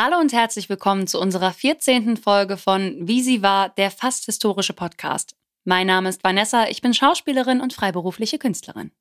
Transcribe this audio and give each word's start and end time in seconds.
Hallo 0.00 0.16
und 0.20 0.32
herzlich 0.32 0.68
willkommen 0.68 1.08
zu 1.08 1.20
unserer 1.20 1.52
14. 1.52 2.16
Folge 2.16 2.56
von 2.56 3.08
Wie 3.08 3.20
sie 3.20 3.42
war, 3.42 3.70
der 3.70 3.90
fast 3.90 4.26
historische 4.26 4.72
Podcast. 4.72 5.34
Mein 5.64 5.88
Name 5.88 6.08
ist 6.08 6.22
Vanessa, 6.22 6.68
ich 6.68 6.82
bin 6.82 6.94
Schauspielerin 6.94 7.60
und 7.60 7.72
freiberufliche 7.72 8.38
Künstlerin. 8.38 8.92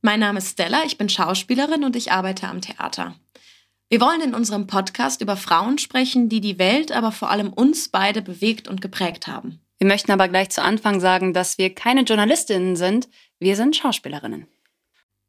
Mein 0.00 0.18
Name 0.18 0.38
ist 0.38 0.50
Stella, 0.50 0.82
ich 0.84 0.98
bin 0.98 1.08
Schauspielerin 1.08 1.84
und 1.84 1.94
ich 1.94 2.10
arbeite 2.10 2.48
am 2.48 2.60
Theater. 2.60 3.14
Wir 3.88 4.00
wollen 4.00 4.20
in 4.22 4.34
unserem 4.34 4.66
Podcast 4.66 5.20
über 5.20 5.36
Frauen 5.36 5.78
sprechen, 5.78 6.28
die 6.28 6.40
die 6.40 6.58
Welt, 6.58 6.90
aber 6.90 7.12
vor 7.12 7.30
allem 7.30 7.52
uns 7.52 7.88
beide 7.88 8.20
bewegt 8.20 8.66
und 8.66 8.80
geprägt 8.80 9.28
haben. 9.28 9.60
Wir 9.78 9.86
möchten 9.86 10.10
aber 10.10 10.26
gleich 10.26 10.50
zu 10.50 10.64
Anfang 10.64 10.98
sagen, 10.98 11.34
dass 11.34 11.56
wir 11.58 11.72
keine 11.72 12.00
Journalistinnen 12.00 12.74
sind, 12.74 13.08
wir 13.38 13.54
sind 13.54 13.76
Schauspielerinnen. 13.76 14.48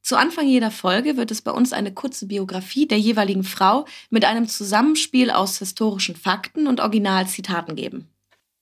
Zu 0.03 0.17
Anfang 0.17 0.45
jeder 0.49 0.69
Folge 0.69 1.15
wird 1.15 1.31
es 1.31 1.41
bei 1.41 1.51
uns 1.51 1.71
eine 1.71 1.93
kurze 1.93 2.27
Biografie 2.27 2.85
der 2.85 2.99
jeweiligen 2.99 3.45
Frau 3.45 3.85
mit 4.09 4.25
einem 4.25 4.49
Zusammenspiel 4.49 5.31
aus 5.31 5.59
historischen 5.59 6.17
Fakten 6.17 6.67
und 6.67 6.81
Originalzitaten 6.81 7.77
geben. 7.77 8.09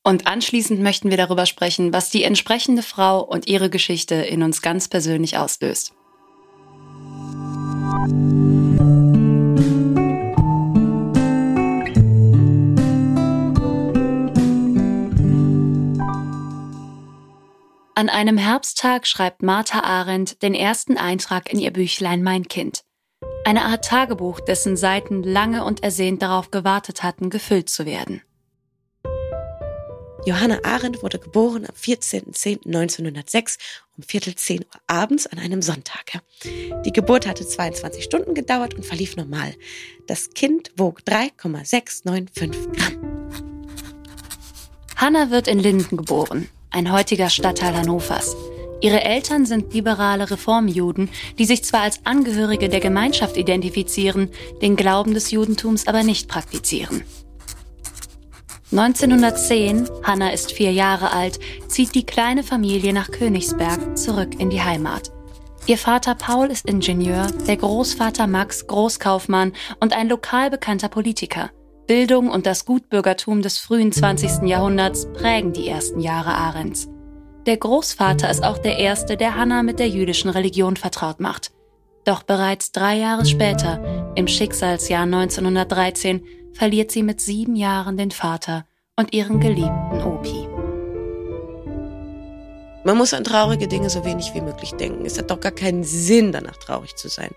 Und 0.03 0.27
anschließend 0.27 0.81
möchten 0.81 1.09
wir 1.09 1.17
darüber 1.17 1.47
sprechen, 1.47 1.93
was 1.93 2.11
die 2.11 2.23
entsprechende 2.23 2.83
Frau 2.83 3.23
und 3.23 3.47
ihre 3.47 3.71
Geschichte 3.71 4.13
in 4.15 4.43
uns 4.43 4.61
ganz 4.61 4.87
persönlich 4.87 5.37
auslöst. 5.37 5.93
An 17.93 18.07
einem 18.07 18.37
Herbsttag 18.37 19.05
schreibt 19.05 19.43
Martha 19.43 19.81
Arendt 19.81 20.41
den 20.43 20.53
ersten 20.53 20.97
Eintrag 20.97 21.51
in 21.51 21.59
ihr 21.59 21.71
Büchlein 21.71 22.23
Mein 22.23 22.47
Kind. 22.47 22.83
Eine 23.43 23.65
Art 23.65 23.83
Tagebuch, 23.83 24.39
dessen 24.39 24.77
Seiten 24.77 25.23
lange 25.23 25.65
und 25.65 25.83
ersehnt 25.83 26.21
darauf 26.21 26.51
gewartet 26.51 27.03
hatten, 27.03 27.29
gefüllt 27.29 27.69
zu 27.69 27.85
werden. 27.85 28.21
Johanna 30.25 30.59
Arendt 30.63 31.03
wurde 31.03 31.19
geboren 31.19 31.65
am 31.65 31.75
14.10.1906 31.75 33.57
um 33.97 34.03
Viertel 34.03 34.35
zehn 34.35 34.59
Uhr 34.59 34.81
abends 34.87 35.27
an 35.27 35.39
einem 35.39 35.61
Sonntag. 35.61 36.21
Die 36.85 36.93
Geburt 36.93 37.27
hatte 37.27 37.45
22 37.45 38.05
Stunden 38.05 38.35
gedauert 38.35 38.73
und 38.73 38.85
verlief 38.85 39.17
normal. 39.17 39.53
Das 40.07 40.29
Kind 40.29 40.71
wog 40.77 41.03
3,695 41.03 42.71
Gramm. 42.71 43.27
Hanna 44.95 45.29
wird 45.29 45.47
in 45.49 45.59
Linden 45.59 45.97
geboren 45.97 46.47
ein 46.71 46.91
heutiger 46.91 47.29
Stadtteil 47.29 47.75
Hannovers. 47.75 48.35
Ihre 48.81 49.03
Eltern 49.03 49.45
sind 49.45 49.73
liberale 49.73 50.31
Reformjuden, 50.31 51.09
die 51.37 51.45
sich 51.45 51.63
zwar 51.63 51.81
als 51.81 52.03
Angehörige 52.05 52.67
der 52.67 52.79
Gemeinschaft 52.79 53.37
identifizieren, 53.37 54.29
den 54.61 54.75
Glauben 54.75 55.13
des 55.13 55.29
Judentums 55.29 55.87
aber 55.87 56.01
nicht 56.01 56.27
praktizieren. 56.27 57.03
1910, 58.71 59.89
Hanna 60.03 60.31
ist 60.31 60.53
vier 60.53 60.71
Jahre 60.71 61.11
alt, 61.11 61.39
zieht 61.67 61.93
die 61.93 62.05
kleine 62.05 62.41
Familie 62.41 62.93
nach 62.93 63.11
Königsberg 63.11 63.97
zurück 63.97 64.39
in 64.39 64.49
die 64.49 64.61
Heimat. 64.61 65.11
Ihr 65.67 65.77
Vater 65.77 66.15
Paul 66.15 66.47
ist 66.47 66.65
Ingenieur, 66.65 67.27
der 67.47 67.57
Großvater 67.57 68.25
Max 68.25 68.65
Großkaufmann 68.65 69.53
und 69.79 69.93
ein 69.93 70.09
lokal 70.09 70.49
bekannter 70.49 70.89
Politiker. 70.89 71.51
Bildung 71.91 72.29
und 72.29 72.45
das 72.45 72.63
Gutbürgertum 72.63 73.41
des 73.41 73.57
frühen 73.57 73.91
20. 73.91 74.47
Jahrhunderts 74.47 75.11
prägen 75.11 75.51
die 75.51 75.67
ersten 75.67 75.99
Jahre 75.99 76.33
Arends. 76.33 76.87
Der 77.45 77.57
Großvater 77.57 78.29
ist 78.29 78.45
auch 78.45 78.59
der 78.59 78.77
erste, 78.77 79.17
der 79.17 79.35
Hannah 79.35 79.61
mit 79.61 79.77
der 79.77 79.89
jüdischen 79.89 80.29
Religion 80.29 80.77
vertraut 80.77 81.19
macht. 81.19 81.51
Doch 82.05 82.23
bereits 82.23 82.71
drei 82.71 82.95
Jahre 82.95 83.25
später, 83.25 84.13
im 84.15 84.29
Schicksalsjahr 84.29 85.03
1913, 85.03 86.23
verliert 86.53 86.91
sie 86.91 87.03
mit 87.03 87.19
sieben 87.19 87.57
Jahren 87.57 87.97
den 87.97 88.11
Vater 88.11 88.65
und 88.95 89.13
ihren 89.13 89.41
geliebten 89.41 90.01
Opi. 90.01 90.47
Man 92.85 92.97
muss 92.97 93.13
an 93.13 93.25
traurige 93.25 93.67
Dinge 93.67 93.89
so 93.89 94.05
wenig 94.05 94.33
wie 94.33 94.39
möglich 94.39 94.71
denken. 94.75 95.05
Es 95.05 95.17
hat 95.17 95.29
doch 95.29 95.41
gar 95.41 95.51
keinen 95.51 95.83
Sinn, 95.83 96.31
danach 96.31 96.55
traurig 96.55 96.95
zu 96.95 97.09
sein. 97.09 97.31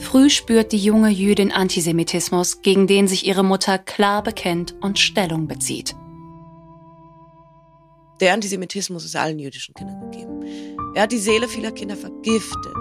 Früh 0.00 0.30
spürt 0.30 0.72
die 0.72 0.78
junge 0.78 1.10
Jüdin 1.10 1.52
Antisemitismus, 1.52 2.62
gegen 2.62 2.86
den 2.86 3.06
sich 3.06 3.26
ihre 3.26 3.44
Mutter 3.44 3.78
klar 3.78 4.22
bekennt 4.22 4.74
und 4.80 4.98
Stellung 4.98 5.46
bezieht. 5.46 5.94
Der 8.20 8.34
Antisemitismus 8.34 9.04
ist 9.04 9.14
allen 9.14 9.38
jüdischen 9.38 9.74
Kindern 9.74 10.10
gegeben. 10.10 10.42
Er 10.94 11.02
hat 11.02 11.12
die 11.12 11.18
Seele 11.18 11.48
vieler 11.48 11.70
Kinder 11.70 11.96
vergiftet. 11.96 12.74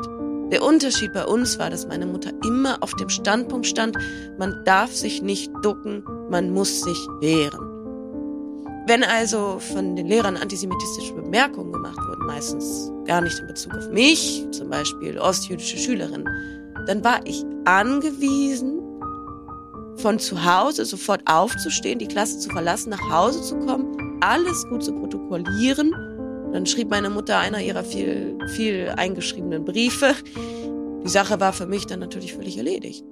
Der 0.51 0.63
Unterschied 0.63 1.13
bei 1.13 1.25
uns 1.25 1.59
war, 1.59 1.69
dass 1.69 1.87
meine 1.87 2.07
Mutter 2.07 2.31
immer 2.43 2.81
auf 2.81 2.95
dem 2.95 3.09
Standpunkt 3.09 3.67
stand, 3.67 3.95
man 4.39 4.63
darf 4.65 4.91
sich 4.91 5.21
nicht 5.21 5.51
ducken, 5.61 6.03
man 6.29 6.51
muss 6.51 6.81
sich 6.81 6.97
wehren. 7.19 7.65
Wenn 8.87 9.03
also 9.03 9.59
von 9.59 9.95
den 9.95 10.07
Lehrern 10.07 10.35
antisemitistische 10.35 11.13
Bemerkungen 11.13 11.71
gemacht 11.71 11.99
wurden, 12.07 12.25
meistens 12.25 12.91
gar 13.05 13.21
nicht 13.21 13.37
in 13.39 13.45
Bezug 13.45 13.75
auf 13.75 13.89
mich, 13.91 14.43
zum 14.51 14.69
Beispiel 14.69 15.19
ostjüdische 15.19 15.77
Schülerinnen, 15.77 16.27
dann 16.89 17.03
war 17.03 17.19
ich 17.23 17.45
angewiesen, 17.65 18.81
von 19.97 20.17
zu 20.17 20.43
Hause 20.43 20.85
sofort 20.85 21.21
aufzustehen, 21.25 21.99
die 21.99 22.07
Klasse 22.07 22.39
zu 22.39 22.49
verlassen, 22.49 22.89
nach 22.89 23.11
Hause 23.11 23.43
zu 23.43 23.59
kommen, 23.59 24.17
alles 24.21 24.67
gut 24.69 24.83
zu 24.83 24.93
protokollieren. 24.93 25.91
Dann 26.51 26.65
schrieb 26.65 26.89
meine 26.89 27.11
Mutter 27.11 27.37
einer 27.37 27.61
ihrer 27.61 27.83
viel, 27.83 28.35
viel 28.55 28.91
eingeschriebenen 28.97 29.65
Briefe. 29.65 30.15
Die 31.03 31.09
Sache 31.09 31.39
war 31.39 31.53
für 31.53 31.67
mich 31.67 31.85
dann 31.85 31.99
natürlich 31.99 32.33
völlig 32.33 32.57
erledigt. 32.57 33.05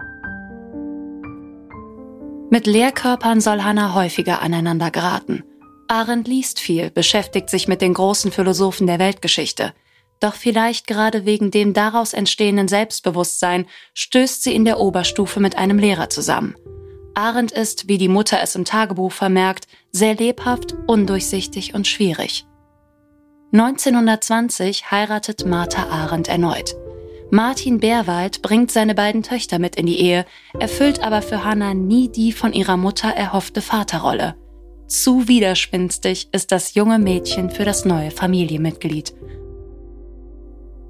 Mit 2.49 2.65
Lehrkörpern 2.65 3.41
soll 3.41 3.61
Hannah 3.61 3.93
häufiger 3.93 4.41
aneinander 4.41 4.89
geraten. 4.89 5.43
Arendt 5.87 6.27
liest 6.27 6.59
viel, 6.59 6.89
beschäftigt 6.89 7.51
sich 7.51 7.67
mit 7.67 7.81
den 7.83 7.93
großen 7.93 8.31
Philosophen 8.31 8.87
der 8.87 8.97
Weltgeschichte– 8.97 9.73
doch 10.19 10.35
vielleicht 10.35 10.87
gerade 10.87 11.25
wegen 11.25 11.51
dem 11.51 11.73
daraus 11.73 12.13
entstehenden 12.13 12.67
Selbstbewusstsein 12.67 13.65
stößt 13.93 14.43
sie 14.43 14.55
in 14.55 14.65
der 14.65 14.79
Oberstufe 14.79 15.39
mit 15.39 15.57
einem 15.57 15.79
Lehrer 15.79 16.09
zusammen. 16.09 16.55
Arendt 17.13 17.51
ist, 17.51 17.87
wie 17.87 17.97
die 17.97 18.09
Mutter 18.09 18.39
es 18.41 18.55
im 18.55 18.63
Tagebuch 18.63 19.11
vermerkt, 19.11 19.67
sehr 19.91 20.15
lebhaft, 20.15 20.75
undurchsichtig 20.85 21.73
und 21.73 21.87
schwierig. 21.87 22.45
1920 23.53 24.91
heiratet 24.91 25.45
Martha 25.45 25.87
Arendt 25.87 26.27
erneut. 26.27 26.75
Martin 27.31 27.79
Bärwald 27.79 28.41
bringt 28.41 28.71
seine 28.71 28.93
beiden 28.93 29.23
Töchter 29.23 29.57
mit 29.59 29.75
in 29.75 29.85
die 29.85 29.99
Ehe, 29.99 30.25
erfüllt 30.59 31.01
aber 31.01 31.21
für 31.21 31.43
Hannah 31.43 31.73
nie 31.73 32.09
die 32.09 32.31
von 32.31 32.53
ihrer 32.53 32.77
Mutter 32.77 33.09
erhoffte 33.09 33.61
Vaterrolle. 33.61 34.35
Zu 34.87 35.27
widerspinstig 35.27 36.29
ist 36.31 36.51
das 36.51 36.75
junge 36.75 36.99
Mädchen 36.99 37.49
für 37.49 37.65
das 37.65 37.83
neue 37.83 38.11
Familienmitglied 38.11 39.13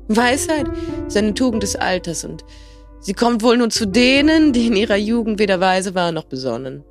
Weisheit 0.08 0.68
ist 1.08 1.18
eine 1.18 1.34
Tugend 1.34 1.64
des 1.64 1.76
Alters 1.76 2.24
und 2.24 2.46
sie 3.00 3.14
kommt 3.14 3.44
wohl 3.44 3.58
nur 3.58 3.70
zu 3.70 3.86
denen, 3.86 4.54
die 4.54 4.68
in 4.68 4.76
ihrer 4.76 4.96
Jugend 4.96 5.40
weder 5.40 5.60
weise 5.60 5.96
waren 5.96 6.16
noch 6.16 6.26
besonnen. 6.26 6.84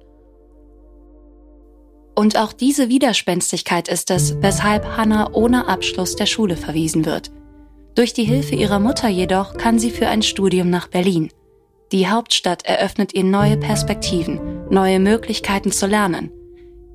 Und 2.15 2.38
auch 2.38 2.53
diese 2.53 2.88
Widerspenstigkeit 2.88 3.88
ist 3.88 4.10
es, 4.10 4.41
weshalb 4.41 4.97
Hannah 4.97 5.32
ohne 5.32 5.69
Abschluss 5.69 6.16
der 6.16 6.26
Schule 6.26 6.56
verwiesen 6.56 7.05
wird. 7.05 7.31
Durch 7.94 8.15
die 8.15 8.25
Hilfe 8.25 8.55
ihrer 8.55 8.78
Mutter 8.78 9.09
jedoch 9.09 9.56
kann 9.56 9.78
sie 9.78 9.91
für 9.91 10.09
ein 10.09 10.22
Studium 10.22 10.71
nach 10.71 10.88
Berlin. 10.88 11.31
Die 11.93 12.09
Hauptstadt 12.09 12.65
eröffnet 12.66 13.15
ihr 13.15 13.25
neue 13.25 13.56
Perspektiven, 13.56 14.66
neue 14.71 14.99
Möglichkeiten 14.99 15.72
zu 15.72 15.87
lernen. 15.87 16.31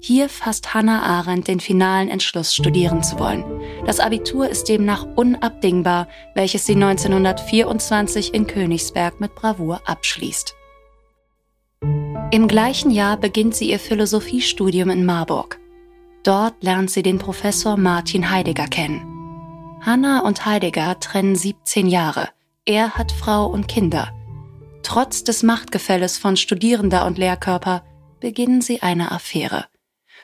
Hier 0.04 0.30
fasst 0.30 0.74
Hannah 0.74 1.04
Arendt 1.04 1.48
den 1.48 1.60
finalen 1.60 2.10
Entschluss, 2.10 2.56
studieren 2.56 3.04
zu 3.04 3.20
wollen. 3.20 3.46
Das 3.86 4.00
Abitur 4.00 4.50
ist 4.50 4.68
demnach 4.68 5.06
unabdingbar, 5.16 6.08
welches 6.34 6.66
sie 6.66 6.74
1924 6.74 8.34
in 8.34 8.48
Königsberg 8.48 9.20
mit 9.22 9.36
Bravour 9.36 9.80
abschließt. 9.86 10.56
Im 12.32 12.48
gleichen 12.48 12.90
Jahr 12.90 13.18
beginnt 13.18 13.56
sie 13.56 13.70
ihr 13.70 13.78
Philosophiestudium 13.78 14.90
in 14.90 15.06
Marburg. 15.06 15.60
Dort 16.24 16.64
lernt 16.64 16.90
sie 16.90 17.04
den 17.04 17.20
Professor 17.20 17.78
Martin 17.78 18.32
Heidegger 18.32 18.68
kennen. 18.68 19.06
Hannah 19.82 20.22
und 20.22 20.48
Heidegger 20.48 21.00
trennen 21.00 21.36
17 21.36 21.86
Jahre. 21.86 22.30
Er 22.66 22.96
hat 22.96 23.12
Frau 23.12 23.46
und 23.46 23.68
Kinder. 23.68 24.12
Trotz 24.82 25.24
des 25.24 25.44
Machtgefälles 25.44 26.18
von 26.18 26.38
Studierender 26.38 27.06
und 27.06 27.20
Lehrkörper 27.20 27.84
beginnen 28.20 28.62
sie 28.62 28.82
eine 28.82 29.12
Affäre. 29.12 29.66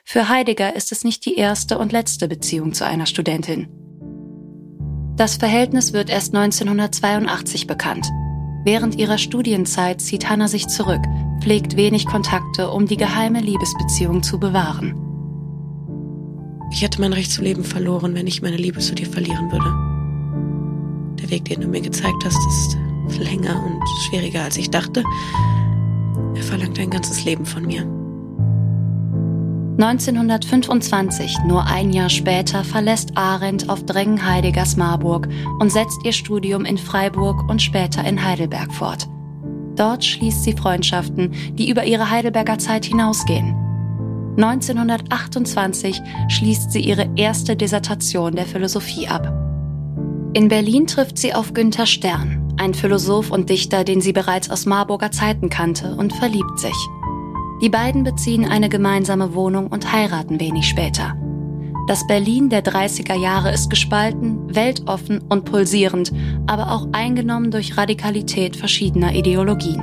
Für 0.10 0.30
Heidegger 0.30 0.74
ist 0.74 0.94
es 0.94 1.04
nicht 1.04 1.26
die 1.26 1.36
erste 1.36 1.78
und 1.78 1.92
letzte 1.92 2.30
Beziehung 2.30 2.72
zu 2.72 2.86
einer 2.86 3.06
Studentin. 3.06 3.68
Das 5.18 5.36
Verhältnis 5.36 5.92
wird 5.92 6.10
erst 6.10 6.34
1982 6.34 7.68
bekannt. 7.68 8.08
Während 8.64 8.96
ihrer 8.96 9.18
Studienzeit 9.18 10.00
zieht 10.00 10.30
Hannah 10.30 10.48
sich 10.48 10.70
zurück, 10.70 11.02
pflegt 11.42 11.76
wenig 11.76 12.06
Kontakte, 12.06 12.72
um 12.72 12.88
die 12.88 12.96
geheime 12.96 13.42
Liebesbeziehung 13.42 14.24
zu 14.24 14.40
bewahren. 14.40 14.96
Ich 16.72 16.84
hätte 16.84 17.02
mein 17.02 17.12
Recht 17.12 17.34
zu 17.34 17.42
leben 17.42 17.66
verloren, 17.66 18.16
wenn 18.16 18.28
ich 18.28 18.42
meine 18.42 18.56
Liebe 18.56 18.80
zu 18.80 18.96
dir 18.96 19.08
verlieren 19.08 19.52
würde. 19.52 21.18
Der 21.22 21.30
Weg, 21.32 21.44
den 21.50 21.60
du 21.60 21.68
mir 21.68 21.82
gezeigt 21.82 22.24
hast, 22.24 22.40
ist 22.48 22.78
länger 23.20 23.62
und 23.62 23.84
schwieriger, 24.08 24.44
als 24.44 24.56
ich 24.56 24.70
dachte. 24.70 25.04
Er 26.34 26.44
verlangt 26.44 26.80
ein 26.80 26.92
ganzes 26.92 27.26
Leben 27.26 27.46
von 27.46 27.66
mir. 27.66 27.86
1925, 29.80 31.38
nur 31.46 31.68
ein 31.68 31.94
Jahr 31.94 32.10
später, 32.10 32.64
verlässt 32.64 33.12
Arendt 33.16 33.70
auf 33.70 33.86
Drängen 33.86 34.26
Heideggers 34.26 34.76
Marburg 34.76 35.28
und 35.60 35.72
setzt 35.72 36.04
ihr 36.04 36.14
Studium 36.14 36.66
in 36.66 36.80
Freiburg 36.80 37.48
und 37.48 37.62
später 37.62 38.04
in 38.04 38.24
Heidelberg 38.26 38.74
fort. 38.74 39.08
Dort 39.76 40.04
schließt 40.04 40.44
sie 40.44 40.54
Freundschaften, 40.54 41.32
die 41.54 41.70
über 41.70 41.86
ihre 41.86 42.10
Heidelberger 42.10 42.58
Zeit 42.58 42.86
hinausgehen. 42.86 43.56
1928 44.38 46.02
schließt 46.28 46.72
sie 46.72 46.82
ihre 46.82 47.08
erste 47.16 47.56
Dissertation 47.56 48.36
der 48.36 48.46
Philosophie 48.46 49.08
ab. 49.08 49.32
In 50.34 50.48
Berlin 50.48 50.88
trifft 50.88 51.20
sie 51.20 51.36
auf 51.36 51.54
Günther 51.54 51.86
Stern, 51.86 52.56
ein 52.58 52.74
Philosoph 52.74 53.30
und 53.30 53.52
Dichter, 53.52 53.84
den 53.84 54.02
sie 54.02 54.14
bereits 54.14 54.50
aus 54.50 54.66
Marburger 54.66 55.12
Zeiten 55.12 55.50
kannte, 55.50 55.96
und 55.96 56.14
verliebt 56.14 56.58
sich. 56.58 56.76
Die 57.62 57.70
beiden 57.70 58.04
beziehen 58.04 58.46
eine 58.46 58.70
gemeinsame 58.70 59.34
Wohnung 59.34 59.68
und 59.68 59.92
heiraten 59.92 60.40
wenig 60.40 60.68
später. 60.68 61.16
Das 61.88 62.06
Berlin 62.06 62.50
der 62.50 62.64
30er 62.64 63.16
Jahre 63.16 63.52
ist 63.52 63.70
gespalten, 63.70 64.54
weltoffen 64.54 65.22
und 65.30 65.46
pulsierend, 65.46 66.12
aber 66.46 66.72
auch 66.72 66.88
eingenommen 66.92 67.50
durch 67.50 67.76
Radikalität 67.76 68.56
verschiedener 68.56 69.16
Ideologien. 69.16 69.82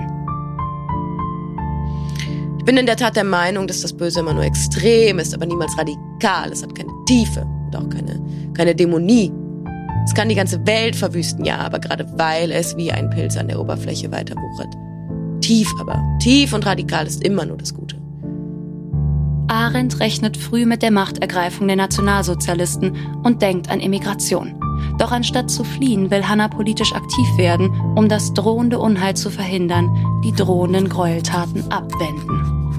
Ich 2.59 2.65
bin 2.65 2.77
in 2.77 2.87
der 2.87 2.97
Tat 2.97 3.17
der 3.17 3.25
Meinung, 3.25 3.67
dass 3.67 3.81
das 3.81 3.93
Böse 3.93 4.21
immer 4.21 4.35
nur 4.35 4.45
extrem 4.45 5.19
ist, 5.19 5.35
aber 5.35 5.47
niemals 5.47 5.77
radikal. 5.77 6.53
Es 6.53 6.63
hat 6.63 6.75
keine 6.75 6.93
Tiefe 7.07 7.43
und 7.43 7.77
auch 7.77 7.89
keine, 7.89 8.23
keine 8.55 8.75
Dämonie. 8.75 9.33
Es 10.05 10.15
kann 10.15 10.29
die 10.29 10.35
ganze 10.35 10.65
Welt 10.67 10.95
verwüsten, 10.95 11.45
ja, 11.45 11.59
aber 11.59 11.81
gerade 11.81 12.07
weil 12.17 12.53
es 12.53 12.77
wie 12.77 12.93
ein 12.93 13.11
Pilz 13.11 13.37
an 13.37 13.49
der 13.49 13.59
Oberfläche 13.59 14.13
weiter 14.13 14.37
wuchert. 14.37 14.75
Tief 15.45 15.71
aber, 15.79 16.03
tief 16.21 16.55
und 16.55 16.65
radikal 16.65 17.07
ist 17.07 17.23
immer 17.23 17.45
nur 17.45 17.59
das 17.59 17.75
Gute. 17.75 17.97
Arendt 19.47 20.01
rechnet 20.01 20.39
früh 20.39 20.65
mit 20.65 20.81
der 20.81 20.91
Machtergreifung 20.91 21.67
der 21.67 21.77
Nationalsozialisten 21.77 22.97
und 23.25 23.43
denkt 23.43 23.69
an 23.69 23.81
Emigration. 23.81 24.59
Doch 24.99 25.13
anstatt 25.13 25.51
zu 25.51 25.63
fliehen, 25.63 26.11
will 26.11 26.27
Hannah 26.27 26.49
politisch 26.49 26.95
aktiv 26.95 27.27
werden, 27.37 27.71
um 27.95 28.09
das 28.09 28.33
drohende 28.33 28.79
Unheil 28.79 29.17
zu 29.17 29.29
verhindern, 29.29 29.91
die 30.25 30.33
drohenden 30.33 30.89
Gräueltaten 30.89 31.71
abwenden. 31.71 32.73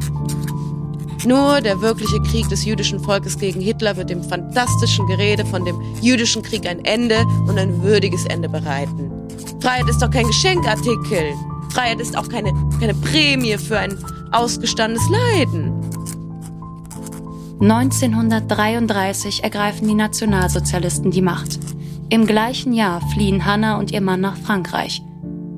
Nur 1.23 1.61
der 1.61 1.81
wirkliche 1.81 2.19
Krieg 2.23 2.49
des 2.49 2.65
jüdischen 2.65 2.99
Volkes 2.99 3.37
gegen 3.37 3.61
Hitler 3.61 3.95
wird 3.95 4.09
dem 4.09 4.23
fantastischen 4.23 5.05
Gerede 5.05 5.45
von 5.45 5.65
dem 5.65 5.79
jüdischen 6.01 6.41
Krieg 6.41 6.67
ein 6.67 6.83
Ende 6.83 7.23
und 7.47 7.59
ein 7.59 7.83
würdiges 7.83 8.25
Ende 8.25 8.49
bereiten. 8.49 9.11
Freiheit 9.61 9.87
ist 9.87 10.01
doch 10.01 10.09
kein 10.09 10.25
Geschenkartikel. 10.25 11.35
Freiheit 11.75 11.99
ist 11.99 12.17
auch 12.17 12.29
keine, 12.29 12.53
keine 12.79 12.93
Prämie 12.93 13.57
für 13.57 13.77
ein 13.77 13.97
ausgestandenes 14.31 15.03
Leiden. 15.09 15.73
1933 17.59 19.43
ergreifen 19.43 19.85
die 19.85 19.93
Nationalsozialisten 19.93 21.11
die 21.11 21.21
Macht. 21.21 21.59
Im 22.09 22.25
gleichen 22.27 22.71
Jahr 22.71 23.01
fliehen 23.11 23.43
Hannah 23.43 23.77
und 23.77 23.91
ihr 23.91 23.99
Mann 23.99 24.21
nach 24.21 24.37
Frankreich. 24.37 25.01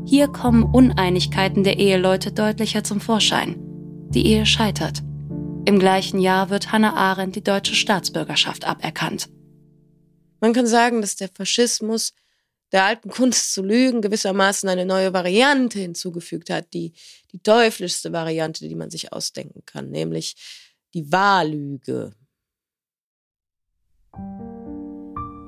Hier 0.06 0.28
kommen 0.28 0.64
Uneinigkeiten 0.64 1.64
der 1.64 1.78
Eheleute 1.78 2.32
deutlicher 2.32 2.84
zum 2.84 3.00
Vorschein. 3.00 3.56
Die 4.10 4.26
Ehe 4.26 4.48
scheitert. 4.48 5.04
Im 5.66 5.78
gleichen 5.78 6.20
Jahr 6.20 6.50
wird 6.50 6.72
Hannah 6.72 6.96
Arendt 6.96 7.36
die 7.36 7.44
deutsche 7.44 7.76
Staatsbürgerschaft 7.76 8.66
aberkannt. 8.66 9.30
Man 10.40 10.54
kann 10.54 10.66
sagen, 10.66 11.02
dass 11.02 11.16
der 11.16 11.30
Faschismus 11.32 12.14
der 12.72 12.86
alten 12.86 13.10
Kunst 13.10 13.54
zu 13.54 13.64
lügen 13.64 14.02
gewissermaßen 14.02 14.68
eine 14.68 14.86
neue 14.86 15.14
Variante 15.14 15.80
hinzugefügt 15.80 16.50
hat, 16.50 16.74
die, 16.74 16.94
die 17.32 17.40
teuflischste 17.40 18.12
Variante, 18.12 18.68
die 18.68 18.76
man 18.76 18.90
sich 18.90 19.14
ausdenken 19.14 19.64
kann, 19.66 19.90
nämlich 19.90 20.36
die 20.94 21.12
Wahllüge. 21.12 22.12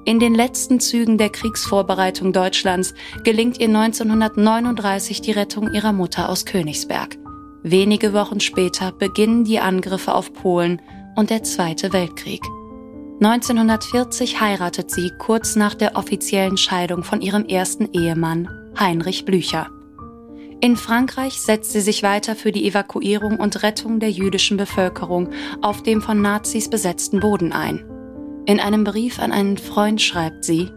In 0.05 0.19
den 0.19 0.33
letzten 0.33 0.79
Zügen 0.79 1.17
der 1.17 1.29
Kriegsvorbereitung 1.29 2.33
Deutschlands 2.33 2.93
gelingt 3.23 3.59
ihr 3.59 3.67
1939 3.67 5.21
die 5.21 5.31
Rettung 5.31 5.71
ihrer 5.71 5.93
Mutter 5.93 6.29
aus 6.29 6.45
Königsberg. 6.45 7.17
Wenige 7.61 8.13
Wochen 8.13 8.39
später 8.39 8.91
beginnen 8.91 9.43
die 9.43 9.59
Angriffe 9.59 10.15
auf 10.15 10.33
Polen 10.33 10.81
und 11.15 11.29
der 11.29 11.43
Zweite 11.43 11.93
Weltkrieg. 11.93 12.41
1940 13.21 14.39
heiratet 14.39 14.91
sie 14.91 15.11
kurz 15.17 15.57
nach 15.57 15.75
der 15.75 15.97
offiziellen 15.97 16.55
Scheidung 16.55 17.03
von 17.03 17.19
ihrem 17.19 17.43
ersten 17.45 17.91
Ehemann, 17.91 18.47
Heinrich 18.79 19.25
Blücher. 19.25 19.67
In 20.61 20.77
Frankreich 20.77 21.41
setzt 21.41 21.73
sie 21.73 21.81
sich 21.81 22.01
weiter 22.01 22.35
für 22.37 22.53
die 22.53 22.65
Evakuierung 22.65 23.35
und 23.37 23.61
Rettung 23.61 23.99
der 23.99 24.09
jüdischen 24.09 24.55
Bevölkerung 24.55 25.31
auf 25.61 25.83
dem 25.83 26.01
von 26.01 26.21
Nazis 26.21 26.69
besetzten 26.69 27.19
Boden 27.19 27.51
ein. 27.51 27.83
In 28.45 28.61
einem 28.61 28.85
Brief 28.85 29.19
an 29.19 29.33
einen 29.33 29.57
Freund 29.57 30.01
schreibt 30.01 30.45
sie, 30.45 30.71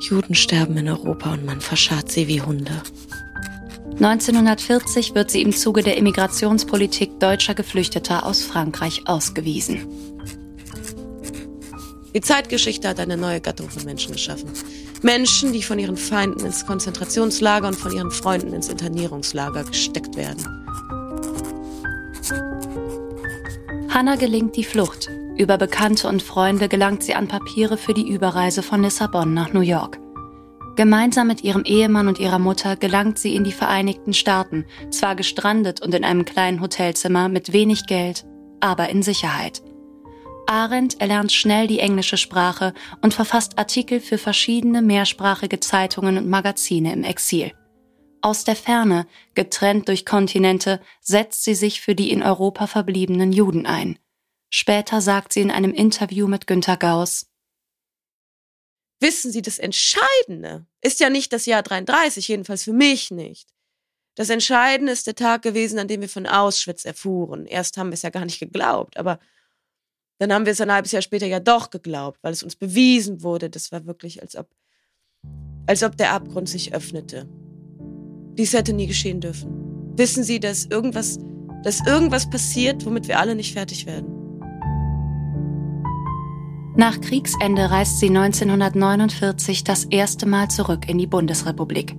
Juden 0.00 0.34
sterben 0.34 0.76
in 0.76 0.88
Europa 0.88 1.32
und 1.32 1.46
man 1.46 1.62
verscharrt 1.62 2.10
sie 2.10 2.28
wie 2.28 2.42
Hunde. 2.42 2.82
1940 4.00 5.14
wird 5.14 5.30
sie 5.30 5.42
im 5.42 5.52
Zuge 5.52 5.82
der 5.82 5.96
Immigrationspolitik 5.96 7.18
deutscher 7.18 7.54
Geflüchteter 7.54 8.24
aus 8.24 8.42
Frankreich 8.42 9.02
ausgewiesen. 9.06 9.86
Die 12.18 12.24
Zeitgeschichte 12.24 12.88
hat 12.88 12.98
eine 12.98 13.16
neue 13.16 13.40
Gattung 13.40 13.70
von 13.70 13.84
Menschen 13.84 14.10
geschaffen. 14.10 14.50
Menschen, 15.02 15.52
die 15.52 15.62
von 15.62 15.78
ihren 15.78 15.96
Feinden 15.96 16.44
ins 16.44 16.66
Konzentrationslager 16.66 17.68
und 17.68 17.76
von 17.76 17.92
ihren 17.92 18.10
Freunden 18.10 18.52
ins 18.54 18.68
Internierungslager 18.68 19.62
gesteckt 19.62 20.16
werden. 20.16 20.44
Hannah 23.88 24.16
gelingt 24.16 24.56
die 24.56 24.64
Flucht. 24.64 25.08
Über 25.36 25.58
Bekannte 25.58 26.08
und 26.08 26.20
Freunde 26.20 26.68
gelangt 26.68 27.04
sie 27.04 27.14
an 27.14 27.28
Papiere 27.28 27.76
für 27.76 27.94
die 27.94 28.08
Überreise 28.08 28.64
von 28.64 28.82
Lissabon 28.82 29.32
nach 29.32 29.52
New 29.52 29.60
York. 29.60 30.00
Gemeinsam 30.74 31.28
mit 31.28 31.44
ihrem 31.44 31.62
Ehemann 31.62 32.08
und 32.08 32.18
ihrer 32.18 32.40
Mutter 32.40 32.74
gelangt 32.74 33.20
sie 33.20 33.36
in 33.36 33.44
die 33.44 33.52
Vereinigten 33.52 34.12
Staaten, 34.12 34.64
zwar 34.90 35.14
gestrandet 35.14 35.80
und 35.82 35.94
in 35.94 36.02
einem 36.02 36.24
kleinen 36.24 36.60
Hotelzimmer 36.60 37.28
mit 37.28 37.52
wenig 37.52 37.86
Geld, 37.86 38.26
aber 38.58 38.88
in 38.88 39.04
Sicherheit. 39.04 39.62
Arendt 40.48 41.00
erlernt 41.00 41.30
schnell 41.30 41.66
die 41.66 41.78
englische 41.78 42.16
Sprache 42.16 42.72
und 43.02 43.12
verfasst 43.12 43.58
Artikel 43.58 44.00
für 44.00 44.16
verschiedene 44.16 44.80
mehrsprachige 44.80 45.60
Zeitungen 45.60 46.16
und 46.16 46.28
Magazine 46.28 46.92
im 46.92 47.04
Exil. 47.04 47.52
Aus 48.22 48.44
der 48.44 48.56
Ferne, 48.56 49.06
getrennt 49.34 49.88
durch 49.88 50.06
Kontinente, 50.06 50.80
setzt 51.00 51.44
sie 51.44 51.54
sich 51.54 51.80
für 51.80 51.94
die 51.94 52.10
in 52.10 52.22
Europa 52.22 52.66
verbliebenen 52.66 53.32
Juden 53.32 53.66
ein. 53.66 53.98
Später 54.50 55.02
sagt 55.02 55.34
sie 55.34 55.42
in 55.42 55.50
einem 55.50 55.72
Interview 55.72 56.26
mit 56.26 56.46
Günter 56.46 56.76
Gauss, 56.76 57.26
Wissen 59.00 59.30
Sie, 59.30 59.42
das 59.42 59.60
Entscheidende 59.60 60.66
ist 60.80 60.98
ja 60.98 61.08
nicht 61.08 61.32
das 61.32 61.46
Jahr 61.46 61.62
33, 61.62 62.26
jedenfalls 62.26 62.64
für 62.64 62.72
mich 62.72 63.12
nicht. 63.12 63.48
Das 64.16 64.28
Entscheidende 64.28 64.90
ist 64.90 65.06
der 65.06 65.14
Tag 65.14 65.42
gewesen, 65.42 65.78
an 65.78 65.86
dem 65.86 66.00
wir 66.00 66.08
von 66.08 66.26
Auschwitz 66.26 66.84
erfuhren. 66.84 67.46
Erst 67.46 67.76
haben 67.76 67.90
wir 67.90 67.94
es 67.94 68.02
ja 68.02 68.10
gar 68.10 68.24
nicht 68.24 68.40
geglaubt, 68.40 68.96
aber 68.96 69.20
dann 70.18 70.32
haben 70.32 70.44
wir 70.44 70.52
es 70.52 70.60
ein 70.60 70.72
halbes 70.72 70.92
Jahr 70.92 71.02
später 71.02 71.26
ja 71.26 71.40
doch 71.40 71.70
geglaubt, 71.70 72.18
weil 72.22 72.32
es 72.32 72.42
uns 72.42 72.56
bewiesen 72.56 73.22
wurde. 73.22 73.50
Das 73.50 73.70
war 73.70 73.86
wirklich, 73.86 74.20
als 74.20 74.36
ob, 74.36 74.48
als 75.66 75.82
ob 75.82 75.96
der 75.96 76.12
Abgrund 76.12 76.48
sich 76.48 76.74
öffnete. 76.74 77.28
Dies 78.34 78.52
hätte 78.52 78.72
nie 78.72 78.86
geschehen 78.86 79.20
dürfen. 79.20 79.94
Wissen 79.96 80.22
Sie, 80.24 80.40
dass 80.40 80.66
irgendwas, 80.66 81.18
dass 81.62 81.86
irgendwas 81.86 82.28
passiert, 82.28 82.84
womit 82.84 83.08
wir 83.08 83.18
alle 83.18 83.34
nicht 83.34 83.52
fertig 83.52 83.86
werden? 83.86 84.14
Nach 86.76 87.00
Kriegsende 87.00 87.72
reist 87.72 87.98
sie 87.98 88.06
1949 88.06 89.64
das 89.64 89.84
erste 89.86 90.26
Mal 90.26 90.48
zurück 90.48 90.88
in 90.88 90.98
die 90.98 91.08
Bundesrepublik. 91.08 91.96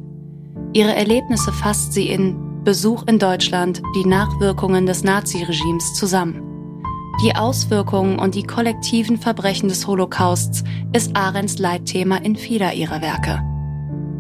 Ihre 0.72 0.96
Erlebnisse 0.96 1.52
fasst 1.52 1.92
sie 1.92 2.08
in 2.08 2.64
Besuch 2.64 3.04
in 3.08 3.20
Deutschland, 3.20 3.82
die 3.96 4.08
Nachwirkungen 4.08 4.86
des 4.86 5.04
Naziregimes 5.04 5.96
zusammen. 5.96 6.49
Die 7.22 7.36
Auswirkungen 7.36 8.18
und 8.18 8.34
die 8.34 8.44
kollektiven 8.44 9.18
Verbrechen 9.18 9.68
des 9.68 9.86
Holocausts 9.86 10.64
ist 10.94 11.18
Arends 11.18 11.60
Leitthema 11.60 12.16
in 12.16 12.38
vieler 12.38 12.74
ihrer 12.74 13.02
Werke. 13.02 13.42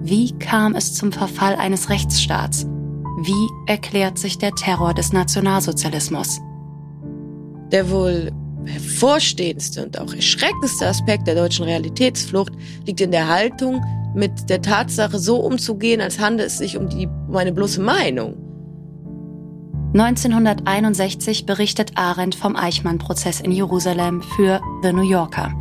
Wie 0.01 0.37
kam 0.37 0.75
es 0.75 0.95
zum 0.95 1.13
Verfall 1.13 1.55
eines 1.55 1.89
Rechtsstaats? 1.89 2.65
Wie 3.21 3.71
erklärt 3.71 4.17
sich 4.17 4.37
der 4.37 4.51
Terror 4.51 4.93
des 4.93 5.13
Nationalsozialismus? 5.13 6.41
Der 7.71 7.89
wohl 7.89 8.33
hervorstehendste 8.65 9.85
und 9.85 9.97
auch 9.97 10.13
erschreckendste 10.13 10.85
Aspekt 10.85 11.25
der 11.25 11.35
deutschen 11.35 11.63
Realitätsflucht 11.63 12.51
liegt 12.85 12.99
in 12.99 13.11
der 13.11 13.29
Haltung, 13.29 13.81
mit 14.13 14.49
der 14.49 14.61
Tatsache 14.61 15.19
so 15.19 15.37
umzugehen, 15.37 16.01
als 16.01 16.19
handle 16.19 16.45
es 16.45 16.57
sich 16.57 16.75
um, 16.75 16.89
die, 16.89 17.07
um 17.07 17.35
eine 17.37 17.53
bloße 17.53 17.79
Meinung 17.79 18.48
1961 19.91 21.47
berichtet 21.47 21.93
Arendt 21.95 22.35
vom 22.35 22.55
Eichmann-Prozess 22.55 23.41
in 23.41 23.51
Jerusalem 23.51 24.21
für 24.21 24.61
The 24.83 24.93
New 24.93 25.01
Yorker. 25.01 25.51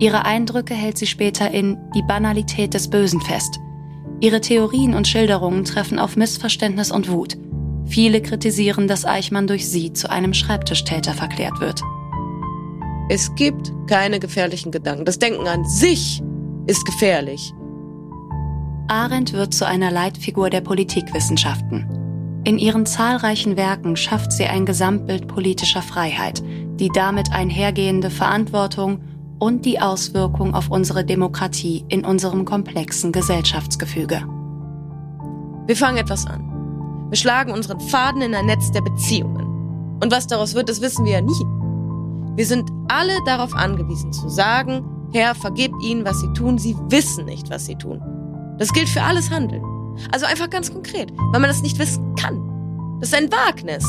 Ihre 0.00 0.24
Eindrücke 0.24 0.74
hält 0.74 0.98
sie 0.98 1.06
später 1.06 1.52
in 1.52 1.78
Die 1.94 2.02
Banalität 2.02 2.74
des 2.74 2.90
Bösen 2.90 3.20
fest. 3.20 3.60
Ihre 4.18 4.40
Theorien 4.40 4.94
und 4.94 5.06
Schilderungen 5.06 5.64
treffen 5.64 6.00
auf 6.00 6.16
Missverständnis 6.16 6.90
und 6.90 7.12
Wut. 7.12 7.36
Viele 7.86 8.20
kritisieren, 8.20 8.88
dass 8.88 9.04
Eichmann 9.04 9.46
durch 9.46 9.68
sie 9.68 9.92
zu 9.92 10.10
einem 10.10 10.34
Schreibtischtäter 10.34 11.14
verklärt 11.14 11.60
wird. 11.60 11.80
Es 13.08 13.32
gibt 13.36 13.72
keine 13.86 14.18
gefährlichen 14.18 14.72
Gedanken. 14.72 15.04
Das 15.04 15.20
Denken 15.20 15.46
an 15.46 15.64
sich 15.64 16.20
ist 16.66 16.84
gefährlich. 16.86 17.52
Arendt 18.88 19.32
wird 19.32 19.54
zu 19.54 19.64
einer 19.64 19.92
Leitfigur 19.92 20.50
der 20.50 20.60
Politikwissenschaften. 20.60 21.99
In 22.42 22.58
ihren 22.58 22.86
zahlreichen 22.86 23.56
Werken 23.56 23.96
schafft 23.96 24.32
sie 24.32 24.46
ein 24.46 24.64
Gesamtbild 24.64 25.28
politischer 25.28 25.82
Freiheit, 25.82 26.42
die 26.80 26.88
damit 26.88 27.32
einhergehende 27.32 28.08
Verantwortung 28.08 29.02
und 29.38 29.66
die 29.66 29.80
Auswirkung 29.80 30.54
auf 30.54 30.70
unsere 30.70 31.04
Demokratie 31.04 31.84
in 31.88 32.04
unserem 32.04 32.46
komplexen 32.46 33.12
Gesellschaftsgefüge. 33.12 34.22
Wir 35.66 35.76
fangen 35.76 35.98
etwas 35.98 36.26
an. 36.26 36.46
Wir 37.10 37.16
schlagen 37.18 37.52
unseren 37.52 37.80
Faden 37.80 38.22
in 38.22 38.34
ein 38.34 38.46
Netz 38.46 38.72
der 38.72 38.82
Beziehungen. 38.82 39.98
Und 40.02 40.10
was 40.10 40.26
daraus 40.26 40.54
wird, 40.54 40.70
das 40.70 40.80
wissen 40.80 41.04
wir 41.04 41.12
ja 41.12 41.20
nie. 41.20 42.36
Wir 42.36 42.46
sind 42.46 42.70
alle 42.88 43.18
darauf 43.26 43.54
angewiesen 43.54 44.12
zu 44.12 44.30
sagen, 44.30 44.82
Herr, 45.12 45.34
vergib 45.34 45.72
ihnen, 45.82 46.06
was 46.06 46.20
sie 46.20 46.32
tun, 46.32 46.56
sie 46.56 46.76
wissen 46.88 47.26
nicht, 47.26 47.50
was 47.50 47.66
sie 47.66 47.76
tun. 47.76 48.00
Das 48.58 48.72
gilt 48.72 48.88
für 48.88 49.02
alles 49.02 49.30
Handeln. 49.30 49.62
Also 50.10 50.26
einfach 50.26 50.50
ganz 50.50 50.72
konkret, 50.72 51.12
weil 51.32 51.40
man 51.40 51.50
das 51.50 51.62
nicht 51.62 51.78
wissen 51.78 52.14
kann. 52.14 52.98
Das 53.00 53.10
ist 53.10 53.14
ein 53.14 53.30
Wagnis. 53.32 53.84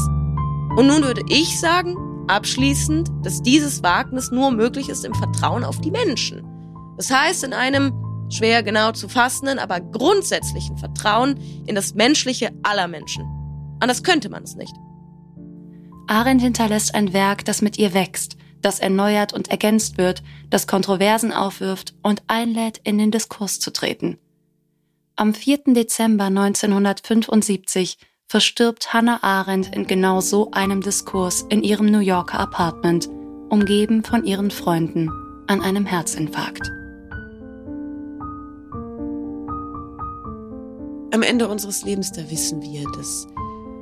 Und 0.77 0.88
nun 0.88 1.03
würde 1.03 1.22
ich 1.27 1.60
sagen, 1.60 1.98
abschließend, 2.27 3.10
dass 3.24 3.41
dieses 3.41 3.84
Wagnis 3.84 4.31
nur 4.31 4.51
möglich 4.51 4.89
ist 4.89 5.03
im 5.03 5.13
Vertrauen 5.13 5.63
auf 5.63 5.81
die 5.81 5.91
Menschen. 5.91 6.43
Das 6.98 7.12
heißt, 7.12 7.43
in 7.43 7.53
einem 7.53 7.93
schwer 8.29 8.63
genau 8.63 8.91
zu 8.91 9.10
fassenden, 9.10 9.60
aber 9.60 9.81
grundsätzlichen 9.81 10.77
Vertrauen 10.77 11.39
in 11.65 11.75
das 11.75 11.93
Menschliche 11.93 12.51
aller 12.63 12.88
Menschen. 12.88 13.25
Anders 13.79 14.03
könnte 14.03 14.29
man 14.29 14.43
es 14.43 14.55
nicht. 14.55 14.74
Arendt 16.08 16.41
hinterlässt 16.41 16.96
ein 16.96 17.13
Werk, 17.13 17.46
das 17.46 17.62
mit 17.62 17.77
ihr 17.77 17.93
wächst, 17.93 18.38
das 18.62 18.79
erneuert 18.79 19.34
und 19.34 19.50
ergänzt 19.50 19.98
wird, 19.98 20.24
das 20.50 20.67
Kontroversen 20.67 21.31
aufwirft 21.34 21.96
und 22.01 22.22
einlädt, 22.27 22.79
in 22.84 22.98
den 22.98 23.12
Diskurs 23.12 23.60
zu 23.60 23.72
treten. 23.72 24.17
Am 25.21 25.35
4. 25.35 25.75
Dezember 25.75 26.23
1975 26.23 27.99
verstirbt 28.25 28.91
Hannah 28.91 29.21
Arendt 29.21 29.71
in 29.75 29.85
genau 29.85 30.19
so 30.19 30.49
einem 30.49 30.81
Diskurs 30.81 31.45
in 31.47 31.61
ihrem 31.61 31.85
New 31.85 31.99
Yorker 31.99 32.39
Apartment, 32.39 33.07
umgeben 33.51 34.03
von 34.03 34.25
ihren 34.25 34.49
Freunden, 34.49 35.11
an 35.45 35.61
einem 35.61 35.85
Herzinfarkt. 35.85 36.71
Am 41.13 41.21
Ende 41.21 41.47
unseres 41.49 41.83
Lebens, 41.83 42.11
da 42.11 42.27
wissen 42.31 42.63
wir, 42.63 42.83
dass 42.95 43.27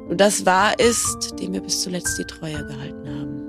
nur 0.09 0.17
das 0.17 0.45
wahr 0.45 0.77
ist, 0.77 1.39
dem 1.39 1.53
wir 1.53 1.61
bis 1.61 1.81
zuletzt 1.81 2.19
die 2.19 2.25
Treue 2.25 2.65
gehalten 2.65 3.07
haben. 3.07 3.48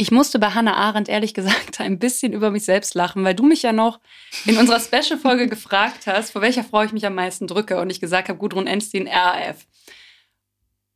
Ich 0.00 0.10
musste 0.10 0.38
bei 0.38 0.52
Hannah 0.52 0.76
Arendt 0.76 1.10
ehrlich 1.10 1.34
gesagt 1.34 1.78
ein 1.82 1.98
bisschen 1.98 2.32
über 2.32 2.50
mich 2.50 2.64
selbst 2.64 2.94
lachen, 2.94 3.22
weil 3.22 3.34
du 3.34 3.42
mich 3.42 3.60
ja 3.60 3.74
noch 3.74 4.00
in 4.46 4.56
unserer 4.56 4.80
Special-Folge 4.80 5.46
gefragt 5.50 6.06
hast, 6.06 6.30
vor 6.30 6.40
welcher 6.40 6.64
Frau 6.64 6.82
ich 6.82 6.92
mich 6.92 7.04
am 7.04 7.14
meisten 7.14 7.46
drücke. 7.46 7.78
Und 7.78 7.90
ich 7.90 8.00
gesagt 8.00 8.30
habe, 8.30 8.38
Gudrun 8.38 8.66
Enstein, 8.66 9.06
RAF. 9.06 9.66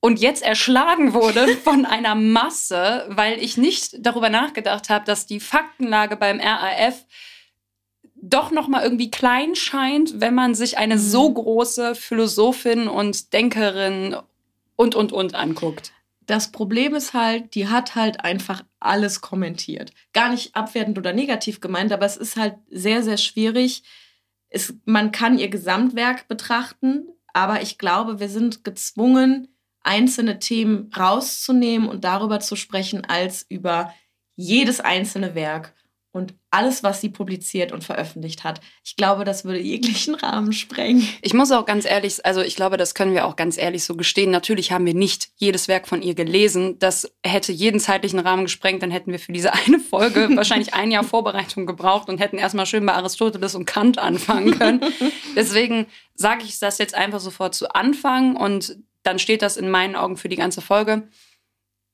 Und 0.00 0.20
jetzt 0.20 0.42
erschlagen 0.42 1.12
wurde 1.12 1.48
von 1.64 1.84
einer 1.84 2.14
Masse, 2.14 3.04
weil 3.10 3.42
ich 3.42 3.58
nicht 3.58 3.94
darüber 3.98 4.30
nachgedacht 4.30 4.88
habe, 4.88 5.04
dass 5.04 5.26
die 5.26 5.40
Faktenlage 5.40 6.16
beim 6.16 6.40
RAF 6.40 7.04
doch 8.14 8.52
noch 8.52 8.68
mal 8.68 8.82
irgendwie 8.82 9.10
klein 9.10 9.54
scheint, 9.54 10.18
wenn 10.22 10.34
man 10.34 10.54
sich 10.54 10.78
eine 10.78 10.98
so 10.98 11.28
mhm. 11.28 11.34
große 11.34 11.94
Philosophin 11.94 12.88
und 12.88 13.34
Denkerin 13.34 14.16
und 14.76 14.94
und 14.94 15.12
und 15.12 15.34
anguckt 15.34 15.92
das 16.26 16.52
Problem 16.52 16.94
ist 16.94 17.14
halt, 17.14 17.54
die 17.54 17.68
hat 17.68 17.94
halt 17.94 18.20
einfach 18.20 18.64
alles 18.80 19.20
kommentiert. 19.20 19.92
Gar 20.12 20.30
nicht 20.30 20.54
abwertend 20.56 20.98
oder 20.98 21.12
negativ 21.12 21.60
gemeint, 21.60 21.92
aber 21.92 22.06
es 22.06 22.16
ist 22.16 22.36
halt 22.36 22.56
sehr, 22.70 23.02
sehr 23.02 23.16
schwierig. 23.16 23.82
Es, 24.48 24.74
man 24.84 25.12
kann 25.12 25.38
ihr 25.38 25.48
Gesamtwerk 25.48 26.28
betrachten, 26.28 27.08
aber 27.32 27.62
ich 27.62 27.78
glaube, 27.78 28.20
wir 28.20 28.28
sind 28.28 28.64
gezwungen, 28.64 29.48
einzelne 29.82 30.38
Themen 30.38 30.90
rauszunehmen 30.96 31.88
und 31.88 32.04
darüber 32.04 32.40
zu 32.40 32.56
sprechen, 32.56 33.04
als 33.04 33.44
über 33.48 33.92
jedes 34.36 34.80
einzelne 34.80 35.34
Werk 35.34 35.74
alles, 36.54 36.84
was 36.84 37.00
sie 37.00 37.08
publiziert 37.08 37.72
und 37.72 37.82
veröffentlicht 37.82 38.44
hat. 38.44 38.60
Ich 38.84 38.94
glaube, 38.96 39.24
das 39.24 39.44
würde 39.44 39.58
jeglichen 39.58 40.14
Rahmen 40.14 40.52
sprengen. 40.52 41.06
Ich 41.20 41.34
muss 41.34 41.50
auch 41.50 41.66
ganz 41.66 41.84
ehrlich, 41.84 42.24
also 42.24 42.42
ich 42.42 42.54
glaube, 42.54 42.76
das 42.76 42.94
können 42.94 43.12
wir 43.12 43.26
auch 43.26 43.34
ganz 43.34 43.58
ehrlich 43.58 43.84
so 43.84 43.96
gestehen. 43.96 44.30
Natürlich 44.30 44.70
haben 44.70 44.86
wir 44.86 44.94
nicht 44.94 45.30
jedes 45.36 45.66
Werk 45.66 45.88
von 45.88 46.00
ihr 46.00 46.14
gelesen. 46.14 46.78
Das 46.78 47.12
hätte 47.24 47.50
jeden 47.50 47.80
zeitlichen 47.80 48.20
Rahmen 48.20 48.44
gesprengt. 48.44 48.82
Dann 48.84 48.92
hätten 48.92 49.10
wir 49.10 49.18
für 49.18 49.32
diese 49.32 49.52
eine 49.66 49.80
Folge 49.80 50.28
wahrscheinlich 50.34 50.74
ein 50.74 50.92
Jahr 50.92 51.02
Vorbereitung 51.02 51.66
gebraucht 51.66 52.08
und 52.08 52.18
hätten 52.18 52.38
erstmal 52.38 52.66
schön 52.66 52.86
bei 52.86 52.94
Aristoteles 52.94 53.56
und 53.56 53.66
Kant 53.66 53.98
anfangen 53.98 54.56
können. 54.56 54.80
Deswegen 55.36 55.86
sage 56.14 56.44
ich 56.44 56.60
das 56.60 56.78
jetzt 56.78 56.94
einfach 56.94 57.20
sofort 57.20 57.56
zu 57.56 57.74
Anfang 57.74 58.36
und 58.36 58.76
dann 59.02 59.18
steht 59.18 59.42
das 59.42 59.56
in 59.56 59.68
meinen 59.68 59.96
Augen 59.96 60.16
für 60.16 60.28
die 60.28 60.36
ganze 60.36 60.60
Folge 60.60 61.08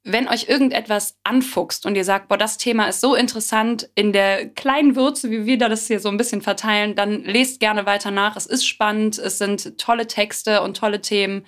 wenn 0.03 0.29
euch 0.29 0.49
irgendetwas 0.49 1.19
anfuchst 1.25 1.85
und 1.85 1.95
ihr 1.95 2.05
sagt, 2.05 2.29
boah, 2.29 2.39
das 2.39 2.57
Thema 2.57 2.87
ist 2.87 3.01
so 3.01 3.15
interessant 3.15 3.91
in 3.95 4.13
der 4.13 4.49
kleinen 4.49 4.97
Würze, 4.97 5.31
wie 5.31 5.45
wir 5.45 5.59
das 5.59 5.87
hier 5.87 6.01
so 6.01 6.09
ein 6.09 6.17
bisschen 6.17 6.41
verteilen, 6.41 6.95
dann 6.95 7.23
lest 7.25 7.61
gerne 7.61 7.85
weiter 7.85 8.11
nach. 8.11 8.37
Es 8.37 8.47
ist 8.47 8.67
spannend, 8.67 9.19
es 9.19 9.37
sind 9.37 9.77
tolle 9.79 10.07
Texte 10.07 10.63
und 10.63 10.77
tolle 10.77 11.03
Themen. 11.03 11.45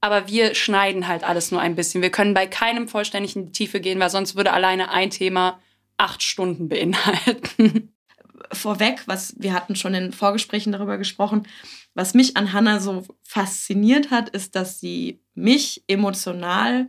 Aber 0.00 0.28
wir 0.28 0.54
schneiden 0.54 1.08
halt 1.08 1.24
alles 1.24 1.50
nur 1.50 1.60
ein 1.60 1.74
bisschen. 1.74 2.00
Wir 2.00 2.10
können 2.10 2.32
bei 2.32 2.46
keinem 2.46 2.88
vollständig 2.88 3.36
in 3.36 3.46
die 3.46 3.52
Tiefe 3.52 3.80
gehen, 3.80 3.98
weil 3.98 4.08
sonst 4.08 4.36
würde 4.36 4.52
alleine 4.52 4.92
ein 4.92 5.10
Thema 5.10 5.60
acht 5.98 6.22
Stunden 6.22 6.68
beinhalten. 6.68 7.92
Vorweg, 8.52 9.02
was 9.06 9.34
wir 9.38 9.52
hatten 9.52 9.76
schon 9.76 9.94
in 9.94 10.12
Vorgesprächen 10.12 10.72
darüber 10.72 10.96
gesprochen, 10.96 11.46
was 11.94 12.14
mich 12.14 12.36
an 12.36 12.52
Hannah 12.52 12.80
so 12.80 13.04
fasziniert 13.22 14.10
hat, 14.10 14.30
ist, 14.30 14.54
dass 14.54 14.80
sie 14.80 15.20
mich 15.34 15.84
emotional 15.86 16.88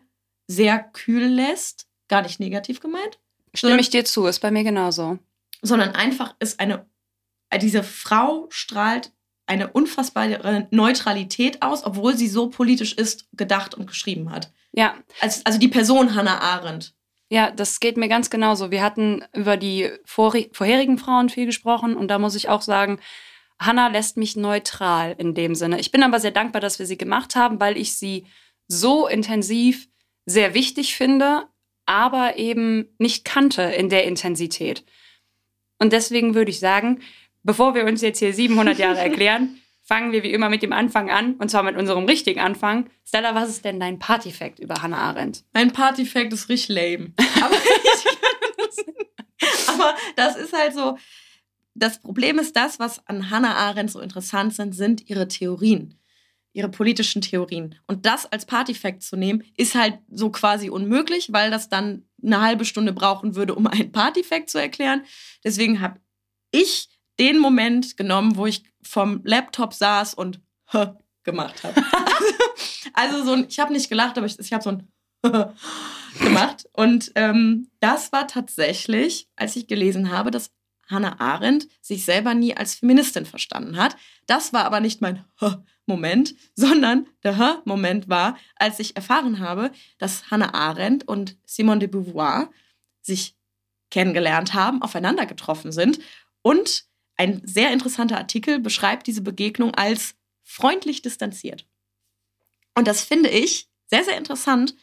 sehr 0.52 0.80
kühl 0.80 1.26
lässt. 1.26 1.88
Gar 2.08 2.24
nicht 2.24 2.40
negativ 2.40 2.80
gemeint. 2.82 3.20
Stimme 3.54 3.80
ich 3.80 3.90
dir 3.90 4.06
zu, 4.06 4.26
ist 4.28 4.40
bei 4.40 4.52
mir 4.52 4.64
genauso. 4.64 5.20
Sondern 5.62 5.92
einfach 5.92 6.36
ist 6.40 6.60
eine, 6.60 6.86
diese 7.62 7.84
Frau 7.84 8.48
strahlt 8.50 9.12
eine 9.46 9.72
unfassbare 9.72 10.68
Neutralität 10.72 11.62
aus, 11.62 11.84
obwohl 11.84 12.16
sie 12.16 12.28
so 12.28 12.50
politisch 12.50 12.94
ist, 12.94 13.28
gedacht 13.34 13.76
und 13.76 13.88
geschrieben 13.88 14.32
hat. 14.32 14.52
Ja. 14.72 14.96
Also, 15.20 15.42
also 15.44 15.60
die 15.60 15.68
Person 15.68 16.16
Hannah 16.16 16.40
Arendt. 16.40 16.94
Ja, 17.30 17.52
das 17.52 17.80
geht 17.80 17.98
mir 17.98 18.08
ganz 18.08 18.30
genauso. 18.30 18.72
Wir 18.72 18.82
hatten 18.82 19.24
über 19.34 19.58
die 19.58 19.90
vor, 20.06 20.34
vorherigen 20.52 20.98
Frauen 20.98 21.30
viel 21.30 21.46
gesprochen 21.46 21.96
und 21.96 22.08
da 22.10 22.20
muss 22.20 22.36
ich 22.36 22.50
auch 22.50 22.62
sagen, 22.62 23.00
Hannah 23.60 23.88
lässt 23.88 24.18
mich 24.18 24.36
neutral 24.36 25.16
in 25.18 25.34
dem 25.34 25.56
Sinne. 25.56 25.80
Ich 25.80 25.92
bin 25.92 26.04
aber 26.04 26.20
sehr 26.20 26.32
dankbar, 26.32 26.62
dass 26.62 26.80
wir 26.80 26.86
sie 26.86 26.98
gemacht 26.98 27.36
haben, 27.36 27.60
weil 27.60 27.78
ich 27.78 27.96
sie 27.98 28.26
so 28.68 29.08
intensiv 29.08 29.88
sehr 30.32 30.54
wichtig 30.54 30.96
finde, 30.96 31.48
aber 31.86 32.38
eben 32.38 32.88
nicht 32.98 33.26
kannte 33.26 33.64
in 33.64 33.90
der 33.90 34.06
Intensität. 34.06 34.86
Und 35.80 35.94
deswegen 35.94 36.36
würde 36.36 36.52
ich 36.52 36.60
sagen, 36.60 37.02
bevor 37.44 37.76
wir 37.76 37.86
uns 37.86 38.02
jetzt 38.02 38.20
hier 38.20 38.34
700 38.34 38.78
Jahre 38.78 39.00
erklären, 39.10 39.58
fangen 39.84 40.12
wir 40.12 40.24
wie 40.24 40.32
immer 40.32 40.50
mit 40.50 40.64
dem 40.64 40.74
Anfang 40.74 41.10
an, 41.10 41.36
und 41.36 41.50
zwar 41.50 41.64
mit 41.64 41.76
unserem 41.76 42.06
richtigen 42.06 42.40
Anfang. 42.40 42.90
Stella, 43.06 43.36
was 43.36 43.50
ist 43.50 43.66
denn 43.66 43.80
dein 43.80 44.00
Partyfact 44.00 44.60
über 44.60 44.82
Hannah 44.82 45.00
Arendt? 45.00 45.44
Mein 45.54 45.74
Partyfact 45.74 46.32
ist 46.32 46.50
richtig 46.50 46.70
lame. 46.70 47.14
Aber, 47.42 47.58
aber 49.68 49.96
das 50.16 50.36
ist 50.36 50.54
halt 50.54 50.74
so, 50.74 50.98
das 51.74 52.00
Problem 52.00 52.38
ist 52.38 52.56
das, 52.56 52.80
was 52.80 53.06
an 53.08 53.32
Hannah 53.32 53.56
Arendt 53.56 53.92
so 53.92 54.00
interessant 54.00 54.54
sind, 54.54 54.74
sind 54.74 55.10
ihre 55.10 55.28
Theorien 55.28 56.01
ihre 56.54 56.70
politischen 56.70 57.22
Theorien. 57.22 57.76
Und 57.88 58.06
das 58.06 58.26
als 58.26 58.46
Partyfact 58.46 59.04
zu 59.04 59.16
nehmen, 59.16 59.44
ist 59.58 59.76
halt 59.76 60.00
so 60.10 60.30
quasi 60.30 60.70
unmöglich, 60.70 61.32
weil 61.32 61.52
das 61.52 61.70
dann 61.70 62.06
eine 62.24 62.42
halbe 62.42 62.66
Stunde 62.66 62.94
brauchen 62.94 63.36
würde, 63.36 63.56
um 63.56 63.68
einen 63.68 63.92
Partyfact 63.92 64.50
zu 64.50 64.58
erklären. 64.58 65.04
Deswegen 65.44 65.82
habe 65.82 66.00
ich 66.52 66.90
den 67.20 67.40
Moment 67.40 67.98
genommen, 67.98 68.36
wo 68.36 68.46
ich 68.46 68.64
vom 68.82 69.22
Laptop 69.24 69.74
saß 69.74 70.14
und 70.14 70.42
gemacht 71.24 71.64
habe. 71.64 71.82
also 72.94 73.24
so 73.24 73.34
ein, 73.34 73.46
ich 73.48 73.60
habe 73.60 73.74
nicht 73.74 73.90
gelacht, 73.90 74.18
aber 74.18 74.26
ich, 74.26 74.40
ich 74.40 74.54
habe 74.54 74.64
so 74.64 74.72
ein 74.72 74.88
gemacht. 76.20 76.68
Und 76.74 77.12
ähm, 77.16 77.70
das 77.80 78.12
war 78.12 78.28
tatsächlich, 78.28 79.30
als 79.36 79.56
ich 79.56 79.68
gelesen 79.68 80.12
habe, 80.12 80.32
dass 80.32 80.52
Hannah 80.92 81.20
Arendt 81.20 81.68
sich 81.82 82.06
selber 82.06 82.34
nie 82.34 82.56
als 82.56 82.76
Feministin 82.76 83.26
verstanden 83.26 83.78
hat. 83.78 83.96
Das 84.28 84.54
war 84.54 84.66
aber 84.66 84.80
nicht 84.80 85.02
mein 85.02 85.26
Moment, 85.86 86.36
sondern 86.56 87.08
der 87.24 87.62
Moment 87.66 88.10
war, 88.10 88.38
als 88.56 88.80
ich 88.80 88.96
erfahren 88.96 89.40
habe, 89.40 89.72
dass 89.98 90.30
Hannah 90.30 90.54
Arendt 90.54 91.08
und 91.08 91.38
Simone 91.46 91.80
de 91.80 91.88
Beauvoir 91.88 92.52
sich 93.02 93.36
kennengelernt 93.90 94.54
haben, 94.54 94.82
aufeinander 94.82 95.26
getroffen 95.26 95.72
sind. 95.72 96.00
Und 96.42 96.86
ein 97.18 97.42
sehr 97.46 97.72
interessanter 97.72 98.18
Artikel 98.18 98.60
beschreibt 98.60 99.08
diese 99.08 99.22
Begegnung 99.22 99.76
als 99.76 100.16
freundlich 100.44 101.02
distanziert. 101.02 101.68
Und 102.76 102.88
das 102.88 103.02
finde 103.02 103.30
ich 103.30 103.70
sehr, 103.88 104.04
sehr 104.04 104.18
interessant 104.18 104.76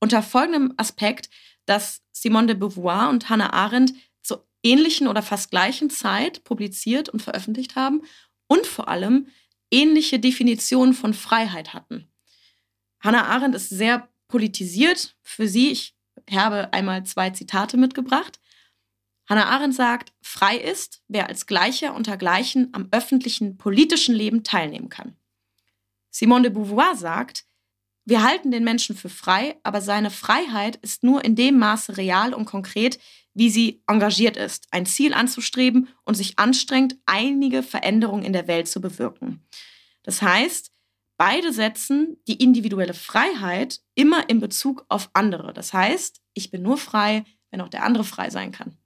unter 0.00 0.22
folgendem 0.22 0.74
Aspekt, 0.76 1.30
dass 1.66 2.02
Simone 2.12 2.48
de 2.48 2.56
Beauvoir 2.56 3.08
und 3.08 3.28
Hannah 3.28 3.52
Arendt 3.52 3.92
ähnlichen 4.64 5.06
oder 5.06 5.22
fast 5.22 5.50
gleichen 5.50 5.90
Zeit 5.90 6.42
publiziert 6.42 7.08
und 7.08 7.22
veröffentlicht 7.22 7.76
haben 7.76 8.02
und 8.48 8.66
vor 8.66 8.88
allem 8.88 9.28
ähnliche 9.70 10.18
Definitionen 10.18 10.94
von 10.94 11.14
Freiheit 11.14 11.74
hatten. 11.74 12.10
Hannah 13.00 13.26
Arendt 13.26 13.54
ist 13.54 13.68
sehr 13.68 14.08
politisiert 14.28 15.16
für 15.22 15.46
sie. 15.46 15.70
Ich 15.70 15.96
habe 16.32 16.72
einmal 16.72 17.04
zwei 17.04 17.30
Zitate 17.30 17.76
mitgebracht. 17.76 18.40
Hannah 19.28 19.46
Arendt 19.46 19.74
sagt, 19.74 20.12
frei 20.22 20.56
ist, 20.56 21.02
wer 21.08 21.28
als 21.28 21.46
Gleicher 21.46 21.94
unter 21.94 22.16
Gleichen 22.16 22.68
am 22.72 22.88
öffentlichen 22.90 23.56
politischen 23.56 24.14
Leben 24.14 24.44
teilnehmen 24.44 24.88
kann. 24.88 25.16
Simone 26.10 26.44
de 26.44 26.52
Beauvoir 26.52 26.94
sagt, 26.96 27.46
wir 28.06 28.22
halten 28.22 28.50
den 28.50 28.64
Menschen 28.64 28.96
für 28.96 29.08
frei, 29.08 29.56
aber 29.62 29.80
seine 29.80 30.10
Freiheit 30.10 30.76
ist 30.76 31.02
nur 31.02 31.24
in 31.24 31.36
dem 31.36 31.58
Maße 31.58 31.96
real 31.96 32.34
und 32.34 32.44
konkret, 32.44 32.98
wie 33.32 33.50
sie 33.50 33.82
engagiert 33.86 34.36
ist, 34.36 34.68
ein 34.70 34.86
Ziel 34.86 35.14
anzustreben 35.14 35.88
und 36.04 36.14
sich 36.14 36.38
anstrengt, 36.38 36.96
einige 37.06 37.62
Veränderungen 37.62 38.24
in 38.24 38.32
der 38.32 38.46
Welt 38.46 38.68
zu 38.68 38.80
bewirken. 38.80 39.42
Das 40.02 40.20
heißt, 40.20 40.70
beide 41.16 41.52
setzen 41.52 42.18
die 42.28 42.42
individuelle 42.42 42.94
Freiheit 42.94 43.80
immer 43.94 44.28
in 44.28 44.38
Bezug 44.38 44.84
auf 44.88 45.08
andere. 45.14 45.54
Das 45.54 45.72
heißt, 45.72 46.20
ich 46.34 46.50
bin 46.50 46.62
nur 46.62 46.76
frei, 46.76 47.24
wenn 47.50 47.60
auch 47.60 47.68
der 47.68 47.84
andere 47.84 48.04
frei 48.04 48.30
sein 48.30 48.52
kann. 48.52 48.76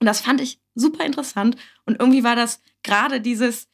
Und 0.00 0.06
das 0.06 0.20
fand 0.20 0.40
ich 0.40 0.60
super 0.74 1.04
interessant. 1.06 1.56
Und 1.86 2.00
irgendwie 2.00 2.24
war 2.24 2.36
das 2.36 2.60
gerade 2.82 3.20
dieses, 3.20 3.68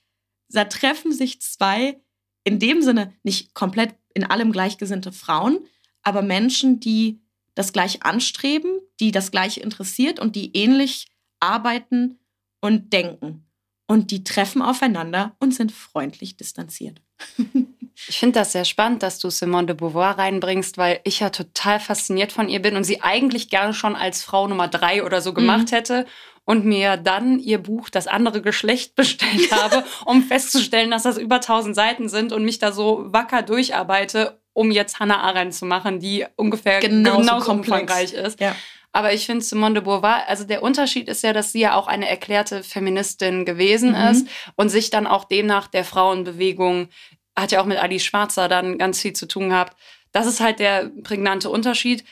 da 0.48 0.64
treffen 0.64 1.12
sich 1.12 1.40
zwei 1.40 2.00
in 2.44 2.58
dem 2.58 2.82
Sinne 2.82 3.14
nicht 3.22 3.54
komplett 3.54 3.94
in 4.14 4.24
allem 4.24 4.52
gleichgesinnte 4.52 5.12
Frauen, 5.12 5.58
aber 6.02 6.22
Menschen, 6.22 6.80
die 6.80 7.20
das 7.54 7.72
Gleiche 7.72 8.02
anstreben, 8.02 8.80
die 9.00 9.12
das 9.12 9.30
Gleiche 9.30 9.60
interessiert 9.60 10.18
und 10.20 10.36
die 10.36 10.56
ähnlich 10.56 11.08
arbeiten 11.40 12.18
und 12.60 12.92
denken. 12.92 13.46
Und 13.86 14.10
die 14.10 14.24
treffen 14.24 14.62
aufeinander 14.62 15.36
und 15.38 15.54
sind 15.54 15.72
freundlich 15.72 16.36
distanziert. 16.36 17.00
Ich 18.08 18.18
finde 18.18 18.40
das 18.40 18.52
sehr 18.52 18.64
spannend, 18.64 19.02
dass 19.02 19.18
du 19.18 19.28
Simone 19.30 19.66
de 19.66 19.76
Beauvoir 19.76 20.18
reinbringst, 20.18 20.78
weil 20.78 21.00
ich 21.04 21.20
ja 21.20 21.30
total 21.30 21.78
fasziniert 21.78 22.32
von 22.32 22.48
ihr 22.48 22.60
bin 22.60 22.74
und 22.74 22.84
sie 22.84 23.02
eigentlich 23.02 23.50
gerne 23.50 23.74
schon 23.74 23.94
als 23.94 24.22
Frau 24.24 24.48
Nummer 24.48 24.66
drei 24.66 25.04
oder 25.04 25.20
so 25.20 25.34
gemacht 25.34 25.70
mhm. 25.70 25.76
hätte 25.76 26.06
und 26.44 26.64
mir 26.64 26.96
dann 26.96 27.38
ihr 27.38 27.58
Buch 27.58 27.88
Das 27.88 28.06
andere 28.06 28.42
Geschlecht 28.42 28.94
bestellt 28.96 29.52
habe, 29.52 29.84
um 30.04 30.22
festzustellen, 30.22 30.90
dass 30.90 31.04
das 31.04 31.18
über 31.18 31.36
1000 31.36 31.74
Seiten 31.74 32.08
sind 32.08 32.32
und 32.32 32.44
mich 32.44 32.58
da 32.58 32.72
so 32.72 33.04
wacker 33.06 33.42
durcharbeite, 33.42 34.40
um 34.52 34.70
jetzt 34.70 35.00
Hannah 35.00 35.20
Arendt 35.20 35.54
zu 35.54 35.64
machen, 35.64 36.00
die 36.00 36.26
ungefähr 36.36 36.80
genauso, 36.80 37.20
genauso 37.20 37.52
umfangreich 37.52 38.12
ist. 38.12 38.40
Ja. 38.40 38.54
Aber 38.92 39.14
ich 39.14 39.24
finde 39.24 39.42
Simone 39.42 39.74
de 39.74 39.82
Beauvoir, 39.82 40.28
also 40.28 40.44
der 40.44 40.62
Unterschied 40.62 41.08
ist 41.08 41.22
ja, 41.22 41.32
dass 41.32 41.52
sie 41.52 41.60
ja 41.60 41.74
auch 41.74 41.86
eine 41.86 42.08
erklärte 42.08 42.62
Feministin 42.62 43.46
gewesen 43.46 43.90
mhm. 43.90 44.10
ist 44.10 44.28
und 44.56 44.68
sich 44.68 44.90
dann 44.90 45.06
auch 45.06 45.24
demnach 45.24 45.66
der 45.66 45.84
Frauenbewegung, 45.84 46.88
hat 47.34 47.52
ja 47.52 47.62
auch 47.62 47.66
mit 47.66 47.78
Alice 47.78 48.04
Schwarzer 48.04 48.48
dann 48.48 48.76
ganz 48.76 49.00
viel 49.00 49.14
zu 49.14 49.26
tun 49.26 49.48
gehabt. 49.48 49.76
Das 50.12 50.26
ist 50.26 50.40
halt 50.40 50.58
der 50.58 50.90
prägnante 51.02 51.48
Unterschied. 51.48 52.04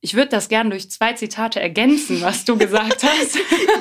Ich 0.00 0.14
würde 0.14 0.28
das 0.28 0.48
gerne 0.48 0.70
durch 0.70 0.90
zwei 0.90 1.12
Zitate 1.14 1.60
ergänzen, 1.60 2.20
was 2.22 2.44
du 2.44 2.56
gesagt 2.56 3.02
hast. 3.02 3.38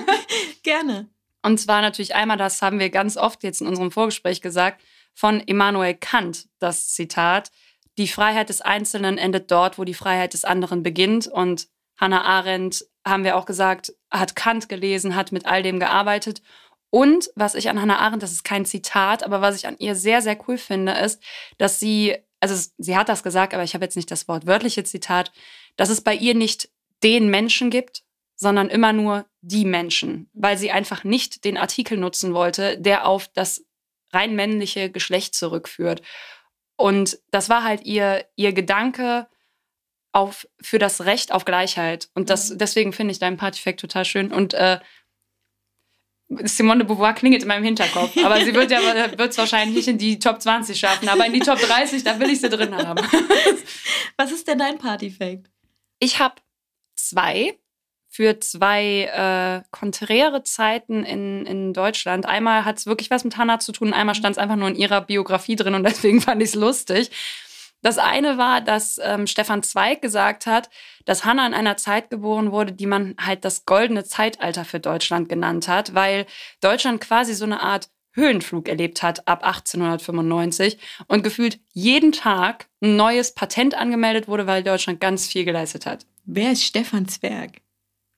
gerne. 0.64 1.10
Und 1.44 1.60
zwar 1.60 1.82
natürlich 1.82 2.16
einmal, 2.16 2.38
das 2.38 2.62
haben 2.62 2.80
wir 2.80 2.90
ganz 2.90 3.18
oft 3.18 3.44
jetzt 3.44 3.62
in 3.62 3.68
unserem 3.68 3.92
Vorgespräch 3.92 4.42
gesagt, 4.42 4.82
von 5.14 5.40
Immanuel 5.42 5.96
Kant, 5.96 6.48
das 6.60 6.94
Zitat. 6.94 7.52
Die 7.98 8.08
Freiheit 8.08 8.50
des 8.50 8.62
Einzelnen 8.62 9.18
endet 9.18 9.50
dort, 9.50 9.80
wo 9.80 9.84
die 9.84 9.94
Freiheit 9.94 10.34
des 10.34 10.46
anderen 10.46 10.84
beginnt. 10.84 11.28
Und 11.28 11.68
Hannah 12.00 12.24
Arendt, 12.24 12.86
haben 13.06 13.24
wir 13.24 13.36
auch 13.38 13.46
gesagt, 13.46 13.94
hat 14.12 14.36
Kant 14.36 14.70
gelesen, 14.70 15.16
hat 15.16 15.32
mit 15.32 15.46
all 15.46 15.64
dem 15.64 15.80
gearbeitet. 15.80 16.42
Und 16.90 17.30
was 17.36 17.56
ich 17.56 17.70
an 17.70 17.82
Hannah 17.82 18.00
Arendt, 18.00 18.24
das 18.24 18.32
ist 18.32 18.44
kein 18.44 18.66
Zitat, 18.66 19.24
aber 19.24 19.42
was 19.42 19.56
ich 19.56 19.68
an 19.68 19.76
ihr 19.80 19.96
sehr, 19.96 20.22
sehr 20.22 20.38
cool 20.48 20.58
finde, 20.58 20.94
ist, 20.94 21.22
dass 21.58 21.80
sie, 21.80 22.16
also 22.40 22.70
sie 22.78 22.96
hat 22.96 23.10
das 23.10 23.24
gesagt, 23.24 23.54
aber 23.54 23.64
ich 23.64 23.74
habe 23.74 23.84
jetzt 23.84 23.96
nicht 23.96 24.12
das 24.12 24.28
wortwörtliche 24.28 24.84
Zitat, 24.84 25.32
dass 25.78 25.90
es 25.90 26.02
bei 26.02 26.14
ihr 26.14 26.36
nicht 26.36 26.70
den 27.04 27.30
Menschen 27.30 27.70
gibt, 27.70 28.04
sondern 28.36 28.70
immer 28.70 28.94
nur 28.94 29.26
die 29.42 29.66
Menschen, 29.66 30.30
weil 30.34 30.58
sie 30.58 30.72
einfach 30.72 31.04
nicht 31.04 31.46
den 31.46 31.58
Artikel 31.58 31.98
nutzen 31.98 32.34
wollte, 32.34 32.78
der 32.78 33.08
auf 33.08 33.28
das 33.30 33.66
rein 34.12 34.36
männliche 34.36 34.92
Geschlecht 34.92 35.34
zurückführt. 35.36 36.02
Und 36.76 37.20
das 37.32 37.50
war 37.50 37.64
halt 37.64 37.84
ihr, 37.84 38.26
ihr 38.36 38.54
Gedanke 38.54 39.28
auf, 40.12 40.48
für 40.62 40.80
das 40.80 41.06
Recht 41.06 41.32
auf 41.32 41.46
Gleichheit. 41.46 42.10
Und 42.14 42.30
das, 42.30 42.52
mhm. 42.52 42.58
deswegen 42.60 42.94
finde 42.94 43.12
ich 43.12 43.20
deinen 43.20 43.38
Partyfact 43.38 43.80
total 43.80 44.06
schön. 44.06 44.32
Und 44.32 44.54
äh, 44.54 44.80
Simone 46.30 46.80
de 46.80 46.88
Beauvoir 46.88 47.14
klingelt 47.14 47.44
in 47.44 47.48
meinem 47.48 47.64
Hinterkopf, 47.64 48.18
aber 48.18 48.44
sie 48.44 48.54
wird 48.54 48.70
ja 48.70 48.80
wird's 49.18 49.38
wahrscheinlich 49.38 49.78
nicht 49.78 49.88
in 49.88 49.98
die 49.98 50.20
Top 50.20 50.42
20 50.42 50.78
schaffen, 50.78 51.08
aber 51.08 51.26
in 51.26 51.34
die 51.34 51.40
Top 51.40 51.60
30, 51.60 52.04
da 52.04 52.20
will 52.20 52.30
ich 52.30 52.42
sie 52.42 52.50
drin 52.50 52.76
haben. 52.76 53.00
Was 54.18 54.32
ist 54.32 54.48
denn 54.48 54.60
dein 54.60 54.78
Partyfact? 54.78 55.50
Ich 56.00 56.20
habe 56.20 56.36
zwei 56.96 57.58
für 58.10 58.40
zwei 58.40 59.04
äh, 59.04 59.68
konträre 59.72 60.44
Zeiten 60.44 61.04
in, 61.04 61.46
in 61.46 61.74
Deutschland. 61.74 62.26
Einmal 62.26 62.66
hat 62.66 62.78
es 62.78 62.86
wirklich 62.86 63.12
was 63.12 63.24
mit 63.24 63.38
Hannah 63.38 63.60
zu 63.60 63.72
tun, 63.72 63.94
einmal 63.94 64.16
stand 64.16 64.36
es 64.36 64.42
einfach 64.42 64.56
nur 64.56 64.70
in 64.70 64.76
ihrer 64.76 65.02
Biografie 65.02 65.56
drin 65.56 65.76
und 65.76 65.84
deswegen 65.86 66.22
fand 66.22 66.42
ich 66.42 66.50
es 66.50 66.56
lustig. 66.56 67.12
Das 67.84 68.00
eine 68.00 68.40
war, 68.40 68.62
dass 68.62 69.00
ähm, 69.04 69.28
Stefan 69.28 69.62
Zweig 69.62 70.02
gesagt 70.02 70.48
hat, 70.48 70.70
dass 71.06 71.26
Hannah 71.26 71.46
in 71.46 71.54
einer 71.54 71.78
Zeit 71.78 72.10
geboren 72.10 72.52
wurde, 72.52 72.74
die 72.74 72.88
man 72.88 73.16
halt 73.24 73.46
das 73.46 73.66
goldene 73.66 74.04
Zeitalter 74.04 74.66
für 74.66 74.80
Deutschland 74.80 75.30
genannt 75.30 75.68
hat, 75.68 75.94
weil 75.94 76.26
Deutschland 76.60 77.02
quasi 77.02 77.36
so 77.36 77.46
eine 77.46 77.62
Art 77.62 77.90
Höhenflug 78.18 78.68
erlebt 78.68 79.04
hat 79.04 79.28
ab 79.28 79.44
1895 79.44 80.78
und 81.08 81.24
gefühlt 81.24 81.60
jeden 81.72 82.12
Tag 82.12 82.68
ein 82.82 82.96
neues 82.96 83.34
Patent 83.34 83.76
angemeldet 83.76 84.28
wurde, 84.28 84.48
weil 84.48 84.64
Deutschland 84.64 85.00
ganz 85.00 85.28
viel 85.28 85.46
geleistet 85.46 85.86
hat. 85.86 86.06
Wer 86.26 86.52
ist 86.52 86.64
Stefan 86.64 87.08
Zwerg? 87.08 87.62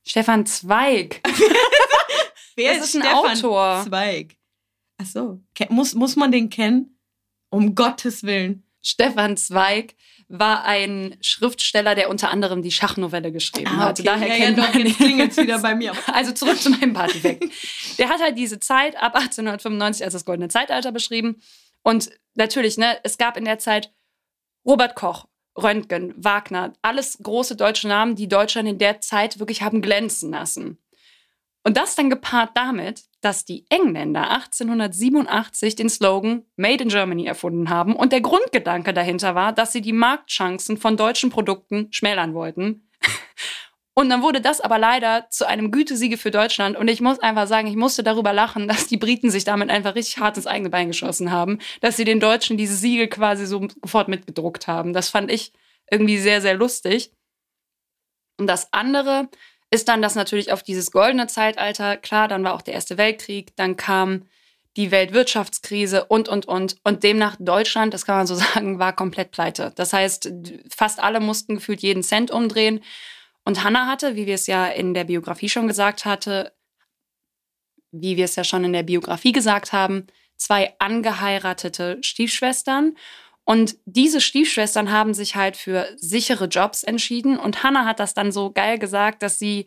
Stefan 0.07 0.45
Zweig. 0.45 1.21
Wer 2.55 2.73
das 2.73 2.83
ist, 2.83 2.95
ist 2.95 2.95
ein 2.95 3.01
Stefan 3.01 3.37
Autor. 3.37 3.83
Zweig. 3.85 4.37
Ach 4.97 5.05
so. 5.05 5.41
Muss, 5.69 5.93
muss 5.93 6.15
man 6.15 6.31
den 6.31 6.49
kennen? 6.49 6.97
Um 7.49 7.75
Gottes 7.75 8.23
Willen. 8.23 8.63
Stefan 8.81 9.37
Zweig 9.37 9.95
war 10.29 10.63
ein 10.63 11.17
Schriftsteller, 11.21 11.95
der 11.95 12.09
unter 12.09 12.29
anderem 12.29 12.61
die 12.61 12.71
Schachnovelle 12.71 13.31
geschrieben 13.31 13.71
ah, 13.71 13.89
okay. 13.89 14.03
hat. 14.03 14.07
Daher 14.07 14.27
ja, 14.27 14.35
kennt 14.35 14.57
ja, 14.57 14.63
man 14.63 14.83
doch, 14.83 14.99
jetzt 14.99 15.37
wieder 15.37 15.59
bei 15.59 15.75
mir. 15.75 15.91
Also 16.13 16.31
zurück 16.31 16.61
zu 16.61 16.69
meinem 16.69 16.93
Partyfact. 16.93 17.43
der 17.97 18.09
hat 18.09 18.21
halt 18.21 18.37
diese 18.37 18.59
Zeit 18.59 18.95
ab 18.95 19.15
1895 19.15 20.03
als 20.03 20.13
das 20.13 20.25
goldene 20.25 20.47
Zeitalter 20.47 20.91
beschrieben. 20.91 21.41
Und 21.81 22.11
natürlich, 22.35 22.77
ne, 22.77 22.99
es 23.03 23.17
gab 23.17 23.37
in 23.37 23.45
der 23.45 23.57
Zeit 23.57 23.91
Robert 24.65 24.95
Koch, 24.95 25.25
Röntgen, 25.57 26.13
Wagner, 26.17 26.73
alles 26.81 27.17
große 27.21 27.55
deutsche 27.55 27.87
Namen, 27.87 28.15
die 28.15 28.27
Deutschland 28.27 28.69
in 28.69 28.77
der 28.77 29.01
Zeit 29.01 29.39
wirklich 29.39 29.63
haben 29.63 29.81
glänzen 29.81 30.31
lassen. 30.31 30.77
Und 31.63 31.77
das 31.77 31.95
dann 31.95 32.09
gepaart 32.09 32.51
damit, 32.55 33.03
dass 33.21 33.43
die 33.43 33.65
Engländer 33.69 34.31
1887 34.31 35.75
den 35.75 35.89
Slogan 35.89 36.45
Made 36.55 36.83
in 36.83 36.89
Germany 36.89 37.25
erfunden 37.25 37.69
haben 37.69 37.95
und 37.95 38.13
der 38.13 38.21
Grundgedanke 38.21 38.93
dahinter 38.93 39.35
war, 39.35 39.51
dass 39.51 39.73
sie 39.73 39.81
die 39.81 39.93
Marktchancen 39.93 40.77
von 40.77 40.95
deutschen 40.95 41.29
Produkten 41.29 41.87
schmälern 41.91 42.33
wollten. 42.33 42.89
Und 43.95 44.07
dann 44.07 44.21
wurde 44.21 44.39
das 44.39 44.61
aber 44.61 44.79
leider 44.79 45.27
zu 45.29 45.45
einem 45.45 45.71
Gütesiege 45.71 46.15
für 46.17 46.31
Deutschland. 46.31 46.77
Und 46.77 46.87
ich 46.87 47.01
muss 47.01 47.19
einfach 47.19 47.47
sagen, 47.47 47.67
ich 47.67 47.75
musste 47.75 48.01
darüber 48.01 48.31
lachen, 48.31 48.65
dass 48.69 48.87
die 48.87 48.95
Briten 48.95 49.29
sich 49.29 49.43
damit 49.43 49.69
einfach 49.69 49.93
richtig 49.93 50.19
hart 50.19 50.37
ins 50.37 50.47
eigene 50.47 50.69
Bein 50.69 50.87
geschossen 50.87 51.31
haben, 51.31 51.59
dass 51.81 51.97
sie 51.97 52.05
den 52.05 52.21
Deutschen 52.21 52.55
dieses 52.55 52.79
Siegel 52.79 53.09
quasi 53.09 53.45
so 53.45 53.67
sofort 53.83 54.07
mitgedruckt 54.07 54.67
haben. 54.67 54.93
Das 54.93 55.09
fand 55.09 55.29
ich 55.29 55.51
irgendwie 55.91 56.17
sehr, 56.17 56.39
sehr 56.39 56.53
lustig. 56.53 57.11
Und 58.39 58.47
das 58.47 58.71
andere 58.71 59.27
ist 59.71 59.87
dann 59.87 60.01
das 60.01 60.15
natürlich 60.15 60.51
auf 60.51 60.63
dieses 60.63 60.91
goldene 60.91 61.27
Zeitalter. 61.27 61.97
Klar, 61.97 62.27
dann 62.27 62.43
war 62.43 62.53
auch 62.53 62.61
der 62.61 62.73
Erste 62.73 62.97
Weltkrieg, 62.97 63.55
dann 63.55 63.75
kam 63.75 64.25
die 64.77 64.91
Weltwirtschaftskrise 64.91 66.05
und, 66.05 66.29
und, 66.29 66.47
und. 66.47 66.77
Und 66.83 67.03
demnach 67.03 67.35
Deutschland, 67.39 67.93
das 67.93 68.05
kann 68.05 68.17
man 68.17 68.27
so 68.27 68.35
sagen, 68.53 68.79
war 68.79 68.95
komplett 68.95 69.31
pleite. 69.31 69.71
Das 69.75 69.93
heißt, 69.93 70.31
fast 70.75 70.99
alle 70.99 71.19
mussten 71.19 71.55
gefühlt 71.55 71.81
jeden 71.81 72.03
Cent 72.03 72.31
umdrehen. 72.31 72.83
Und 73.43 73.63
Hannah 73.63 73.87
hatte, 73.87 74.15
wie 74.15 74.25
wir 74.25 74.35
es 74.35 74.47
ja 74.47 74.67
in 74.67 74.93
der 74.93 75.05
Biografie 75.05 75.49
schon 75.49 75.67
gesagt 75.67 76.05
hatte, 76.05 76.53
wie 77.91 78.17
wir 78.17 78.25
es 78.25 78.35
ja 78.35 78.43
schon 78.43 78.63
in 78.63 78.73
der 78.73 78.83
Biografie 78.83 79.31
gesagt 79.31 79.73
haben, 79.73 80.07
zwei 80.37 80.75
angeheiratete 80.79 81.97
Stiefschwestern. 82.01 82.95
Und 83.49 83.77
diese 83.85 84.21
Stiefschwestern 84.21 84.91
haben 84.91 85.15
sich 85.15 85.35
halt 85.35 85.57
für 85.57 85.87
sichere 85.95 86.45
Jobs 86.45 86.83
entschieden. 86.83 87.39
Und 87.39 87.63
Hannah 87.63 87.83
hat 87.83 87.99
das 87.99 88.13
dann 88.13 88.31
so 88.31 88.51
geil 88.51 88.77
gesagt, 88.77 89.23
dass 89.23 89.39
sie 89.39 89.65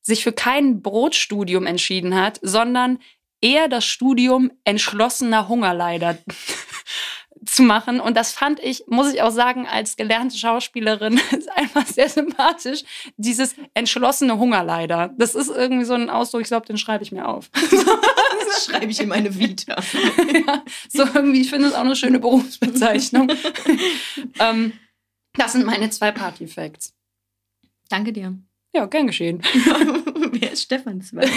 sich 0.00 0.22
für 0.22 0.30
kein 0.30 0.80
Brotstudium 0.80 1.66
entschieden 1.66 2.14
hat, 2.14 2.38
sondern 2.40 3.00
eher 3.40 3.66
das 3.66 3.84
Studium 3.84 4.52
entschlossener 4.62 5.48
Hungerleider 5.48 6.18
zu 7.44 7.64
machen. 7.64 7.98
Und 7.98 8.16
das 8.16 8.30
fand 8.30 8.60
ich, 8.60 8.84
muss 8.86 9.12
ich 9.12 9.22
auch 9.22 9.32
sagen, 9.32 9.66
als 9.66 9.96
gelernte 9.96 10.36
Schauspielerin 10.36 11.20
ist 11.36 11.50
einfach 11.50 11.86
sehr 11.86 12.08
sympathisch. 12.08 12.84
Dieses 13.16 13.56
entschlossene 13.74 14.38
Hungerleider. 14.38 15.12
Das 15.18 15.34
ist 15.34 15.48
irgendwie 15.48 15.84
so 15.84 15.94
ein 15.94 16.10
Ausdruck, 16.10 16.42
ich 16.42 16.46
glaube, 16.46 16.66
den 16.66 16.78
schreibe 16.78 17.02
ich 17.02 17.10
mir 17.10 17.26
auf. 17.26 17.50
das 18.50 18.66
schreibe 18.66 18.90
ich 18.90 19.00
in 19.00 19.08
meine 19.08 19.38
Vita. 19.38 19.76
ja, 20.46 20.64
so 20.88 21.04
irgendwie, 21.04 21.42
ich 21.42 21.50
finde 21.50 21.68
es 21.68 21.74
auch 21.74 21.80
eine 21.80 21.96
schöne 21.96 22.18
Berufsbezeichnung. 22.18 23.30
ähm, 24.38 24.72
das 25.34 25.52
sind 25.52 25.64
meine 25.64 25.90
zwei 25.90 26.10
Party-Facts. 26.10 26.94
Danke 27.88 28.12
dir. 28.12 28.36
Ja, 28.72 28.86
gern 28.86 29.08
geschehen. 29.08 29.42
Wer 30.32 30.52
ist 30.52 30.62
Stefan 30.62 31.02
Zweig? 31.02 31.28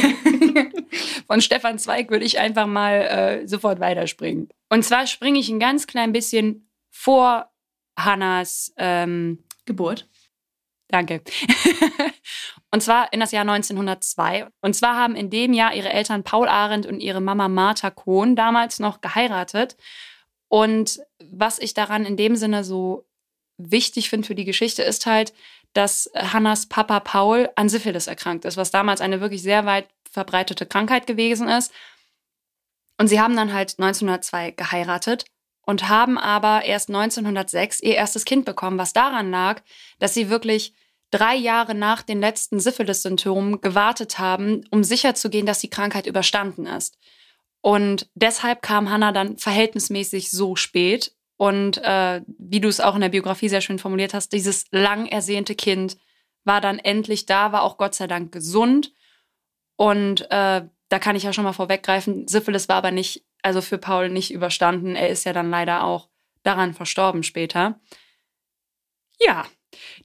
Von 1.25 1.41
Stefan 1.41 1.79
Zweig 1.79 2.11
würde 2.11 2.25
ich 2.25 2.39
einfach 2.39 2.67
mal 2.67 3.41
äh, 3.41 3.47
sofort 3.47 3.79
weiterspringen. 3.79 4.49
Und 4.69 4.83
zwar 4.83 5.07
springe 5.07 5.39
ich 5.39 5.49
ein 5.49 5.59
ganz 5.59 5.87
klein 5.87 6.11
bisschen 6.11 6.69
vor 6.91 7.51
Hannas 7.97 8.73
ähm, 8.77 9.43
Geburt. 9.65 10.07
Danke. 10.93 11.23
und 12.71 12.83
zwar 12.83 13.11
in 13.13 13.19
das 13.19 13.31
Jahr 13.31 13.49
1902. 13.49 14.45
Und 14.61 14.75
zwar 14.75 14.95
haben 14.95 15.15
in 15.15 15.31
dem 15.31 15.51
Jahr 15.51 15.73
ihre 15.73 15.89
Eltern 15.89 16.23
Paul 16.23 16.47
Arendt 16.47 16.85
und 16.85 16.99
ihre 16.99 17.19
Mama 17.19 17.47
Martha 17.47 17.89
Kohn 17.89 18.35
damals 18.35 18.77
noch 18.77 19.01
geheiratet. 19.01 19.75
Und 20.49 20.99
was 21.31 21.57
ich 21.57 21.73
daran 21.73 22.05
in 22.05 22.15
dem 22.15 22.35
Sinne 22.35 22.63
so 22.63 23.07
wichtig 23.57 24.11
finde 24.11 24.27
für 24.27 24.35
die 24.35 24.45
Geschichte, 24.45 24.83
ist 24.83 25.07
halt, 25.07 25.33
dass 25.73 26.11
Hannas 26.15 26.67
Papa 26.67 26.99
Paul 26.99 27.49
an 27.55 27.69
Syphilis 27.69 28.05
erkrankt 28.05 28.45
ist, 28.45 28.55
was 28.55 28.69
damals 28.69 29.01
eine 29.01 29.19
wirklich 29.19 29.41
sehr 29.41 29.65
weit 29.65 29.87
verbreitete 30.11 30.67
Krankheit 30.67 31.07
gewesen 31.07 31.47
ist. 31.47 31.73
Und 32.99 33.07
sie 33.07 33.19
haben 33.19 33.35
dann 33.35 33.51
halt 33.51 33.79
1902 33.79 34.51
geheiratet 34.51 35.25
und 35.65 35.89
haben 35.89 36.19
aber 36.19 36.65
erst 36.65 36.89
1906 36.89 37.79
ihr 37.79 37.95
erstes 37.95 38.25
Kind 38.25 38.45
bekommen, 38.45 38.77
was 38.77 38.93
daran 38.93 39.31
lag, 39.31 39.63
dass 39.97 40.13
sie 40.13 40.29
wirklich 40.29 40.75
drei 41.13 41.35
Jahre 41.35 41.75
nach 41.75 42.01
den 42.01 42.19
letzten 42.19 42.59
Syphilis-Symptomen 42.59 43.61
gewartet 43.61 44.17
haben, 44.17 44.65
um 44.71 44.83
sicherzugehen, 44.83 45.45
dass 45.45 45.59
die 45.59 45.69
Krankheit 45.69 46.07
überstanden 46.07 46.65
ist. 46.65 46.97
Und 47.61 48.09
deshalb 48.15 48.61
kam 48.61 48.89
Hannah 48.89 49.11
dann 49.11 49.37
verhältnismäßig 49.37 50.31
so 50.31 50.55
spät 50.55 51.15
und 51.37 51.77
äh, 51.77 52.21
wie 52.27 52.59
du 52.59 52.67
es 52.67 52.79
auch 52.79 52.95
in 52.95 53.01
der 53.01 53.09
Biografie 53.09 53.49
sehr 53.49 53.61
schön 53.61 53.79
formuliert 53.79 54.13
hast, 54.13 54.33
dieses 54.33 54.65
lang 54.71 55.05
ersehnte 55.07 55.55
Kind 55.55 55.97
war 56.45 56.61
dann 56.61 56.79
endlich 56.79 57.25
da, 57.25 57.51
war 57.51 57.63
auch 57.63 57.77
Gott 57.77 57.95
sei 57.95 58.07
Dank 58.07 58.31
gesund. 58.31 58.91
Und 59.75 60.21
äh, 60.31 60.65
da 60.89 60.99
kann 60.99 61.15
ich 61.15 61.23
ja 61.23 61.33
schon 61.33 61.43
mal 61.43 61.53
vorweggreifen, 61.53 62.27
Syphilis 62.27 62.69
war 62.69 62.77
aber 62.77 62.91
nicht, 62.91 63.25
also 63.41 63.61
für 63.61 63.77
Paul 63.77 64.09
nicht 64.09 64.31
überstanden. 64.31 64.95
Er 64.95 65.09
ist 65.09 65.25
ja 65.25 65.33
dann 65.33 65.49
leider 65.49 65.83
auch 65.83 66.09
daran 66.43 66.73
verstorben 66.73 67.23
später. 67.23 67.79
Ja, 69.19 69.45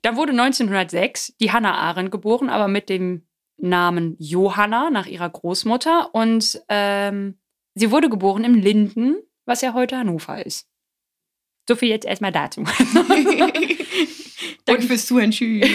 dann 0.03 0.17
wurde 0.17 0.33
1906 0.33 1.35
die 1.41 1.53
Hannah 1.53 1.75
Arendt 1.75 2.11
geboren, 2.11 2.51
aber 2.51 2.69
mit 2.69 2.89
dem 2.89 3.27
Namen 3.57 4.17
Johanna 4.19 4.91
nach 4.91 5.07
ihrer 5.07 5.29
Großmutter. 5.29 6.15
Und 6.15 6.61
ähm, 6.69 7.39
sie 7.75 7.91
wurde 7.91 8.09
geboren 8.09 8.45
im 8.45 8.55
Linden, 8.55 9.17
was 9.45 9.63
ja 9.63 9.75
heute 9.75 9.99
Hannover 9.99 10.45
ist. 10.45 10.69
So 11.69 11.77
viel 11.77 11.89
jetzt 11.89 12.07
erstmal 12.07 12.33
dazu. 12.33 12.65
Danke 14.65 14.83
fürs 14.83 15.07
Zuhören. 15.07 15.31
Tschüss. 15.31 15.69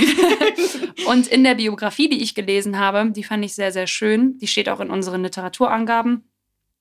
und 1.07 1.27
in 1.27 1.43
der 1.43 1.55
Biografie, 1.55 2.09
die 2.09 2.23
ich 2.23 2.35
gelesen 2.35 2.79
habe, 2.79 3.11
die 3.11 3.23
fand 3.23 3.45
ich 3.45 3.53
sehr, 3.53 3.71
sehr 3.71 3.87
schön. 3.87 4.37
Die 4.39 4.47
steht 4.47 4.69
auch 4.69 4.79
in 4.79 4.89
unseren 4.89 5.23
Literaturangaben. 5.23 6.29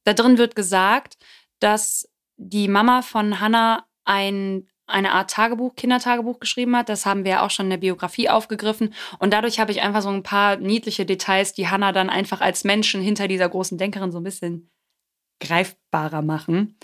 Da 0.04 0.14
drin 0.14 0.38
wird 0.38 0.56
gesagt, 0.56 1.18
dass 1.58 2.08
die 2.36 2.68
Mama 2.68 3.02
von 3.02 3.40
Hannah 3.40 3.86
ein, 4.04 4.68
eine 4.92 5.12
Art 5.12 5.30
Tagebuch, 5.30 5.74
Kindertagebuch 5.74 6.40
geschrieben 6.40 6.76
hat. 6.76 6.88
Das 6.88 7.06
haben 7.06 7.24
wir 7.24 7.42
auch 7.42 7.50
schon 7.50 7.66
in 7.66 7.70
der 7.70 7.76
Biografie 7.78 8.28
aufgegriffen. 8.28 8.94
Und 9.18 9.32
dadurch 9.32 9.58
habe 9.58 9.72
ich 9.72 9.82
einfach 9.82 10.02
so 10.02 10.10
ein 10.10 10.22
paar 10.22 10.56
niedliche 10.56 11.06
Details, 11.06 11.54
die 11.54 11.68
Hannah 11.68 11.92
dann 11.92 12.10
einfach 12.10 12.40
als 12.40 12.64
Menschen 12.64 13.02
hinter 13.02 13.28
dieser 13.28 13.48
großen 13.48 13.78
Denkerin 13.78 14.12
so 14.12 14.18
ein 14.18 14.24
bisschen 14.24 14.70
greifbarer 15.40 16.22
machen. 16.22 16.78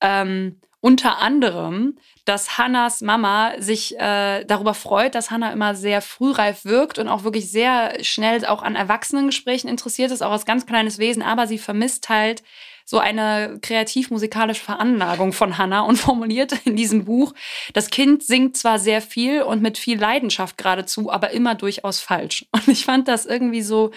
Ähm, 0.00 0.60
unter 0.84 1.18
anderem, 1.18 1.96
dass 2.26 2.58
Hannas 2.58 3.00
Mama 3.00 3.52
sich 3.58 3.98
äh, 3.98 4.44
darüber 4.44 4.74
freut, 4.74 5.14
dass 5.14 5.30
Hannah 5.30 5.50
immer 5.50 5.74
sehr 5.74 6.02
frühreif 6.02 6.66
wirkt 6.66 6.98
und 6.98 7.08
auch 7.08 7.24
wirklich 7.24 7.50
sehr 7.50 8.04
schnell 8.04 8.44
auch 8.44 8.62
an 8.62 8.76
Erwachsenengesprächen 8.76 9.70
interessiert 9.70 10.10
ist, 10.10 10.22
auch 10.22 10.32
als 10.32 10.44
ganz 10.44 10.66
kleines 10.66 10.98
Wesen, 10.98 11.22
aber 11.22 11.46
sie 11.46 11.56
vermisst 11.56 12.10
halt 12.10 12.42
so 12.84 12.98
eine 12.98 13.58
kreativ-musikalische 13.62 14.62
Veranlagung 14.62 15.32
von 15.32 15.58
Hannah 15.58 15.82
und 15.82 15.96
formuliert 15.98 16.52
in 16.64 16.76
diesem 16.76 17.04
Buch, 17.04 17.34
das 17.72 17.90
Kind 17.90 18.22
singt 18.22 18.56
zwar 18.56 18.78
sehr 18.78 19.00
viel 19.00 19.42
und 19.42 19.62
mit 19.62 19.78
viel 19.78 19.98
Leidenschaft 19.98 20.58
geradezu, 20.58 21.10
aber 21.10 21.30
immer 21.30 21.54
durchaus 21.54 22.00
falsch. 22.00 22.46
Und 22.52 22.68
ich 22.68 22.84
fand 22.84 23.08
das 23.08 23.26
irgendwie 23.26 23.62
so 23.62 23.90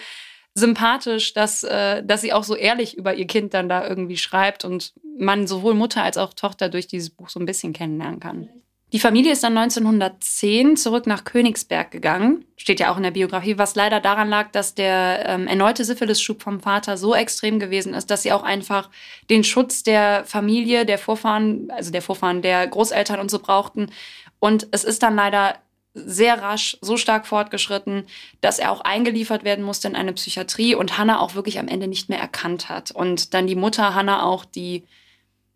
sympathisch, 0.54 1.34
dass, 1.34 1.62
äh, 1.62 2.02
dass 2.04 2.22
sie 2.22 2.32
auch 2.32 2.44
so 2.44 2.56
ehrlich 2.56 2.96
über 2.96 3.14
ihr 3.14 3.26
Kind 3.26 3.54
dann 3.54 3.68
da 3.68 3.86
irgendwie 3.86 4.16
schreibt 4.16 4.64
und 4.64 4.92
man 5.18 5.46
sowohl 5.46 5.74
Mutter 5.74 6.02
als 6.02 6.18
auch 6.18 6.34
Tochter 6.34 6.68
durch 6.68 6.86
dieses 6.86 7.10
Buch 7.10 7.28
so 7.28 7.38
ein 7.38 7.46
bisschen 7.46 7.72
kennenlernen 7.72 8.18
kann. 8.18 8.48
Die 8.92 9.00
Familie 9.00 9.32
ist 9.32 9.42
dann 9.42 9.56
1910 9.56 10.78
zurück 10.78 11.06
nach 11.06 11.24
Königsberg 11.24 11.90
gegangen, 11.90 12.46
steht 12.56 12.80
ja 12.80 12.90
auch 12.90 12.96
in 12.96 13.02
der 13.02 13.10
Biografie, 13.10 13.58
was 13.58 13.74
leider 13.74 14.00
daran 14.00 14.30
lag, 14.30 14.50
dass 14.52 14.74
der 14.74 15.26
ähm, 15.26 15.46
erneute 15.46 15.84
Syphilis-Schub 15.84 16.42
vom 16.42 16.60
Vater 16.60 16.96
so 16.96 17.14
extrem 17.14 17.58
gewesen 17.58 17.92
ist, 17.92 18.10
dass 18.10 18.22
sie 18.22 18.32
auch 18.32 18.42
einfach 18.42 18.88
den 19.28 19.44
Schutz 19.44 19.82
der 19.82 20.24
Familie, 20.24 20.86
der 20.86 20.96
Vorfahren, 20.96 21.70
also 21.70 21.90
der 21.90 22.00
Vorfahren 22.00 22.40
der 22.40 22.66
Großeltern 22.66 23.20
und 23.20 23.30
so 23.30 23.40
brauchten. 23.40 23.90
Und 24.38 24.68
es 24.70 24.84
ist 24.84 25.02
dann 25.02 25.16
leider 25.16 25.56
sehr 25.92 26.40
rasch 26.40 26.78
so 26.80 26.96
stark 26.96 27.26
fortgeschritten, 27.26 28.06
dass 28.40 28.58
er 28.58 28.72
auch 28.72 28.80
eingeliefert 28.80 29.44
werden 29.44 29.64
musste 29.64 29.88
in 29.88 29.96
eine 29.96 30.14
Psychiatrie 30.14 30.74
und 30.74 30.96
Hannah 30.96 31.20
auch 31.20 31.34
wirklich 31.34 31.58
am 31.58 31.68
Ende 31.68 31.88
nicht 31.88 32.08
mehr 32.08 32.20
erkannt 32.20 32.70
hat. 32.70 32.90
Und 32.90 33.34
dann 33.34 33.46
die 33.46 33.56
Mutter 33.56 33.94
Hannah 33.94 34.22
auch 34.22 34.46
die 34.46 34.84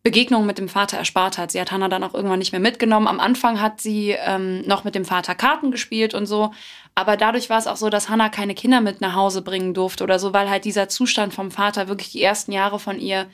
Begegnung 0.02 0.46
mit 0.46 0.58
dem 0.58 0.68
Vater 0.68 0.96
erspart 0.96 1.38
hat. 1.38 1.52
Sie 1.52 1.60
hat 1.60 1.70
Hannah 1.70 1.88
dann 1.88 2.02
auch 2.02 2.14
irgendwann 2.14 2.40
nicht 2.40 2.50
mehr 2.50 2.60
mitgenommen. 2.60 3.06
Am 3.06 3.20
Anfang 3.20 3.60
hat 3.60 3.80
sie 3.80 4.10
ähm, 4.10 4.62
noch 4.62 4.82
mit 4.82 4.96
dem 4.96 5.04
Vater 5.04 5.36
Karten 5.36 5.70
gespielt 5.70 6.12
und 6.12 6.26
so. 6.26 6.52
Aber 6.96 7.16
dadurch 7.16 7.50
war 7.50 7.58
es 7.58 7.68
auch 7.68 7.76
so, 7.76 7.88
dass 7.88 8.08
Hannah 8.08 8.28
keine 8.28 8.54
Kinder 8.54 8.80
mit 8.80 9.00
nach 9.00 9.14
Hause 9.14 9.42
bringen 9.42 9.74
durfte 9.74 10.02
oder 10.02 10.18
so, 10.18 10.32
weil 10.32 10.50
halt 10.50 10.64
dieser 10.64 10.88
Zustand 10.88 11.32
vom 11.32 11.52
Vater 11.52 11.86
wirklich 11.86 12.10
die 12.10 12.22
ersten 12.22 12.50
Jahre 12.50 12.80
von 12.80 12.98
ihr 12.98 13.26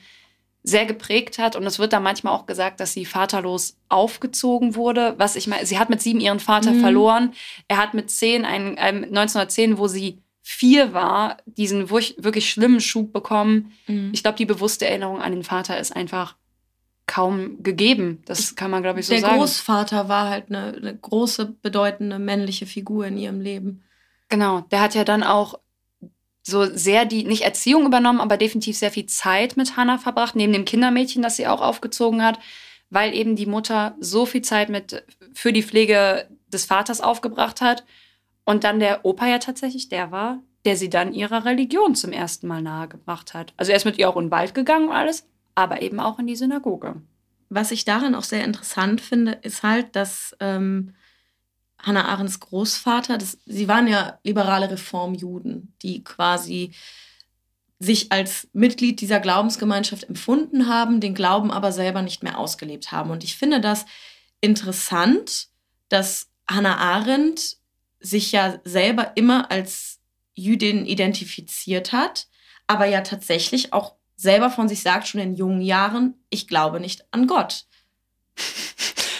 sehr 0.61 0.85
geprägt 0.85 1.39
hat. 1.39 1.55
Und 1.55 1.65
es 1.65 1.79
wird 1.79 1.91
da 1.91 1.99
manchmal 1.99 2.33
auch 2.33 2.45
gesagt, 2.45 2.79
dass 2.79 2.93
sie 2.93 3.05
vaterlos 3.05 3.77
aufgezogen 3.87 4.75
wurde. 4.75 5.15
Was 5.17 5.35
ich 5.35 5.47
meine, 5.47 5.65
sie 5.65 5.79
hat 5.79 5.89
mit 5.89 6.03
sieben 6.03 6.19
ihren 6.19 6.39
Vater 6.39 6.71
mhm. 6.71 6.81
verloren. 6.81 7.33
Er 7.67 7.77
hat 7.77 7.95
mit 7.95 8.11
zehn, 8.11 8.45
ein, 8.45 8.77
ein, 8.77 9.05
1910, 9.05 9.79
wo 9.79 9.87
sie 9.87 10.21
vier 10.43 10.93
war, 10.93 11.37
diesen 11.45 11.89
wirklich 11.89 12.49
schlimmen 12.49 12.81
Schub 12.81 13.11
bekommen. 13.11 13.71
Mhm. 13.87 14.11
Ich 14.13 14.21
glaube, 14.21 14.37
die 14.37 14.45
bewusste 14.45 14.87
Erinnerung 14.87 15.21
an 15.21 15.31
den 15.31 15.43
Vater 15.43 15.79
ist 15.79 15.95
einfach 15.95 16.35
kaum 17.09 17.63
gegeben. 17.63 18.21
Das 18.25 18.55
kann 18.55 18.69
man, 18.69 18.83
glaube 18.83 18.99
ich, 18.99 19.07
so 19.07 19.13
Der 19.13 19.21
sagen. 19.21 19.33
Der 19.33 19.39
Großvater 19.39 20.07
war 20.07 20.29
halt 20.29 20.45
eine, 20.49 20.75
eine 20.77 20.95
große, 20.95 21.55
bedeutende 21.61 22.19
männliche 22.19 22.67
Figur 22.67 23.07
in 23.07 23.17
ihrem 23.17 23.41
Leben. 23.41 23.83
Genau, 24.29 24.61
der 24.71 24.81
hat 24.81 24.93
ja 24.93 25.03
dann 25.03 25.23
auch 25.23 25.59
so 26.43 26.65
sehr 26.65 27.05
die, 27.05 27.23
nicht 27.23 27.41
Erziehung 27.41 27.85
übernommen, 27.85 28.21
aber 28.21 28.37
definitiv 28.37 28.77
sehr 28.77 28.91
viel 28.91 29.07
Zeit 29.07 29.57
mit 29.57 29.75
Hannah 29.75 29.97
verbracht, 29.97 30.35
neben 30.35 30.53
dem 30.53 30.65
Kindermädchen, 30.65 31.23
das 31.23 31.35
sie 31.35 31.47
auch 31.47 31.61
aufgezogen 31.61 32.23
hat, 32.23 32.39
weil 32.91 33.15
eben 33.15 33.35
die 33.35 33.47
Mutter 33.47 33.95
so 33.99 34.27
viel 34.27 34.43
Zeit 34.43 34.69
mit 34.69 35.03
für 35.33 35.51
die 35.51 35.63
Pflege 35.63 36.27
des 36.47 36.65
Vaters 36.65 37.01
aufgebracht 37.01 37.61
hat. 37.61 37.83
Und 38.45 38.63
dann 38.63 38.79
der 38.79 39.03
Opa 39.03 39.27
ja 39.27 39.39
tatsächlich 39.39 39.89
der 39.89 40.11
war, 40.11 40.39
der 40.65 40.77
sie 40.77 40.89
dann 40.89 41.13
ihrer 41.13 41.45
Religion 41.45 41.95
zum 41.95 42.11
ersten 42.11 42.47
Mal 42.47 42.61
nahegebracht 42.61 43.33
hat. 43.33 43.53
Also 43.57 43.71
er 43.71 43.77
ist 43.77 43.85
mit 43.85 43.97
ihr 43.97 44.09
auch 44.09 44.17
in 44.17 44.25
den 44.25 44.31
Wald 44.31 44.53
gegangen 44.53 44.89
und 44.89 44.95
alles, 44.95 45.27
aber 45.59 45.81
eben 45.81 45.99
auch 45.99 46.19
in 46.19 46.27
die 46.27 46.35
Synagoge. 46.35 47.01
Was 47.49 47.71
ich 47.71 47.85
daran 47.85 48.15
auch 48.15 48.23
sehr 48.23 48.43
interessant 48.43 49.01
finde, 49.01 49.33
ist 49.41 49.63
halt, 49.63 49.95
dass 49.95 50.35
ähm, 50.39 50.93
Hannah 51.79 52.05
Arendts 52.05 52.39
Großvater, 52.39 53.17
das, 53.17 53.37
sie 53.45 53.67
waren 53.67 53.87
ja 53.87 54.19
liberale 54.23 54.69
Reformjuden, 54.69 55.73
die 55.81 56.03
quasi 56.03 56.71
sich 57.79 58.11
als 58.11 58.49
Mitglied 58.51 58.99
dieser 58.99 59.21
Glaubensgemeinschaft 59.21 60.03
empfunden 60.03 60.67
haben, 60.67 60.99
den 60.99 61.15
Glauben 61.15 61.49
aber 61.49 61.71
selber 61.71 62.01
nicht 62.01 62.23
mehr 62.23 62.37
ausgelebt 62.37 62.91
haben. 62.91 63.09
Und 63.09 63.23
ich 63.23 63.37
finde 63.37 63.61
das 63.61 63.85
interessant, 64.41 65.47
dass 65.87 66.27
Hannah 66.49 66.77
Arendt 66.77 67.57
sich 68.01 68.31
ja 68.31 68.59
selber 68.65 69.13
immer 69.15 69.49
als 69.49 69.99
Jüdin 70.35 70.85
identifiziert 70.85 71.93
hat, 71.93 72.27
aber 72.67 72.85
ja 72.85 73.01
tatsächlich 73.01 73.73
auch 73.73 73.95
selber 74.19 74.49
von 74.49 74.67
sich 74.67 74.81
sagt, 74.81 75.07
schon 75.07 75.21
in 75.21 75.35
jungen 75.35 75.61
Jahren, 75.61 76.13
ich 76.29 76.47
glaube 76.47 76.79
nicht 76.79 77.05
an 77.11 77.27
Gott. 77.27 77.65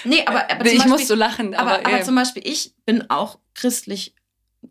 Nee, 0.06 0.24
aber, 0.26 0.50
aber 0.50 0.66
ich 0.66 0.78
Beispiel, 0.78 0.92
muss 0.92 1.08
so 1.10 1.16
lachen. 1.16 1.54
Aber, 1.54 1.74
Aber, 1.74 1.86
aber 1.86 2.00
äh, 2.00 2.04
zum 2.04 2.16
Beispiel, 2.16 2.42
ich 2.46 2.74
bin 2.86 3.10
auch 3.10 3.38
christlich, 3.54 4.16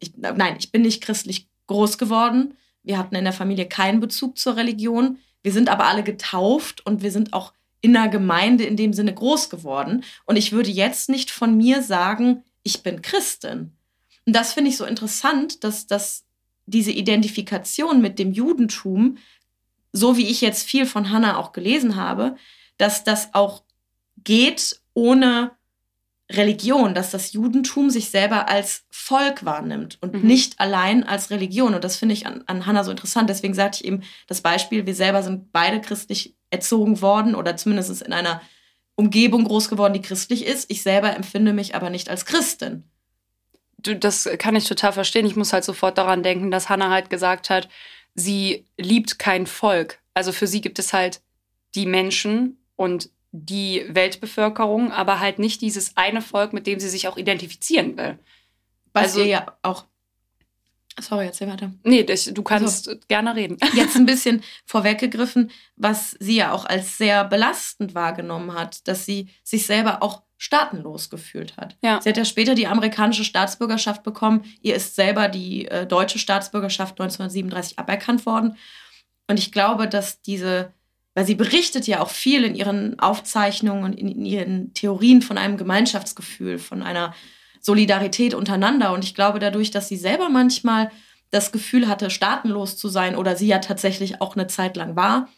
ich, 0.01 0.13
nein, 0.17 0.57
ich 0.59 0.73
bin 0.73 0.81
nicht 0.81 1.03
christlich 1.03 1.49
groß 1.67 1.99
geworden. 1.99 2.57
Wir 2.83 2.97
hatten 2.97 3.15
in 3.15 3.25
der 3.25 3.35
Familie 3.35 3.67
keinen 3.67 4.01
Bezug 4.01 4.39
zur 4.39 4.57
Religion. 4.57 5.19
Wir 5.43 5.53
sind 5.53 5.69
aber 5.69 5.85
alle 5.85 6.03
getauft 6.03 6.85
und 6.87 7.03
wir 7.03 7.13
sind 7.13 7.35
auch 7.35 7.53
in 7.83 7.95
einer 7.95 8.09
Gemeinde 8.09 8.65
in 8.65 8.77
dem 8.77 8.95
Sinne 8.95 9.13
groß 9.13 9.51
geworden. 9.51 10.03
Und 10.25 10.37
ich 10.37 10.53
würde 10.53 10.71
jetzt 10.71 11.11
nicht 11.11 11.31
von 11.31 11.59
mir 11.59 11.83
sagen, 11.83 12.43
ich 12.63 12.83
bin 12.83 13.03
Christin. 13.03 13.77
Und 14.25 14.35
das 14.35 14.55
finde 14.55 14.71
ich 14.71 14.79
so 14.79 14.87
interessant, 14.87 15.63
dass, 15.63 15.87
dass 15.87 16.25
diese 16.67 16.91
Identifikation 16.91 18.01
mit 18.01 18.19
dem 18.19 18.33
Judentum, 18.33 19.19
so 19.93 20.17
wie 20.17 20.29
ich 20.29 20.41
jetzt 20.41 20.69
viel 20.69 20.87
von 20.87 21.11
Hannah 21.11 21.37
auch 21.37 21.53
gelesen 21.53 21.97
habe, 21.97 22.37
dass 22.77 23.05
das 23.05 23.35
auch 23.35 23.63
geht 24.25 24.81
ohne 24.95 25.53
Religion, 26.31 26.95
dass 26.95 27.11
das 27.11 27.33
Judentum 27.33 27.89
sich 27.89 28.11
selber 28.11 28.49
als 28.49 28.85
Volk 28.91 29.47
wahrnimmt 29.47 29.97
und 30.03 30.13
Mhm. 30.15 30.27
nicht 30.27 30.61
allein 30.61 31.03
als 31.05 31.31
Religion. 31.31 31.75
Und 31.75 31.85
das 31.85 31.97
finde 31.97 32.13
ich 32.13 32.27
an, 32.27 32.45
an 32.47 32.67
Hannah 32.67 32.85
so 32.85 32.91
interessant. 32.91 33.31
Deswegen 33.31 33.55
sagte 33.55 33.79
ich 33.81 33.87
eben 33.87 34.03
das 34.27 34.43
Beispiel, 34.43 34.85
wir 34.85 34.95
selber 34.95 35.23
sind 35.23 35.53
beide 35.53 35.81
christlich 35.81 36.35
erzogen 36.51 37.01
worden 37.01 37.35
oder 37.35 37.57
zumindest 37.57 38.03
in 38.03 38.13
einer 38.13 38.43
Umgebung 38.95 39.45
groß 39.45 39.71
geworden, 39.71 39.95
die 39.95 40.03
christlich 40.03 40.45
ist. 40.45 40.71
Ich 40.71 40.83
selber 40.83 41.17
empfinde 41.17 41.55
mich 41.55 41.75
aber 41.75 41.89
nicht 41.89 42.11
als 42.11 42.27
Christin. 42.27 42.85
du, 43.79 43.95
das 43.97 44.29
kann 44.39 44.57
ich 44.57 44.67
total 44.69 44.93
verstehen. 44.93 45.25
Ich 45.25 45.37
muss 45.37 45.53
halt 45.55 45.65
sofort 45.65 45.97
daran 45.97 46.23
denken, 46.23 46.51
dass 46.51 46.69
Hannah 46.69 46.91
halt 46.91 47.09
gesagt 47.09 47.49
hat, 47.49 47.69
sie 48.19 48.65
liebt 48.77 49.19
kein 49.19 49.47
Volk. 49.47 50.01
Also 50.15 50.33
für 50.33 50.47
sie 50.47 50.61
gibt 50.61 50.79
es 50.79 50.93
halt 50.93 51.21
die 51.75 51.87
Menschen 51.87 52.59
und 52.77 53.11
die 53.31 53.85
Weltbevölkerung, 53.89 54.91
aber 54.91 55.21
halt 55.21 55.39
nicht 55.39 55.61
dieses 55.61 55.97
eine 55.97 56.23
Volk, 56.23 56.53
mit 56.53 56.67
dem 56.67 56.81
sie 56.81 56.89
sich 56.89 57.09
auch 57.09 57.17
identifizieren 57.17 57.97
will. 57.97 58.19
Was 58.93 59.05
Also- 59.05 59.21
ihr 59.21 59.27
ja 59.27 59.59
auch. 59.63 59.85
Sorry, 61.01 61.27
erzähl 61.27 61.49
weiter. 61.49 61.73
Nee, 61.85 62.05
du 62.05 62.43
kannst 62.43 63.09
gerne 63.09 63.35
reden. 63.35 63.57
Jetzt 63.75 63.97
ein 63.97 64.07
bisschen 64.07 64.43
vorweggegriffen, 64.65 65.51
was 65.77 66.17
sie 66.19 66.37
ja 66.37 66.53
auch 66.53 66.65
als 66.65 66.99
sehr 66.99 67.25
belastend 67.25 67.95
wahrgenommen 67.95 68.55
hat, 68.55 68.87
dass 68.89 69.07
sie 69.07 69.29
sich 69.45 69.67
selber 69.67 70.03
auch 70.03 70.23
staatenlos 70.39 71.11
gefühlt 71.11 71.57
hat. 71.57 71.77
Ja. 71.83 72.01
Sie 72.01 72.09
hat 72.09 72.17
ja 72.17 72.25
später 72.25 72.55
die 72.55 72.69
amerikanische 72.69 73.25
Staatsbürgerschaft 73.25 74.03
bekommen. 74.05 74.45
Ihr 74.63 74.77
ist 74.77 74.95
selber 74.95 75.29
die 75.29 75.67
äh, 75.67 75.87
deutsche 75.87 76.19
Staatsbürgerschaft 76.19 76.93
1937 76.93 77.79
aberkannt 77.79 78.25
worden. 78.25 78.57
Und 79.27 79.39
ich 79.39 79.53
glaube, 79.53 79.89
dass 79.89 80.23
diese, 80.23 80.73
weil 81.15 81.27
sie 81.27 81.35
berichtet 81.35 81.87
ja 81.87 82.01
auch 82.01 82.11
viel 82.11 82.45
in 82.45 82.55
ihren 82.55 82.99
Aufzeichnungen 83.01 83.85
und 83.85 83.95
in, 83.95 84.09
in 84.09 84.25
ihren 84.25 84.75
Theorien 84.75 85.23
von 85.23 85.39
einem 85.39 85.57
Gemeinschaftsgefühl, 85.57 86.59
von 86.59 86.83
einer 86.83 87.15
Solidarität 87.61 88.35
untereinander. 88.35 88.93
Und 88.93 89.05
ich 89.05 89.15
glaube 89.15 89.39
dadurch, 89.39 89.71
dass 89.71 89.89
sie 89.89 89.97
selber 89.97 90.29
manchmal 90.29 90.91
das 91.31 91.53
Gefühl 91.53 91.89
hatte, 91.89 92.11
staatenlos 92.11 92.77
zu 92.77 92.89
sein 92.89 93.17
oder 93.17 93.37
sie 93.37 93.49
ja 93.49 93.59
tatsächlich 93.59 94.21
auch 94.21 94.35
eine 94.35 94.47
Zeit 94.47 94.77
lang 94.77 94.97
war, 94.97 95.29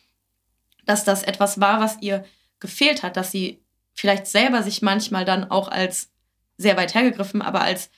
dass 0.86 1.04
das 1.04 1.22
etwas 1.22 1.60
war, 1.60 1.80
was 1.80 2.00
ihr 2.00 2.24
gefehlt 2.60 3.02
hat, 3.02 3.16
dass 3.16 3.32
sie 3.32 3.62
vielleicht 3.94 4.26
selber 4.26 4.62
sich 4.62 4.82
manchmal 4.82 5.24
dann 5.24 5.50
auch 5.50 5.68
als 5.68 6.10
sehr 6.56 6.76
weit 6.76 6.94
hergegriffen, 6.94 7.42
aber 7.42 7.62
als 7.62 7.90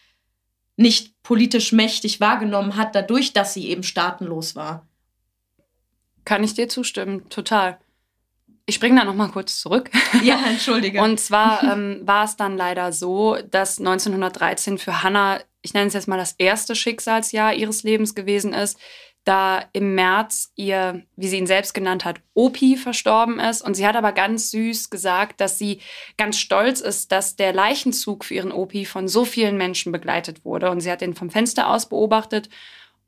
nicht 0.76 1.22
politisch 1.22 1.72
mächtig 1.72 2.20
wahrgenommen 2.20 2.76
hat, 2.76 2.94
dadurch, 2.94 3.32
dass 3.32 3.54
sie 3.54 3.68
eben 3.68 3.82
staatenlos 3.82 4.56
war. 4.56 4.86
Kann 6.24 6.44
ich 6.44 6.54
dir 6.54 6.68
zustimmen, 6.68 7.28
total. 7.28 7.78
Ich 8.66 8.76
springe 8.76 9.00
da 9.00 9.04
noch 9.04 9.14
mal 9.14 9.28
kurz 9.28 9.60
zurück. 9.60 9.90
Ja, 10.22 10.38
entschuldige. 10.46 11.02
Und 11.02 11.18
zwar 11.18 11.62
ähm, 11.64 12.00
war 12.04 12.24
es 12.24 12.36
dann 12.36 12.56
leider 12.56 12.92
so, 12.92 13.36
dass 13.50 13.78
1913 13.78 14.78
für 14.78 15.02
Hannah, 15.02 15.40
ich 15.62 15.74
nenne 15.74 15.88
es 15.88 15.94
jetzt 15.94 16.06
mal 16.06 16.18
das 16.18 16.34
erste 16.38 16.76
Schicksalsjahr 16.76 17.54
ihres 17.54 17.82
Lebens 17.82 18.14
gewesen 18.14 18.52
ist, 18.52 18.78
da 19.24 19.64
im 19.72 19.94
März 19.94 20.52
ihr, 20.56 21.02
wie 21.16 21.28
sie 21.28 21.38
ihn 21.38 21.46
selbst 21.46 21.74
genannt 21.74 22.04
hat, 22.04 22.20
Opi 22.34 22.76
verstorben 22.76 23.38
ist. 23.38 23.62
Und 23.62 23.74
sie 23.74 23.86
hat 23.86 23.96
aber 23.96 24.12
ganz 24.12 24.50
süß 24.50 24.90
gesagt, 24.90 25.40
dass 25.40 25.58
sie 25.58 25.80
ganz 26.16 26.38
stolz 26.38 26.80
ist, 26.80 27.12
dass 27.12 27.36
der 27.36 27.52
Leichenzug 27.52 28.24
für 28.24 28.34
ihren 28.34 28.52
Opi 28.52 28.84
von 28.84 29.06
so 29.08 29.24
vielen 29.24 29.56
Menschen 29.56 29.92
begleitet 29.92 30.44
wurde. 30.44 30.70
Und 30.70 30.80
sie 30.80 30.90
hat 30.90 31.00
den 31.00 31.14
vom 31.14 31.30
Fenster 31.30 31.68
aus 31.68 31.88
beobachtet. 31.88 32.48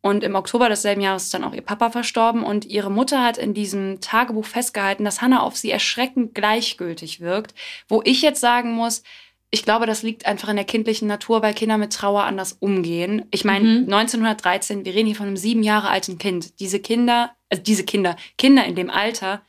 Und 0.04 0.22
im 0.22 0.34
Oktober 0.34 0.68
desselben 0.68 1.00
Jahres 1.00 1.24
ist 1.24 1.32
dann 1.32 1.44
auch 1.44 1.54
ihr 1.54 1.62
Papa 1.62 1.88
verstorben. 1.88 2.42
Und 2.44 2.66
ihre 2.66 2.90
Mutter 2.90 3.24
hat 3.24 3.38
in 3.38 3.54
diesem 3.54 4.02
Tagebuch 4.02 4.44
festgehalten, 4.44 5.02
dass 5.02 5.22
Hannah 5.22 5.40
auf 5.40 5.56
sie 5.56 5.70
erschreckend 5.70 6.34
gleichgültig 6.34 7.20
wirkt. 7.20 7.54
Wo 7.88 8.02
ich 8.04 8.20
jetzt 8.20 8.42
sagen 8.42 8.72
muss, 8.72 9.02
ich 9.50 9.64
glaube, 9.64 9.86
das 9.86 10.02
liegt 10.02 10.26
einfach 10.26 10.50
in 10.50 10.56
der 10.56 10.66
kindlichen 10.66 11.08
Natur, 11.08 11.40
weil 11.40 11.54
Kinder 11.54 11.78
mit 11.78 11.94
Trauer 11.94 12.24
anders 12.24 12.52
umgehen. 12.60 13.24
Ich 13.30 13.46
meine, 13.46 13.64
Mhm. 13.64 13.84
1913, 13.88 14.84
wir 14.84 14.94
reden 14.94 15.06
hier 15.06 15.16
von 15.16 15.28
einem 15.28 15.38
sieben 15.38 15.62
Jahre 15.62 15.88
alten 15.88 16.18
Kind. 16.18 16.60
Diese 16.60 16.80
Kinder, 16.80 17.30
also 17.48 17.62
diese 17.62 17.84
Kinder, 17.84 18.16
Kinder 18.36 18.66
in 18.66 18.74
dem 18.74 18.90
Alter, 18.90 19.40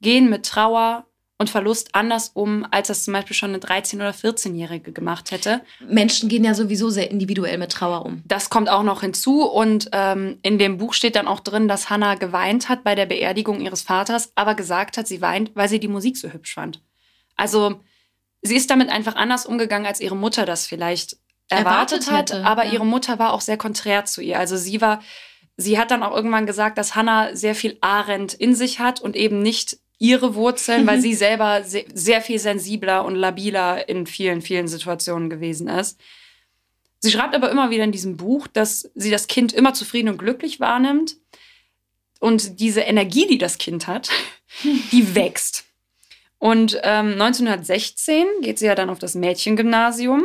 gehen 0.00 0.28
mit 0.28 0.44
Trauer 0.44 1.06
und 1.40 1.48
Verlust 1.48 1.94
anders 1.94 2.32
um, 2.34 2.66
als 2.70 2.88
das 2.88 3.02
zum 3.02 3.14
Beispiel 3.14 3.34
schon 3.34 3.48
eine 3.48 3.60
13- 3.60 3.96
oder 3.96 4.10
14-Jährige 4.10 4.92
gemacht 4.92 5.30
hätte. 5.30 5.62
Menschen 5.88 6.28
gehen 6.28 6.44
ja 6.44 6.52
sowieso 6.52 6.90
sehr 6.90 7.10
individuell 7.10 7.56
mit 7.56 7.72
Trauer 7.72 8.04
um. 8.04 8.22
Das 8.26 8.50
kommt 8.50 8.68
auch 8.68 8.82
noch 8.82 9.00
hinzu 9.00 9.44
und 9.44 9.88
ähm, 9.92 10.38
in 10.42 10.58
dem 10.58 10.76
Buch 10.76 10.92
steht 10.92 11.16
dann 11.16 11.26
auch 11.26 11.40
drin, 11.40 11.66
dass 11.66 11.88
Hannah 11.88 12.16
geweint 12.16 12.68
hat 12.68 12.84
bei 12.84 12.94
der 12.94 13.06
Beerdigung 13.06 13.62
ihres 13.62 13.80
Vaters, 13.80 14.32
aber 14.34 14.54
gesagt 14.54 14.98
hat, 14.98 15.08
sie 15.08 15.22
weint, 15.22 15.52
weil 15.54 15.70
sie 15.70 15.80
die 15.80 15.88
Musik 15.88 16.18
so 16.18 16.28
hübsch 16.28 16.52
fand. 16.52 16.82
Also 17.36 17.80
sie 18.42 18.56
ist 18.56 18.68
damit 18.68 18.90
einfach 18.90 19.16
anders 19.16 19.46
umgegangen, 19.46 19.86
als 19.86 20.02
ihre 20.02 20.16
Mutter 20.16 20.44
das 20.44 20.66
vielleicht 20.66 21.16
erwartet, 21.48 22.06
Erwartet 22.06 22.34
hat, 22.34 22.44
aber 22.44 22.66
ja. 22.66 22.72
ihre 22.72 22.84
Mutter 22.84 23.18
war 23.18 23.32
auch 23.32 23.40
sehr 23.40 23.56
konträr 23.56 24.04
zu 24.04 24.20
ihr. 24.20 24.38
Also 24.38 24.58
sie 24.58 24.82
war, 24.82 25.00
sie 25.56 25.78
hat 25.78 25.90
dann 25.90 26.02
auch 26.02 26.14
irgendwann 26.14 26.44
gesagt, 26.44 26.76
dass 26.76 26.96
Hannah 26.96 27.34
sehr 27.34 27.54
viel 27.54 27.78
Arendt 27.80 28.34
in 28.34 28.54
sich 28.54 28.78
hat 28.78 29.00
und 29.00 29.16
eben 29.16 29.40
nicht 29.40 29.78
ihre 30.00 30.34
Wurzeln, 30.34 30.86
weil 30.86 30.98
sie 31.00 31.14
selber 31.14 31.62
se 31.62 31.84
sehr 31.92 32.22
viel 32.22 32.38
sensibler 32.38 33.04
und 33.04 33.14
labiler 33.14 33.88
in 33.88 34.06
vielen, 34.06 34.40
vielen 34.40 34.66
Situationen 34.66 35.28
gewesen 35.28 35.68
ist. 35.68 36.00
Sie 37.00 37.10
schreibt 37.10 37.34
aber 37.34 37.50
immer 37.50 37.70
wieder 37.70 37.84
in 37.84 37.92
diesem 37.92 38.16
Buch, 38.16 38.46
dass 38.46 38.90
sie 38.94 39.10
das 39.10 39.26
Kind 39.26 39.52
immer 39.52 39.74
zufrieden 39.74 40.08
und 40.08 40.18
glücklich 40.18 40.58
wahrnimmt. 40.58 41.16
Und 42.18 42.60
diese 42.60 42.80
Energie, 42.80 43.26
die 43.26 43.38
das 43.38 43.58
Kind 43.58 43.86
hat, 43.86 44.10
die 44.90 45.14
wächst. 45.14 45.64
Und 46.38 46.80
ähm, 46.82 47.12
1916 47.12 48.26
geht 48.40 48.58
sie 48.58 48.66
ja 48.66 48.74
dann 48.74 48.88
auf 48.88 48.98
das 48.98 49.14
Mädchengymnasium. 49.14 50.24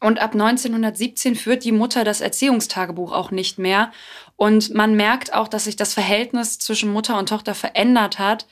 Und 0.00 0.20
ab 0.20 0.32
1917 0.34 1.34
führt 1.34 1.64
die 1.64 1.72
Mutter 1.72 2.04
das 2.04 2.20
Erziehungstagebuch 2.20 3.10
auch 3.10 3.32
nicht 3.32 3.58
mehr. 3.58 3.90
Und 4.36 4.74
man 4.74 4.94
merkt 4.94 5.32
auch, 5.32 5.48
dass 5.48 5.64
sich 5.64 5.74
das 5.74 5.94
Verhältnis 5.94 6.60
zwischen 6.60 6.92
Mutter 6.92 7.18
und 7.18 7.28
Tochter 7.28 7.54
verändert 7.54 8.20
hat, 8.20 8.46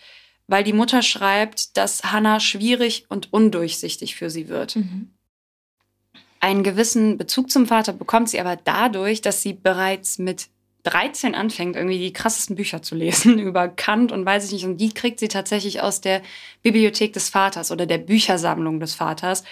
weil 0.47 0.65
die 0.65 0.73
Mutter 0.73 1.03
schreibt, 1.03 1.77
dass 1.77 2.05
Hannah 2.05 2.41
schwierig 2.41 3.07
und 3.09 3.33
undurchsichtig 3.33 4.17
für 4.17 4.31
sie 4.31 4.49
wird. 4.49 4.77
Einen 6.41 6.63
gewissen 6.63 7.17
Bezug 7.17 7.51
zum 7.51 7.67
Vater 7.67 7.93
bekommt 7.93 8.29
sie 8.29 8.41
aber 8.41 8.57
dadurch, 8.57 9.23
dass 9.23 9.41
sie 9.41 9.55
bereits 9.55 10.19
mit 10.19 10.49
13 10.85 11.35
anfängt, 11.35 11.77
irgendwie 11.77 11.99
die 11.99 12.13
krassesten 12.13 12.57
Bücher 12.57 12.83
zu 12.83 12.95
lesen 12.95 13.39
über 13.39 13.69
Kant 13.69 14.13
und 14.13 14.25
weiß 14.25 14.45
ich 14.45 14.53
nicht. 14.53 14.65
Und 14.67 14.77
die 14.77 14.93
kriegt 14.93 15.19
sie 15.19 15.29
tatsächlich 15.29 15.81
aus 15.81 16.01
der 16.01 16.23
Bibliothek 16.63 17.13
des 17.15 17.31
Vaters 17.31 17.73
oder 17.73 17.87
der 17.87 17.99
Büchersammlung 17.99 18.81
des 18.81 18.95
Vaters. 18.95 19.45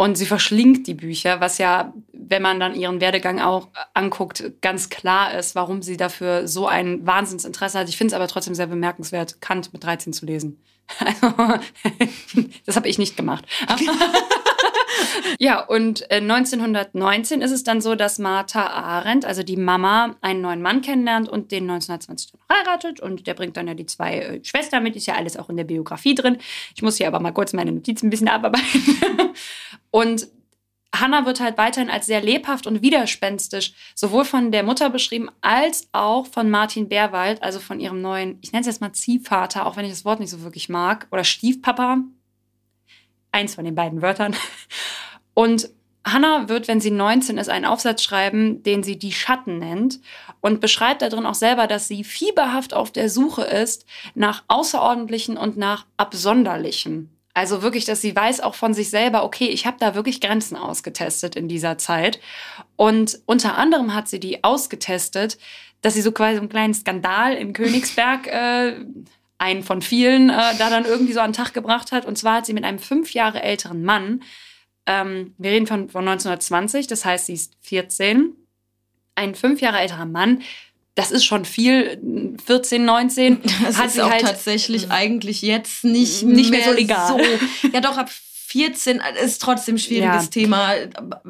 Und 0.00 0.16
sie 0.16 0.26
verschlingt 0.26 0.86
die 0.86 0.94
Bücher, 0.94 1.40
was 1.40 1.58
ja, 1.58 1.92
wenn 2.12 2.40
man 2.40 2.60
dann 2.60 2.76
ihren 2.76 3.00
Werdegang 3.00 3.40
auch 3.40 3.66
anguckt, 3.94 4.44
ganz 4.60 4.90
klar 4.90 5.36
ist, 5.36 5.56
warum 5.56 5.82
sie 5.82 5.96
dafür 5.96 6.46
so 6.46 6.68
ein 6.68 7.04
Wahnsinnsinteresse 7.04 7.80
hat. 7.80 7.88
Ich 7.88 7.96
finde 7.96 8.12
es 8.12 8.14
aber 8.14 8.28
trotzdem 8.28 8.54
sehr 8.54 8.68
bemerkenswert, 8.68 9.40
Kant 9.40 9.72
mit 9.72 9.82
13 9.82 10.12
zu 10.12 10.24
lesen. 10.24 10.62
Also, 11.00 11.34
das 12.64 12.76
habe 12.76 12.88
ich 12.88 12.98
nicht 12.98 13.16
gemacht. 13.16 13.44
ja, 15.40 15.60
und 15.64 16.08
äh, 16.12 16.16
1919 16.16 17.42
ist 17.42 17.50
es 17.50 17.64
dann 17.64 17.80
so, 17.80 17.96
dass 17.96 18.20
Martha 18.20 18.68
Arendt, 18.68 19.24
also 19.24 19.42
die 19.42 19.56
Mama, 19.56 20.14
einen 20.20 20.40
neuen 20.40 20.62
Mann 20.62 20.80
kennenlernt 20.80 21.28
und 21.28 21.50
den 21.50 21.64
1920 21.64 22.32
dann 22.32 22.56
heiratet. 22.56 23.00
Und 23.00 23.26
der 23.26 23.34
bringt 23.34 23.56
dann 23.56 23.66
ja 23.66 23.74
die 23.74 23.86
zwei 23.86 24.18
äh, 24.18 24.44
Schwestern 24.44 24.84
mit, 24.84 24.94
ist 24.94 25.06
ja 25.06 25.14
alles 25.14 25.36
auch 25.36 25.50
in 25.50 25.56
der 25.56 25.64
Biografie 25.64 26.14
drin. 26.14 26.38
Ich 26.76 26.82
muss 26.82 26.98
hier 26.98 27.08
aber 27.08 27.18
mal 27.18 27.32
kurz 27.32 27.52
meine 27.52 27.72
Notizen 27.72 28.06
ein 28.06 28.10
bisschen 28.10 28.28
abarbeiten. 28.28 28.64
und 29.90 30.28
Hannah 30.94 31.26
wird 31.26 31.40
halt 31.40 31.58
weiterhin 31.58 31.90
als 31.90 32.06
sehr 32.06 32.22
lebhaft 32.22 32.66
und 32.66 32.82
widerspenstisch 32.82 33.74
sowohl 33.94 34.24
von 34.24 34.50
der 34.50 34.62
Mutter 34.62 34.90
beschrieben 34.90 35.28
als 35.42 35.88
auch 35.92 36.26
von 36.26 36.50
Martin 36.50 36.88
Bärwald, 36.88 37.42
also 37.42 37.60
von 37.60 37.78
ihrem 37.78 38.00
neuen, 38.00 38.38
ich 38.40 38.52
nenne 38.52 38.62
es 38.62 38.66
jetzt 38.66 38.80
mal 38.80 38.92
Ziehvater, 38.92 39.66
auch 39.66 39.76
wenn 39.76 39.84
ich 39.84 39.92
das 39.92 40.04
Wort 40.04 40.20
nicht 40.20 40.30
so 40.30 40.42
wirklich 40.42 40.68
mag, 40.68 41.06
oder 41.10 41.24
Stiefpapa. 41.24 41.98
Eins 43.32 43.54
von 43.54 43.64
den 43.64 43.74
beiden 43.74 44.00
Wörtern. 44.00 44.34
Und 45.34 45.68
Hannah 46.06 46.48
wird, 46.48 46.68
wenn 46.68 46.80
sie 46.80 46.90
19 46.90 47.36
ist, 47.36 47.50
einen 47.50 47.66
Aufsatz 47.66 48.02
schreiben, 48.02 48.62
den 48.62 48.82
sie 48.82 48.98
die 48.98 49.12
Schatten 49.12 49.58
nennt 49.58 50.00
und 50.40 50.60
beschreibt 50.60 51.02
darin 51.02 51.26
auch 51.26 51.34
selber, 51.34 51.66
dass 51.66 51.86
sie 51.86 52.02
fieberhaft 52.02 52.72
auf 52.72 52.90
der 52.90 53.10
Suche 53.10 53.42
ist 53.42 53.84
nach 54.14 54.44
Außerordentlichen 54.48 55.36
und 55.36 55.58
nach 55.58 55.84
Absonderlichem. 55.98 57.10
Also 57.38 57.62
wirklich, 57.62 57.84
dass 57.84 58.00
sie 58.00 58.16
weiß 58.16 58.40
auch 58.40 58.56
von 58.56 58.74
sich 58.74 58.90
selber, 58.90 59.22
okay, 59.22 59.46
ich 59.46 59.64
habe 59.64 59.76
da 59.78 59.94
wirklich 59.94 60.20
Grenzen 60.20 60.56
ausgetestet 60.56 61.36
in 61.36 61.46
dieser 61.46 61.78
Zeit. 61.78 62.18
Und 62.74 63.20
unter 63.26 63.56
anderem 63.56 63.94
hat 63.94 64.08
sie 64.08 64.18
die 64.18 64.42
ausgetestet, 64.42 65.38
dass 65.80 65.94
sie 65.94 66.02
so 66.02 66.10
quasi 66.10 66.38
einen 66.38 66.48
kleinen 66.48 66.74
Skandal 66.74 67.34
in 67.34 67.52
Königsberg, 67.52 68.26
äh, 68.26 68.84
einen 69.38 69.62
von 69.62 69.82
vielen, 69.82 70.30
äh, 70.30 70.56
da 70.58 70.68
dann 70.68 70.84
irgendwie 70.84 71.12
so 71.12 71.20
an 71.20 71.30
den 71.30 71.36
Tag 71.36 71.54
gebracht 71.54 71.92
hat. 71.92 72.06
Und 72.06 72.18
zwar 72.18 72.38
hat 72.38 72.46
sie 72.46 72.54
mit 72.54 72.64
einem 72.64 72.80
fünf 72.80 73.14
Jahre 73.14 73.40
älteren 73.40 73.84
Mann, 73.84 74.24
ähm, 74.86 75.36
wir 75.38 75.52
reden 75.52 75.68
von, 75.68 75.88
von 75.88 76.08
1920, 76.08 76.88
das 76.88 77.04
heißt, 77.04 77.26
sie 77.26 77.34
ist 77.34 77.54
14, 77.60 78.34
ein 79.14 79.36
fünf 79.36 79.60
Jahre 79.60 79.78
älterer 79.78 80.06
Mann 80.06 80.42
das 80.98 81.12
ist 81.12 81.24
schon 81.24 81.44
viel, 81.44 82.36
14, 82.44 82.84
19. 82.84 83.40
Das 83.62 83.78
hat 83.78 83.86
ist 83.86 83.94
sie 83.94 84.02
auch 84.02 84.10
halt 84.10 84.22
tatsächlich 84.22 84.90
eigentlich 84.90 85.42
jetzt 85.42 85.84
nicht, 85.84 86.24
nicht 86.24 86.50
mehr, 86.50 86.60
mehr 86.60 86.68
so 86.68 86.74
legal. 86.74 87.08
So. 87.08 87.68
Ja, 87.72 87.80
doch, 87.80 87.96
ab 87.96 88.10
14 88.10 89.00
ist 89.22 89.40
trotzdem 89.40 89.76
ein 89.76 89.78
schwieriges 89.78 90.24
ja. 90.24 90.30
Thema, 90.30 90.72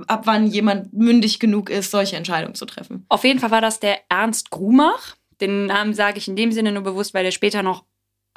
ab 0.06 0.22
wann 0.24 0.46
jemand 0.46 0.92
mündig 0.94 1.38
genug 1.38 1.68
ist, 1.68 1.90
solche 1.90 2.16
Entscheidungen 2.16 2.54
zu 2.54 2.64
treffen. 2.64 3.04
Auf 3.08 3.24
jeden 3.24 3.40
Fall 3.40 3.50
war 3.50 3.60
das 3.60 3.78
der 3.78 3.98
Ernst 4.08 4.50
Grumach. 4.50 5.16
Den 5.40 5.66
Namen 5.66 5.92
sage 5.92 6.18
ich 6.18 6.28
in 6.28 6.36
dem 6.36 6.50
Sinne 6.50 6.72
nur 6.72 6.82
bewusst, 6.82 7.12
weil 7.12 7.24
der 7.24 7.30
später 7.30 7.62
noch 7.62 7.84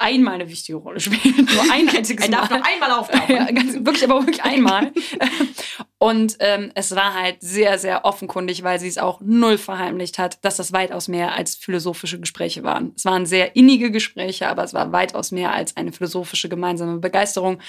einmal 0.02 0.34
eine 0.34 0.48
wichtige 0.48 0.78
Rolle 0.78 1.00
spielt. 1.00 1.36
Nur 1.54 1.62
ein 1.72 1.88
einziges 1.88 2.28
Mal. 2.28 2.34
er 2.34 2.40
darf 2.40 2.50
noch 2.50 2.66
einmal 2.66 2.90
auftauchen. 2.90 3.34
ja, 3.34 3.44
ganz, 3.50 3.74
wirklich, 3.74 4.04
aber 4.04 4.20
wirklich 4.20 4.42
einmal. 4.42 4.92
Und 5.98 6.36
ähm, 6.40 6.72
es 6.74 6.94
war 6.96 7.14
halt 7.14 7.36
sehr, 7.40 7.78
sehr 7.78 8.04
offenkundig, 8.04 8.64
weil 8.64 8.80
sie 8.80 8.88
es 8.88 8.98
auch 8.98 9.20
null 9.20 9.56
verheimlicht 9.56 10.18
hat, 10.18 10.44
dass 10.44 10.56
das 10.56 10.72
weitaus 10.72 11.06
mehr 11.06 11.36
als 11.36 11.54
philosophische 11.54 12.18
Gespräche 12.18 12.64
waren. 12.64 12.92
Es 12.96 13.04
waren 13.04 13.24
sehr 13.24 13.54
innige 13.54 13.92
Gespräche, 13.92 14.48
aber 14.48 14.64
es 14.64 14.74
war 14.74 14.90
weitaus 14.90 15.30
mehr 15.30 15.52
als 15.52 15.76
eine 15.76 15.92
philosophische 15.92 16.48
gemeinsame 16.48 16.98
Begeisterung. 16.98 17.60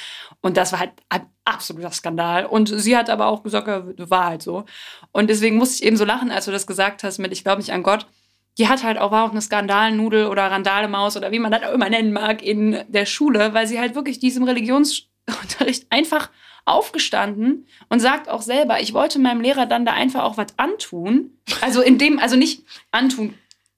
Und 0.41 0.57
das 0.57 0.71
war 0.71 0.79
halt 0.79 0.93
ein 1.09 1.27
absoluter 1.45 1.91
Skandal. 1.91 2.47
Und 2.47 2.69
sie 2.69 2.97
hat 2.97 3.11
aber 3.11 3.27
auch 3.27 3.43
gesagt, 3.43 3.67
ja, 3.67 3.83
war 4.09 4.25
halt 4.25 4.41
so. 4.41 4.65
Und 5.11 5.29
deswegen 5.29 5.57
musste 5.57 5.75
ich 5.75 5.87
eben 5.87 5.97
so 5.97 6.05
lachen, 6.05 6.31
als 6.31 6.45
du 6.45 6.51
das 6.51 6.65
gesagt 6.65 7.03
hast 7.03 7.19
mit 7.19 7.31
Ich 7.33 7.43
glaube 7.43 7.61
nicht 7.61 7.71
an 7.71 7.83
Gott 7.83 8.07
die 8.57 8.67
hat 8.67 8.83
halt 8.83 8.97
auch, 8.97 9.11
war 9.11 9.25
auch 9.25 9.31
eine 9.31 9.41
Skandalnudel 9.41 10.27
oder 10.27 10.51
Randalemaus 10.51 11.17
oder 11.17 11.31
wie 11.31 11.39
man 11.39 11.51
das 11.51 11.63
auch 11.63 11.73
immer 11.73 11.89
nennen 11.89 12.13
mag 12.13 12.43
in 12.43 12.83
der 12.87 13.05
Schule, 13.05 13.53
weil 13.53 13.67
sie 13.67 13.79
halt 13.79 13.95
wirklich 13.95 14.19
diesem 14.19 14.43
Religionsunterricht 14.43 15.87
einfach 15.89 16.29
aufgestanden 16.65 17.67
und 17.89 17.99
sagt 17.99 18.29
auch 18.29 18.41
selber, 18.41 18.79
ich 18.79 18.93
wollte 18.93 19.19
meinem 19.19 19.41
Lehrer 19.41 19.65
dann 19.65 19.85
da 19.85 19.93
einfach 19.93 20.23
auch 20.23 20.37
was 20.37 20.57
antun. 20.57 21.37
Also 21.61 21.81
in 21.81 21.97
dem, 21.97 22.19
also 22.19 22.35
nicht 22.35 22.63
antun 22.91 23.33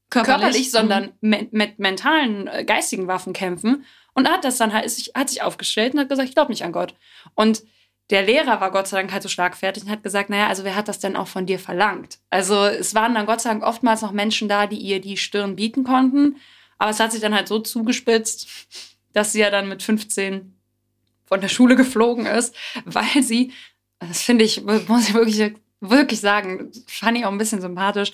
körperlich, 0.09 0.39
körperlich 0.39 0.71
sondern 0.71 1.03
mhm. 1.21 1.29
mit, 1.29 1.53
mit, 1.53 1.79
mentalen, 1.79 2.47
äh, 2.47 2.63
geistigen 2.63 3.07
Waffen 3.07 3.33
kämpfen. 3.33 3.85
Und 4.13 4.29
hat 4.29 4.45
das 4.45 4.57
dann 4.57 4.71
halt, 4.71 4.85
hat 5.13 5.29
sich 5.29 5.41
aufgestellt 5.41 5.93
und 5.93 5.99
hat 5.99 6.09
gesagt, 6.09 6.29
ich 6.29 6.35
glaube 6.35 6.51
nicht 6.51 6.63
an 6.63 6.71
Gott. 6.71 6.95
Und 7.33 7.63
der 8.11 8.21
Lehrer 8.21 8.61
war 8.61 8.71
Gott 8.71 8.87
sei 8.87 8.97
Dank 8.97 9.11
halt 9.11 9.23
so 9.23 9.29
schlagfertig 9.29 9.83
und 9.83 9.89
hat 9.89 10.03
gesagt, 10.03 10.29
naja, 10.29 10.47
also 10.47 10.63
wer 10.63 10.75
hat 10.75 10.87
das 10.87 10.99
denn 10.99 11.15
auch 11.15 11.27
von 11.27 11.45
dir 11.45 11.57
verlangt? 11.57 12.19
Also 12.29 12.65
es 12.65 12.93
waren 12.93 13.15
dann 13.15 13.25
Gott 13.25 13.41
sei 13.41 13.49
Dank 13.49 13.63
oftmals 13.63 14.01
noch 14.01 14.11
Menschen 14.11 14.47
da, 14.47 14.67
die 14.67 14.77
ihr 14.77 15.01
die 15.01 15.17
Stirn 15.17 15.55
bieten 15.55 15.83
konnten. 15.83 16.37
Aber 16.77 16.91
es 16.91 16.99
hat 16.99 17.11
sich 17.11 17.21
dann 17.21 17.33
halt 17.33 17.47
so 17.47 17.59
zugespitzt, 17.59 18.47
dass 19.13 19.31
sie 19.31 19.39
ja 19.39 19.49
dann 19.49 19.69
mit 19.69 19.81
15 19.81 20.53
von 21.25 21.41
der 21.41 21.47
Schule 21.47 21.75
geflogen 21.75 22.27
ist, 22.27 22.55
weil 22.85 23.23
sie, 23.23 23.53
das 23.99 24.21
finde 24.21 24.45
ich, 24.45 24.63
muss 24.63 25.09
ich 25.09 25.13
wirklich, 25.15 25.53
wirklich 25.79 26.19
sagen, 26.19 26.71
fand 26.85 27.17
ich 27.17 27.25
auch 27.25 27.31
ein 27.31 27.37
bisschen 27.37 27.61
sympathisch. 27.61 28.11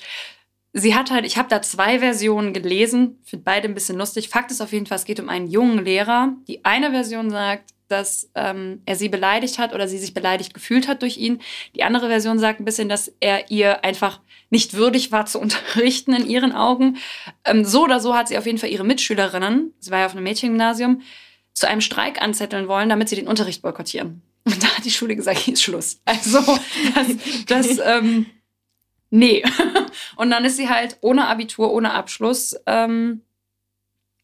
Sie 0.73 0.95
hat 0.95 1.11
halt, 1.11 1.25
ich 1.25 1.37
habe 1.37 1.49
da 1.49 1.61
zwei 1.61 1.99
Versionen 1.99 2.53
gelesen, 2.53 3.19
finde 3.25 3.43
beide 3.43 3.67
ein 3.67 3.73
bisschen 3.73 3.97
lustig. 3.97 4.29
Fakt 4.29 4.51
ist 4.51 4.61
auf 4.61 4.71
jeden 4.71 4.85
Fall, 4.85 4.97
es 4.97 5.05
geht 5.05 5.19
um 5.19 5.27
einen 5.27 5.47
jungen 5.47 5.83
Lehrer. 5.83 6.33
Die 6.47 6.63
eine 6.63 6.91
Version 6.91 7.29
sagt, 7.29 7.71
dass 7.91 8.31
ähm, 8.35 8.81
er 8.85 8.95
sie 8.95 9.09
beleidigt 9.09 9.59
hat 9.59 9.73
oder 9.73 9.87
sie 9.87 9.97
sich 9.97 10.13
beleidigt 10.13 10.53
gefühlt 10.53 10.87
hat 10.87 11.01
durch 11.01 11.17
ihn. 11.17 11.41
Die 11.75 11.83
andere 11.83 12.07
Version 12.07 12.39
sagt 12.39 12.59
ein 12.59 12.65
bisschen, 12.65 12.89
dass 12.89 13.13
er 13.19 13.51
ihr 13.51 13.83
einfach 13.83 14.21
nicht 14.49 14.73
würdig 14.73 15.11
war 15.11 15.25
zu 15.25 15.39
unterrichten 15.41 16.13
in 16.13 16.27
ihren 16.27 16.53
Augen. 16.53 16.97
Ähm, 17.45 17.65
so 17.65 17.83
oder 17.83 17.99
so 17.99 18.15
hat 18.15 18.27
sie 18.27 18.37
auf 18.37 18.45
jeden 18.45 18.57
Fall 18.57 18.69
ihre 18.69 18.85
Mitschülerinnen, 18.85 19.73
sie 19.79 19.91
war 19.91 19.99
ja 19.99 20.05
auf 20.05 20.13
einem 20.13 20.23
Mädchengymnasium, 20.23 21.01
zu 21.53 21.67
einem 21.67 21.81
Streik 21.81 22.21
anzetteln 22.21 22.67
wollen, 22.67 22.89
damit 22.89 23.09
sie 23.09 23.15
den 23.15 23.27
Unterricht 23.27 23.61
boykottieren. 23.61 24.21
Und 24.43 24.63
da 24.63 24.67
hat 24.75 24.85
die 24.85 24.91
Schule 24.91 25.15
gesagt, 25.15 25.39
hier 25.39 25.53
ist 25.53 25.61
Schluss. 25.61 26.01
Also, 26.05 26.39
das, 26.95 27.45
das 27.47 27.79
ähm, 27.85 28.25
nee. 29.09 29.43
Und 30.15 30.31
dann 30.31 30.45
ist 30.45 30.57
sie 30.57 30.69
halt 30.69 30.97
ohne 31.01 31.27
Abitur, 31.27 31.71
ohne 31.71 31.93
Abschluss 31.93 32.55
ähm, 32.65 33.21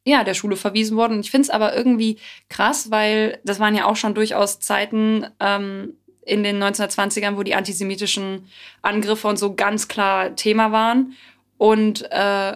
ja, 0.07 0.23
der 0.23 0.33
Schule 0.33 0.55
verwiesen 0.55 0.95
worden. 0.95 1.19
Ich 1.19 1.31
finde 1.31 1.43
es 1.43 1.49
aber 1.49 1.75
irgendwie 1.75 2.17
krass, 2.49 2.91
weil 2.91 3.39
das 3.43 3.59
waren 3.59 3.75
ja 3.75 3.85
auch 3.85 3.97
schon 3.97 4.15
durchaus 4.15 4.59
Zeiten 4.59 5.25
ähm, 5.39 5.95
in 6.21 6.43
den 6.43 6.63
1920ern, 6.63 7.35
wo 7.35 7.43
die 7.43 7.55
antisemitischen 7.55 8.47
Angriffe 8.81 9.27
und 9.27 9.37
so 9.37 9.53
ganz 9.53 9.89
klar 9.89 10.35
Thema 10.35 10.71
waren. 10.71 11.13
Und 11.57 12.09
äh, 12.11 12.55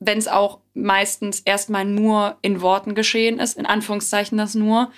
wenn 0.00 0.18
es 0.18 0.26
auch 0.26 0.58
meistens 0.74 1.40
erstmal 1.40 1.84
nur 1.84 2.36
in 2.42 2.60
Worten 2.60 2.96
geschehen 2.96 3.38
ist, 3.38 3.56
in 3.56 3.66
Anführungszeichen 3.66 4.36
das 4.36 4.56
nur, 4.56 4.90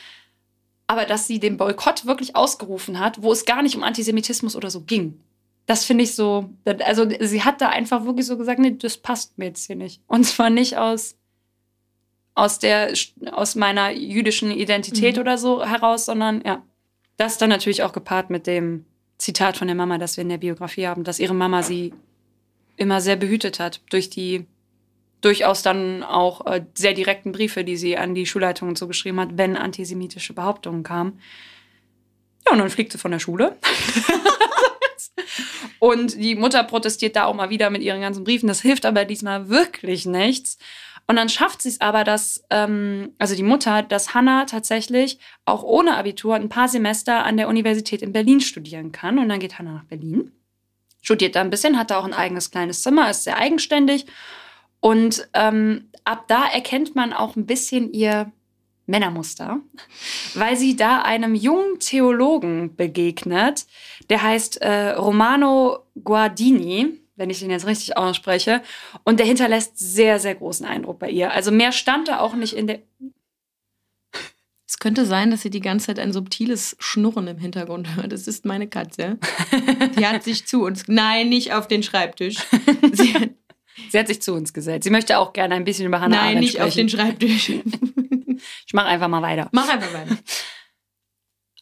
aber 0.87 1.05
dass 1.05 1.27
sie 1.27 1.39
den 1.39 1.59
Boykott 1.59 2.07
wirklich 2.07 2.35
ausgerufen 2.35 2.99
hat, 2.99 3.23
wo 3.23 3.31
es 3.33 3.45
gar 3.45 3.63
nicht 3.63 3.77
um 3.77 3.83
Antisemitismus 3.83 4.57
oder 4.57 4.71
so 4.71 4.81
ging. 4.81 5.21
Das 5.67 5.85
finde 5.85 6.05
ich 6.05 6.15
so, 6.15 6.51
also 6.85 7.07
sie 7.21 7.43
hat 7.43 7.61
da 7.61 7.69
einfach 7.69 8.05
wirklich 8.05 8.27
so 8.27 8.39
gesagt, 8.39 8.59
nee, 8.59 8.77
das 8.79 8.97
passt 8.97 9.37
mir 9.39 9.47
jetzt 9.47 9.67
hier 9.67 9.77
nicht. 9.77 10.01
Und 10.07 10.25
zwar 10.25 10.51
nicht 10.51 10.77
aus 10.77 11.17
aus 12.35 12.59
der, 12.59 12.93
aus 13.33 13.55
meiner 13.55 13.91
jüdischen 13.91 14.51
Identität 14.51 15.17
mhm. 15.17 15.23
oder 15.23 15.39
so 15.39 15.65
heraus, 15.65 16.07
sondern 16.07 16.43
ja, 16.45 16.63
das 17.17 17.39
dann 17.39 17.51
natürlich 17.51 17.83
auch 17.83 17.93
gepaart 17.93 18.31
mit 18.31 18.47
dem 18.47 18.87
Zitat 19.19 19.57
von 19.57 19.69
der 19.69 19.77
Mama, 19.77 19.99
das 19.99 20.17
wir 20.17 20.23
in 20.23 20.29
der 20.29 20.39
Biografie 20.39 20.87
haben, 20.87 21.05
dass 21.05 21.21
ihre 21.21 21.35
Mama 21.35 21.63
sie 21.63 21.93
immer 22.77 23.01
sehr 23.01 23.17
behütet 23.17 23.61
hat 23.61 23.81
durch 23.91 24.11
die 24.11 24.47
durchaus 25.21 25.63
dann 25.63 26.03
auch 26.03 26.45
äh, 26.47 26.67
sehr 26.75 26.93
direkten 26.93 27.33
Briefe, 27.33 27.65
die 27.65 27.79
sie 27.79 27.97
an 27.97 28.15
die 28.15 28.27
Schulleitungen 28.27 28.77
so 28.77 28.87
geschrieben 28.87 29.19
hat, 29.21 29.31
wenn 29.39 29.57
antisemitische 29.57 30.35
Behauptungen 30.35 30.83
kamen. 30.83 31.19
Ja, 32.45 32.53
und 32.53 32.59
dann 32.59 32.69
fliegt 32.69 32.93
sie 32.93 32.99
von 32.99 33.11
der 33.11 33.21
Schule. 33.21 33.57
und 35.79 36.15
die 36.15 36.35
Mutter 36.35 36.63
protestiert 36.65 37.17
da 37.17 37.25
auch 37.25 37.35
mal 37.35 37.49
wieder 37.49 37.71
mit 37.71 37.81
ihren 37.81 38.03
ganzen 38.03 38.25
Briefen. 38.25 38.49
Das 38.49 38.61
hilft 38.61 38.85
aber 38.85 39.07
diesmal 39.07 39.49
wirklich 39.49 40.05
nichts. 40.05 40.59
Und 41.07 41.17
dann 41.17 41.29
schafft 41.29 41.63
sie 41.63 41.69
es 41.69 41.81
aber, 41.81 42.03
dass, 42.03 42.45
ähm, 42.51 43.13
also 43.19 43.35
die 43.35 43.43
Mutter, 43.43 43.83
dass 43.83 44.15
Hannah 44.15 44.47
tatsächlich 44.47 45.19
auch 45.45 45.63
ohne 45.63 45.97
Abitur 45.97 46.35
ein 46.35 46.49
paar 46.49 46.69
Semester 46.69 47.25
an 47.25 47.37
der 47.37 47.49
Universität 47.49 48.01
in 48.01 48.13
Berlin 48.13 48.41
studieren 48.41 48.91
kann. 48.93 49.19
Und 49.19 49.29
dann 49.29 49.41
geht 49.41 49.59
Hannah 49.59 49.75
nach 49.75 49.85
Berlin, 49.85 50.33
studiert 51.03 51.37
da 51.37 51.43
ein 51.43 51.51
bisschen, 51.51 51.79
hat 51.79 51.91
da 51.91 51.99
auch 51.99 52.05
ein 52.05 52.15
eigenes 52.15 52.51
kleines 52.51 52.83
Zimmer, 52.83 53.11
ist 53.11 53.25
sehr 53.25 53.37
eigenständig. 53.37 54.07
Und 54.81 55.29
ähm, 55.35 55.91
ab 56.05 56.25
da 56.29 56.47
erkennt 56.47 56.95
man 56.95 57.13
auch 57.13 57.37
ein 57.37 57.47
bisschen 57.47 57.93
ihr 57.93 58.33
Männermuster, 58.87 59.61
weil 60.35 60.57
sie 60.57 60.77
da 60.77 61.03
einem 61.03 61.35
jungen 61.35 61.81
Theologen 61.81 62.77
begegnet, 62.77 63.67
der 64.11 64.23
heißt 64.23 64.61
äh, 64.61 64.91
Romano 64.91 65.87
Guardini 66.03 67.01
wenn 67.17 67.31
ich 67.31 67.41
den 67.41 67.51
jetzt 67.51 67.67
richtig 67.67 67.97
ausspreche. 67.97 68.63
Und 69.05 69.19
der 69.21 69.27
hinterlässt 69.27 69.79
sehr, 69.79 70.19
sehr 70.19 70.35
großen 70.35 70.67
Eindruck 70.67 70.99
bei 70.99 71.11
ihr. 71.11 71.33
Also 71.33 71.51
mehr 71.51 71.73
stand 71.73 72.09
da 72.09 72.21
auch 72.21 72.35
nicht 72.35 72.55
in 72.55 72.67
der. 72.67 72.81
Es 74.67 74.79
könnte 74.79 75.05
sein, 75.05 75.31
dass 75.31 75.43
sie 75.43 75.51
die 75.51 75.61
ganze 75.61 75.87
Zeit 75.87 75.99
ein 75.99 76.13
subtiles 76.13 76.75
Schnurren 76.81 77.29
im 77.29 77.39
Hintergrund 77.39 77.95
hört. 77.97 78.11
Das 78.11 78.27
ist 78.27 78.45
meine 78.45 78.67
Katze. 78.67 79.19
Die 79.97 80.07
hat 80.07 80.25
sich 80.25 80.47
zu 80.47 80.65
uns. 80.65 80.85
Nein, 80.89 81.29
nicht 81.29 81.53
auf 81.53 81.69
den 81.69 81.83
Schreibtisch. 81.83 82.39
Sie 82.93 83.15
hat, 83.15 83.29
sie 83.91 83.99
hat 83.99 84.09
sich 84.09 84.23
zu 84.23 84.35
uns 84.35 84.53
gesetzt. 84.53 84.85
Sie 84.85 84.91
möchte 84.91 85.19
auch 85.19 85.33
gerne 85.35 85.55
ein 85.55 85.65
bisschen 85.65 85.87
über 85.87 86.01
Hannah 86.01 86.17
Nein, 86.17 86.25
Arendt 86.25 86.41
nicht 86.41 86.53
sprechen. 86.55 86.67
auf 86.69 86.75
den 86.75 86.89
Schreibtisch. 86.89 87.53
Ich 88.67 88.73
mache 88.73 88.87
einfach 88.87 89.09
mal 89.09 89.23
weiter. 89.23 89.49
Mach 89.53 89.69
einfach 89.69 89.93
weiter. 89.93 90.17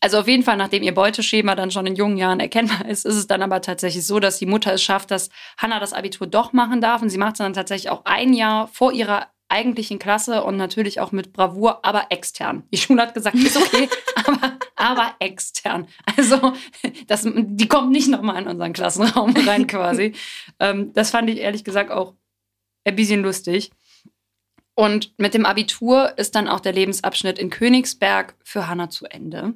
Also 0.03 0.19
auf 0.19 0.27
jeden 0.27 0.43
Fall, 0.43 0.57
nachdem 0.57 0.83
ihr 0.83 0.95
Beuteschema 0.95 1.55
dann 1.55 1.71
schon 1.71 1.87
in 1.87 1.95
jungen 1.95 2.17
Jahren 2.17 2.41
erkennbar 2.41 2.87
ist, 2.89 3.07
ist 3.07 3.15
es 3.15 3.29
dann 3.29 3.41
aber 3.41 3.61
tatsächlich 3.61 4.05
so, 4.05 4.19
dass 4.19 4.39
die 4.39 4.47
Mutter 4.47 4.75
es 4.75 4.83
schafft, 4.83 5.13
dass 5.13 5.31
Hannah 5.57 5.79
das 5.79 5.93
Abitur 5.93 6.27
doch 6.27 6.53
machen 6.53 6.81
darf. 6.81 7.03
Und 7.03 7.09
sie 7.09 7.19
macht 7.19 7.35
es 7.35 7.39
dann 7.39 7.53
tatsächlich 7.53 7.89
auch 7.89 8.05
ein 8.05 8.35
Jahr 8.35 8.67
vor 8.67 8.93
ihrer 8.93 9.29
eigentlichen 9.49 10.01
Klasse 10.01 10.43
und 10.43 10.57
natürlich 10.57 10.99
auch 10.99 11.13
mit 11.13 11.33
Bravour, 11.33 11.85
aber 11.85 12.07
extern. 12.11 12.65
Die 12.73 12.79
Schule 12.79 13.03
hat 13.03 13.15
gesagt, 13.15 13.37
ist 13.37 13.57
okay, 13.57 13.89
aber, 14.27 14.59
aber 14.75 15.15
extern. 15.21 15.87
Also 16.17 16.53
das, 17.07 17.25
die 17.25 17.69
kommt 17.69 17.93
nicht 17.93 18.09
nochmal 18.09 18.43
in 18.43 18.49
unseren 18.49 18.73
Klassenraum 18.73 19.37
rein 19.47 19.69
quasi. 19.69 20.15
ähm, 20.59 20.93
das 20.95 21.11
fand 21.11 21.31
ich 21.31 21.39
ehrlich 21.39 21.63
gesagt 21.63 21.93
auch 21.93 22.15
ein 22.85 22.97
bisschen 22.97 23.23
lustig. 23.23 23.71
Und 24.75 25.17
mit 25.19 25.35
dem 25.35 25.47
Abitur 25.47 26.19
ist 26.19 26.35
dann 26.35 26.49
auch 26.49 26.61
der 26.61 26.73
Lebensabschnitt 26.73 27.39
in 27.39 27.51
Königsberg 27.51 28.35
für 28.43 28.67
Hannah 28.67 28.91
zu 28.91 29.05
Ende. 29.05 29.55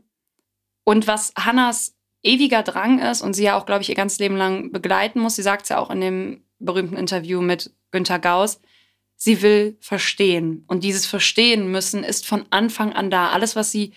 Und 0.88 1.08
was 1.08 1.32
Hannas 1.36 1.96
ewiger 2.22 2.62
Drang 2.62 3.00
ist 3.00 3.20
und 3.20 3.34
sie 3.34 3.42
ja 3.42 3.58
auch, 3.58 3.66
glaube 3.66 3.82
ich, 3.82 3.88
ihr 3.88 3.96
ganzes 3.96 4.20
Leben 4.20 4.36
lang 4.36 4.70
begleiten 4.70 5.18
muss, 5.18 5.34
sie 5.34 5.42
sagt 5.42 5.64
es 5.64 5.70
ja 5.70 5.78
auch 5.78 5.90
in 5.90 6.00
dem 6.00 6.44
berühmten 6.60 6.96
Interview 6.96 7.40
mit 7.40 7.72
Günter 7.90 8.20
Gauss, 8.20 8.60
sie 9.16 9.42
will 9.42 9.76
verstehen. 9.80 10.64
Und 10.68 10.84
dieses 10.84 11.04
Verstehen 11.04 11.72
müssen 11.72 12.04
ist 12.04 12.24
von 12.24 12.46
Anfang 12.50 12.92
an 12.92 13.10
da. 13.10 13.30
Alles, 13.30 13.56
was 13.56 13.72
sie 13.72 13.94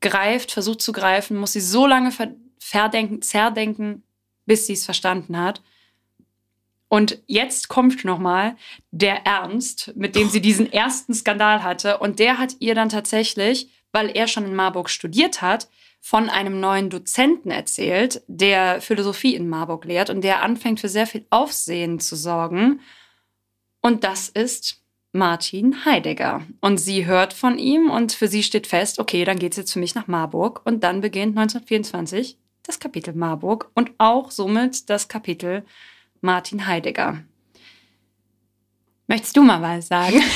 greift, 0.00 0.50
versucht 0.50 0.82
zu 0.82 0.90
greifen, 0.90 1.36
muss 1.36 1.52
sie 1.52 1.60
so 1.60 1.86
lange 1.86 2.10
verdenken, 2.58 3.22
zerdenken, 3.22 4.02
bis 4.44 4.66
sie 4.66 4.72
es 4.72 4.84
verstanden 4.84 5.38
hat. 5.38 5.62
Und 6.88 7.22
jetzt 7.28 7.68
kommt 7.68 8.04
nochmal 8.04 8.56
der 8.90 9.24
Ernst, 9.26 9.92
mit 9.94 10.16
dem 10.16 10.28
sie 10.28 10.40
diesen 10.40 10.72
ersten 10.72 11.14
Skandal 11.14 11.62
hatte. 11.62 11.98
Und 11.98 12.18
der 12.18 12.38
hat 12.38 12.56
ihr 12.58 12.74
dann 12.74 12.88
tatsächlich, 12.88 13.68
weil 13.92 14.10
er 14.10 14.26
schon 14.26 14.44
in 14.44 14.56
Marburg 14.56 14.90
studiert 14.90 15.40
hat, 15.40 15.68
von 16.04 16.28
einem 16.28 16.58
neuen 16.58 16.90
Dozenten 16.90 17.52
erzählt, 17.52 18.22
der 18.26 18.80
Philosophie 18.80 19.36
in 19.36 19.48
Marburg 19.48 19.84
lehrt 19.84 20.10
und 20.10 20.22
der 20.22 20.42
anfängt 20.42 20.80
für 20.80 20.88
sehr 20.88 21.06
viel 21.06 21.24
Aufsehen 21.30 22.00
zu 22.00 22.16
sorgen. 22.16 22.80
Und 23.80 24.02
das 24.02 24.28
ist 24.28 24.82
Martin 25.12 25.84
Heidegger. 25.84 26.44
Und 26.60 26.78
sie 26.78 27.06
hört 27.06 27.32
von 27.32 27.56
ihm 27.56 27.88
und 27.88 28.12
für 28.12 28.26
sie 28.26 28.42
steht 28.42 28.66
fest, 28.66 28.98
okay, 28.98 29.24
dann 29.24 29.38
geht 29.38 29.52
es 29.52 29.58
jetzt 29.58 29.72
für 29.72 29.78
mich 29.78 29.94
nach 29.94 30.08
Marburg. 30.08 30.62
Und 30.64 30.82
dann 30.82 31.02
beginnt 31.02 31.38
1924 31.38 32.36
das 32.64 32.80
Kapitel 32.80 33.14
Marburg 33.14 33.70
und 33.74 33.92
auch 33.98 34.32
somit 34.32 34.90
das 34.90 35.06
Kapitel 35.06 35.64
Martin 36.20 36.66
Heidegger. 36.66 37.22
Möchtest 39.06 39.36
du 39.36 39.44
mal 39.44 39.62
was 39.62 39.86
sagen? 39.86 40.20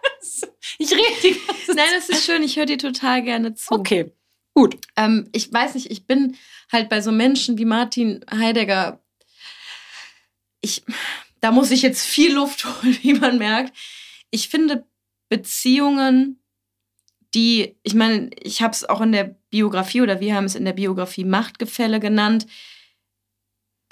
ich 0.78 0.92
rede 0.92 1.20
die. 1.24 1.40
Nein, 1.74 1.88
das 1.94 2.08
ist 2.08 2.24
schön. 2.24 2.42
Ich 2.42 2.56
höre 2.56 2.66
dir 2.66 2.78
total 2.78 3.22
gerne 3.22 3.54
zu. 3.54 3.74
Okay, 3.74 4.12
gut. 4.54 4.76
Ähm, 4.96 5.28
ich 5.32 5.52
weiß 5.52 5.74
nicht, 5.74 5.90
ich 5.90 6.06
bin 6.06 6.36
halt 6.70 6.88
bei 6.88 7.00
so 7.00 7.12
Menschen 7.12 7.58
wie 7.58 7.64
Martin 7.64 8.24
Heidegger. 8.30 9.02
Ich, 10.60 10.84
da 11.40 11.50
muss 11.52 11.70
ich 11.70 11.82
jetzt 11.82 12.04
viel 12.04 12.34
Luft 12.34 12.64
holen, 12.82 12.98
wie 13.02 13.14
man 13.14 13.38
merkt. 13.38 13.76
Ich 14.30 14.48
finde 14.48 14.86
Beziehungen, 15.28 16.38
die, 17.34 17.76
ich 17.82 17.94
meine, 17.94 18.30
ich 18.42 18.60
habe 18.60 18.72
es 18.72 18.86
auch 18.88 19.00
in 19.00 19.12
der 19.12 19.36
Biografie 19.50 20.02
oder 20.02 20.20
wir 20.20 20.34
haben 20.34 20.44
es 20.44 20.54
in 20.54 20.64
der 20.64 20.74
Biografie 20.74 21.24
Machtgefälle 21.24 21.98
genannt 21.98 22.46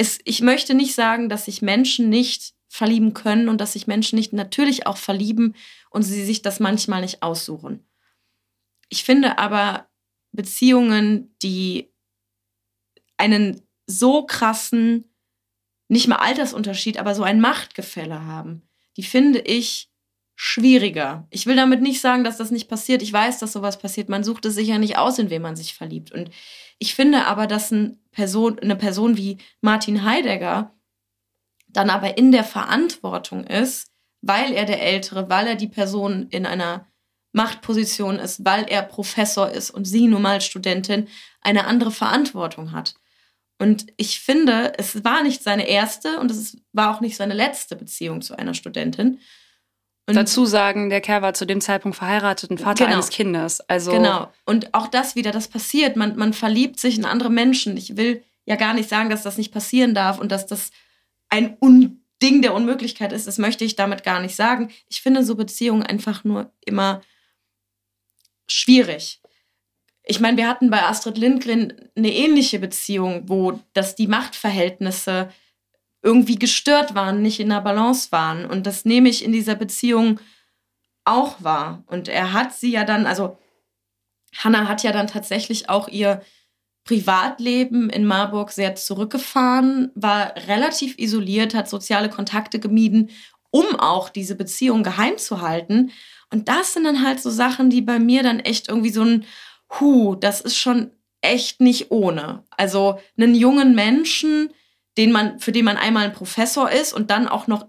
es, 0.00 0.18
ich 0.24 0.40
möchte 0.40 0.72
nicht 0.72 0.94
sagen, 0.94 1.28
dass 1.28 1.44
sich 1.44 1.60
Menschen 1.60 2.08
nicht 2.08 2.54
verlieben 2.70 3.14
können 3.14 3.48
und 3.48 3.60
dass 3.60 3.72
sich 3.72 3.88
Menschen 3.88 4.16
nicht 4.16 4.32
natürlich 4.32 4.86
auch 4.86 4.96
verlieben 4.96 5.56
und 5.90 6.02
sie 6.02 6.24
sich 6.24 6.40
das 6.40 6.60
manchmal 6.60 7.00
nicht 7.00 7.20
aussuchen. 7.20 7.84
Ich 8.88 9.02
finde 9.02 9.38
aber 9.38 9.88
Beziehungen, 10.30 11.34
die 11.42 11.92
einen 13.16 13.60
so 13.86 14.24
krassen, 14.24 15.12
nicht 15.88 16.06
mal 16.06 16.16
Altersunterschied, 16.16 16.96
aber 16.98 17.16
so 17.16 17.24
ein 17.24 17.40
Machtgefälle 17.40 18.24
haben, 18.24 18.62
die 18.96 19.02
finde 19.02 19.40
ich 19.40 19.90
schwieriger. 20.36 21.26
Ich 21.30 21.46
will 21.46 21.56
damit 21.56 21.82
nicht 21.82 22.00
sagen, 22.00 22.22
dass 22.22 22.38
das 22.38 22.52
nicht 22.52 22.68
passiert. 22.68 23.02
Ich 23.02 23.12
weiß, 23.12 23.40
dass 23.40 23.52
sowas 23.52 23.78
passiert. 23.78 24.08
Man 24.08 24.24
sucht 24.24 24.46
es 24.46 24.54
sich 24.54 24.68
ja 24.68 24.78
nicht 24.78 24.96
aus, 24.96 25.18
in 25.18 25.28
wen 25.28 25.42
man 25.42 25.56
sich 25.56 25.74
verliebt. 25.74 26.12
Und 26.12 26.30
ich 26.78 26.94
finde 26.94 27.26
aber, 27.26 27.46
dass 27.46 27.72
ein 27.72 27.98
Person, 28.10 28.58
eine 28.58 28.76
Person 28.76 29.16
wie 29.16 29.38
Martin 29.60 30.04
Heidegger 30.04 30.72
dann 31.72 31.90
aber 31.90 32.16
in 32.18 32.32
der 32.32 32.44
Verantwortung 32.44 33.44
ist, 33.44 33.88
weil 34.22 34.52
er 34.52 34.64
der 34.64 34.82
Ältere, 34.82 35.28
weil 35.28 35.46
er 35.46 35.54
die 35.54 35.68
Person 35.68 36.28
in 36.30 36.46
einer 36.46 36.86
Machtposition 37.32 38.18
ist, 38.18 38.44
weil 38.44 38.64
er 38.68 38.82
Professor 38.82 39.50
ist 39.50 39.70
und 39.70 39.84
sie 39.84 40.08
nun 40.08 40.22
mal 40.22 40.40
Studentin, 40.40 41.08
eine 41.40 41.66
andere 41.66 41.90
Verantwortung 41.90 42.72
hat. 42.72 42.94
Und 43.58 43.86
ich 43.96 44.20
finde, 44.20 44.72
es 44.78 45.04
war 45.04 45.22
nicht 45.22 45.42
seine 45.42 45.68
erste 45.68 46.18
und 46.18 46.30
es 46.30 46.56
war 46.72 46.94
auch 46.94 47.00
nicht 47.00 47.16
seine 47.16 47.34
letzte 47.34 47.76
Beziehung 47.76 48.22
zu 48.22 48.36
einer 48.36 48.54
Studentin. 48.54 49.20
Und 50.06 50.16
dazu 50.16 50.44
sagen, 50.44 50.90
der 50.90 51.00
Kerl 51.00 51.22
war 51.22 51.34
zu 51.34 51.44
dem 51.44 51.60
Zeitpunkt 51.60 51.96
verheiratet 51.96 52.50
und 52.50 52.58
Vater 52.58 52.84
genau. 52.84 52.96
eines 52.96 53.10
Kindes. 53.10 53.60
Also 53.68 53.92
genau. 53.92 54.32
Und 54.44 54.74
auch 54.74 54.88
das 54.88 55.14
wieder, 55.14 55.30
das 55.30 55.46
passiert. 55.46 55.96
Man, 55.96 56.16
man 56.16 56.32
verliebt 56.32 56.80
sich 56.80 56.98
in 56.98 57.04
andere 57.04 57.30
Menschen. 57.30 57.76
Ich 57.76 57.96
will 57.96 58.24
ja 58.44 58.56
gar 58.56 58.74
nicht 58.74 58.88
sagen, 58.88 59.10
dass 59.10 59.22
das 59.22 59.38
nicht 59.38 59.52
passieren 59.52 59.94
darf 59.94 60.18
und 60.18 60.32
dass 60.32 60.46
das 60.46 60.70
ein 61.30 61.56
Unding 61.58 62.42
der 62.42 62.54
Unmöglichkeit 62.54 63.12
ist. 63.12 63.26
Das 63.26 63.38
möchte 63.38 63.64
ich 63.64 63.76
damit 63.76 64.02
gar 64.02 64.20
nicht 64.20 64.36
sagen. 64.36 64.70
Ich 64.88 65.00
finde 65.00 65.24
so 65.24 65.36
Beziehungen 65.36 65.82
einfach 65.82 66.24
nur 66.24 66.52
immer 66.60 67.00
schwierig. 68.48 69.22
Ich 70.02 70.20
meine, 70.20 70.36
wir 70.36 70.48
hatten 70.48 70.70
bei 70.70 70.82
Astrid 70.82 71.18
Lindgren 71.18 71.90
eine 71.96 72.12
ähnliche 72.12 72.58
Beziehung, 72.58 73.28
wo 73.28 73.60
das 73.72 73.94
die 73.94 74.08
Machtverhältnisse 74.08 75.30
irgendwie 76.02 76.36
gestört 76.36 76.94
waren, 76.94 77.22
nicht 77.22 77.40
in 77.40 77.50
der 77.50 77.60
Balance 77.60 78.10
waren. 78.10 78.46
Und 78.46 78.66
das 78.66 78.84
nehme 78.84 79.08
ich 79.08 79.24
in 79.24 79.32
dieser 79.32 79.54
Beziehung 79.54 80.18
auch 81.04 81.42
wahr. 81.42 81.84
Und 81.86 82.08
er 82.08 82.32
hat 82.32 82.54
sie 82.54 82.72
ja 82.72 82.84
dann, 82.84 83.06
also 83.06 83.38
Hannah 84.36 84.68
hat 84.68 84.82
ja 84.82 84.92
dann 84.92 85.06
tatsächlich 85.06 85.68
auch 85.68 85.88
ihr 85.88 86.22
Privatleben 86.84 87.90
in 87.90 88.06
Marburg 88.06 88.50
sehr 88.50 88.74
zurückgefahren, 88.74 89.90
war 89.94 90.34
relativ 90.48 90.98
isoliert, 90.98 91.54
hat 91.54 91.68
soziale 91.68 92.08
Kontakte 92.08 92.58
gemieden, 92.58 93.10
um 93.50 93.76
auch 93.76 94.08
diese 94.08 94.34
Beziehung 94.34 94.82
geheim 94.82 95.18
zu 95.18 95.40
halten. 95.40 95.92
Und 96.32 96.48
das 96.48 96.72
sind 96.72 96.84
dann 96.84 97.04
halt 97.04 97.20
so 97.20 97.30
Sachen, 97.30 97.70
die 97.70 97.82
bei 97.82 97.98
mir 97.98 98.22
dann 98.22 98.40
echt 98.40 98.68
irgendwie 98.68 98.90
so 98.90 99.02
ein, 99.02 99.24
hu, 99.78 100.14
das 100.14 100.40
ist 100.40 100.56
schon 100.56 100.90
echt 101.20 101.60
nicht 101.60 101.90
ohne. 101.90 102.44
Also 102.56 102.98
einen 103.16 103.34
jungen 103.34 103.74
Menschen, 103.74 104.50
den 104.96 105.12
man, 105.12 105.38
für 105.38 105.52
den 105.52 105.64
man 105.64 105.76
einmal 105.76 106.04
ein 106.04 106.12
Professor 106.12 106.70
ist 106.70 106.92
und 106.92 107.10
dann 107.10 107.28
auch 107.28 107.46
noch 107.46 107.66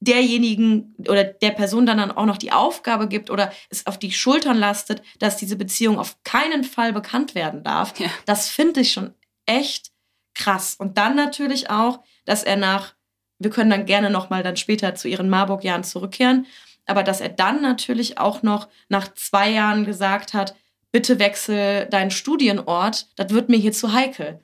derjenigen 0.00 0.94
oder 1.08 1.24
der 1.24 1.50
Person 1.50 1.86
dann, 1.86 1.98
dann 1.98 2.12
auch 2.12 2.26
noch 2.26 2.36
die 2.36 2.52
Aufgabe 2.52 3.08
gibt 3.08 3.30
oder 3.30 3.52
es 3.68 3.86
auf 3.86 3.98
die 3.98 4.12
Schultern 4.12 4.56
lastet, 4.56 5.02
dass 5.18 5.36
diese 5.36 5.56
Beziehung 5.56 5.98
auf 5.98 6.16
keinen 6.22 6.64
Fall 6.64 6.92
bekannt 6.92 7.34
werden 7.34 7.64
darf, 7.64 7.98
ja. 7.98 8.08
das 8.24 8.48
finde 8.48 8.80
ich 8.80 8.92
schon 8.92 9.12
echt 9.46 9.90
krass. 10.34 10.76
Und 10.78 10.98
dann 10.98 11.16
natürlich 11.16 11.70
auch, 11.70 12.00
dass 12.24 12.44
er 12.44 12.56
nach, 12.56 12.94
wir 13.38 13.50
können 13.50 13.70
dann 13.70 13.86
gerne 13.86 14.10
nochmal 14.10 14.42
dann 14.42 14.56
später 14.56 14.94
zu 14.94 15.08
ihren 15.08 15.28
Marburg-Jahren 15.28 15.84
zurückkehren, 15.84 16.46
aber 16.86 17.02
dass 17.02 17.20
er 17.20 17.28
dann 17.28 17.60
natürlich 17.60 18.18
auch 18.18 18.42
noch 18.42 18.68
nach 18.88 19.12
zwei 19.14 19.50
Jahren 19.50 19.84
gesagt 19.84 20.32
hat, 20.32 20.54
bitte 20.92 21.18
wechsel 21.18 21.86
deinen 21.86 22.10
Studienort, 22.10 23.08
das 23.16 23.32
wird 23.32 23.48
mir 23.48 23.58
hier 23.58 23.72
zu 23.72 23.92
heikel. 23.92 24.40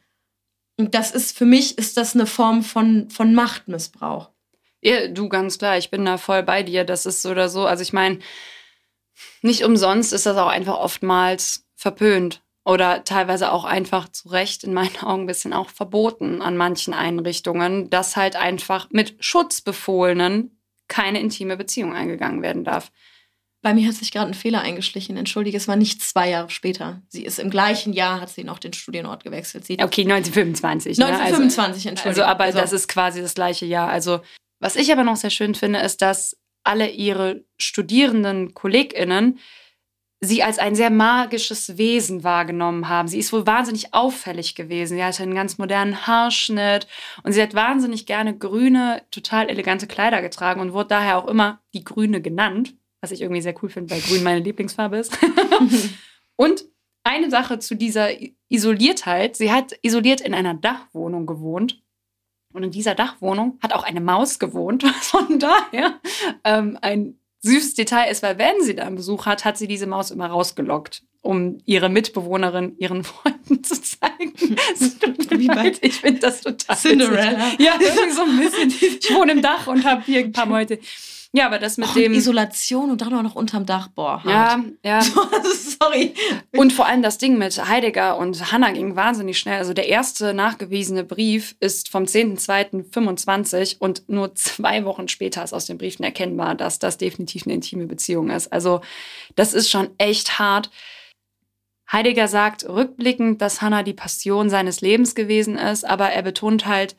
Und 0.76 0.94
das 0.94 1.12
ist 1.12 1.38
für 1.38 1.46
mich 1.46 1.78
ist 1.78 1.96
das 1.96 2.14
eine 2.14 2.26
Form 2.26 2.62
von, 2.62 3.08
von 3.08 3.34
Machtmissbrauch. 3.34 4.33
Ja, 4.84 5.08
du 5.08 5.28
ganz 5.28 5.58
klar, 5.58 5.78
ich 5.78 5.90
bin 5.90 6.04
da 6.04 6.18
voll 6.18 6.42
bei 6.42 6.62
dir. 6.62 6.84
Das 6.84 7.06
ist 7.06 7.22
so 7.22 7.30
oder 7.30 7.48
so. 7.48 7.66
Also 7.66 7.82
ich 7.82 7.92
meine, 7.92 8.18
nicht 9.42 9.64
umsonst 9.64 10.12
ist 10.12 10.26
das 10.26 10.36
auch 10.36 10.48
einfach 10.48 10.78
oftmals 10.78 11.66
verpönt 11.74 12.42
oder 12.64 13.02
teilweise 13.04 13.50
auch 13.52 13.64
einfach 13.64 14.08
zu 14.10 14.28
Recht 14.28 14.62
in 14.62 14.74
meinen 14.74 14.96
Augen 15.02 15.22
ein 15.22 15.26
bisschen 15.26 15.52
auch 15.52 15.70
verboten 15.70 16.42
an 16.42 16.56
manchen 16.56 16.92
Einrichtungen, 16.92 17.88
dass 17.88 18.16
halt 18.16 18.36
einfach 18.36 18.88
mit 18.90 19.16
Schutzbefohlenen 19.20 20.60
keine 20.86 21.18
intime 21.18 21.56
Beziehung 21.56 21.94
eingegangen 21.94 22.42
werden 22.42 22.64
darf. 22.64 22.92
Bei 23.62 23.72
mir 23.72 23.88
hat 23.88 23.94
sich 23.94 24.12
gerade 24.12 24.30
ein 24.30 24.34
Fehler 24.34 24.60
eingeschlichen. 24.60 25.16
Entschuldige, 25.16 25.56
es 25.56 25.66
war 25.66 25.76
nicht 25.76 26.02
zwei 26.02 26.28
Jahre 26.28 26.50
später. 26.50 27.00
Sie 27.08 27.24
ist 27.24 27.38
im 27.38 27.48
gleichen 27.48 27.94
Jahr, 27.94 28.20
hat 28.20 28.28
sie 28.28 28.44
noch 28.44 28.58
den 28.58 28.74
Studienort 28.74 29.24
gewechselt. 29.24 29.64
Sie 29.64 29.78
okay, 29.80 30.02
1925. 30.02 31.00
1925, 31.00 31.00
ne? 31.00 31.08
also, 31.64 31.88
entschuldige. 31.88 32.08
Also, 32.08 32.22
aber 32.24 32.44
also. 32.44 32.58
das 32.58 32.74
ist 32.74 32.88
quasi 32.88 33.22
das 33.22 33.34
gleiche 33.34 33.64
Jahr. 33.64 33.88
Also, 33.88 34.20
was 34.64 34.76
ich 34.76 34.90
aber 34.92 35.04
noch 35.04 35.16
sehr 35.16 35.30
schön 35.30 35.54
finde, 35.54 35.80
ist, 35.80 36.02
dass 36.02 36.36
alle 36.64 36.90
ihre 36.90 37.44
studierenden 37.58 38.54
KollegInnen 38.54 39.38
sie 40.20 40.42
als 40.42 40.58
ein 40.58 40.74
sehr 40.74 40.88
magisches 40.88 41.76
Wesen 41.76 42.24
wahrgenommen 42.24 42.88
haben. 42.88 43.08
Sie 43.08 43.18
ist 43.18 43.32
wohl 43.32 43.46
wahnsinnig 43.46 43.92
auffällig 43.92 44.54
gewesen. 44.54 44.96
Sie 44.96 45.04
hatte 45.04 45.22
einen 45.22 45.34
ganz 45.34 45.58
modernen 45.58 46.06
Haarschnitt 46.06 46.86
und 47.22 47.32
sie 47.32 47.42
hat 47.42 47.54
wahnsinnig 47.54 48.06
gerne 48.06 48.36
grüne, 48.36 49.02
total 49.10 49.50
elegante 49.50 49.86
Kleider 49.86 50.22
getragen 50.22 50.62
und 50.62 50.72
wurde 50.72 50.88
daher 50.88 51.18
auch 51.18 51.28
immer 51.28 51.60
die 51.74 51.84
Grüne 51.84 52.22
genannt 52.22 52.74
was 53.04 53.10
ich 53.10 53.20
irgendwie 53.20 53.42
sehr 53.42 53.54
cool 53.62 53.68
finde, 53.68 53.90
weil 53.90 54.00
grün 54.00 54.22
meine 54.22 54.40
Lieblingsfarbe 54.40 54.96
ist. 54.96 55.18
und 56.36 56.64
eine 57.02 57.28
Sache 57.28 57.58
zu 57.58 57.74
dieser 57.76 58.08
Isoliertheit. 58.48 59.36
Sie 59.36 59.52
hat 59.52 59.74
isoliert 59.82 60.22
in 60.22 60.32
einer 60.32 60.54
Dachwohnung 60.54 61.26
gewohnt. 61.26 61.83
Und 62.54 62.62
in 62.62 62.70
dieser 62.70 62.94
Dachwohnung 62.94 63.58
hat 63.60 63.72
auch 63.72 63.82
eine 63.82 64.00
Maus 64.00 64.38
gewohnt. 64.38 64.84
Von 65.00 65.40
daher 65.40 66.00
ähm, 66.44 66.78
ein 66.80 67.18
süßes 67.40 67.74
Detail 67.74 68.10
ist, 68.10 68.22
weil 68.22 68.38
wenn 68.38 68.62
sie 68.62 68.76
da 68.76 68.84
einen 68.84 68.94
Besuch 68.96 69.26
hat, 69.26 69.44
hat 69.44 69.58
sie 69.58 69.66
diese 69.66 69.88
Maus 69.88 70.12
immer 70.12 70.28
rausgelockt, 70.28 71.02
um 71.20 71.58
ihre 71.66 71.88
Mitbewohnerin 71.88 72.76
ihren 72.78 73.02
Freunden 73.04 73.64
zu 73.64 73.82
zeigen. 73.82 74.32
Wie 75.30 75.48
weit? 75.48 75.78
Ich 75.82 75.94
finde 76.00 76.20
das 76.20 76.42
total 76.42 76.76
Cinderella. 76.76 77.52
Witzig. 77.52 77.66
Ja, 77.66 77.72
irgendwie 77.80 78.10
so 78.12 78.22
ein 78.22 78.38
bisschen. 78.38 78.68
Ich 78.68 79.12
wohne 79.12 79.32
im 79.32 79.42
Dach 79.42 79.66
und 79.66 79.84
habe 79.84 80.02
hier 80.06 80.20
ein 80.20 80.32
paar 80.32 80.46
Meute. 80.46 80.78
Ja, 81.36 81.46
aber 81.46 81.58
das 81.58 81.78
mit 81.78 81.88
Och, 81.88 81.94
dem. 81.94 82.12
Isolation 82.12 82.92
und 82.92 83.00
dann 83.00 83.12
auch 83.12 83.22
noch 83.22 83.34
unterm 83.34 83.66
Dach, 83.66 83.88
boah. 83.88 84.22
Hart. 84.22 84.62
Ja, 84.84 85.00
ja. 85.00 85.02
Sorry. 85.80 86.14
Und 86.56 86.72
vor 86.72 86.86
allem 86.86 87.02
das 87.02 87.18
Ding 87.18 87.38
mit 87.38 87.68
Heidegger 87.68 88.16
und 88.18 88.52
Hannah 88.52 88.70
ging 88.70 88.94
wahnsinnig 88.94 89.36
schnell. 89.36 89.58
Also 89.58 89.74
der 89.74 89.88
erste 89.88 90.32
nachgewiesene 90.32 91.02
Brief 91.02 91.56
ist 91.58 91.88
vom 91.88 92.04
10.02.25 92.04 93.78
und 93.80 94.08
nur 94.08 94.36
zwei 94.36 94.84
Wochen 94.84 95.08
später 95.08 95.42
ist 95.42 95.52
aus 95.52 95.66
den 95.66 95.76
Briefen 95.76 96.04
erkennbar, 96.04 96.54
dass 96.54 96.78
das 96.78 96.98
definitiv 96.98 97.46
eine 97.46 97.54
intime 97.54 97.86
Beziehung 97.86 98.30
ist. 98.30 98.52
Also 98.52 98.80
das 99.34 99.54
ist 99.54 99.68
schon 99.68 99.88
echt 99.98 100.38
hart. 100.38 100.70
Heidegger 101.90 102.28
sagt 102.28 102.64
rückblickend, 102.68 103.42
dass 103.42 103.60
Hannah 103.60 103.82
die 103.82 103.92
Passion 103.92 104.50
seines 104.50 104.82
Lebens 104.82 105.16
gewesen 105.16 105.58
ist, 105.58 105.84
aber 105.84 106.10
er 106.10 106.22
betont 106.22 106.66
halt 106.66 106.94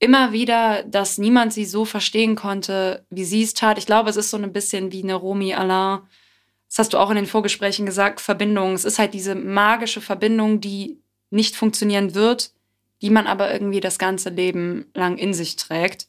immer 0.00 0.32
wieder, 0.32 0.82
dass 0.82 1.18
niemand 1.18 1.52
sie 1.52 1.66
so 1.66 1.84
verstehen 1.84 2.34
konnte, 2.34 3.04
wie 3.10 3.24
sie 3.24 3.42
es 3.42 3.54
tat. 3.54 3.78
Ich 3.78 3.86
glaube, 3.86 4.10
es 4.10 4.16
ist 4.16 4.30
so 4.30 4.38
ein 4.38 4.52
bisschen 4.52 4.90
wie 4.90 5.02
eine 5.02 5.14
Romy 5.14 5.54
Alain. 5.54 6.00
Das 6.68 6.78
hast 6.78 6.94
du 6.94 6.98
auch 6.98 7.10
in 7.10 7.16
den 7.16 7.26
Vorgesprächen 7.26 7.86
gesagt, 7.86 8.20
Verbindung. 8.20 8.72
Es 8.72 8.84
ist 8.84 8.98
halt 8.98 9.14
diese 9.14 9.34
magische 9.34 10.00
Verbindung, 10.00 10.60
die 10.60 10.98
nicht 11.28 11.54
funktionieren 11.54 12.14
wird, 12.14 12.50
die 13.02 13.10
man 13.10 13.26
aber 13.26 13.52
irgendwie 13.52 13.80
das 13.80 13.98
ganze 13.98 14.30
Leben 14.30 14.86
lang 14.94 15.18
in 15.18 15.34
sich 15.34 15.56
trägt. 15.56 16.08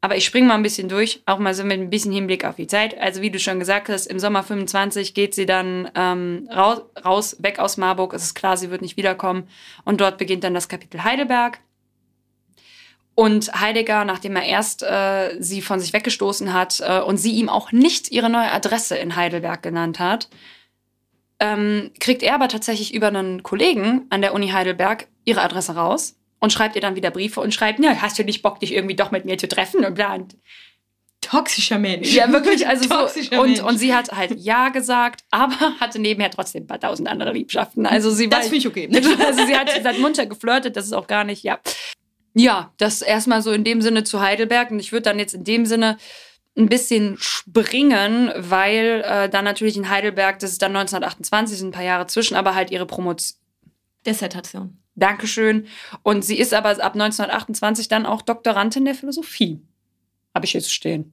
Aber 0.00 0.16
ich 0.16 0.24
springe 0.24 0.48
mal 0.48 0.54
ein 0.54 0.62
bisschen 0.62 0.88
durch, 0.88 1.22
auch 1.26 1.38
mal 1.38 1.52
so 1.52 1.62
mit 1.62 1.78
ein 1.78 1.90
bisschen 1.90 2.12
Hinblick 2.12 2.46
auf 2.46 2.56
die 2.56 2.66
Zeit. 2.66 2.98
Also 2.98 3.20
wie 3.20 3.30
du 3.30 3.38
schon 3.38 3.58
gesagt 3.58 3.90
hast, 3.90 4.06
im 4.06 4.18
Sommer 4.18 4.42
25 4.42 5.12
geht 5.12 5.34
sie 5.34 5.44
dann 5.44 5.90
ähm, 5.94 6.48
raus, 6.50 6.80
raus, 7.04 7.36
weg 7.40 7.58
aus 7.58 7.76
Marburg. 7.76 8.14
Es 8.14 8.22
ist 8.22 8.34
klar, 8.34 8.56
sie 8.56 8.70
wird 8.70 8.80
nicht 8.80 8.96
wiederkommen. 8.96 9.46
Und 9.84 10.00
dort 10.00 10.16
beginnt 10.16 10.42
dann 10.42 10.54
das 10.54 10.70
Kapitel 10.70 11.04
Heidelberg. 11.04 11.60
Und 13.14 13.52
Heidegger, 13.60 14.04
nachdem 14.04 14.36
er 14.36 14.44
erst 14.44 14.82
äh, 14.82 15.36
sie 15.40 15.62
von 15.62 15.80
sich 15.80 15.92
weggestoßen 15.92 16.52
hat 16.52 16.80
äh, 16.80 17.00
und 17.00 17.18
sie 17.18 17.32
ihm 17.32 17.48
auch 17.48 17.72
nicht 17.72 18.10
ihre 18.10 18.30
neue 18.30 18.50
Adresse 18.50 18.96
in 18.96 19.16
Heidelberg 19.16 19.62
genannt 19.62 19.98
hat, 19.98 20.28
ähm, 21.38 21.90
kriegt 21.98 22.22
er 22.22 22.34
aber 22.34 22.48
tatsächlich 22.48 22.94
über 22.94 23.08
einen 23.08 23.42
Kollegen 23.42 24.06
an 24.10 24.20
der 24.20 24.34
Uni 24.34 24.48
Heidelberg 24.48 25.08
ihre 25.24 25.42
Adresse 25.42 25.74
raus 25.74 26.16
und 26.38 26.52
schreibt 26.52 26.76
ihr 26.76 26.82
dann 26.82 26.96
wieder 26.96 27.10
Briefe 27.10 27.40
und 27.40 27.52
schreibt, 27.52 27.80
ja, 27.80 27.94
hast 28.00 28.18
du 28.18 28.24
nicht 28.24 28.42
Bock, 28.42 28.60
dich 28.60 28.74
irgendwie 28.74 28.96
doch 28.96 29.10
mit 29.10 29.24
mir 29.24 29.38
zu 29.38 29.48
treffen 29.48 29.84
und 29.84 29.94
bla. 29.94 30.18
Toxischer 31.20 31.78
Mensch. 31.78 32.14
Ja, 32.14 32.32
wirklich, 32.32 32.66
also 32.66 32.88
so. 32.88 33.38
Und, 33.38 33.62
und 33.62 33.78
sie 33.78 33.94
hat 33.94 34.10
halt 34.10 34.40
Ja 34.40 34.70
gesagt, 34.70 35.22
aber 35.30 35.54
hatte 35.78 35.98
nebenher 35.98 36.30
trotzdem 36.30 36.64
ein 36.64 36.66
paar 36.66 36.80
tausend 36.80 37.08
andere 37.08 37.32
Liebschaften. 37.32 37.84
Also 37.86 38.10
sie 38.10 38.28
das 38.28 38.44
finde 38.44 38.56
ich 38.56 38.66
okay. 38.66 38.88
Also 39.26 39.44
sie 39.44 39.54
hat, 39.54 39.70
sie 39.70 39.86
hat 39.86 39.98
munter 39.98 40.24
geflirtet, 40.24 40.76
das 40.76 40.86
ist 40.86 40.92
auch 40.92 41.06
gar 41.06 41.24
nicht, 41.24 41.42
ja. 41.42 41.58
Ja, 42.34 42.72
das 42.76 43.02
erstmal 43.02 43.42
so 43.42 43.52
in 43.52 43.64
dem 43.64 43.82
Sinne 43.82 44.04
zu 44.04 44.20
Heidelberg. 44.20 44.70
Und 44.70 44.78
ich 44.78 44.92
würde 44.92 45.02
dann 45.02 45.18
jetzt 45.18 45.34
in 45.34 45.44
dem 45.44 45.66
Sinne 45.66 45.98
ein 46.56 46.68
bisschen 46.68 47.16
springen, 47.18 48.32
weil 48.36 49.02
äh, 49.06 49.28
dann 49.28 49.44
natürlich 49.44 49.76
in 49.76 49.88
Heidelberg, 49.88 50.38
das 50.38 50.52
ist 50.52 50.62
dann 50.62 50.76
1928, 50.76 51.58
sind 51.58 51.68
ein 51.68 51.72
paar 51.72 51.84
Jahre 51.84 52.06
zwischen, 52.06 52.36
aber 52.36 52.54
halt 52.54 52.70
ihre 52.70 52.86
Promotion. 52.86 53.38
Dissertation. 54.06 54.78
Dankeschön. 54.94 55.66
Und 56.02 56.24
sie 56.24 56.38
ist 56.38 56.54
aber 56.54 56.70
ab 56.70 56.94
1928 56.94 57.88
dann 57.88 58.06
auch 58.06 58.22
Doktorandin 58.22 58.84
der 58.84 58.94
Philosophie. 58.94 59.60
Habe 60.34 60.46
ich 60.46 60.52
jetzt 60.52 60.72
stehen. 60.72 61.12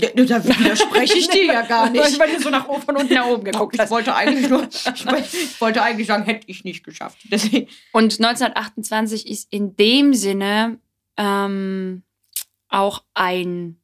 Ja, 0.00 0.08
da 0.10 0.44
widerspreche 0.44 1.18
ich 1.18 1.28
dir 1.28 1.44
ja 1.44 1.62
gar 1.62 1.90
nicht. 1.90 2.18
Weil 2.18 2.34
du 2.34 2.42
so 2.42 2.50
nach 2.50 2.68
oben, 2.68 2.82
von 2.82 2.96
unten 2.96 3.14
nach 3.14 3.26
oben 3.26 3.44
geguckt 3.44 3.78
hast. 3.78 3.86
Ich 3.86 3.90
wollte 3.90 4.14
eigentlich 4.14 4.48
nur, 4.48 4.66
ich 4.68 5.60
wollte 5.60 5.82
eigentlich 5.82 6.06
sagen, 6.06 6.24
hätte 6.24 6.44
ich 6.48 6.64
nicht 6.64 6.84
geschafft. 6.84 7.18
Deswegen. 7.24 7.68
Und 7.92 8.14
1928 8.20 9.28
ist 9.28 9.52
in 9.52 9.76
dem 9.76 10.14
Sinne 10.14 10.78
ähm, 11.16 12.02
auch 12.68 13.04
ein, 13.14 13.76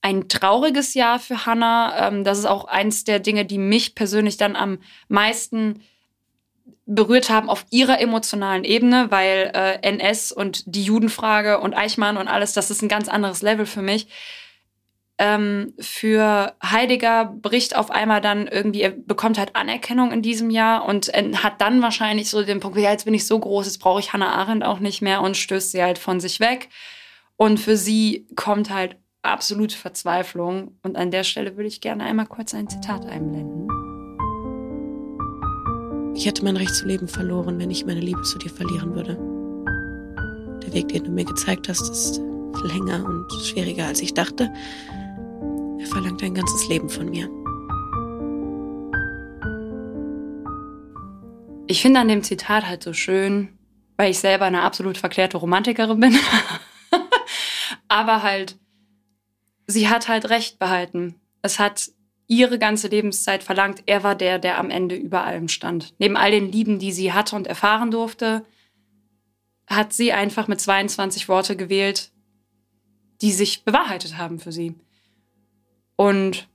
ein 0.00 0.28
trauriges 0.28 0.94
Jahr 0.94 1.18
für 1.18 1.46
Hannah. 1.46 2.08
Ähm, 2.08 2.24
das 2.24 2.38
ist 2.38 2.46
auch 2.46 2.64
eins 2.64 3.04
der 3.04 3.18
Dinge, 3.18 3.44
die 3.44 3.58
mich 3.58 3.94
persönlich 3.94 4.36
dann 4.36 4.56
am 4.56 4.78
meisten 5.08 5.82
berührt 6.86 7.30
haben 7.30 7.48
auf 7.48 7.64
ihrer 7.70 8.00
emotionalen 8.00 8.64
Ebene, 8.64 9.10
weil 9.10 9.50
äh, 9.54 9.78
NS 9.88 10.32
und 10.32 10.64
die 10.66 10.84
Judenfrage 10.84 11.60
und 11.60 11.74
Eichmann 11.74 12.16
und 12.16 12.28
alles, 12.28 12.52
das 12.52 12.70
ist 12.70 12.82
ein 12.82 12.88
ganz 12.88 13.08
anderes 13.08 13.42
Level 13.42 13.66
für 13.66 13.82
mich. 13.82 14.06
Ähm, 15.16 15.74
für 15.78 16.54
Heidegger 16.62 17.26
bricht 17.26 17.76
auf 17.76 17.90
einmal 17.90 18.20
dann 18.20 18.48
irgendwie, 18.48 18.82
er 18.82 18.90
bekommt 18.90 19.38
halt 19.38 19.54
Anerkennung 19.54 20.10
in 20.10 20.22
diesem 20.22 20.50
Jahr 20.50 20.86
und 20.86 21.12
hat 21.12 21.60
dann 21.60 21.82
wahrscheinlich 21.82 22.30
so 22.30 22.42
den 22.42 22.58
Punkt, 22.58 22.76
ja, 22.78 22.90
jetzt 22.90 23.04
bin 23.04 23.14
ich 23.14 23.26
so 23.26 23.38
groß, 23.38 23.66
jetzt 23.66 23.78
brauche 23.78 24.00
ich 24.00 24.12
Hannah 24.12 24.32
Arendt 24.34 24.64
auch 24.64 24.80
nicht 24.80 25.02
mehr 25.02 25.20
und 25.22 25.36
stößt 25.36 25.70
sie 25.70 25.82
halt 25.82 25.98
von 25.98 26.18
sich 26.18 26.40
weg. 26.40 26.68
Und 27.36 27.58
für 27.58 27.76
sie 27.76 28.26
kommt 28.34 28.70
halt 28.70 28.96
absolute 29.22 29.76
Verzweiflung. 29.76 30.78
Und 30.82 30.96
an 30.96 31.10
der 31.10 31.24
Stelle 31.24 31.56
würde 31.56 31.68
ich 31.68 31.80
gerne 31.80 32.04
einmal 32.04 32.26
kurz 32.26 32.54
ein 32.54 32.68
Zitat 32.68 33.06
einblenden. 33.06 33.68
Ich 36.16 36.26
hätte 36.26 36.44
mein 36.44 36.56
Recht 36.56 36.74
zu 36.74 36.86
leben 36.86 37.08
verloren, 37.08 37.58
wenn 37.58 37.70
ich 37.70 37.86
meine 37.86 38.00
Liebe 38.00 38.22
zu 38.22 38.38
dir 38.38 38.50
verlieren 38.50 38.94
würde. 38.94 39.16
Der 40.64 40.72
Weg, 40.72 40.88
den 40.88 41.04
du 41.04 41.10
mir 41.10 41.24
gezeigt 41.24 41.68
hast, 41.68 41.90
ist 41.90 42.20
länger 42.62 43.04
und 43.04 43.32
schwieriger, 43.42 43.86
als 43.86 44.00
ich 44.00 44.14
dachte. 44.14 44.52
Er 45.84 45.90
verlangt 45.90 46.22
ein 46.22 46.32
ganzes 46.32 46.66
Leben 46.66 46.88
von 46.88 47.10
mir. 47.10 47.28
Ich 51.66 51.82
finde 51.82 52.00
an 52.00 52.08
dem 52.08 52.22
Zitat 52.22 52.66
halt 52.66 52.82
so 52.82 52.94
schön, 52.94 53.58
weil 53.98 54.10
ich 54.10 54.18
selber 54.18 54.46
eine 54.46 54.62
absolut 54.62 54.96
verklärte 54.96 55.36
Romantikerin 55.36 56.00
bin. 56.00 56.18
Aber 57.88 58.22
halt, 58.22 58.56
sie 59.66 59.90
hat 59.90 60.08
halt 60.08 60.30
Recht 60.30 60.58
behalten. 60.58 61.16
Es 61.42 61.58
hat 61.58 61.90
ihre 62.28 62.58
ganze 62.58 62.88
Lebenszeit 62.88 63.42
verlangt. 63.42 63.82
Er 63.84 64.02
war 64.02 64.14
der, 64.14 64.38
der 64.38 64.58
am 64.58 64.70
Ende 64.70 64.94
über 64.94 65.24
allem 65.24 65.48
stand. 65.48 65.92
Neben 65.98 66.16
all 66.16 66.30
den 66.30 66.50
Lieben, 66.50 66.78
die 66.78 66.92
sie 66.92 67.12
hatte 67.12 67.36
und 67.36 67.46
erfahren 67.46 67.90
durfte, 67.90 68.46
hat 69.66 69.92
sie 69.92 70.14
einfach 70.14 70.48
mit 70.48 70.62
22 70.62 71.28
Worte 71.28 71.56
gewählt, 71.56 72.10
die 73.20 73.32
sich 73.32 73.64
bewahrheitet 73.64 74.16
haben 74.16 74.38
für 74.38 74.50
sie. 74.50 74.76
Und 75.96 76.48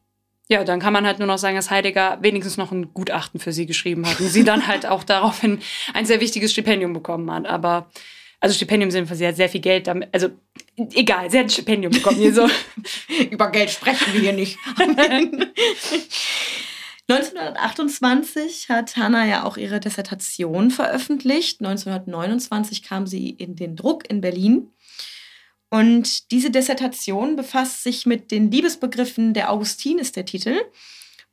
ja, 0.47 0.63
dann 0.63 0.79
kann 0.79 0.93
man 0.93 1.05
halt 1.05 1.19
nur 1.19 1.27
noch 1.27 1.37
sagen, 1.37 1.55
dass 1.55 1.69
Heidegger 1.69 2.17
wenigstens 2.21 2.57
noch 2.57 2.71
ein 2.71 2.93
Gutachten 2.93 3.39
für 3.39 3.53
sie 3.53 3.65
geschrieben 3.65 4.07
hat 4.07 4.19
und 4.19 4.27
sie 4.29 4.43
dann 4.43 4.67
halt 4.67 4.85
auch 4.85 5.03
daraufhin 5.03 5.59
ein 5.93 6.05
sehr 6.05 6.21
wichtiges 6.21 6.51
Stipendium 6.51 6.93
bekommen 6.93 7.31
hat. 7.31 7.45
Aber 7.45 7.89
also 8.39 8.55
Stipendium 8.55 8.89
sind 8.89 9.13
sie 9.13 9.27
hat 9.27 9.35
sehr 9.35 9.49
viel 9.49 9.61
Geld 9.61 9.87
damit, 9.87 10.09
also 10.11 10.29
egal, 10.75 11.29
sie 11.29 11.37
hat 11.37 11.45
ein 11.45 11.49
Stipendium 11.49 11.93
bekommen 11.93 12.17
hier 12.17 12.33
so. 12.33 12.49
Über 13.29 13.51
Geld 13.51 13.69
sprechen 13.69 14.13
wir 14.13 14.21
hier 14.21 14.33
nicht. 14.33 14.57
1928 17.09 18.69
hat 18.69 18.95
Hannah 18.95 19.25
ja 19.25 19.43
auch 19.43 19.57
ihre 19.57 19.79
Dissertation 19.79 20.69
veröffentlicht. 20.69 21.59
1929 21.59 22.83
kam 22.83 23.07
sie 23.07 23.31
in 23.31 23.55
den 23.55 23.75
Druck 23.75 24.07
in 24.07 24.21
Berlin. 24.21 24.71
Und 25.69 26.31
diese 26.31 26.49
Dissertation 26.49 27.35
befasst 27.35 27.83
sich 27.83 28.05
mit 28.05 28.31
den 28.31 28.51
Liebesbegriffen 28.51 29.33
der 29.33 29.51
Augustin, 29.51 29.99
ist 29.99 30.15
der 30.15 30.25
Titel. 30.25 30.59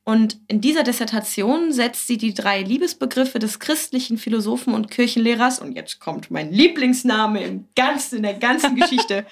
Und 0.04 0.38
in 0.46 0.60
dieser 0.60 0.84
Dissertation 0.84 1.72
setzt 1.72 2.06
sie 2.06 2.16
die 2.16 2.32
drei 2.32 2.62
Liebesbegriffe 2.62 3.38
des 3.38 3.58
christlichen 3.58 4.18
Philosophen 4.18 4.72
und 4.72 4.90
Kirchenlehrers, 4.90 5.58
und 5.58 5.72
jetzt 5.72 5.98
kommt 5.98 6.30
mein 6.30 6.52
Lieblingsname 6.52 7.42
im 7.42 7.66
ganzen, 7.74 8.18
in 8.18 8.22
der 8.22 8.34
ganzen 8.34 8.76
Geschichte, 8.76 9.26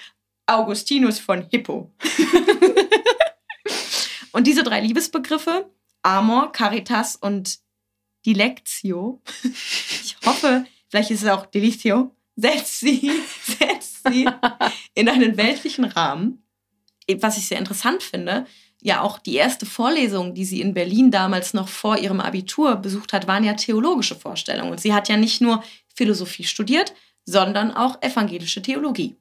Augustinus 0.46 1.20
von 1.20 1.46
Hippo. 1.48 1.92
und 4.32 4.46
diese 4.46 4.64
drei 4.64 4.80
Liebesbegriffe, 4.80 5.70
Amor, 6.02 6.50
Caritas 6.50 7.14
und 7.14 7.58
Dilectio, 8.26 9.22
ich 9.44 10.16
hoffe, 10.26 10.66
vielleicht 10.88 11.12
ist 11.12 11.22
es 11.22 11.28
auch 11.28 11.46
Delicio, 11.46 12.10
setzt 12.36 12.80
sie, 12.80 13.12
setzt 13.42 13.73
sie 14.08 14.28
in 14.94 15.08
einen 15.08 15.36
weltlichen 15.36 15.84
Rahmen. 15.84 16.42
Was 17.20 17.36
ich 17.36 17.46
sehr 17.46 17.58
interessant 17.58 18.02
finde, 18.02 18.46
ja 18.80 19.00
auch 19.00 19.18
die 19.18 19.34
erste 19.34 19.66
Vorlesung, 19.66 20.34
die 20.34 20.44
sie 20.44 20.60
in 20.60 20.74
Berlin 20.74 21.10
damals 21.10 21.54
noch 21.54 21.68
vor 21.68 21.98
ihrem 21.98 22.20
Abitur 22.20 22.76
besucht 22.76 23.12
hat, 23.12 23.26
waren 23.26 23.44
ja 23.44 23.54
theologische 23.54 24.14
Vorstellungen. 24.14 24.70
Und 24.70 24.80
sie 24.80 24.92
hat 24.92 25.08
ja 25.08 25.16
nicht 25.16 25.40
nur 25.40 25.62
Philosophie 25.94 26.44
studiert, 26.44 26.94
sondern 27.24 27.72
auch 27.72 28.02
evangelische 28.02 28.62
Theologie. 28.62 29.16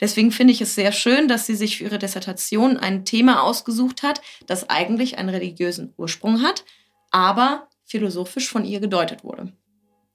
Deswegen 0.00 0.32
finde 0.32 0.52
ich 0.52 0.60
es 0.60 0.74
sehr 0.74 0.90
schön, 0.90 1.28
dass 1.28 1.46
sie 1.46 1.54
sich 1.54 1.78
für 1.78 1.84
ihre 1.84 1.98
Dissertation 1.98 2.76
ein 2.76 3.04
Thema 3.04 3.42
ausgesucht 3.42 4.02
hat, 4.02 4.20
das 4.46 4.68
eigentlich 4.68 5.18
einen 5.18 5.28
religiösen 5.28 5.92
Ursprung 5.96 6.42
hat, 6.42 6.64
aber 7.10 7.68
philosophisch 7.84 8.48
von 8.48 8.64
ihr 8.64 8.80
gedeutet 8.80 9.22
wurde. 9.22 9.52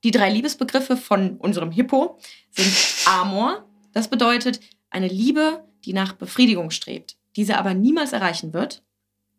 Die 0.04 0.12
drei 0.12 0.32
Liebesbegriffe 0.32 0.98
von 0.98 1.38
unserem 1.38 1.72
Hippo 1.72 2.20
sind 2.52 2.74
Amor, 3.06 3.69
das 3.94 4.10
bedeutet 4.10 4.60
eine 4.90 5.08
Liebe, 5.08 5.64
die 5.86 5.94
nach 5.94 6.14
Befriedigung 6.14 6.72
strebt, 6.72 7.18
diese 7.36 7.58
aber 7.58 7.74
niemals 7.74 8.14
erreichen 8.14 8.54
wird. 8.54 8.84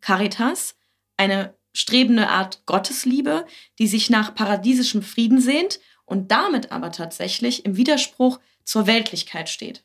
Caritas, 0.01 0.77
eine 1.17 1.55
strebende 1.73 2.29
Art 2.29 2.65
Gottesliebe, 2.67 3.47
die 3.79 3.87
sich 3.87 4.11
nach 4.11 4.35
paradiesischem 4.35 5.03
Frieden 5.03 5.41
sehnt 5.41 5.81
und 6.05 6.31
damit 6.31 6.73
aber 6.73 6.91
tatsächlich 6.91 7.65
im 7.65 7.77
Widerspruch 7.77 8.41
zur 8.65 8.87
Weltlichkeit 8.87 9.49
steht. 9.49 9.85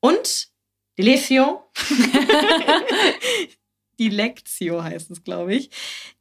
Und 0.00 0.48
Deletio, 0.98 1.64
Dilectio 3.98 4.82
heißt 4.82 5.10
es, 5.10 5.24
glaube 5.24 5.54
ich, 5.54 5.70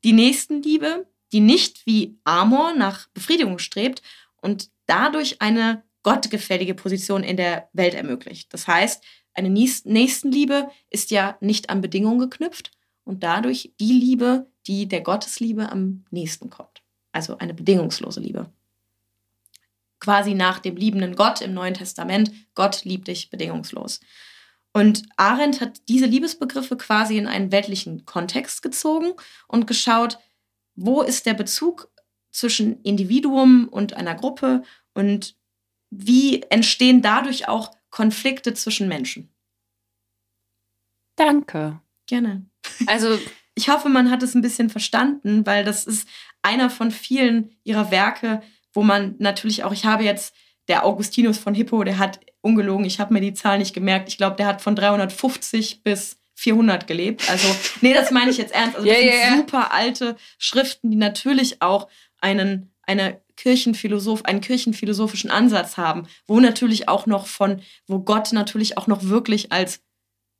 die 0.03 0.13
Nächstenliebe, 0.13 1.07
die 1.31 1.41
nicht 1.41 1.85
wie 1.85 2.17
Amor 2.23 2.73
nach 2.73 3.07
Befriedigung 3.09 3.59
strebt 3.59 4.01
und 4.41 4.69
dadurch 4.85 5.41
eine 5.41 5.83
gottgefällige 6.03 6.75
Position 6.75 7.23
in 7.23 7.37
der 7.37 7.69
Welt 7.73 7.93
ermöglicht. 7.93 8.53
Das 8.53 8.67
heißt, 8.67 9.03
eine 9.33 9.49
Nächstenliebe 9.49 10.69
ist 10.89 11.11
ja 11.11 11.37
nicht 11.41 11.69
an 11.69 11.81
Bedingungen 11.81 12.19
geknüpft 12.19 12.71
und 13.03 13.23
dadurch 13.23 13.73
die 13.79 13.93
Liebe, 13.93 14.47
die 14.67 14.87
der 14.87 15.01
Gottesliebe 15.01 15.71
am 15.71 16.05
nächsten 16.11 16.49
kommt. 16.49 16.83
also 17.13 17.37
eine 17.37 17.53
bedingungslose 17.53 18.19
Liebe. 18.19 18.51
Quasi 19.99 20.33
nach 20.33 20.59
dem 20.59 20.75
liebenden 20.75 21.15
Gott 21.15 21.41
im 21.41 21.53
Neuen 21.53 21.75
Testament, 21.75 22.31
Gott 22.55 22.83
liebt 22.83 23.07
dich 23.07 23.29
bedingungslos. 23.29 24.01
Und 24.73 25.03
Arendt 25.15 25.61
hat 25.61 25.87
diese 25.87 26.07
Liebesbegriffe 26.07 26.75
quasi 26.75 27.17
in 27.17 27.27
einen 27.27 27.51
weltlichen 27.51 28.05
Kontext 28.05 28.63
gezogen 28.63 29.13
und 29.47 29.67
geschaut, 29.67 30.17
wo 30.75 31.03
ist 31.03 31.27
der 31.27 31.35
Bezug 31.35 31.89
zwischen 32.31 32.81
Individuum 32.81 33.69
und 33.69 33.93
einer 33.93 34.15
Gruppe 34.15 34.63
und 34.95 35.35
wie 35.97 36.41
entstehen 36.43 37.01
dadurch 37.01 37.47
auch 37.47 37.71
Konflikte 37.89 38.53
zwischen 38.53 38.87
Menschen. 38.87 39.33
Danke. 41.15 41.79
Gerne. 42.07 42.45
Also 42.87 43.19
ich 43.55 43.69
hoffe, 43.69 43.89
man 43.89 44.09
hat 44.09 44.23
es 44.23 44.33
ein 44.33 44.41
bisschen 44.41 44.69
verstanden, 44.69 45.45
weil 45.45 45.63
das 45.63 45.85
ist 45.85 46.07
einer 46.41 46.69
von 46.69 46.91
vielen 46.91 47.55
ihrer 47.63 47.91
Werke, 47.91 48.41
wo 48.73 48.83
man 48.83 49.15
natürlich 49.19 49.63
auch, 49.63 49.71
ich 49.71 49.85
habe 49.85 50.03
jetzt 50.03 50.35
der 50.67 50.85
Augustinus 50.85 51.37
von 51.37 51.53
Hippo, 51.53 51.83
der 51.83 51.99
hat 51.99 52.19
ungelogen, 52.41 52.85
ich 52.85 52.99
habe 52.99 53.13
mir 53.13 53.21
die 53.21 53.33
Zahl 53.33 53.59
nicht 53.59 53.73
gemerkt, 53.73 54.09
ich 54.09 54.17
glaube, 54.17 54.37
der 54.37 54.47
hat 54.47 54.61
von 54.61 54.75
350 54.75 55.83
bis 55.83 56.17
400 56.35 56.87
gelebt. 56.87 57.29
Also, 57.29 57.47
nee, 57.81 57.93
das 57.93 58.11
meine 58.11 58.31
ich 58.31 58.37
jetzt 58.37 58.53
ernst. 58.53 58.75
Also, 58.75 58.87
das 58.87 58.97
yeah, 58.97 59.11
sind 59.11 59.21
yeah. 59.21 59.37
super 59.37 59.71
alte 59.71 60.15
Schriften, 60.37 60.89
die 60.89 60.97
natürlich 60.97 61.61
auch 61.61 61.87
einen, 62.19 62.73
eine 62.81 63.21
Kirchenphilosoph, 63.35 64.25
einen 64.25 64.41
kirchenphilosophischen 64.41 65.31
Ansatz 65.31 65.77
haben, 65.77 66.07
wo 66.27 66.39
natürlich 66.39 66.87
auch 66.87 67.05
noch 67.05 67.27
von, 67.27 67.61
wo 67.87 67.99
Gott 67.99 68.31
natürlich 68.33 68.77
auch 68.77 68.87
noch 68.87 69.03
wirklich 69.03 69.51
als, 69.51 69.81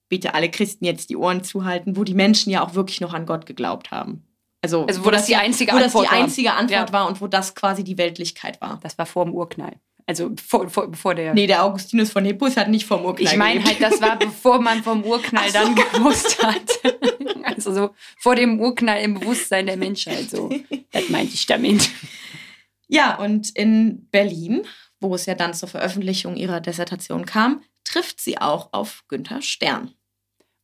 bitte 0.10 0.34
alle 0.34 0.50
Christen 0.50 0.86
jetzt 0.86 1.10
die 1.10 1.18
Ohren 1.18 1.44
zuhalten, 1.44 1.98
wo 1.98 2.04
die 2.04 2.14
Menschen 2.14 2.52
ja 2.52 2.64
auch 2.64 2.76
wirklich 2.76 3.02
noch 3.02 3.14
an 3.14 3.26
Gott 3.26 3.46
geglaubt 3.46 3.92
haben. 3.92 4.24
Also, 4.62 4.86
also 4.86 5.02
wo, 5.02 5.06
wo 5.08 5.12
das 5.12 5.26
die 5.26 5.36
einzige 5.36 5.74
wo 5.74 5.78
Antwort, 5.78 6.06
das 6.06 6.12
die 6.12 6.18
einzige 6.18 6.54
Antwort 6.54 6.90
ja. 6.90 6.94
war 6.94 7.08
und 7.08 7.20
wo 7.20 7.28
das 7.28 7.54
quasi 7.54 7.84
die 7.84 7.98
Weltlichkeit 7.98 8.62
war. 8.62 8.80
Das 8.82 8.98
war 8.98 9.06
vor 9.06 9.26
dem 9.26 9.34
Urknall. 9.34 9.74
Also 10.06 10.32
vor, 10.46 10.70
vor, 10.70 10.94
vor 10.94 11.16
der. 11.16 11.34
Nee, 11.34 11.48
der 11.48 11.64
Augustinus 11.64 12.12
von 12.12 12.26
Hippus 12.26 12.58
hat 12.58 12.68
nicht 12.68 12.86
vom 12.86 13.06
Urknall 13.06 13.32
Ich 13.32 13.38
meine 13.38 13.64
halt, 13.64 13.82
das 13.82 14.02
war 14.02 14.18
bevor 14.18 14.60
man 14.60 14.84
vom 14.84 15.04
Urknall 15.04 15.48
so. 15.48 15.54
dann 15.54 15.76
gewusst 15.76 16.44
hat. 16.44 16.80
also 17.44 17.74
so 17.74 17.90
vor 18.18 18.36
dem 18.36 18.60
Urknall 18.60 19.02
im 19.02 19.20
Bewusstsein 19.20 19.66
der 19.66 19.78
Menschheit. 19.78 20.30
So. 20.30 20.50
Das 20.92 21.10
meinte 21.10 21.34
ich 21.34 21.48
damit. 21.48 21.90
Ja, 22.88 23.16
und 23.16 23.50
in 23.56 24.08
Berlin, 24.12 24.64
wo 25.00 25.16
es 25.16 25.26
ja 25.26 25.36
dann 25.36 25.54
zur 25.54 25.70
Veröffentlichung 25.70 26.36
ihrer 26.36 26.62
Dissertation 26.62 27.26
kam, 27.26 27.62
trifft 27.84 28.22
sie 28.22 28.38
auch 28.38 28.70
auf 28.72 29.04
Günther 29.08 29.42
Stern. 29.42 29.94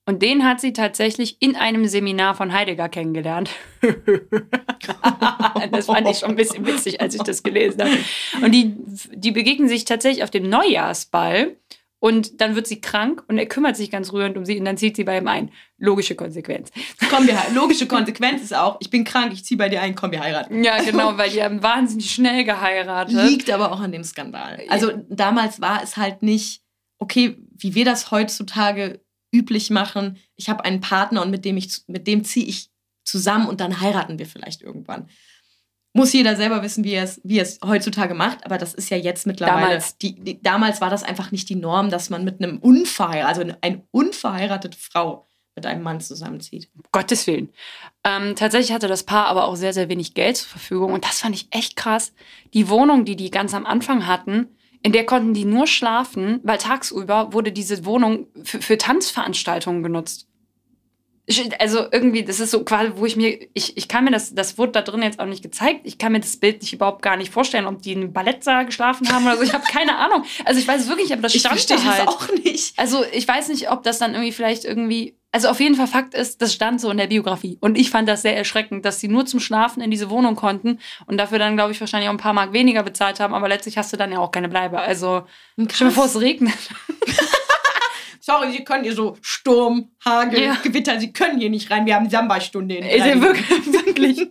Und 0.10 0.24
den 0.24 0.44
hat 0.44 0.60
sie 0.60 0.74
tatsächlich 0.74 1.40
in 1.40 1.56
einem 1.56 1.86
Seminar 1.86 2.34
von 2.34 2.52
Heidegger 2.52 2.90
kennengelernt. 2.90 3.52
das 5.72 5.86
fand 5.86 6.10
ich 6.10 6.18
schon 6.18 6.30
ein 6.30 6.36
bisschen 6.36 6.66
witzig, 6.66 7.00
als 7.00 7.14
ich 7.14 7.22
das 7.22 7.44
gelesen 7.44 7.84
habe. 7.84 7.98
Und 8.44 8.52
die, 8.52 8.74
die 9.14 9.32
begegnen 9.32 9.70
sich 9.70 9.86
tatsächlich 9.86 10.24
auf 10.24 10.32
dem 10.32 10.50
Neujahrsball. 10.50 11.56
Und 12.02 12.40
dann 12.40 12.56
wird 12.56 12.66
sie 12.66 12.80
krank 12.80 13.24
und 13.28 13.38
er 13.38 13.46
kümmert 13.46 13.76
sich 13.76 13.92
ganz 13.92 14.14
rührend 14.14 14.38
um 14.38 14.46
sie 14.46 14.58
und 14.58 14.64
dann 14.64 14.78
zieht 14.78 14.96
sie 14.96 15.04
bei 15.04 15.18
ihm 15.18 15.28
ein. 15.28 15.52
Logische 15.78 16.16
Konsequenz. 16.16 16.72
Komm, 17.10 17.28
wir 17.28 17.38
Logische 17.54 17.88
Konsequenz 17.88 18.42
ist 18.42 18.56
auch, 18.56 18.78
ich 18.80 18.90
bin 18.90 19.04
krank, 19.04 19.34
ich 19.34 19.44
ziehe 19.44 19.58
bei 19.58 19.68
dir 19.68 19.82
ein, 19.82 19.96
komm, 19.96 20.12
wir 20.12 20.22
heiraten. 20.22 20.64
Ja, 20.64 20.82
genau, 20.82 21.18
weil 21.18 21.30
die 21.30 21.44
haben 21.44 21.62
wahnsinnig 21.62 22.10
schnell 22.12 22.46
geheiratet. 22.46 23.16
Liegt 23.16 23.50
aber 23.50 23.74
auch 23.74 23.82
an 23.82 23.92
dem 23.92 24.06
Skandal. 24.06 24.62
Also 24.70 24.94
damals 25.10 25.60
war 25.60 25.84
es 25.84 25.98
halt 25.98 26.24
nicht, 26.24 26.62
okay, 27.00 27.38
wie 27.52 27.76
wir 27.76 27.84
das 27.84 28.12
heutzutage 28.12 29.02
üblich 29.34 29.70
machen. 29.70 30.18
Ich 30.36 30.50
habe 30.50 30.64
einen 30.64 30.80
Partner 30.80 31.22
und 31.22 31.32
mit 31.32 31.44
dem, 31.44 31.58
ich, 31.58 31.82
mit 31.88 32.08
dem 32.08 32.24
ziehe 32.24 32.46
ich 32.46 32.70
zusammen 33.04 33.48
und 33.48 33.60
dann 33.60 33.82
heiraten 33.82 34.20
wir 34.20 34.26
vielleicht 34.26 34.62
irgendwann. 34.62 35.10
Muss 35.94 36.14
jeder 36.14 36.36
selber 36.36 36.62
wissen, 36.62 36.84
wie 36.84 36.94
er 36.94 37.04
es, 37.04 37.20
wie 37.24 37.40
er 37.40 37.44
es 37.44 37.60
heutzutage 37.66 38.14
macht, 38.14 38.46
aber 38.46 38.58
das 38.58 38.76
ist 38.76 38.90
ja 38.90 38.98
jetzt 38.98 39.26
mittlerweile. 39.26 39.62
Damals. 39.62 39.98
Die, 39.98 40.16
die, 40.16 40.42
damals 40.42 40.82
war 40.82 40.90
das 40.90 41.04
einfach 41.04 41.32
nicht 41.32 41.50
die 41.50 41.56
Norm, 41.56 41.90
dass 41.90 42.10
man 42.10 42.24
mit 42.24 42.42
einem 42.42 42.60
unverheirateten, 42.60 43.52
also 43.52 43.58
eine 43.62 43.84
unverheiratete 43.92 44.78
Frau 44.78 45.28
mit 45.56 45.66
einem 45.66 45.84
Mann 45.84 46.00
zusammenzieht. 46.00 46.70
Um 46.76 46.84
Gottes 46.92 47.28
Willen. 47.28 47.50
Ähm, 48.04 48.36
tatsächlich 48.36 48.72
hatte 48.72 48.88
das 48.88 49.04
Paar 49.04 49.26
aber 49.26 49.46
auch 49.46 49.56
sehr, 49.56 49.74
sehr 49.74 49.90
wenig 49.90 50.14
Geld 50.14 50.38
zur 50.38 50.50
Verfügung 50.50 50.94
und 50.94 51.06
das 51.06 51.20
fand 51.20 51.36
ich 51.36 51.48
echt 51.52 51.76
krass. 51.76 52.14
Die 52.54 52.70
Wohnung, 52.70 53.04
die 53.04 53.16
die 53.16 53.32
ganz 53.32 53.54
am 53.54 53.66
Anfang 53.66 54.08
hatten, 54.08 54.48
in 54.82 54.94
der 54.94 55.06
konnten 55.06 55.34
die 55.34 55.44
nur 55.44 55.68
schlafen, 55.68 56.40
weil 56.44 56.58
tagsüber 56.58 57.34
wurde 57.34 57.52
diese 57.52 57.84
Wohnung 57.84 58.28
für, 58.44 58.62
für 58.62 58.78
Tanzveranstaltungen 58.78 59.84
genutzt. 59.84 60.29
Also 61.60 61.86
irgendwie, 61.92 62.24
das 62.24 62.40
ist 62.40 62.52
so 62.52 62.64
quasi, 62.64 62.92
wo 62.96 63.06
ich 63.06 63.16
mir, 63.16 63.40
ich, 63.54 63.78
ich 63.78 63.88
kann 63.88 64.04
mir 64.04 64.12
das, 64.12 64.34
das 64.34 64.58
wurde 64.58 64.72
da 64.72 64.82
drin 64.82 65.04
jetzt 65.04 65.20
auch 65.20 65.26
nicht 65.26 65.44
gezeigt, 65.44 65.82
ich 65.84 65.98
kann 65.98 66.12
mir 66.12 66.20
das 66.20 66.38
Bild 66.38 66.62
nicht 66.62 66.74
überhaupt 66.74 67.02
gar 67.02 67.18
nicht 67.18 67.32
vorstellen, 67.32 67.68
ob 67.68 67.82
die 67.82 67.94
in 67.94 68.02
einem 68.02 68.14
Ballettsaal 68.14 68.66
geschlafen 68.66 69.12
haben 69.12 69.26
oder 69.26 69.38
so. 69.38 69.44
Ich 69.44 69.54
habe 69.54 69.64
keine 69.72 69.98
Ahnung. 69.98 70.24
Also 70.46 70.60
ich 70.60 70.68
weiß 70.68 70.88
wirklich, 70.90 71.14
aber 71.14 71.24
das 71.24 71.36
stand 71.36 71.60
ich 71.60 71.66
da 71.68 71.76
halt. 71.84 72.08
Das 72.08 72.08
auch 72.08 72.28
nicht. 72.44 72.78
Also 72.78 73.04
ich 73.12 73.28
weiß 73.28 73.50
nicht, 73.50 73.70
ob 73.72 73.84
das 73.84 74.00
dann 74.00 74.14
irgendwie 74.14 74.32
vielleicht 74.32 74.66
irgendwie 74.66 75.16
also 75.32 75.50
auf 75.50 75.60
jeden 75.60 75.76
Fall 75.76 75.88
Fakt 75.88 76.16
ist, 76.16 76.42
das 76.42 76.54
stand 76.54 76.82
so 76.82 76.90
in 76.90 76.98
der 76.98 77.08
Biografie. 77.08 77.58
Und 77.62 77.78
ich 77.78 77.92
fand 77.92 78.10
das 78.10 78.24
sehr 78.24 78.36
erschreckend, 78.36 78.84
dass 78.84 79.00
sie 79.00 79.08
nur 79.08 79.26
zum 79.28 79.40
Schlafen 79.40 79.82
in 79.82 79.92
diese 79.92 80.10
Wohnung 80.10 80.36
konnten 80.36 80.80
und 81.06 81.18
dafür 81.18 81.38
dann, 81.38 81.56
glaube 81.56 81.72
ich, 81.72 81.80
wahrscheinlich 81.80 82.10
auch 82.10 82.14
ein 82.14 82.18
paar 82.18 82.34
Mark 82.34 82.52
weniger 82.52 82.82
bezahlt 82.82 83.20
haben. 83.20 83.36
Aber 83.36 83.48
letztlich 83.48 83.78
hast 83.78 83.94
du 83.94 83.98
dann 83.98 84.12
ja 84.12 84.20
auch 84.20 84.32
keine 84.32 84.50
Bleibe. 84.50 84.80
Also 84.80 85.24
Krass. 85.56 85.68
stell 85.76 85.88
dir 85.90 85.94
vor, 85.94 86.06
es 86.06 86.20
regnet. 86.20 86.58
Sorry, 88.20 88.52
Sie 88.52 88.64
können 88.64 88.84
hier 88.84 88.94
so 88.94 89.18
Sturm, 89.22 89.92
Hagel, 90.04 90.44
ja. 90.44 90.58
Gewitter, 90.64 91.00
Sie 91.00 91.14
können 91.14 91.40
hier 91.40 91.50
nicht 91.50 91.70
rein. 91.72 91.86
Wir 91.86 91.96
haben 91.96 92.10
Samba-Stunde 92.10 92.76
in 92.76 93.02
also 93.02 93.22
wirklich, 93.22 93.50
wirklich. 93.74 94.28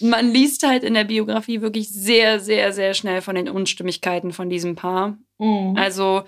Man 0.00 0.30
liest 0.30 0.66
halt 0.66 0.84
in 0.84 0.94
der 0.94 1.04
Biografie 1.04 1.60
wirklich 1.60 1.88
sehr, 1.88 2.40
sehr, 2.40 2.72
sehr 2.72 2.94
schnell 2.94 3.22
von 3.22 3.34
den 3.34 3.48
Unstimmigkeiten 3.48 4.32
von 4.32 4.50
diesem 4.50 4.74
Paar. 4.74 5.16
Mhm. 5.38 5.76
Also 5.76 6.24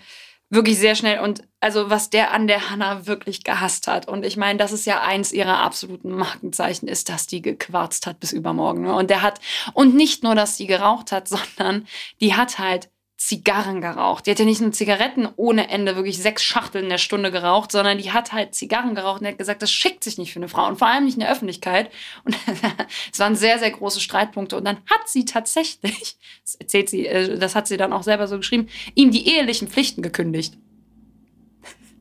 wirklich 0.49 0.79
sehr 0.79 0.95
schnell 0.95 1.19
und 1.21 1.43
also 1.61 1.91
was 1.91 2.11
der 2.11 2.33
an 2.33 2.47
der 2.47 2.71
Hannah 2.71 3.07
wirklich 3.07 3.43
gehasst 3.43 3.89
hat 3.89 4.07
und 4.07 4.25
ich 4.25 4.37
meine, 4.37 4.59
das 4.59 4.71
ist 4.73 4.87
ja 4.87 5.03
eins 5.03 5.33
ihrer 5.33 5.59
absoluten 5.59 6.11
Markenzeichen 6.13 6.87
ist, 6.87 7.09
dass 7.09 7.27
die 7.27 7.43
gequarzt 7.43 8.07
hat 8.07 8.21
bis 8.21 8.33
übermorgen 8.33 8.83
ne? 8.83 8.95
und 8.95 9.11
der 9.11 9.23
hat 9.23 9.41
und 9.75 9.97
nicht 9.97 10.23
nur, 10.23 10.37
dass 10.37 10.57
die 10.57 10.69
geraucht 10.69 11.11
hat, 11.11 11.29
sondern 11.59 11.87
die 12.21 12.35
hat 12.35 12.59
halt 12.59 12.91
Zigarren 13.17 13.81
geraucht. 13.81 14.27
Die 14.27 14.31
hat 14.31 14.39
ja 14.39 14.45
nicht 14.45 14.61
nur 14.61 14.73
Zigaretten 14.73 15.27
ohne 15.37 15.71
Ende, 15.71 15.97
wirklich 15.97 16.19
sechs 16.19 16.43
Schachteln 16.43 16.85
in 16.85 16.91
der 16.91 16.99
Stunde 16.99 17.31
geraucht, 17.31 17.73
sondern 17.73 17.97
die 17.97 18.13
hat 18.13 18.33
halt 18.33 18.55
Zigarren 18.55 18.95
geraucht 18.95 19.23
und 19.23 19.27
hat 19.27 19.39
gesagt, 19.39 19.63
das 19.63 19.73
schickt 19.73 20.05
sich 20.05 20.19
nicht 20.19 20.35
für 20.35 20.39
eine 20.39 20.49
Frau 20.49 20.67
und 20.67 20.77
vor 20.79 20.89
allem 20.89 21.07
nicht 21.07 21.15
in 21.15 21.21
der 21.21 21.33
Öffentlichkeit. 21.33 21.91
Und 22.25 22.37
es 23.13 23.19
waren 23.19 23.35
sehr, 23.35 23.59
sehr 23.59 23.71
große 23.71 24.01
Streitpunkte. 24.01 24.57
Und 24.57 24.65
dann 24.65 24.77
hat 24.91 25.09
sie 25.09 25.25
tatsächlich, 25.25 26.17
das 26.43 26.57
erzählt 26.57 26.91
sie, 26.91 27.07
äh, 27.07 27.39
das 27.39 27.55
hat 27.55 27.67
sie 27.67 27.79
dann 27.79 27.95
auch 27.95 28.03
selber 28.03 28.29
so 28.29 28.37
geschrieben, 28.37 28.69
ihm 28.95 29.11
die 29.11 29.27
ehelichen 29.27 29.69
Pflichten 29.69 30.03
gekündigt. 30.03 30.59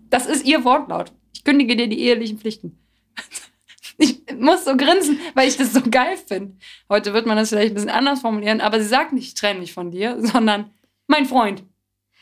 Das 0.09 0.25
ist 0.25 0.45
ihr 0.45 0.65
Wortlaut. 0.65 1.13
Ich 1.33 1.45
kündige 1.45 1.77
dir 1.77 1.87
die 1.87 2.01
ehelichen 2.01 2.39
Pflichten. 2.39 2.77
Ich 3.97 4.19
muss 4.37 4.65
so 4.65 4.75
grinsen, 4.75 5.21
weil 5.35 5.47
ich 5.47 5.55
das 5.55 5.71
so 5.71 5.79
geil 5.81 6.17
finde. 6.17 6.57
Heute 6.89 7.13
wird 7.13 7.25
man 7.25 7.37
das 7.37 7.47
vielleicht 7.47 7.71
ein 7.71 7.75
bisschen 7.75 7.89
anders 7.89 8.19
formulieren, 8.19 8.59
aber 8.59 8.81
sie 8.81 8.89
sagt 8.89 9.13
nicht, 9.13 9.27
ich 9.29 9.33
trenne 9.35 9.61
mich 9.61 9.71
von 9.71 9.89
dir, 9.89 10.17
sondern 10.19 10.69
mein 11.07 11.25
Freund. 11.25 11.63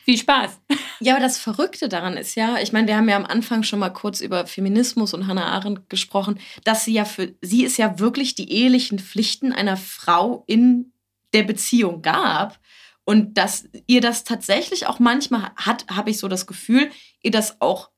Viel 0.05 0.17
Spaß. 0.17 0.59
Ja, 0.99 1.13
aber 1.13 1.21
das 1.21 1.37
Verrückte 1.37 1.87
daran 1.87 2.17
ist 2.17 2.35
ja, 2.35 2.57
ich 2.59 2.73
meine, 2.73 2.87
wir 2.87 2.97
haben 2.97 3.07
ja 3.07 3.15
am 3.15 3.25
Anfang 3.25 3.63
schon 3.63 3.79
mal 3.79 3.89
kurz 3.89 4.19
über 4.19 4.45
Feminismus 4.45 5.13
und 5.13 5.27
Hannah 5.27 5.45
Arendt 5.45 5.89
gesprochen, 5.89 6.39
dass 6.65 6.83
sie 6.83 6.93
ja 6.93 7.05
für 7.05 7.33
sie 7.41 7.63
ist 7.63 7.77
ja 7.77 7.99
wirklich 7.99 8.35
die 8.35 8.51
ehelichen 8.51 8.99
Pflichten 8.99 9.53
einer 9.53 9.77
Frau 9.77 10.43
in 10.45 10.91
der 11.33 11.43
Beziehung 11.43 12.01
gab 12.01 12.59
und 13.05 13.37
dass 13.37 13.69
ihr 13.87 14.01
das 14.01 14.25
tatsächlich 14.25 14.87
auch 14.87 14.99
manchmal 14.99 15.51
hat, 15.55 15.85
habe 15.89 16.09
ich 16.09 16.19
so 16.19 16.27
das 16.27 16.47
Gefühl, 16.47 16.91
ihr 17.21 17.31
das 17.31 17.61
auch 17.61 17.89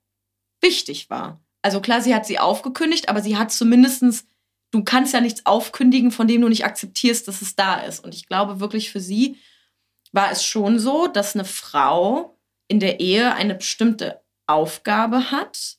wichtig 0.61 1.09
war. 1.09 1.41
Also 1.63 1.81
klar, 1.81 2.01
sie 2.01 2.13
hat 2.13 2.27
sie 2.27 2.37
aufgekündigt, 2.37 3.09
aber 3.09 3.21
sie 3.21 3.37
hat 3.37 3.51
zumindestens 3.51 4.25
du 4.75 4.83
kannst 4.83 5.13
ja 5.13 5.21
nichts 5.21 5.45
aufkündigen, 5.45 6.11
von 6.11 6.27
dem 6.27 6.41
du 6.41 6.49
nicht 6.49 6.65
akzeptierst, 6.65 7.27
dass 7.27 7.41
es 7.41 7.55
da 7.55 7.75
ist. 7.75 8.03
Und 8.03 8.13
ich 8.13 8.27
glaube 8.27 8.59
wirklich 8.59 8.91
für 8.91 8.99
sie 8.99 9.37
war 10.15 10.31
es 10.31 10.43
schon 10.43 10.79
so, 10.79 11.07
dass 11.07 11.35
eine 11.35 11.45
Frau 11.45 12.39
in 12.67 12.79
der 12.79 12.99
Ehe 12.99 13.33
eine 13.35 13.55
bestimmte 13.55 14.21
Aufgabe 14.47 15.31
hat 15.31 15.77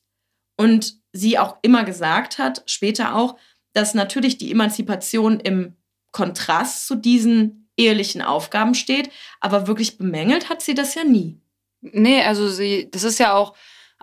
und 0.57 0.95
sie 1.11 1.39
auch 1.39 1.57
immer 1.63 1.83
gesagt 1.83 2.37
hat, 2.37 2.61
später 2.65 3.15
auch, 3.15 3.37
dass 3.73 3.93
natürlich 3.93 4.37
die 4.37 4.51
Emanzipation 4.51 5.39
im 5.39 5.75
Kontrast 6.11 6.87
zu 6.87 6.95
diesen 6.95 7.69
ehelichen 7.77 8.21
Aufgaben 8.21 8.75
steht, 8.75 9.11
aber 9.39 9.67
wirklich 9.67 9.97
bemängelt 9.97 10.49
hat 10.49 10.61
sie 10.61 10.73
das 10.73 10.95
ja 10.95 11.03
nie. 11.03 11.39
Nee, 11.81 12.23
also 12.23 12.47
sie, 12.49 12.89
das 12.91 13.03
ist 13.03 13.19
ja 13.19 13.33
auch 13.33 13.55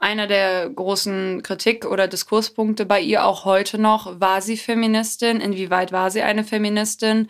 einer 0.04 0.26
der 0.26 0.68
großen 0.68 1.42
Kritik- 1.42 1.86
oder 1.86 2.06
Diskurspunkte 2.06 2.84
bei 2.84 3.00
ihr 3.00 3.24
auch 3.24 3.46
heute 3.46 3.78
noch. 3.78 4.20
War 4.20 4.42
sie 4.42 4.58
Feministin? 4.58 5.40
Inwieweit 5.40 5.92
war 5.92 6.10
sie 6.10 6.22
eine 6.22 6.44
Feministin? 6.44 7.28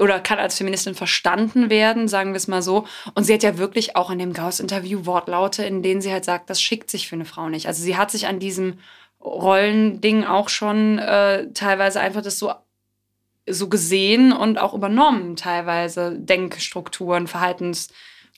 oder 0.00 0.18
kann 0.18 0.38
als 0.38 0.56
Feministin 0.56 0.94
verstanden 0.94 1.68
werden, 1.68 2.08
sagen 2.08 2.30
wir 2.30 2.38
es 2.38 2.48
mal 2.48 2.62
so. 2.62 2.86
Und 3.14 3.24
sie 3.24 3.34
hat 3.34 3.42
ja 3.42 3.58
wirklich 3.58 3.96
auch 3.96 4.10
in 4.10 4.18
dem 4.18 4.32
Gauss-Interview 4.32 5.04
Wortlaute, 5.04 5.62
in 5.62 5.82
denen 5.82 6.00
sie 6.00 6.10
halt 6.10 6.24
sagt, 6.24 6.48
das 6.48 6.62
schickt 6.62 6.90
sich 6.90 7.06
für 7.06 7.16
eine 7.16 7.26
Frau 7.26 7.50
nicht. 7.50 7.66
Also 7.66 7.82
sie 7.82 7.98
hat 7.98 8.10
sich 8.10 8.26
an 8.26 8.38
diesem 8.38 8.78
Rollending 9.20 10.24
auch 10.24 10.48
schon 10.48 10.98
äh, 10.98 11.52
teilweise 11.52 12.00
einfach 12.00 12.22
das 12.22 12.38
so 12.38 12.50
so 13.46 13.68
gesehen 13.68 14.32
und 14.32 14.56
auch 14.58 14.72
übernommen 14.72 15.36
teilweise 15.36 16.16
Denkstrukturen, 16.18 17.26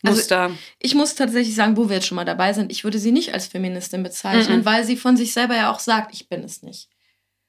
Verhaltensmuster. 0.06 0.42
Also 0.42 0.54
ich 0.80 0.94
muss 0.94 1.14
tatsächlich 1.14 1.54
sagen, 1.54 1.76
wo 1.76 1.88
wir 1.88 1.96
jetzt 1.96 2.06
schon 2.06 2.16
mal 2.16 2.24
dabei 2.24 2.52
sind, 2.52 2.72
ich 2.72 2.84
würde 2.84 2.98
sie 2.98 3.12
nicht 3.12 3.34
als 3.34 3.46
Feministin 3.46 4.02
bezeichnen, 4.02 4.60
mhm. 4.60 4.64
weil 4.64 4.84
sie 4.84 4.96
von 4.96 5.16
sich 5.16 5.32
selber 5.32 5.56
ja 5.56 5.70
auch 5.70 5.78
sagt, 5.78 6.14
ich 6.14 6.28
bin 6.28 6.42
es 6.42 6.62
nicht. 6.62 6.88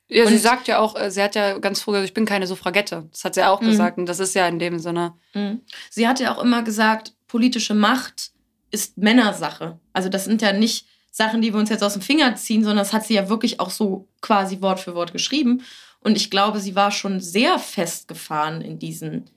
Ja, 0.10 0.24
und 0.24 0.30
sie 0.30 0.38
sagt 0.38 0.68
ja 0.68 0.80
auch, 0.80 1.00
äh, 1.00 1.12
sie 1.12 1.22
hat 1.22 1.36
ja 1.36 1.58
ganz 1.58 1.82
früh 1.82 1.92
gesagt, 1.92 2.08
ich 2.08 2.14
bin 2.14 2.26
keine 2.26 2.48
Suffragette. 2.48 3.08
Das 3.12 3.26
hat 3.26 3.36
sie 3.36 3.46
auch 3.46 3.62
mhm. 3.62 3.68
gesagt 3.68 3.98
und 3.98 4.06
das 4.08 4.20
ist 4.20 4.36
ja 4.36 4.48
in 4.48 4.60
dem 4.60 4.80
Sinne. 4.80 5.14
Mhm. 5.34 5.62
Sie 5.90 6.08
hat 6.08 6.20
ja 6.20 6.34
auch 6.34 6.42
immer 6.42 6.64
gesagt, 6.64 7.14
politische 7.28 7.74
Macht 7.74 8.32
ist 8.72 8.98
Männersache. 8.98 9.80
Also 9.94 10.10
das 10.10 10.26
sind 10.26 10.42
ja 10.42 10.54
nicht 10.54 10.88
Sachen, 11.12 11.42
die 11.42 11.54
wir 11.54 11.60
uns 11.60 11.70
jetzt 11.70 11.84
aus 11.84 11.94
dem 11.94 12.02
Finger 12.02 12.36
ziehen, 12.36 12.64
sondern 12.64 12.80
das 12.80 12.94
hat 12.94 13.06
sie 13.06 13.16
ja 13.16 13.28
wirklich 13.28 13.60
auch 13.60 13.70
so 13.70 14.08
quasi 14.22 14.62
Wort 14.62 14.80
für 14.80 14.96
Wort 14.96 15.14
geschrieben. 15.14 15.64
Und 16.00 16.16
ich 16.16 16.30
glaube, 16.30 16.60
sie 16.60 16.76
war 16.76 16.92
schon 16.92 17.20
sehr 17.20 17.60
festgefahren 17.60 18.62
in 18.62 18.80
diesen 18.80 19.30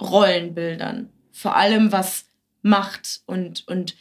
Rollenbildern. 0.00 1.10
Vor 1.32 1.56
allem 1.56 1.90
was 1.90 2.25
Macht 2.66 3.20
und, 3.26 3.66
und 3.68 3.94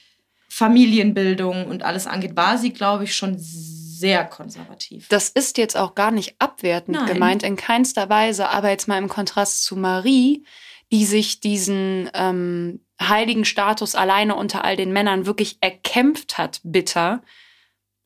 Familienbildung 0.49 1.67
und 1.67 1.83
alles 1.83 2.07
angeht, 2.07 2.35
war 2.35 2.57
sie, 2.57 2.71
glaube 2.71 3.03
ich, 3.03 3.15
schon 3.15 3.35
sehr 3.37 4.25
konservativ. 4.25 5.07
Das 5.07 5.29
ist 5.29 5.57
jetzt 5.57 5.77
auch 5.77 5.95
gar 5.95 6.11
nicht 6.11 6.35
abwertend 6.39 6.97
Nein. 6.97 7.07
gemeint, 7.07 7.43
in 7.43 7.55
keinster 7.55 8.09
Weise, 8.09 8.49
aber 8.49 8.69
jetzt 8.69 8.87
mal 8.87 8.97
im 8.97 9.09
Kontrast 9.09 9.63
zu 9.63 9.75
Marie, 9.75 10.45
die 10.91 11.05
sich 11.05 11.39
diesen 11.39 12.09
ähm, 12.13 12.85
heiligen 13.01 13.45
Status 13.45 13.95
alleine 13.95 14.35
unter 14.35 14.63
all 14.63 14.75
den 14.75 14.91
Männern 14.91 15.25
wirklich 15.25 15.57
erkämpft 15.61 16.37
hat, 16.37 16.61
bitter, 16.63 17.21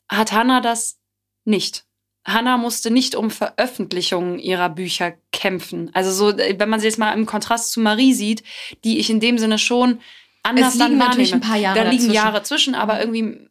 hat 0.08 0.32
Hannah 0.32 0.60
das 0.60 0.98
nicht. 1.44 1.84
Hannah 2.24 2.58
musste 2.58 2.90
nicht 2.90 3.14
um 3.14 3.30
Veröffentlichungen 3.30 4.38
ihrer 4.38 4.68
Bücher 4.68 5.14
kämpfen. 5.32 5.90
Also 5.94 6.12
so, 6.12 6.36
wenn 6.36 6.68
man 6.68 6.80
sie 6.80 6.86
jetzt 6.86 6.98
mal 6.98 7.12
im 7.12 7.26
Kontrast 7.26 7.72
zu 7.72 7.80
Marie 7.80 8.12
sieht, 8.12 8.42
die 8.84 8.98
ich 8.98 9.08
in 9.08 9.20
dem 9.20 9.38
Sinne 9.38 9.58
schon 9.58 10.00
anders 10.42 10.74
es 10.74 10.80
liegen 10.80 10.98
natürlich 10.98 11.34
ein 11.34 11.40
paar 11.40 11.56
Jahre 11.56 11.78
Da 11.78 11.82
liegen 11.84 12.04
dazwischen. 12.04 12.14
Jahre 12.14 12.42
zwischen, 12.42 12.74
aber 12.74 13.00
irgendwie 13.00 13.48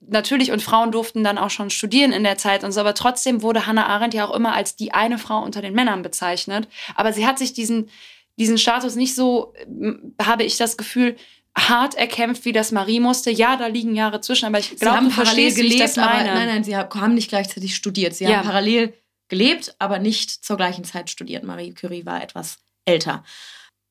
natürlich 0.00 0.50
und 0.50 0.62
Frauen 0.62 0.90
durften 0.90 1.22
dann 1.22 1.38
auch 1.38 1.50
schon 1.50 1.70
studieren 1.70 2.12
in 2.12 2.24
der 2.24 2.36
Zeit 2.36 2.64
und 2.64 2.72
so, 2.72 2.80
aber 2.80 2.94
trotzdem 2.94 3.42
wurde 3.42 3.66
Hannah 3.66 3.86
Arendt 3.86 4.14
ja 4.14 4.26
auch 4.26 4.34
immer 4.34 4.52
als 4.52 4.76
die 4.76 4.92
eine 4.92 5.18
Frau 5.18 5.42
unter 5.42 5.62
den 5.62 5.74
Männern 5.74 6.02
bezeichnet. 6.02 6.68
Aber 6.96 7.12
sie 7.12 7.26
hat 7.26 7.38
sich 7.38 7.52
diesen 7.52 7.88
diesen 8.38 8.58
Status 8.58 8.96
nicht 8.96 9.14
so, 9.14 9.54
habe 10.20 10.44
ich 10.44 10.56
das 10.56 10.76
Gefühl, 10.76 11.16
hart 11.56 11.94
erkämpft, 11.94 12.44
wie 12.44 12.52
das 12.52 12.72
Marie 12.72 13.00
musste. 13.00 13.30
Ja, 13.30 13.56
da 13.56 13.66
liegen 13.66 13.94
Jahre 13.94 14.20
zwischen, 14.20 14.46
aber 14.46 14.58
ich 14.58 14.76
glaube, 14.76 15.04
du 15.04 15.10
verstehst, 15.10 15.56
gelebt, 15.56 15.74
wie 15.74 15.76
ich 15.76 15.82
das 15.82 15.96
meine. 15.96 16.30
Aber, 16.30 16.38
nein, 16.38 16.48
nein, 16.48 16.64
sie 16.64 16.76
haben 16.76 17.14
nicht 17.14 17.28
gleichzeitig 17.28 17.76
studiert. 17.76 18.14
Sie 18.14 18.24
ja. 18.24 18.38
haben 18.38 18.46
parallel 18.46 18.94
gelebt, 19.28 19.74
aber 19.78 19.98
nicht 19.98 20.30
zur 20.30 20.56
gleichen 20.56 20.84
Zeit 20.84 21.10
studiert. 21.10 21.44
Marie 21.44 21.74
Curie 21.74 22.06
war 22.06 22.22
etwas 22.22 22.58
älter. 22.86 23.22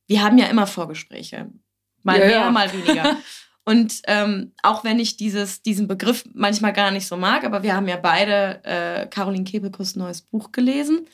Wir 0.07 0.23
haben 0.23 0.37
ja 0.37 0.47
immer 0.47 0.65
Vorgespräche. 0.65 1.49
Mal 2.03 2.19
ja, 2.19 2.25
mehr, 2.25 2.39
ja. 2.39 2.51
mal 2.51 2.71
weniger. 2.71 3.17
Und 3.63 4.01
ähm, 4.07 4.53
auch 4.63 4.83
wenn 4.83 4.99
ich 4.99 5.17
dieses, 5.17 5.61
diesen 5.61 5.87
Begriff 5.87 6.23
manchmal 6.33 6.73
gar 6.73 6.89
nicht 6.89 7.07
so 7.07 7.15
mag, 7.15 7.43
aber 7.43 7.61
wir 7.61 7.75
haben 7.75 7.87
ja 7.87 7.97
beide 7.97 8.59
äh, 8.63 9.05
Caroline 9.07 9.43
Kebekus 9.43 9.95
neues 9.95 10.21
Buch 10.21 10.51
gelesen. 10.51 11.07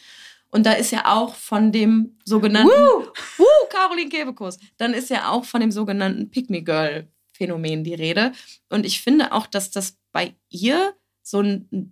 Und 0.50 0.66
da 0.66 0.72
ist 0.72 0.92
ja 0.92 1.14
auch 1.14 1.36
von 1.36 1.74
dem 1.74 2.18
sogenannten 2.24 2.70
Woo! 2.70 3.08
Woo, 3.38 3.68
Caroline 3.70 4.10
Kebekus. 4.10 4.58
Dann 4.78 4.94
ist 4.94 5.10
ja 5.10 5.30
auch 5.30 5.44
von 5.44 5.60
dem 5.60 5.72
sogenannten 5.72 6.30
Pick 6.32 6.50
Me 6.50 6.64
Girl 6.64 7.08
Phänomen 7.34 7.84
die 7.84 7.94
Rede. 7.94 8.32
Und 8.70 8.86
ich 8.86 9.02
finde 9.02 9.34
auch, 9.34 9.46
dass 9.46 9.70
das 9.70 9.98
bei 10.12 10.34
ihr 10.50 10.96
so 11.22 11.42
ein 11.42 11.92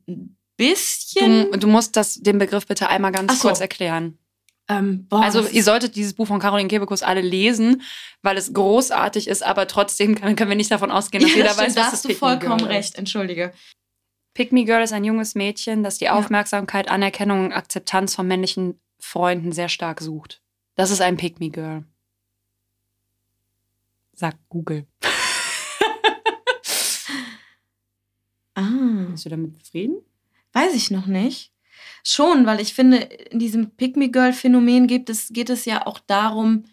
bisschen. 0.57 1.51
Du, 1.51 1.59
du 1.59 1.67
musst 1.67 1.95
das, 1.95 2.15
den 2.15 2.39
Begriff 2.39 2.65
bitte 2.65 2.89
einmal 2.89 3.11
ganz 3.11 3.39
so. 3.39 3.47
kurz 3.47 3.59
erklären. 3.59 4.17
Ähm, 4.67 5.07
boah, 5.07 5.21
also 5.21 5.47
ihr 5.47 5.63
solltet 5.63 5.95
dieses 5.95 6.13
Buch 6.13 6.25
von 6.25 6.39
Caroline 6.39 6.67
Kebekus 6.67 7.03
alle 7.03 7.21
lesen, 7.21 7.83
weil 8.23 8.37
es 8.37 8.53
großartig 8.53 9.27
ist, 9.27 9.43
aber 9.43 9.67
trotzdem 9.67 10.15
können, 10.15 10.35
können 10.35 10.49
wir 10.49 10.57
nicht 10.57 10.71
davon 10.71 10.89
ausgehen, 10.89 11.23
dass 11.23 11.31
ja, 11.31 11.37
jeder 11.37 11.49
das 11.49 11.57
weiß, 11.59 11.67
was 11.67 11.75
Da 11.75 11.91
hast 11.91 12.05
du 12.05 12.13
vollkommen 12.15 12.65
recht, 12.65 12.95
entschuldige. 12.95 13.53
Pick 14.33 14.51
Me 14.51 14.65
Girl 14.65 14.83
ist 14.83 14.91
ein 14.91 15.03
junges 15.03 15.35
Mädchen, 15.35 15.83
das 15.83 15.97
die 15.97 16.09
Aufmerksamkeit, 16.09 16.89
Anerkennung 16.89 17.45
und 17.45 17.53
Akzeptanz 17.53 18.15
von 18.15 18.27
männlichen 18.27 18.79
Freunden 18.99 19.51
sehr 19.51 19.69
stark 19.69 20.01
sucht. 20.01 20.41
Das 20.75 20.91
ist 20.91 21.01
ein 21.01 21.15
Pick 21.15 21.39
Me 21.39 21.49
Girl. 21.49 21.83
Sagt 24.13 24.39
Google. 24.49 24.87
ah. 28.55 29.05
Bist 29.11 29.25
du 29.25 29.29
damit 29.29 29.63
zufrieden? 29.63 30.01
Weiß 30.53 30.73
ich 30.73 30.91
noch 30.91 31.05
nicht. 31.05 31.54
Schon, 32.03 32.45
weil 32.45 32.59
ich 32.61 32.73
finde, 32.73 32.97
in 32.97 33.39
diesem 33.39 33.71
Pick 33.71 33.97
Me 33.97 34.09
Girl 34.09 34.33
Phänomen 34.33 34.87
geht 34.87 35.09
es, 35.09 35.29
geht 35.29 35.49
es 35.49 35.65
ja 35.65 35.85
auch 35.85 35.99
darum, 35.99 36.65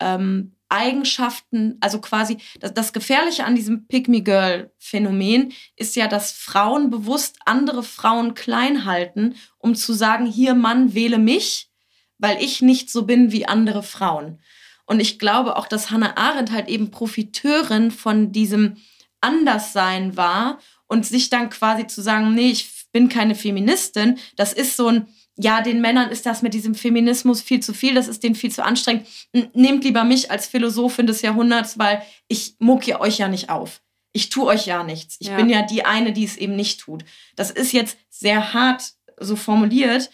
ähm, 0.00 0.54
Eigenschaften, 0.74 1.76
also 1.80 2.00
quasi 2.00 2.38
das, 2.58 2.74
das 2.74 2.92
Gefährliche 2.92 3.44
an 3.44 3.54
diesem 3.54 3.86
Pick-me-Girl-Phänomen 3.86 5.52
ist 5.76 5.94
ja, 5.94 6.08
dass 6.08 6.32
Frauen 6.32 6.90
bewusst 6.90 7.38
andere 7.44 7.82
Frauen 7.82 8.34
klein 8.34 8.84
halten, 8.84 9.36
um 9.58 9.74
zu 9.74 9.92
sagen, 9.92 10.26
hier 10.26 10.54
Mann, 10.54 10.94
wähle 10.94 11.18
mich, 11.18 11.70
weil 12.18 12.42
ich 12.42 12.60
nicht 12.60 12.90
so 12.90 13.04
bin 13.04 13.30
wie 13.30 13.46
andere 13.46 13.82
Frauen. 13.82 14.40
Und 14.86 15.00
ich 15.00 15.18
glaube 15.18 15.56
auch, 15.56 15.68
dass 15.68 15.90
Hannah 15.90 16.16
Arendt 16.16 16.50
halt 16.50 16.68
eben 16.68 16.90
Profiteurin 16.90 17.90
von 17.90 18.32
diesem 18.32 18.76
Anderssein 19.20 20.16
war 20.16 20.58
und 20.86 21.06
sich 21.06 21.30
dann 21.30 21.50
quasi 21.50 21.86
zu 21.86 22.02
sagen, 22.02 22.34
nee, 22.34 22.50
ich 22.50 22.68
bin 22.94 23.10
keine 23.10 23.34
Feministin, 23.34 24.18
das 24.36 24.54
ist 24.54 24.78
so 24.78 24.88
ein 24.88 25.06
ja, 25.36 25.62
den 25.62 25.80
Männern 25.80 26.10
ist 26.10 26.26
das 26.26 26.42
mit 26.42 26.54
diesem 26.54 26.74
Feminismus 26.74 27.42
viel 27.42 27.60
zu 27.60 27.74
viel, 27.74 27.94
das 27.94 28.06
ist 28.06 28.22
denen 28.22 28.36
viel 28.36 28.52
zu 28.52 28.64
anstrengend. 28.64 29.06
Nehmt 29.52 29.82
lieber 29.82 30.04
mich 30.04 30.30
als 30.30 30.46
Philosophin 30.46 31.06
des 31.06 31.22
Jahrhunderts, 31.22 31.78
weil 31.78 32.02
ich 32.28 32.54
muck 32.60 32.86
ja 32.86 33.00
euch 33.00 33.18
ja 33.18 33.28
nicht 33.28 33.50
auf. 33.50 33.82
Ich 34.12 34.28
tue 34.28 34.46
euch 34.46 34.66
ja 34.66 34.84
nichts. 34.84 35.16
Ich 35.18 35.28
ja. 35.28 35.36
bin 35.36 35.50
ja 35.50 35.62
die 35.62 35.84
eine, 35.84 36.12
die 36.12 36.24
es 36.24 36.36
eben 36.36 36.54
nicht 36.54 36.80
tut. 36.80 37.04
Das 37.34 37.50
ist 37.50 37.72
jetzt 37.72 37.98
sehr 38.10 38.54
hart 38.54 38.92
so 39.18 39.34
formuliert, 39.34 40.08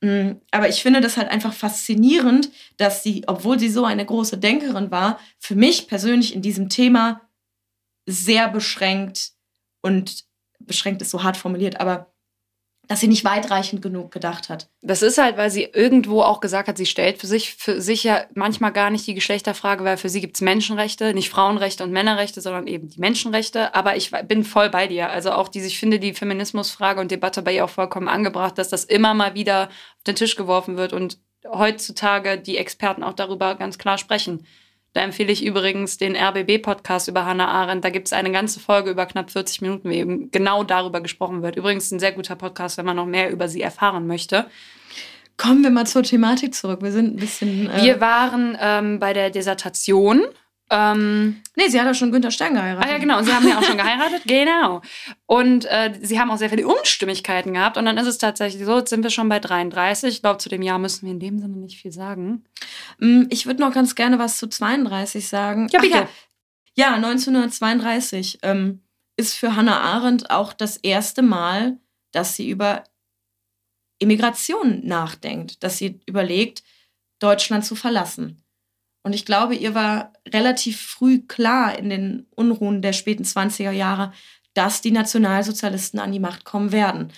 mm, 0.00 0.32
aber 0.50 0.68
ich 0.68 0.82
finde 0.82 1.00
das 1.00 1.16
halt 1.16 1.30
einfach 1.30 1.52
faszinierend, 1.52 2.50
dass 2.76 3.04
sie, 3.04 3.22
obwohl 3.28 3.60
sie 3.60 3.68
so 3.68 3.84
eine 3.84 4.04
große 4.04 4.38
Denkerin 4.38 4.90
war, 4.90 5.20
für 5.38 5.54
mich 5.54 5.86
persönlich 5.86 6.34
in 6.34 6.42
diesem 6.42 6.68
Thema 6.68 7.20
sehr 8.06 8.48
beschränkt 8.48 9.32
und 9.82 10.24
beschränkt 10.58 11.00
ist 11.02 11.10
so 11.10 11.22
hart 11.22 11.36
formuliert, 11.36 11.80
aber 11.80 12.13
dass 12.88 13.00
sie 13.00 13.08
nicht 13.08 13.24
weitreichend 13.24 13.82
genug 13.82 14.10
gedacht 14.10 14.48
hat. 14.48 14.68
Das 14.82 15.02
ist 15.02 15.18
halt, 15.18 15.36
weil 15.36 15.50
sie 15.50 15.64
irgendwo 15.64 16.22
auch 16.22 16.40
gesagt 16.40 16.68
hat, 16.68 16.76
sie 16.76 16.86
stellt 16.86 17.18
für 17.18 17.26
sich, 17.26 17.54
für 17.54 17.80
sich 17.80 18.04
ja 18.04 18.24
manchmal 18.34 18.72
gar 18.72 18.90
nicht 18.90 19.06
die 19.06 19.14
Geschlechterfrage, 19.14 19.84
weil 19.84 19.96
für 19.96 20.08
sie 20.08 20.20
gibt 20.20 20.36
es 20.36 20.40
Menschenrechte, 20.40 21.14
nicht 21.14 21.30
Frauenrechte 21.30 21.84
und 21.84 21.92
Männerrechte, 21.92 22.40
sondern 22.40 22.66
eben 22.66 22.88
die 22.88 23.00
Menschenrechte. 23.00 23.74
Aber 23.74 23.96
ich 23.96 24.10
bin 24.26 24.44
voll 24.44 24.70
bei 24.70 24.86
dir. 24.86 25.10
Also 25.10 25.32
auch 25.32 25.48
diese, 25.48 25.66
ich 25.66 25.78
finde 25.78 25.98
die 25.98 26.14
Feminismusfrage 26.14 27.00
und 27.00 27.10
Debatte 27.10 27.42
bei 27.42 27.54
ihr 27.54 27.64
auch 27.64 27.70
vollkommen 27.70 28.08
angebracht, 28.08 28.58
dass 28.58 28.68
das 28.68 28.84
immer 28.84 29.14
mal 29.14 29.34
wieder 29.34 29.68
auf 29.68 30.04
den 30.06 30.16
Tisch 30.16 30.36
geworfen 30.36 30.76
wird 30.76 30.92
und 30.92 31.18
heutzutage 31.46 32.38
die 32.38 32.56
Experten 32.56 33.02
auch 33.02 33.12
darüber 33.12 33.54
ganz 33.54 33.78
klar 33.78 33.98
sprechen. 33.98 34.46
Da 34.94 35.00
empfehle 35.00 35.32
ich 35.32 35.44
übrigens 35.44 35.98
den 35.98 36.16
RBB-Podcast 36.16 37.08
über 37.08 37.26
Hannah 37.26 37.48
Arendt. 37.48 37.84
Da 37.84 37.90
gibt 37.90 38.06
es 38.06 38.12
eine 38.12 38.30
ganze 38.30 38.60
Folge 38.60 38.90
über 38.90 39.06
knapp 39.06 39.30
40 39.30 39.60
Minuten, 39.60 39.90
wie 39.90 39.96
eben 39.96 40.30
genau 40.30 40.62
darüber 40.62 41.00
gesprochen 41.00 41.42
wird. 41.42 41.56
Übrigens 41.56 41.90
ein 41.90 41.98
sehr 41.98 42.12
guter 42.12 42.36
Podcast, 42.36 42.78
wenn 42.78 42.86
man 42.86 42.94
noch 42.94 43.04
mehr 43.04 43.30
über 43.30 43.48
sie 43.48 43.60
erfahren 43.60 44.06
möchte. 44.06 44.46
Kommen 45.36 45.64
wir 45.64 45.70
mal 45.70 45.84
zur 45.84 46.04
Thematik 46.04 46.54
zurück. 46.54 46.80
Wir 46.80 46.92
sind 46.92 47.16
ein 47.16 47.16
bisschen. 47.16 47.68
Äh 47.70 47.82
wir 47.82 48.00
waren 48.00 48.56
ähm, 48.60 49.00
bei 49.00 49.12
der 49.12 49.30
Dissertation 49.30 50.22
ähm, 50.70 51.42
nee, 51.56 51.68
sie 51.68 51.78
hat 51.78 51.86
ja 51.86 51.94
schon 51.94 52.10
Günther 52.10 52.30
Stern 52.30 52.54
geheiratet. 52.54 52.88
Ah 52.88 52.92
ja, 52.92 52.98
genau. 52.98 53.18
Und 53.18 53.24
sie 53.24 53.32
haben 53.32 53.46
ja 53.46 53.58
auch 53.58 53.62
schon 53.62 53.76
geheiratet. 53.76 54.22
genau. 54.26 54.80
Und 55.26 55.66
äh, 55.66 55.92
sie 56.00 56.18
haben 56.18 56.30
auch 56.30 56.38
sehr 56.38 56.48
viele 56.48 56.66
Unstimmigkeiten 56.66 57.52
gehabt. 57.52 57.76
Und 57.76 57.84
dann 57.84 57.98
ist 57.98 58.06
es 58.06 58.18
tatsächlich 58.18 58.64
so, 58.64 58.78
jetzt 58.78 58.90
sind 58.90 59.02
wir 59.02 59.10
schon 59.10 59.28
bei 59.28 59.40
33. 59.40 60.14
Ich 60.14 60.22
glaube, 60.22 60.38
zu 60.38 60.48
dem 60.48 60.62
Jahr 60.62 60.78
müssen 60.78 61.04
wir 61.04 61.12
in 61.12 61.20
dem 61.20 61.38
Sinne 61.38 61.58
nicht 61.58 61.80
viel 61.80 61.92
sagen. 61.92 62.44
Mm, 62.98 63.24
ich 63.28 63.46
würde 63.46 63.60
noch 63.60 63.74
ganz 63.74 63.94
gerne 63.94 64.18
was 64.18 64.38
zu 64.38 64.48
32 64.48 65.28
sagen. 65.28 65.68
Ja, 65.70 65.80
bitte. 65.80 65.96
ja. 65.96 66.08
ja, 66.74 66.94
1932 66.94 68.38
ähm, 68.42 68.80
ist 69.16 69.34
für 69.34 69.56
Hannah 69.56 69.80
Arendt 69.80 70.30
auch 70.30 70.54
das 70.54 70.78
erste 70.78 71.22
Mal, 71.22 71.78
dass 72.10 72.36
sie 72.36 72.48
über 72.48 72.84
Immigration 73.98 74.80
nachdenkt, 74.84 75.62
dass 75.62 75.78
sie 75.78 76.00
überlegt, 76.06 76.62
Deutschland 77.18 77.64
zu 77.64 77.74
verlassen. 77.74 78.43
Und 79.04 79.12
ich 79.12 79.24
glaube, 79.26 79.54
ihr 79.54 79.74
war 79.74 80.12
relativ 80.26 80.80
früh 80.80 81.20
klar 81.20 81.78
in 81.78 81.90
den 81.90 82.26
Unruhen 82.34 82.82
der 82.82 82.94
späten 82.94 83.22
20er 83.22 83.70
Jahre, 83.70 84.12
dass 84.54 84.80
die 84.80 84.90
Nationalsozialisten 84.90 86.00
an 86.00 86.10
die 86.10 86.20
Macht 86.20 86.44
kommen 86.44 86.72
werden. 86.72 87.12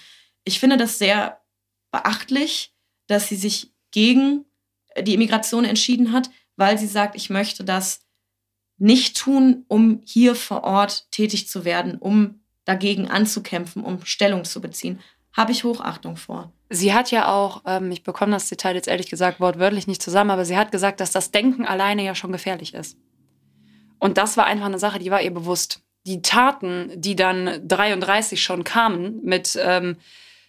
Ich 0.44 0.58
finde 0.58 0.76
das 0.76 0.98
sehr 0.98 1.40
beachtlich, 1.92 2.74
dass 3.06 3.28
sie 3.28 3.36
sich 3.36 3.72
gegen 3.92 4.44
die 5.00 5.14
Immigration 5.14 5.64
entschieden 5.64 6.12
hat, 6.12 6.28
weil 6.56 6.76
sie 6.76 6.88
sagt, 6.88 7.14
ich 7.14 7.30
möchte 7.30 7.62
das 7.62 8.04
nicht 8.78 9.16
tun, 9.16 9.64
um 9.68 10.00
hier 10.04 10.34
vor 10.34 10.64
Ort 10.64 11.10
tätig 11.12 11.48
zu 11.48 11.64
werden, 11.64 11.98
um 11.98 12.40
dagegen 12.64 13.08
anzukämpfen, 13.08 13.84
um 13.84 14.04
Stellung 14.04 14.44
zu 14.44 14.60
beziehen. 14.60 15.00
habe 15.32 15.52
ich 15.52 15.64
Hochachtung 15.64 16.16
vor. 16.16 16.52
Sie 16.68 16.92
hat 16.92 17.10
ja 17.10 17.32
auch, 17.32 17.62
ähm, 17.66 17.90
ich 17.92 18.02
bekomme 18.02 18.32
das 18.32 18.48
Detail 18.48 18.74
jetzt 18.74 18.88
ehrlich 18.88 19.08
gesagt 19.08 19.40
wortwörtlich 19.40 19.86
nicht 19.86 20.02
zusammen, 20.02 20.30
aber 20.30 20.44
sie 20.44 20.56
hat 20.56 20.72
gesagt, 20.72 21.00
dass 21.00 21.12
das 21.12 21.30
Denken 21.30 21.64
alleine 21.64 22.04
ja 22.04 22.14
schon 22.14 22.32
gefährlich 22.32 22.74
ist. 22.74 22.96
Und 23.98 24.18
das 24.18 24.36
war 24.36 24.46
einfach 24.46 24.66
eine 24.66 24.78
Sache, 24.78 24.98
die 24.98 25.10
war 25.10 25.22
ihr 25.22 25.32
bewusst. 25.32 25.80
Die 26.06 26.22
Taten, 26.22 26.90
die 26.94 27.16
dann 27.16 27.66
33 27.66 28.42
schon 28.42 28.64
kamen 28.64 29.20
mit 29.22 29.58
ähm, 29.60 29.96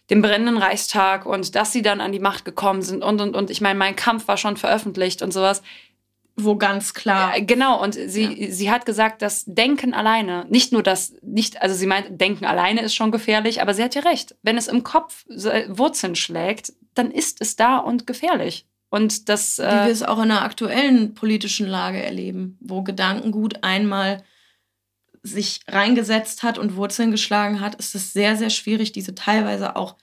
dem 0.09 0.22
brennenden 0.22 0.57
Reichstag 0.57 1.26
und 1.26 1.55
dass 1.55 1.74
sie 1.74 1.82
dann 1.82 2.01
an 2.01 2.11
die 2.11 2.20
Macht 2.20 2.45
gekommen 2.45 2.82
sind 2.82 3.03
und 3.03 3.20
und 3.22 3.36
und. 3.36 3.49
Ich 3.49 3.61
meine, 3.61 3.78
mein 3.78 3.95
Kampf 3.95 4.28
war 4.28 4.38
schon 4.38 4.57
veröffentlicht 4.57 5.22
und 5.22 5.32
sowas 5.32 5.61
wo 6.40 6.56
ganz 6.56 6.94
klar. 6.94 7.36
Ja, 7.36 7.44
genau, 7.44 7.82
und 7.82 7.96
sie, 7.96 8.46
ja. 8.46 8.52
sie 8.52 8.72
hat 8.72 8.86
gesagt, 8.86 9.22
das 9.22 9.44
Denken 9.48 9.94
alleine, 9.94 10.46
nicht 10.50 10.72
nur 10.72 10.84
das, 10.84 11.16
nicht, 11.24 11.62
also 11.62 11.76
sie 11.76 11.88
meint, 11.88 12.22
Denken 12.22 12.46
alleine 12.46 12.82
ist 12.82 12.94
schon 12.94 13.12
gefährlich, 13.12 13.62
aber 13.62 13.74
sie 13.74 13.84
hat 13.84 13.96
ja 13.96 14.02
recht. 14.02 14.36
Wenn 14.44 14.58
es 14.58 14.68
im 14.68 14.84
Kopf 14.84 15.26
Wurzeln 15.28 16.16
schlägt, 16.16 16.74
dann 16.94 17.12
ist 17.12 17.42
es 17.42 17.56
da 17.56 17.78
und 17.78 18.06
gefährlich. 18.06 18.68
Und 18.90 19.30
das. 19.30 19.58
Wie 19.58 19.64
äh, 19.64 19.86
wir 19.86 19.92
es 19.92 20.04
auch 20.04 20.22
in 20.22 20.30
der 20.30 20.44
aktuellen 20.44 21.14
politischen 21.14 21.68
Lage 21.68 22.02
erleben, 22.02 22.58
wo 22.62 22.84
Gedankengut 22.84 23.64
einmal 23.64 24.24
sich 25.24 25.60
reingesetzt 25.68 26.44
hat 26.44 26.58
und 26.58 26.76
Wurzeln 26.76 27.12
geschlagen 27.12 27.60
hat, 27.60 27.76
ist 27.76 27.96
es 27.96 28.14
sehr, 28.14 28.38
sehr 28.38 28.50
schwierig, 28.50 28.92
diese 28.92 29.14
teilweise 29.14 29.76
auch 29.76 29.98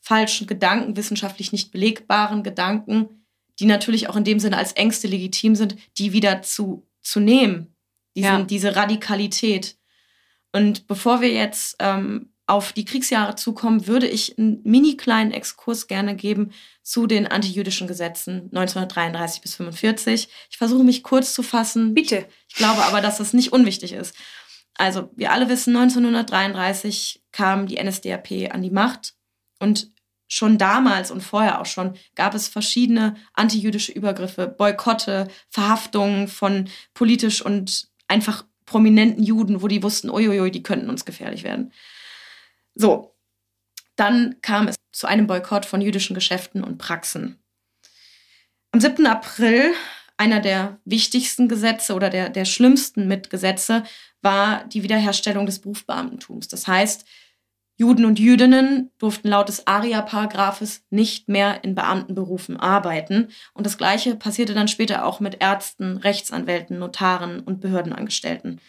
falschen 0.00 0.46
Gedanken, 0.46 0.96
wissenschaftlich 0.96 1.50
nicht 1.50 1.72
belegbaren 1.72 2.42
Gedanken 2.42 3.26
die 3.58 3.66
natürlich 3.66 4.08
auch 4.08 4.16
in 4.16 4.24
dem 4.24 4.38
Sinne 4.38 4.56
als 4.56 4.72
Ängste 4.72 5.08
legitim 5.08 5.54
sind, 5.54 5.76
die 5.98 6.12
wieder 6.12 6.42
zu, 6.42 6.86
zu 7.02 7.20
nehmen. 7.20 7.74
Diesen, 8.14 8.30
ja. 8.30 8.42
Diese 8.42 8.76
Radikalität. 8.76 9.76
Und 10.52 10.86
bevor 10.86 11.20
wir 11.20 11.30
jetzt 11.30 11.76
ähm, 11.78 12.32
auf 12.46 12.72
die 12.72 12.84
Kriegsjahre 12.84 13.34
zukommen, 13.36 13.86
würde 13.86 14.08
ich 14.08 14.38
einen 14.38 14.60
mini 14.64 14.96
kleinen 14.96 15.32
Exkurs 15.32 15.86
gerne 15.86 16.16
geben 16.16 16.52
zu 16.82 17.06
den 17.06 17.26
antijüdischen 17.26 17.86
Gesetzen 17.86 18.50
1933 18.54 19.42
bis 19.42 19.60
1945. 19.60 20.28
Ich 20.50 20.56
versuche 20.56 20.82
mich 20.82 21.02
kurz 21.02 21.34
zu 21.34 21.42
fassen. 21.42 21.92
Bitte. 21.92 22.26
Ich 22.48 22.54
glaube 22.54 22.82
aber, 22.84 23.02
dass 23.02 23.18
das 23.18 23.34
nicht 23.34 23.52
unwichtig 23.52 23.92
ist. 23.92 24.14
Also, 24.74 25.10
wir 25.14 25.32
alle 25.32 25.48
wissen, 25.48 25.76
1933 25.76 27.22
kam 27.32 27.66
die 27.66 27.82
NSDAP 27.82 28.52
an 28.52 28.62
die 28.62 28.70
Macht 28.70 29.14
und 29.58 29.90
schon 30.28 30.58
damals 30.58 31.10
und 31.10 31.22
vorher 31.22 31.60
auch 31.60 31.66
schon 31.66 31.96
gab 32.14 32.34
es 32.34 32.48
verschiedene 32.48 33.16
antijüdische 33.32 33.92
Übergriffe, 33.92 34.46
Boykotte, 34.46 35.28
Verhaftungen 35.48 36.28
von 36.28 36.68
politisch 36.94 37.42
und 37.42 37.88
einfach 38.06 38.44
prominenten 38.66 39.24
Juden, 39.24 39.62
wo 39.62 39.68
die 39.68 39.82
wussten, 39.82 40.10
uiuiui, 40.10 40.50
die 40.50 40.62
könnten 40.62 40.90
uns 40.90 41.06
gefährlich 41.06 41.42
werden. 41.42 41.72
So, 42.74 43.16
dann 43.96 44.36
kam 44.42 44.68
es 44.68 44.76
zu 44.92 45.06
einem 45.06 45.26
Boykott 45.26 45.66
von 45.66 45.80
jüdischen 45.80 46.14
Geschäften 46.14 46.62
und 46.62 46.78
Praxen. 46.78 47.42
Am 48.70 48.80
7. 48.80 49.06
April, 49.06 49.72
einer 50.18 50.40
der 50.40 50.78
wichtigsten 50.84 51.48
Gesetze 51.48 51.94
oder 51.94 52.10
der, 52.10 52.28
der 52.28 52.44
schlimmsten 52.44 53.08
Mitgesetze, 53.08 53.84
war 54.20 54.64
die 54.64 54.82
Wiederherstellung 54.82 55.46
des 55.46 55.60
Berufsbeamtentums. 55.60 56.48
Das 56.48 56.66
heißt, 56.66 57.06
Juden 57.78 58.04
und 58.06 58.18
Jüdinnen 58.18 58.90
durften 58.98 59.28
laut 59.28 59.48
des 59.48 59.68
ARIA-Paragraphes 59.68 60.82
nicht 60.90 61.28
mehr 61.28 61.62
in 61.62 61.76
Beamtenberufen 61.76 62.56
arbeiten. 62.56 63.28
Und 63.54 63.66
das 63.66 63.78
Gleiche 63.78 64.16
passierte 64.16 64.52
dann 64.52 64.66
später 64.66 65.04
auch 65.04 65.20
mit 65.20 65.40
Ärzten, 65.40 65.96
Rechtsanwälten, 65.96 66.80
Notaren 66.80 67.38
und 67.38 67.60
Behördenangestellten. 67.60 68.60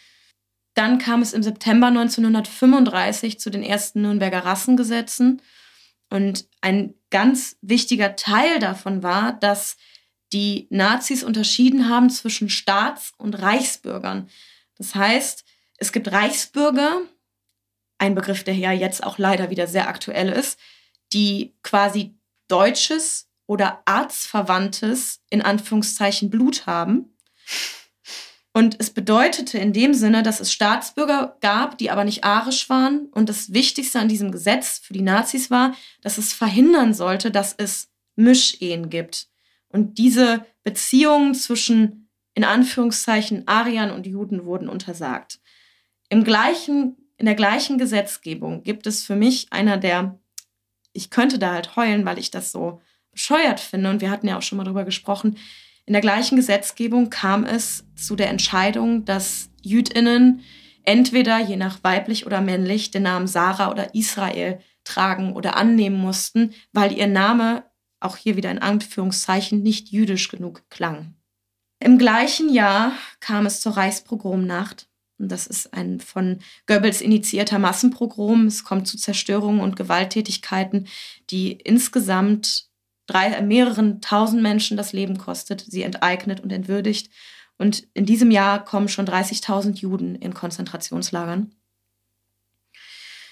Dann 0.76 0.99
kam 0.99 1.24
es 1.24 1.34
im 1.34 1.41
September 1.41 1.88
1935 1.88 3.39
zu 3.39 3.49
den 3.49 3.64
ersten 3.64 4.03
Nürnberger 4.03 4.45
Rassengesetzen. 4.45 5.41
Und 6.12 6.47
ein 6.62 6.93
ganz 7.10 7.57
wichtiger 7.62 8.16
Teil 8.16 8.60
davon 8.60 9.01
war, 9.01 9.34
dass 9.34 9.76
die 10.32 10.68
Nazis 10.70 11.24
unterschieden 11.24 11.89
haben 11.89 12.12
zwischen 12.12 12.47
Staats- 12.47 13.14
und 13.18 13.41
Reichsbürgern. 13.41 14.30
Das 14.78 14.93
heißt, 14.93 15.45
es 15.78 15.91
gibt 15.91 16.12
Reichsbürger, 16.12 17.01
ein 18.00 18.16
Begriff, 18.16 18.43
der 18.43 18.56
ja 18.56 18.72
jetzt 18.72 19.04
auch 19.04 19.18
leider 19.18 19.50
wieder 19.50 19.68
sehr 19.68 19.88
aktuell 19.88 20.30
ist, 20.30 20.60
die 21.14 21.56
quasi 21.64 22.16
deutsches 22.47 23.30
oder 23.45 23.82
arztverwandtes 23.86 25.22
in 25.30 25.41
Anführungszeichen 25.41 26.30
Blut 26.30 26.66
haben. 26.66 27.16
Und 28.54 28.76
es 28.80 28.89
bedeutete 28.89 29.58
in 29.58 29.74
dem 29.74 29.93
Sinne, 29.93 30.24
dass 30.24 30.39
es 30.39 30.52
Staatsbürger 30.52 31.38
gab, 31.39 31.78
die 31.78 31.91
aber 31.91 32.04
nicht 32.04 32.24
arisch 32.24 32.70
waren. 32.70 33.06
Und 33.12 33.30
das 33.30 33.54
Wichtigste 33.54 34.00
an 34.00 34.10
diesem 34.10 34.32
Gesetz 34.32 34.80
für 34.80 34.93
die 34.93 35.02
Nazis 35.02 35.52
war, 35.52 35.76
dass 36.02 36.18
es 36.18 36.34
verhindern 36.34 36.93
sollte, 36.93 37.32
dass 37.32 37.54
es 37.58 37.89
Mischehen 38.16 38.89
gibt. 38.89 39.28
Und 39.70 39.97
diese 39.97 40.45
Beziehungen 40.64 41.36
zwischen 41.36 42.10
in 42.34 42.43
Anführungszeichen 42.43 43.47
Ariern 43.47 43.91
und 43.91 44.08
Juden 44.08 44.45
wurden 44.45 44.70
untersagt. 44.70 45.39
Im 46.10 46.24
gleichen 46.24 46.97
in 47.20 47.26
der 47.26 47.36
gleichen 47.36 47.78
Gesetzgebung 47.78 48.64
gibt 48.64 48.88
es 48.88 49.04
für 49.04 49.16
mich 49.16 49.52
einer 49.52 49.78
der, 49.78 50.18
ich 50.94 51.10
könnte 51.10 51.38
da 51.38 51.54
halt 51.54 51.76
heulen, 51.76 52.06
weil 52.06 52.18
ich 52.18 52.32
das 52.32 52.52
so 52.52 52.82
bescheuert 53.12 53.60
finde. 53.60 53.90
Und 53.90 54.02
wir 54.02 54.10
hatten 54.10 54.28
ja 54.28 54.38
auch 54.38 54.42
schon 54.42 54.58
mal 54.58 54.64
drüber 54.64 54.86
gesprochen. 54.86 55.38
In 55.86 55.92
der 55.92 56.02
gleichen 56.02 56.38
Gesetzgebung 56.38 57.10
kam 57.10 57.44
es 57.44 57.84
zu 57.96 58.16
der 58.16 58.30
Entscheidung, 58.30 59.04
dass 59.04 59.50
JüdInnen 59.62 60.42
entweder 60.84 61.40
je 61.40 61.58
nach 61.58 61.84
weiblich 61.84 62.26
oder 62.26 62.40
männlich 62.40 62.90
den 62.90 63.04
Namen 63.04 63.28
Sarah 63.28 63.70
oder 63.70 63.94
Israel 63.94 64.60
tragen 64.86 65.34
oder 65.34 65.58
annehmen 65.58 66.00
mussten, 66.00 66.54
weil 66.72 66.98
ihr 66.98 67.08
Name, 67.08 67.66
auch 68.00 68.16
hier 68.16 68.38
wieder 68.38 68.50
in 68.50 68.60
Anführungszeichen, 68.60 69.62
nicht 69.62 69.90
jüdisch 69.90 70.30
genug 70.30 70.64
klang. 70.70 71.16
Im 71.82 71.98
gleichen 71.98 72.54
Jahr 72.54 72.94
kam 73.20 73.46
es 73.46 73.60
zur 73.60 73.76
Reichspogromnacht 73.76 74.89
das 75.20 75.48
ist 75.48 75.74
ein 75.74 76.00
von 76.00 76.40
Goebbels 76.66 77.02
initiierter 77.02 77.60
Massenpogrom. 77.60 78.48
Es 78.48 78.64
kommt 78.64 78.88
zu 78.88 78.98
Zerstörungen 78.98 79.60
und 79.60 79.76
Gewalttätigkeiten, 79.76 80.88
die 81.30 81.52
insgesamt 81.52 82.70
drei, 83.06 83.42
mehreren 83.42 84.02
tausend 84.02 84.42
Menschen 84.42 84.78
das 84.78 84.94
Leben 84.94 85.18
kostet, 85.18 85.66
sie 85.68 85.84
enteignet 85.84 86.40
und 86.40 86.52
entwürdigt. 86.52 87.10
Und 87.58 87.88
in 87.94 88.06
diesem 88.06 88.32
Jahr 88.32 88.64
kommen 88.64 88.88
schon 88.88 89.06
30.000 89.06 89.78
Juden 89.80 90.16
in 90.16 90.34
Konzentrationslagern. 90.34 91.54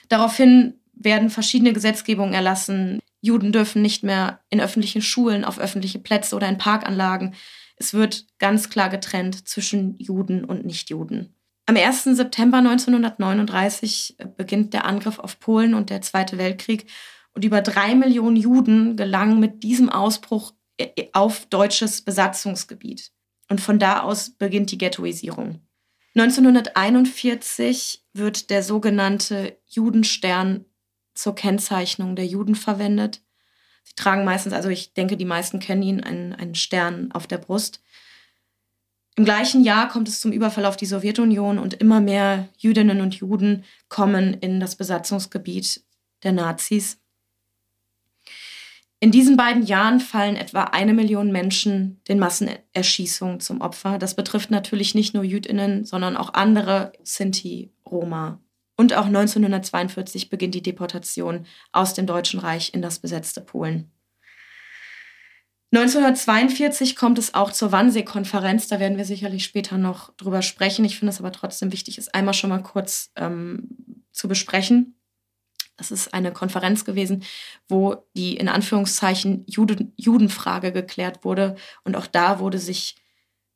Daraufhin 0.09 0.81
werden 0.93 1.29
verschiedene 1.29 1.73
Gesetzgebungen 1.73 2.33
erlassen. 2.33 2.99
Juden 3.21 3.51
dürfen 3.51 3.81
nicht 3.81 4.03
mehr 4.03 4.41
in 4.49 4.59
öffentlichen 4.59 5.01
Schulen, 5.01 5.45
auf 5.45 5.59
öffentliche 5.59 5.99
Plätze 5.99 6.35
oder 6.35 6.49
in 6.49 6.57
Parkanlagen. 6.57 7.35
Es 7.77 7.93
wird 7.93 8.25
ganz 8.39 8.69
klar 8.69 8.89
getrennt 8.89 9.47
zwischen 9.47 9.97
Juden 9.99 10.43
und 10.43 10.65
Nichtjuden. 10.65 11.36
Am 11.69 11.75
1. 11.75 12.05
September 12.05 12.59
1939 12.59 14.15
äh, 14.19 14.25
beginnt 14.25 14.73
der 14.73 14.85
Angriff 14.85 15.19
auf 15.19 15.39
Polen 15.39 15.73
und 15.73 15.89
der 15.89 16.01
Zweite 16.01 16.37
Weltkrieg. 16.37 16.89
Und 17.33 17.43
über 17.43 17.61
drei 17.61 17.93
Millionen 17.93 18.37
Juden 18.37 18.95
gelangen 18.95 19.39
mit 19.39 19.63
diesem 19.63 19.89
Ausbruch 19.89 20.53
äh, 20.77 20.87
äh, 20.95 21.09
auf 21.11 21.45
deutsches 21.47 22.01
Besatzungsgebiet. 22.01 23.11
Und 23.49 23.59
von 23.59 23.79
da 23.79 24.01
aus 24.01 24.29
beginnt 24.29 24.71
die 24.71 24.77
Ghettoisierung. 24.77 25.61
1941 26.15 28.05
wird 28.13 28.49
der 28.49 28.63
sogenannte 28.63 29.57
Judenstern 29.67 30.65
zur 31.13 31.35
Kennzeichnung 31.35 32.15
der 32.15 32.25
Juden 32.25 32.55
verwendet. 32.55 33.21
Sie 33.83 33.93
tragen 33.95 34.23
meistens, 34.23 34.53
also 34.53 34.69
ich 34.69 34.93
denke, 34.93 35.17
die 35.17 35.25
meisten 35.25 35.59
kennen 35.59 35.83
ihn, 35.83 36.01
einen, 36.01 36.33
einen 36.33 36.55
Stern 36.55 37.11
auf 37.11 37.27
der 37.27 37.37
Brust. 37.37 37.81
Im 39.17 39.25
gleichen 39.25 39.63
Jahr 39.63 39.89
kommt 39.89 40.07
es 40.07 40.21
zum 40.21 40.31
Überfall 40.31 40.65
auf 40.65 40.77
die 40.77 40.85
Sowjetunion 40.85 41.57
und 41.57 41.73
immer 41.73 41.99
mehr 41.99 42.49
Jüdinnen 42.59 43.01
und 43.01 43.15
Juden 43.15 43.63
kommen 43.89 44.35
in 44.35 44.59
das 44.59 44.75
Besatzungsgebiet 44.75 45.83
der 46.23 46.33
Nazis. 46.33 46.99
In 48.99 49.09
diesen 49.09 49.35
beiden 49.35 49.63
Jahren 49.63 49.99
fallen 49.99 50.35
etwa 50.35 50.65
eine 50.65 50.93
Million 50.93 51.31
Menschen 51.31 51.99
den 52.07 52.19
Massenerschießungen 52.19 53.39
zum 53.39 53.61
Opfer. 53.61 53.97
Das 53.97 54.15
betrifft 54.15 54.51
natürlich 54.51 54.93
nicht 54.93 55.15
nur 55.15 55.23
Jüdinnen, 55.23 55.83
sondern 55.83 56.15
auch 56.15 56.35
andere 56.35 56.93
Sinti, 57.01 57.73
Roma. 57.89 58.39
Und 58.75 58.93
auch 58.93 59.07
1942 59.07 60.29
beginnt 60.29 60.53
die 60.53 60.61
Deportation 60.61 61.47
aus 61.71 61.95
dem 61.95 62.05
Deutschen 62.05 62.39
Reich 62.39 62.71
in 62.75 62.83
das 62.83 62.99
besetzte 62.99 63.41
Polen. 63.41 63.91
1942 65.73 66.95
kommt 66.95 67.19
es 67.19 67.33
auch 67.33 67.51
zur 67.51 67.73
Wannsee-Konferenz. 67.73 68.67
Da 68.67 68.79
werden 68.79 68.97
wir 68.97 69.03
sicherlich 69.03 69.43
später 69.43 69.77
noch 69.77 70.15
drüber 70.15 70.41
sprechen. 70.41 70.85
Ich 70.85 70.97
finde 70.97 71.11
es 71.11 71.19
aber 71.19 71.33
trotzdem 71.33 71.73
wichtig, 71.73 71.97
es 71.97 72.07
einmal 72.07 72.33
schon 72.33 72.49
mal 72.49 72.63
kurz 72.63 73.11
ähm, 73.17 74.03
zu 74.13 74.29
besprechen. 74.29 74.95
Das 75.75 75.91
ist 75.91 76.13
eine 76.13 76.31
Konferenz 76.31 76.85
gewesen, 76.85 77.23
wo 77.67 78.07
die 78.15 78.37
in 78.37 78.47
Anführungszeichen 78.47 79.43
Juden, 79.47 79.93
Judenfrage 79.97 80.71
geklärt 80.71 81.23
wurde. 81.25 81.55
Und 81.83 81.97
auch 81.97 82.07
da 82.07 82.39
wurde 82.39 82.59
sich, 82.59 82.95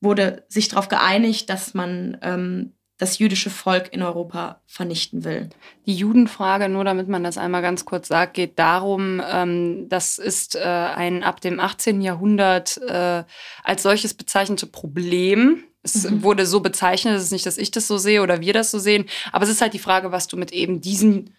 wurde 0.02 0.46
sich 0.50 0.68
darauf 0.68 0.90
geeinigt, 0.90 1.50
dass 1.50 1.74
man 1.74 2.18
ähm, 2.22 2.74
das 3.02 3.18
jüdische 3.18 3.50
Volk 3.50 3.92
in 3.92 4.04
Europa 4.04 4.62
vernichten 4.68 5.24
will. 5.24 5.50
Die 5.88 5.96
Judenfrage, 5.96 6.70
nur 6.70 6.84
damit 6.84 7.08
man 7.08 7.24
das 7.24 7.40
einmal 7.40 7.64
ganz 7.64 7.84
kurz 7.84 8.08
sagt, 8.08 8.36
geht 8.36 8.60
darum, 8.60 9.20
ähm, 9.28 9.90
das 9.90 10.20
ist 10.20 10.56
äh, 10.56 10.60
ein 10.60 11.24
ab 11.24 11.42
dem 11.42 11.60
18. 11.60 12.02
Jahrhundert 12.02 12.78
äh, 12.78 13.24
als 13.64 13.82
solches 13.82 14.14
bezeichnete 14.14 14.68
Problem. 14.68 15.64
Es 15.82 16.08
mhm. 16.08 16.22
wurde 16.22 16.46
so 16.46 16.60
bezeichnet, 16.60 17.16
es 17.16 17.24
ist 17.24 17.32
nicht, 17.32 17.48
dass 17.48 17.58
ich 17.58 17.72
das 17.72 17.88
so 17.88 17.98
sehe 17.98 18.22
oder 18.22 18.40
wir 18.40 18.54
das 18.54 18.70
so 18.70 18.78
sehen, 18.78 19.06
aber 19.32 19.46
es 19.46 19.50
ist 19.50 19.62
halt 19.62 19.74
die 19.74 19.80
Frage, 19.80 20.12
was 20.12 20.28
du 20.28 20.38
mit 20.38 20.52
eben 20.52 20.80
diesen, 20.80 21.36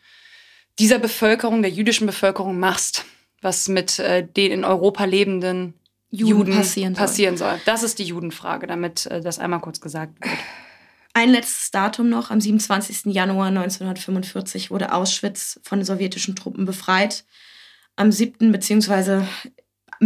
dieser 0.81 0.99
Bevölkerung, 0.99 1.63
der 1.63 1.71
jüdischen 1.71 2.09
Bevölkerung 2.09 2.59
machst, 2.59 3.05
was 3.41 3.69
mit 3.69 4.01
äh, 4.01 4.27
den 4.27 4.51
in 4.51 4.65
Europa 4.65 5.05
lebenden 5.05 5.75
Juden, 6.11 6.39
Juden 6.39 6.57
passieren, 6.57 6.97
soll. 6.97 7.05
passieren, 7.05 7.37
soll. 7.37 7.61
Das 7.67 7.85
ist 7.85 8.01
die 8.01 8.05
Judenfrage, 8.05 8.67
damit 8.67 9.07
äh, 9.07 9.21
das 9.21 9.39
einmal 9.39 9.61
kurz 9.61 9.81
gesagt 9.81 10.15
wird. 10.21 10.35
Ein 11.15 11.31
letztes 11.31 11.71
Datum 11.71 12.09
noch. 12.09 12.31
Am 12.31 12.41
27. 12.41 13.13
Januar 13.13 13.49
1945 13.49 14.71
wurde 14.71 14.93
Auschwitz 14.93 15.61
von 15.63 15.79
den 15.79 15.85
sowjetischen 15.85 16.37
Truppen 16.37 16.65
befreit. 16.65 17.25
Am 17.97 18.11
7. 18.11 18.51
bzw. 18.51 19.25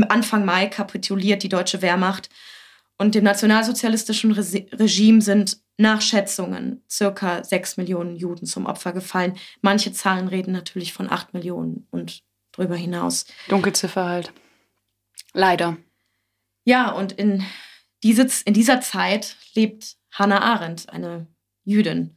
Anfang 0.09 0.45
Mai 0.45 0.67
kapituliert 0.67 1.43
die 1.43 1.49
deutsche 1.49 1.81
Wehrmacht. 1.81 2.29
Und 2.99 3.15
dem 3.15 3.25
nationalsozialistischen 3.25 4.33
Regime 4.33 5.21
sind 5.21 5.59
nach 5.77 6.01
Schätzungen 6.01 6.83
circa 6.91 7.45
6 7.45 7.77
Millionen 7.77 8.17
Juden 8.17 8.47
zum 8.47 8.67
Opfer 8.67 8.93
gefallen. 8.93 9.37
Manche 9.61 9.93
Zahlen 9.93 10.29
reden 10.29 10.53
natürlich 10.53 10.93
von 10.93 11.11
8 11.11 11.35
Millionen 11.35 11.87
und 11.91 12.23
drüber 12.53 12.77
hinaus. 12.77 13.27
Dunkelziffer 13.49 14.07
halt. 14.07 14.33
Leider. 15.35 15.77
Ja, 16.65 16.91
und 16.91 17.13
in, 17.13 17.45
diese, 18.03 18.27
in 18.47 18.55
dieser 18.55 18.81
Zeit 18.81 19.37
lebt 19.55 19.97
Hannah 20.19 20.41
Arendt, 20.41 20.89
eine 20.91 21.27
Jüdin. 21.65 22.17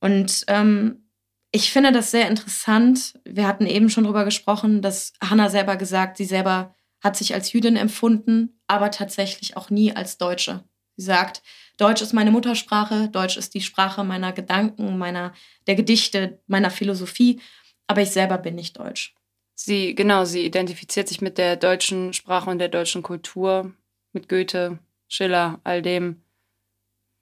Und 0.00 0.44
ähm, 0.48 1.08
ich 1.50 1.72
finde 1.72 1.92
das 1.92 2.10
sehr 2.10 2.28
interessant. 2.28 3.18
Wir 3.24 3.46
hatten 3.46 3.66
eben 3.66 3.90
schon 3.90 4.04
darüber 4.04 4.24
gesprochen, 4.24 4.82
dass 4.82 5.12
Hannah 5.20 5.50
selber 5.50 5.76
gesagt, 5.76 6.16
sie 6.16 6.24
selber 6.24 6.74
hat 7.02 7.16
sich 7.16 7.34
als 7.34 7.52
Jüdin 7.52 7.76
empfunden, 7.76 8.60
aber 8.66 8.90
tatsächlich 8.90 9.56
auch 9.56 9.70
nie 9.70 9.94
als 9.94 10.18
Deutsche. 10.18 10.64
Sie 10.96 11.04
sagt, 11.04 11.42
Deutsch 11.76 12.02
ist 12.02 12.12
meine 12.12 12.32
Muttersprache, 12.32 13.08
Deutsch 13.08 13.36
ist 13.36 13.54
die 13.54 13.60
Sprache 13.60 14.02
meiner 14.02 14.32
Gedanken, 14.32 14.98
meiner 14.98 15.32
der 15.66 15.76
Gedichte, 15.76 16.42
meiner 16.46 16.70
Philosophie, 16.70 17.40
aber 17.86 18.02
ich 18.02 18.10
selber 18.10 18.36
bin 18.38 18.56
nicht 18.56 18.78
deutsch. 18.78 19.14
Sie 19.54 19.94
genau, 19.94 20.24
sie 20.24 20.44
identifiziert 20.44 21.08
sich 21.08 21.20
mit 21.20 21.38
der 21.38 21.56
deutschen 21.56 22.12
Sprache 22.12 22.50
und 22.50 22.58
der 22.58 22.68
deutschen 22.68 23.02
Kultur, 23.02 23.72
mit 24.12 24.28
Goethe, 24.28 24.78
Schiller, 25.08 25.60
all 25.64 25.82
dem. 25.82 26.22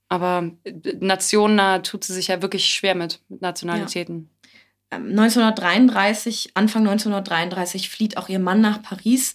Aber 0.08 0.50
äh, 0.64 0.72
nationennah 1.00 1.80
tut 1.80 2.04
sie 2.04 2.12
sich 2.12 2.28
ja 2.28 2.42
wirklich 2.42 2.66
schwer 2.66 2.94
mit, 2.94 3.20
mit 3.28 3.42
Nationalitäten. 3.42 4.30
Ja. 4.92 4.98
1933, 4.98 6.46
ähm, 6.46 6.52
Anfang 6.54 6.82
1933 6.82 7.90
flieht 7.90 8.16
auch 8.16 8.28
ihr 8.28 8.38
Mann 8.38 8.60
nach 8.60 8.82
Paris. 8.82 9.34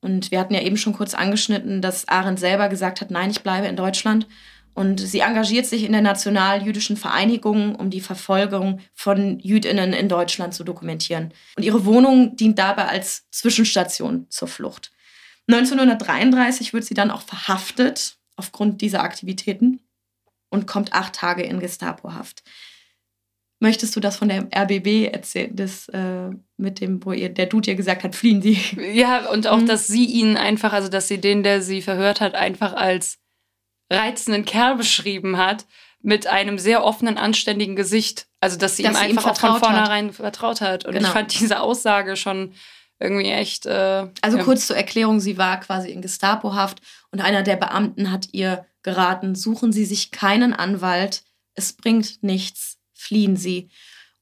Und 0.00 0.30
wir 0.30 0.40
hatten 0.40 0.54
ja 0.54 0.62
eben 0.62 0.76
schon 0.76 0.94
kurz 0.94 1.14
angeschnitten, 1.14 1.80
dass 1.80 2.08
Arendt 2.08 2.40
selber 2.40 2.68
gesagt 2.68 3.00
hat, 3.00 3.10
nein, 3.10 3.30
ich 3.30 3.42
bleibe 3.42 3.68
in 3.68 3.76
Deutschland. 3.76 4.26
Und 4.74 5.00
sie 5.00 5.20
engagiert 5.20 5.66
sich 5.66 5.84
in 5.84 5.92
der 5.92 6.00
Nationaljüdischen 6.00 6.96
Vereinigung, 6.96 7.74
um 7.74 7.90
die 7.90 8.00
Verfolgung 8.00 8.80
von 8.94 9.38
Jüdinnen 9.38 9.92
in 9.92 10.08
Deutschland 10.08 10.54
zu 10.54 10.64
dokumentieren. 10.64 11.32
Und 11.56 11.62
ihre 11.62 11.84
Wohnung 11.84 12.36
dient 12.36 12.58
dabei 12.58 12.88
als 12.88 13.28
Zwischenstation 13.30 14.26
zur 14.30 14.48
Flucht. 14.48 14.90
1933 15.48 16.72
wird 16.72 16.84
sie 16.84 16.94
dann 16.94 17.10
auch 17.10 17.22
verhaftet 17.22 18.16
aufgrund 18.36 18.80
dieser 18.80 19.02
Aktivitäten 19.02 19.80
und 20.52 20.66
kommt 20.66 20.92
acht 20.92 21.14
Tage 21.14 21.42
in 21.42 21.58
Gestapohaft. 21.60 22.42
Möchtest 23.58 23.94
du 23.94 24.00
das 24.00 24.16
von 24.16 24.28
der 24.28 24.48
RBB 24.54 25.12
erzählen, 25.12 25.54
das 25.54 25.88
äh, 25.88 26.30
mit 26.56 26.80
dem, 26.80 27.04
wo 27.04 27.12
ihr, 27.12 27.28
der 27.28 27.46
Dude 27.46 27.70
ihr 27.70 27.76
gesagt 27.76 28.02
hat, 28.02 28.14
fliehen 28.14 28.42
Sie? 28.42 28.60
Ja, 28.92 29.30
und 29.30 29.46
auch, 29.46 29.58
mhm. 29.58 29.66
dass 29.66 29.86
sie 29.86 30.04
ihn 30.04 30.36
einfach, 30.36 30.72
also 30.72 30.88
dass 30.88 31.08
sie 31.08 31.20
den, 31.20 31.42
der 31.42 31.62
sie 31.62 31.80
verhört 31.80 32.20
hat, 32.20 32.34
einfach 32.34 32.74
als 32.74 33.18
reizenden 33.90 34.44
Kerl 34.44 34.76
beschrieben 34.76 35.36
hat, 35.36 35.64
mit 36.00 36.26
einem 36.26 36.58
sehr 36.58 36.84
offenen, 36.84 37.16
anständigen 37.16 37.76
Gesicht. 37.76 38.26
Also, 38.40 38.58
dass 38.58 38.76
sie 38.76 38.82
dass 38.82 38.94
ihm 38.94 38.96
sie 38.96 39.04
einfach 39.04 39.30
ihm 39.30 39.36
von 39.36 39.60
vornherein 39.60 40.08
hat. 40.08 40.14
vertraut 40.16 40.60
hat. 40.60 40.84
Und 40.84 40.94
genau. 40.94 41.06
ich 41.06 41.12
fand 41.12 41.40
diese 41.40 41.60
Aussage 41.60 42.16
schon 42.16 42.52
irgendwie 42.98 43.30
echt. 43.30 43.66
Äh, 43.66 44.08
also, 44.20 44.38
ja. 44.38 44.42
kurz 44.42 44.66
zur 44.66 44.76
Erklärung: 44.76 45.20
Sie 45.20 45.38
war 45.38 45.60
quasi 45.60 45.90
in 45.90 46.02
Gestapohaft 46.02 46.82
und 47.12 47.20
einer 47.20 47.42
der 47.42 47.56
Beamten 47.56 48.10
hat 48.10 48.28
ihr 48.32 48.66
geraten, 48.82 49.34
suchen 49.34 49.72
Sie 49.72 49.84
sich 49.84 50.10
keinen 50.10 50.52
Anwalt, 50.52 51.22
es 51.54 51.72
bringt 51.72 52.22
nichts, 52.22 52.78
fliehen 52.94 53.36
Sie. 53.36 53.68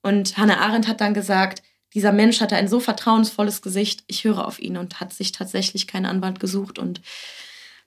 Und 0.03 0.37
Hannah 0.37 0.59
Arendt 0.59 0.89
hat 0.89 1.01
dann 1.01 1.15
gesagt, 1.15 1.63
dieser 1.95 2.13
Mensch 2.13 2.41
hatte 2.41 2.57
ein 2.57 2.69
so 2.69 2.81
vertrauensvolles 2.81 3.63
Gesicht, 3.63 4.05
ich 4.07 4.25
höre 4.25 4.47
auf 4.47 4.61
ihn 4.61 4.77
und 4.77 5.01
hat 5.01 5.13
sich 5.13 5.33
tatsächlich 5.33 5.87
keinen 5.87 6.07
Anwalt 6.07 6.41
gesucht 6.41 6.79
und 6.79 7.01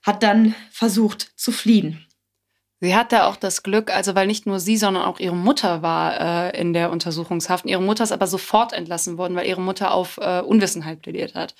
hat 0.02 0.22
dann 0.22 0.54
versucht 0.70 1.32
zu 1.36 1.52
fliehen. 1.52 2.06
Sie 2.80 2.94
hatte 2.94 3.24
auch 3.24 3.36
das 3.36 3.62
Glück, 3.62 3.90
also 3.90 4.14
weil 4.14 4.26
nicht 4.26 4.44
nur 4.44 4.60
sie, 4.60 4.76
sondern 4.76 5.04
auch 5.04 5.18
ihre 5.18 5.36
Mutter 5.36 5.80
war 5.80 6.52
äh, 6.52 6.60
in 6.60 6.74
der 6.74 6.90
Untersuchungshaft. 6.90 7.64
Ihre 7.64 7.80
Mutter 7.80 8.04
ist 8.04 8.12
aber 8.12 8.26
sofort 8.26 8.74
entlassen 8.74 9.16
worden, 9.16 9.36
weil 9.36 9.46
ihre 9.46 9.62
Mutter 9.62 9.94
auf 9.94 10.18
äh, 10.18 10.40
Unwissenheit 10.40 11.00
plädiert 11.00 11.34
hat. 11.34 11.54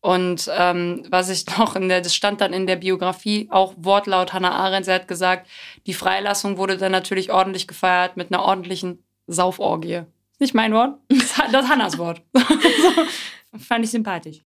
Und 0.00 0.50
ähm, 0.52 1.04
was 1.08 1.28
ich 1.28 1.46
noch 1.58 1.76
in 1.76 1.88
der, 1.88 2.00
das 2.00 2.14
stand 2.14 2.40
dann 2.40 2.52
in 2.52 2.66
der 2.66 2.76
Biografie, 2.76 3.48
auch 3.50 3.74
Wortlaut 3.76 4.32
Hannah 4.32 4.52
Arendt, 4.52 4.86
sie 4.86 4.92
hat 4.92 5.08
gesagt, 5.08 5.48
die 5.86 5.94
Freilassung 5.94 6.58
wurde 6.58 6.76
dann 6.76 6.92
natürlich 6.92 7.32
ordentlich 7.32 7.66
gefeiert 7.66 8.16
mit 8.16 8.32
einer 8.32 8.42
ordentlichen 8.42 9.04
Sauforgie. 9.26 10.02
Nicht 10.38 10.54
mein 10.54 10.72
Wort, 10.72 10.98
das, 11.08 11.22
ist 11.22 11.68
Hannas 11.68 11.98
Wort. 11.98 12.22
so, 12.32 13.58
fand 13.58 13.84
ich 13.84 13.90
sympathisch. 13.90 14.42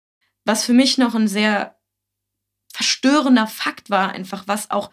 Was 0.46 0.66
für 0.66 0.74
mich 0.74 0.98
noch 0.98 1.16
ein 1.16 1.28
sehr 1.28 1.76
verstörender 2.72 3.48
Fakt 3.48 3.90
war, 3.90 4.12
einfach 4.12 4.48
was 4.48 4.72
auch 4.72 4.92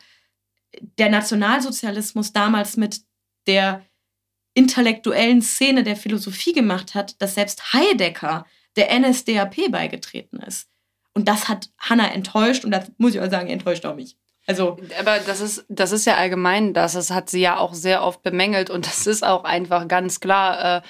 der 0.98 1.08
Nationalsozialismus 1.08 2.32
damals 2.32 2.76
mit 2.76 3.02
der 3.46 3.84
intellektuellen 4.54 5.42
Szene 5.42 5.82
der 5.82 5.96
Philosophie 5.96 6.52
gemacht 6.52 6.94
hat, 6.94 7.20
dass 7.20 7.34
selbst 7.34 7.72
Heidegger 7.72 8.46
der 8.76 8.98
NSDAP 8.98 9.70
beigetreten 9.70 10.38
ist. 10.38 10.68
Und 11.14 11.28
das 11.28 11.48
hat 11.48 11.70
Hannah 11.78 12.12
enttäuscht 12.12 12.64
und 12.64 12.70
das 12.70 12.92
muss 12.98 13.14
ich 13.14 13.20
auch 13.20 13.30
sagen, 13.30 13.48
enttäuscht 13.48 13.86
auch 13.86 13.94
mich. 13.94 14.16
Also, 14.46 14.76
aber 15.00 15.18
das 15.18 15.40
ist, 15.40 15.64
das 15.68 15.90
ist 15.92 16.06
ja 16.06 16.16
allgemein 16.16 16.72
das. 16.72 16.92
Das 16.92 17.10
hat 17.10 17.30
sie 17.30 17.40
ja 17.40 17.58
auch 17.58 17.74
sehr 17.74 18.04
oft 18.04 18.22
bemängelt 18.22 18.70
und 18.70 18.86
das 18.86 19.06
ist 19.06 19.24
auch 19.24 19.44
einfach 19.44 19.88
ganz 19.88 20.20
klar, 20.20 20.76
äh, 20.76 20.82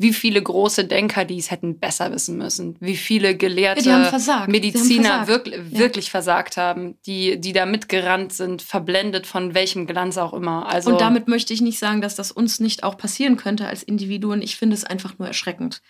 wie 0.00 0.14
viele 0.14 0.42
große 0.42 0.86
Denker 0.86 1.26
dies 1.26 1.50
hätten 1.50 1.78
besser 1.78 2.10
wissen 2.10 2.38
müssen, 2.38 2.74
wie 2.80 2.96
viele 2.96 3.36
gelehrte 3.36 3.86
ja, 3.86 4.46
Mediziner 4.46 5.26
wirklich, 5.26 5.56
ja. 5.56 5.78
wirklich 5.78 6.10
versagt 6.10 6.56
haben, 6.56 6.96
die, 7.04 7.38
die 7.38 7.52
da 7.52 7.66
mitgerannt 7.66 8.32
sind, 8.32 8.62
verblendet 8.62 9.26
von 9.26 9.52
welchem 9.52 9.86
Glanz 9.86 10.16
auch 10.16 10.32
immer. 10.32 10.66
Also 10.70 10.92
und 10.92 11.02
damit 11.02 11.28
möchte 11.28 11.52
ich 11.52 11.60
nicht 11.60 11.78
sagen, 11.78 12.00
dass 12.00 12.14
das 12.14 12.32
uns 12.32 12.60
nicht 12.60 12.82
auch 12.82 12.96
passieren 12.96 13.36
könnte 13.36 13.66
als 13.66 13.82
Individuen. 13.82 14.40
Ich 14.40 14.56
finde 14.56 14.74
es 14.74 14.84
einfach 14.84 15.18
nur 15.18 15.28
erschreckend. 15.28 15.82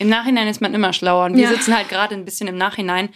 Im 0.00 0.08
Nachhinein 0.08 0.48
ist 0.48 0.62
man 0.62 0.72
immer 0.72 0.94
schlauer 0.94 1.26
und 1.26 1.36
wir 1.36 1.44
ja. 1.44 1.50
sitzen 1.50 1.76
halt 1.76 1.90
gerade 1.90 2.14
ein 2.14 2.24
bisschen 2.24 2.48
im 2.48 2.56
Nachhinein. 2.56 3.10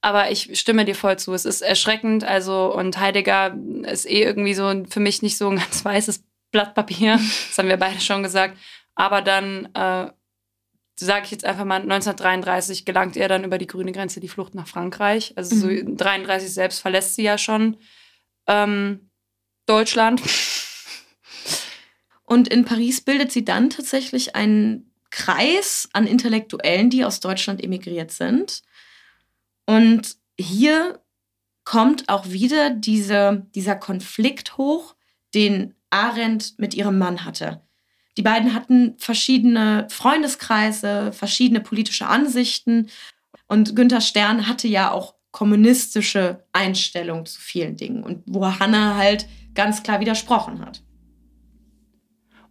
Aber 0.00 0.30
ich 0.30 0.58
stimme 0.58 0.86
dir 0.86 0.94
voll 0.94 1.18
zu. 1.18 1.34
Es 1.34 1.44
ist 1.44 1.60
erschreckend. 1.60 2.24
Also, 2.24 2.74
und 2.74 2.98
Heidegger 2.98 3.54
ist 3.82 4.08
eh 4.08 4.22
irgendwie 4.22 4.54
so 4.54 4.84
für 4.88 5.00
mich 5.00 5.20
nicht 5.20 5.36
so 5.36 5.50
ein 5.50 5.56
ganz 5.58 5.84
weißes 5.84 6.24
Blatt 6.52 6.74
Papier. 6.74 7.20
Das 7.48 7.58
haben 7.58 7.68
wir 7.68 7.76
beide 7.76 8.00
schon 8.00 8.22
gesagt. 8.22 8.56
Aber 8.94 9.20
dann, 9.20 9.66
äh, 9.74 10.10
sage 10.98 11.24
ich 11.24 11.32
jetzt 11.32 11.44
einfach 11.44 11.66
mal, 11.66 11.82
1933 11.82 12.86
gelangt 12.86 13.18
er 13.18 13.28
dann 13.28 13.44
über 13.44 13.58
die 13.58 13.66
grüne 13.66 13.92
Grenze 13.92 14.20
die 14.20 14.28
Flucht 14.28 14.54
nach 14.54 14.68
Frankreich. 14.68 15.34
Also, 15.36 15.54
mhm. 15.54 15.86
so 15.86 15.94
33 15.96 16.50
selbst 16.50 16.80
verlässt 16.80 17.14
sie 17.14 17.24
ja 17.24 17.36
schon 17.36 17.76
ähm, 18.46 19.10
Deutschland. 19.66 20.22
Und 22.28 22.48
in 22.48 22.66
Paris 22.66 23.00
bildet 23.00 23.32
sie 23.32 23.42
dann 23.42 23.70
tatsächlich 23.70 24.36
einen 24.36 24.92
Kreis 25.10 25.88
an 25.94 26.06
Intellektuellen, 26.06 26.90
die 26.90 27.06
aus 27.06 27.20
Deutschland 27.20 27.64
emigriert 27.64 28.10
sind. 28.10 28.62
Und 29.64 30.16
hier 30.38 31.00
kommt 31.64 32.10
auch 32.10 32.28
wieder 32.28 32.68
diese, 32.68 33.46
dieser 33.54 33.76
Konflikt 33.76 34.58
hoch, 34.58 34.94
den 35.34 35.74
Arendt 35.88 36.58
mit 36.58 36.74
ihrem 36.74 36.98
Mann 36.98 37.24
hatte. 37.24 37.62
Die 38.18 38.22
beiden 38.22 38.52
hatten 38.52 38.94
verschiedene 38.98 39.86
Freundeskreise, 39.88 41.12
verschiedene 41.14 41.60
politische 41.60 42.08
Ansichten. 42.08 42.90
Und 43.46 43.74
Günther 43.74 44.02
Stern 44.02 44.46
hatte 44.46 44.68
ja 44.68 44.90
auch 44.90 45.14
kommunistische 45.30 46.44
Einstellungen 46.52 47.24
zu 47.24 47.40
vielen 47.40 47.76
Dingen 47.76 48.02
und 48.02 48.22
wo 48.26 48.44
Hannah 48.44 48.96
halt 48.96 49.26
ganz 49.54 49.82
klar 49.82 50.00
widersprochen 50.00 50.60
hat. 50.60 50.82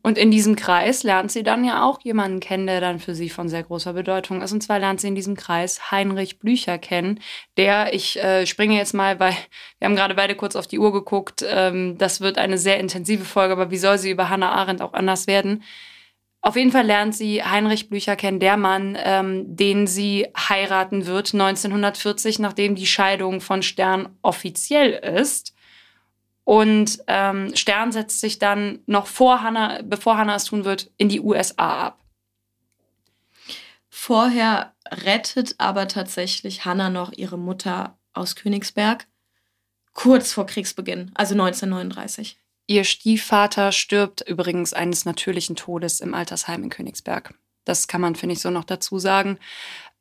Und 0.04 0.18
in 0.18 0.32
diesem 0.32 0.56
Kreis 0.56 1.04
lernt 1.04 1.32
sie 1.32 1.43
dann 1.43 1.66
ja 1.66 1.84
auch 1.84 2.00
jemanden 2.02 2.39
kennen, 2.39 2.68
der 2.68 2.80
dann 2.80 3.00
für 3.00 3.14
sie 3.14 3.30
von 3.30 3.50
sehr 3.50 3.64
großer 3.64 3.93
Bedeutung 3.93 4.41
ist. 4.41 4.54
Und 4.54 4.62
zwar 4.62 4.80
lernt 4.80 5.02
sie 5.02 5.08
in 5.08 5.16
diesem 5.16 5.36
Kreis 5.36 5.91
Heinrich 5.91 6.39
Blücher 6.39 6.78
kennen, 6.78 7.20
der, 7.58 7.93
ich 7.93 8.18
äh, 8.24 8.45
springe 8.45 8.78
jetzt 8.78 8.93
mal, 8.93 9.20
weil 9.20 9.36
wir 9.80 9.86
haben 9.86 9.95
gerade 9.95 10.16
beide 10.16 10.36
kurz 10.36 10.56
auf 10.56 10.68
die 10.68 10.80
Uhr 10.80 10.93
geguckt, 10.93 11.43
ähm, 11.48 11.98
das 11.98 12.22
wird 12.22 12.38
eine 12.38 12.58
sehr 12.58 12.80
intensive 12.80 13.26
Folge, 13.26 13.54
aber 13.54 13.72
wie 13.72 13.78
soll 13.78 13.98
sie 13.98 14.12
über 14.12 14.30
Hannah 14.30 14.52
Arendt 14.52 14.82
auch 14.82 14.93
anders 14.93 15.28
werden? 15.28 15.64
Auf 16.41 16.56
jeden 16.56 16.72
Fall 16.72 16.86
lernt 16.86 17.14
sie 17.14 17.43
Heinrich 17.43 17.89
Blücher 17.89 18.16
kennen, 18.16 18.39
der 18.39 18.56
Mann, 18.56 18.98
ähm, 19.04 19.58
den 19.58 19.88
sie 19.88 20.28
heiraten 20.38 21.06
wird 21.06 21.34
1940, 21.34 22.39
nachdem 22.39 22.76
die 22.76 22.88
Scheidung 22.88 23.41
von 23.41 23.62
Stern 23.64 24.18
offiziell 24.22 24.91
ist. 24.91 25.54
Und 26.48 27.04
ähm, 27.08 27.54
Stern 27.58 27.91
setzt 27.91 28.22
sich 28.22 28.39
dann 28.39 28.80
noch 28.86 29.08
vor 29.08 29.41
Hannah, 29.41 29.82
bevor 29.84 30.18
Hannah 30.18 30.38
es 30.38 30.45
tun 30.45 30.64
wird, 30.64 30.89
in 30.95 31.10
die 31.10 31.20
USA 31.20 31.88
ab. 31.88 32.06
Vorher 33.89 34.74
rettet 34.89 35.56
aber 35.58 35.89
tatsächlich 35.89 36.64
Hannah 36.64 36.89
noch 36.89 37.12
ihre 37.12 37.38
Mutter 37.38 38.00
aus 38.14 38.38
Königsberg, 38.38 39.08
kurz 39.91 40.32
vor 40.32 40.45
Kriegsbeginn, 40.45 41.12
also 41.16 41.34
1939. 41.34 42.39
Ihr 42.68 42.86
Stiefvater 42.86 43.74
stirbt 43.74 44.22
übrigens 44.22 44.72
eines 44.72 45.04
natürlichen 45.04 45.58
Todes 45.58 46.00
im 46.00 46.14
Altersheim 46.14 46.64
in 46.64 46.70
Königsberg. 46.70 47.34
Das 47.66 47.89
kann 47.89 48.00
man, 48.00 48.16
finde 48.16 48.32
ich, 48.32 48.39
so 48.39 48.52
noch 48.52 48.64
dazu 48.64 49.00
sagen. 49.00 49.38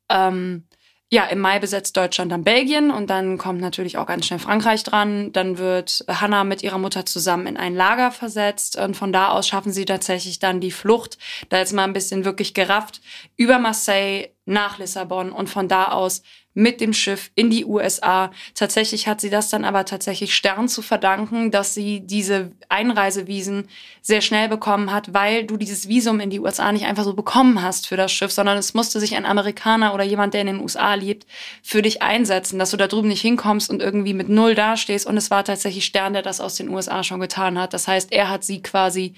Ähm, 0.07 0.65
ja, 1.09 1.25
im 1.25 1.39
Mai 1.39 1.59
besetzt 1.59 1.95
Deutschland 1.95 2.33
dann 2.33 2.43
Belgien 2.43 2.91
und 2.91 3.09
dann 3.09 3.37
kommt 3.37 3.61
natürlich 3.61 3.97
auch 3.97 4.07
ganz 4.07 4.25
schnell 4.25 4.39
Frankreich 4.39 4.83
dran. 4.83 5.31
Dann 5.31 5.57
wird 5.57 6.03
Hannah 6.09 6.43
mit 6.43 6.63
ihrer 6.63 6.79
Mutter 6.79 7.05
zusammen 7.05 7.47
in 7.47 7.55
ein 7.55 7.75
Lager 7.75 8.11
versetzt 8.11 8.77
und 8.77 8.97
von 8.97 9.13
da 9.13 9.29
aus 9.29 9.47
schaffen 9.47 9.71
sie 9.71 9.85
tatsächlich 9.85 10.39
dann 10.39 10.59
die 10.59 10.71
Flucht. 10.71 11.17
Da 11.47 11.61
ist 11.61 11.71
mal 11.71 11.85
ein 11.85 11.93
bisschen 11.93 12.25
wirklich 12.25 12.53
gerafft 12.53 12.99
über 13.37 13.57
Marseille 13.57 14.31
nach 14.45 14.79
Lissabon 14.79 15.31
und 15.31 15.49
von 15.49 15.69
da 15.69 15.85
aus 15.85 16.23
mit 16.57 16.81
dem 16.81 16.91
Schiff 16.91 17.29
in 17.35 17.51
die 17.51 17.65
USA. 17.65 18.31
Tatsächlich 18.55 19.07
hat 19.07 19.21
sie 19.21 19.29
das 19.29 19.51
dann 19.51 19.63
aber 19.63 19.85
tatsächlich 19.85 20.33
Stern 20.33 20.67
zu 20.67 20.81
verdanken, 20.81 21.51
dass 21.51 21.75
sie 21.75 21.99
diese 21.99 22.51
Einreisewiesen 22.67 23.67
sehr 24.01 24.21
schnell 24.21 24.49
bekommen 24.49 24.91
hat, 24.91 25.13
weil 25.13 25.45
du 25.45 25.57
dieses 25.57 25.87
Visum 25.87 26.19
in 26.19 26.31
die 26.31 26.39
USA 26.39 26.71
nicht 26.71 26.85
einfach 26.85 27.03
so 27.03 27.13
bekommen 27.13 27.61
hast 27.61 27.87
für 27.87 27.95
das 27.95 28.11
Schiff, 28.11 28.31
sondern 28.31 28.57
es 28.57 28.73
musste 28.73 28.99
sich 28.99 29.15
ein 29.15 29.27
Amerikaner 29.27 29.93
oder 29.93 30.03
jemand, 30.03 30.33
der 30.33 30.41
in 30.41 30.47
den 30.47 30.59
USA 30.59 30.95
lebt, 30.95 31.27
für 31.61 31.83
dich 31.83 32.01
einsetzen, 32.01 32.57
dass 32.57 32.71
du 32.71 32.77
da 32.77 32.87
drüben 32.87 33.09
nicht 33.09 33.21
hinkommst 33.21 33.69
und 33.69 33.79
irgendwie 33.79 34.15
mit 34.15 34.27
Null 34.27 34.55
dastehst. 34.55 35.05
Und 35.05 35.15
es 35.15 35.29
war 35.29 35.43
tatsächlich 35.43 35.85
Stern, 35.85 36.13
der 36.13 36.23
das 36.23 36.41
aus 36.41 36.55
den 36.55 36.69
USA 36.69 37.03
schon 37.03 37.19
getan 37.19 37.59
hat. 37.59 37.75
Das 37.75 37.87
heißt, 37.87 38.11
er 38.11 38.31
hat 38.31 38.43
sie 38.43 38.63
quasi 38.63 39.13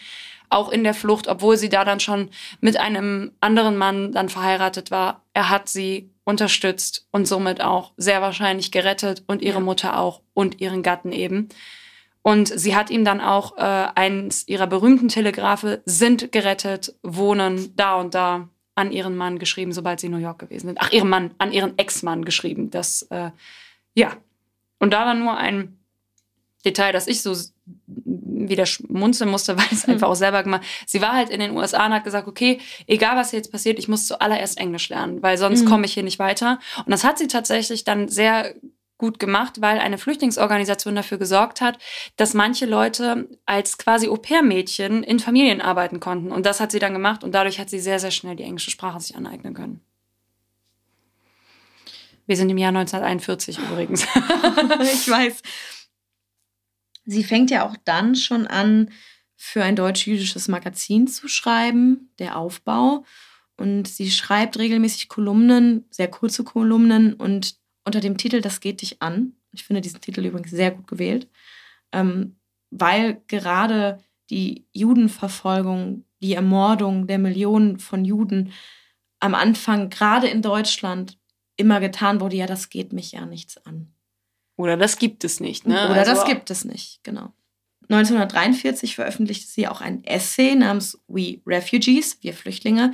auch 0.50 0.70
in 0.70 0.84
der 0.84 0.94
Flucht, 0.94 1.30
obwohl 1.30 1.56
sie 1.56 1.70
da 1.70 1.86
dann 1.86 2.00
schon 2.00 2.30
mit 2.60 2.78
einem 2.78 3.32
anderen 3.40 3.78
Mann 3.78 4.12
dann 4.12 4.28
verheiratet 4.28 4.92
war. 4.92 5.24
Er 5.34 5.50
hat 5.50 5.70
sie 5.70 6.10
unterstützt 6.30 7.08
und 7.12 7.28
somit 7.28 7.60
auch 7.62 7.92
sehr 7.98 8.22
wahrscheinlich 8.22 8.72
gerettet 8.72 9.24
und 9.28 9.42
ihre 9.42 9.60
ja. 9.60 9.64
Mutter 9.64 10.00
auch 10.00 10.22
und 10.34 10.62
ihren 10.62 10.84
Gatten 10.84 11.12
eben. 11.12 11.50
Und 12.22 12.48
sie 12.48 12.76
hat 12.76 12.90
ihm 12.90 13.04
dann 13.04 13.22
auch 13.22 13.58
äh, 13.58 13.88
eins 13.96 14.48
ihrer 14.48 14.68
berühmten 14.68 15.08
Telegrafe 15.08 15.82
sind 15.86 16.32
gerettet, 16.32 16.96
wohnen 17.02 17.76
da 17.76 17.96
und 17.96 18.14
da 18.14 18.50
an 18.76 18.92
ihren 18.92 19.18
Mann 19.18 19.40
geschrieben, 19.40 19.74
sobald 19.74 20.00
sie 20.00 20.08
in 20.08 20.14
New 20.14 20.20
York 20.20 20.40
gewesen 20.40 20.68
sind. 20.68 20.78
Ach, 20.80 20.92
ihren 20.92 21.10
Mann, 21.10 21.32
an 21.38 21.52
ihren 21.52 21.78
Ex-Mann 21.78 22.24
geschrieben. 22.24 22.70
Das, 22.70 23.02
äh, 23.10 23.32
ja. 23.94 24.16
Und 24.80 24.94
da 24.94 25.06
war 25.06 25.16
nur 25.16 25.36
ein 25.36 25.78
Detail, 26.64 26.94
das 26.94 27.08
ich 27.08 27.22
so 27.22 27.34
wieder 28.48 28.66
schmunzeln 28.66 29.30
musste, 29.30 29.58
weil 29.58 29.68
es 29.72 29.86
einfach 29.86 30.08
auch 30.08 30.16
selber 30.16 30.44
gemacht. 30.44 30.62
Sie 30.86 31.02
war 31.02 31.14
halt 31.14 31.30
in 31.30 31.40
den 31.40 31.56
USA 31.56 31.88
und 31.88 31.94
hat 31.94 32.04
gesagt, 32.04 32.28
okay, 32.28 32.60
egal 32.88 33.18
was 33.18 33.32
jetzt 33.32 33.52
passiert, 33.52 33.80
ich 33.80 33.88
muss 33.88 34.08
zuallererst 34.08 34.58
Englisch 34.58 34.90
lernen, 34.90 35.22
weil 35.22 35.38
sonst 35.38 35.64
mhm. 35.64 35.70
komme 35.70 35.86
ich 35.86 35.94
hier 35.94 36.04
nicht 36.04 36.20
weiter. 36.20 36.60
Und 36.78 36.92
das 36.92 37.04
hat 37.04 37.18
sie 37.18 37.28
tatsächlich 37.28 37.84
dann 37.84 38.08
sehr 38.08 38.54
gut 39.00 39.18
gemacht, 39.18 39.62
weil 39.62 39.80
eine 39.80 39.98
Flüchtlingsorganisation 39.98 40.94
dafür 40.94 41.18
gesorgt 41.18 41.62
hat, 41.62 41.80
dass 42.18 42.34
manche 42.34 42.66
Leute 42.66 43.30
als 43.46 43.78
quasi 43.78 44.10
Au-pair-Mädchen 44.10 45.04
in 45.04 45.20
Familien 45.20 45.62
arbeiten 45.62 46.00
konnten. 46.00 46.32
Und 46.32 46.46
das 46.46 46.60
hat 46.60 46.72
sie 46.72 46.80
dann 46.80 46.94
gemacht 46.94 47.24
und 47.24 47.34
dadurch 47.34 47.60
hat 47.60 47.70
sie 47.70 47.80
sehr, 47.80 48.00
sehr 48.00 48.12
schnell 48.12 48.36
die 48.36 48.44
englische 48.44 48.72
Sprache 48.72 49.00
sich 49.00 49.16
aneignen 49.16 49.54
können. 49.54 49.82
Wir 52.28 52.38
sind 52.38 52.50
im 52.50 52.60
Jahr 52.60 52.70
1941 52.70 53.58
übrigens. 53.58 54.04
ich 54.84 55.10
weiß. 55.10 55.42
Sie 57.10 57.24
fängt 57.24 57.50
ja 57.50 57.68
auch 57.68 57.76
dann 57.86 58.16
schon 58.16 58.46
an, 58.46 58.92
für 59.36 59.64
ein 59.64 59.76
deutsch-jüdisches 59.76 60.48
Magazin 60.48 61.08
zu 61.08 61.28
schreiben, 61.28 62.12
der 62.20 62.38
Aufbau. 62.38 63.04
Und 63.58 63.88
sie 63.88 64.12
schreibt 64.12 64.60
regelmäßig 64.60 65.10
Kolumnen, 65.10 65.86
sehr 65.90 66.10
kurze 66.10 66.44
Kolumnen 66.44 67.14
und 67.16 67.56
unter 67.84 68.00
dem 68.00 68.18
Titel 68.18 68.42
Das 68.42 68.60
geht 68.60 68.82
dich 68.82 69.02
an. 69.02 69.34
Ich 69.54 69.64
finde 69.64 69.82
diesen 69.82 70.02
Titel 70.02 70.24
übrigens 70.24 70.52
sehr 70.52 70.72
gut 70.72 70.88
gewählt, 70.88 71.28
ähm, 71.92 72.38
weil 72.70 73.22
gerade 73.28 73.98
die 74.30 74.68
Judenverfolgung, 74.74 76.06
die 76.22 76.36
Ermordung 76.36 77.08
der 77.08 77.18
Millionen 77.18 77.80
von 77.80 78.06
Juden 78.06 78.54
am 79.20 79.34
Anfang 79.34 79.90
gerade 79.90 80.28
in 80.28 80.44
Deutschland 80.44 81.18
immer 81.58 81.80
getan 81.80 82.22
wurde, 82.22 82.36
ja, 82.36 82.46
das 82.46 82.70
geht 82.70 82.94
mich 82.94 83.14
ja 83.14 83.26
nichts 83.26 83.58
an. 83.66 83.94
Oder 84.60 84.76
das 84.76 84.98
gibt 84.98 85.24
es 85.24 85.40
nicht. 85.40 85.66
Ne? 85.66 85.86
Oder 85.86 86.02
also, 86.02 86.12
das 86.12 86.26
gibt 86.26 86.52
es 86.52 86.66
nicht, 86.66 87.00
genau. 87.04 87.32
1943 87.88 88.94
veröffentlichte 88.94 89.48
sie 89.48 89.70
auch 89.70 89.80
ein 89.80 90.04
Essay 90.04 90.54
namens 90.54 91.00
We 91.08 91.40
Refugees, 91.48 92.18
wir 92.22 92.34
Flüchtlinge. 92.34 92.92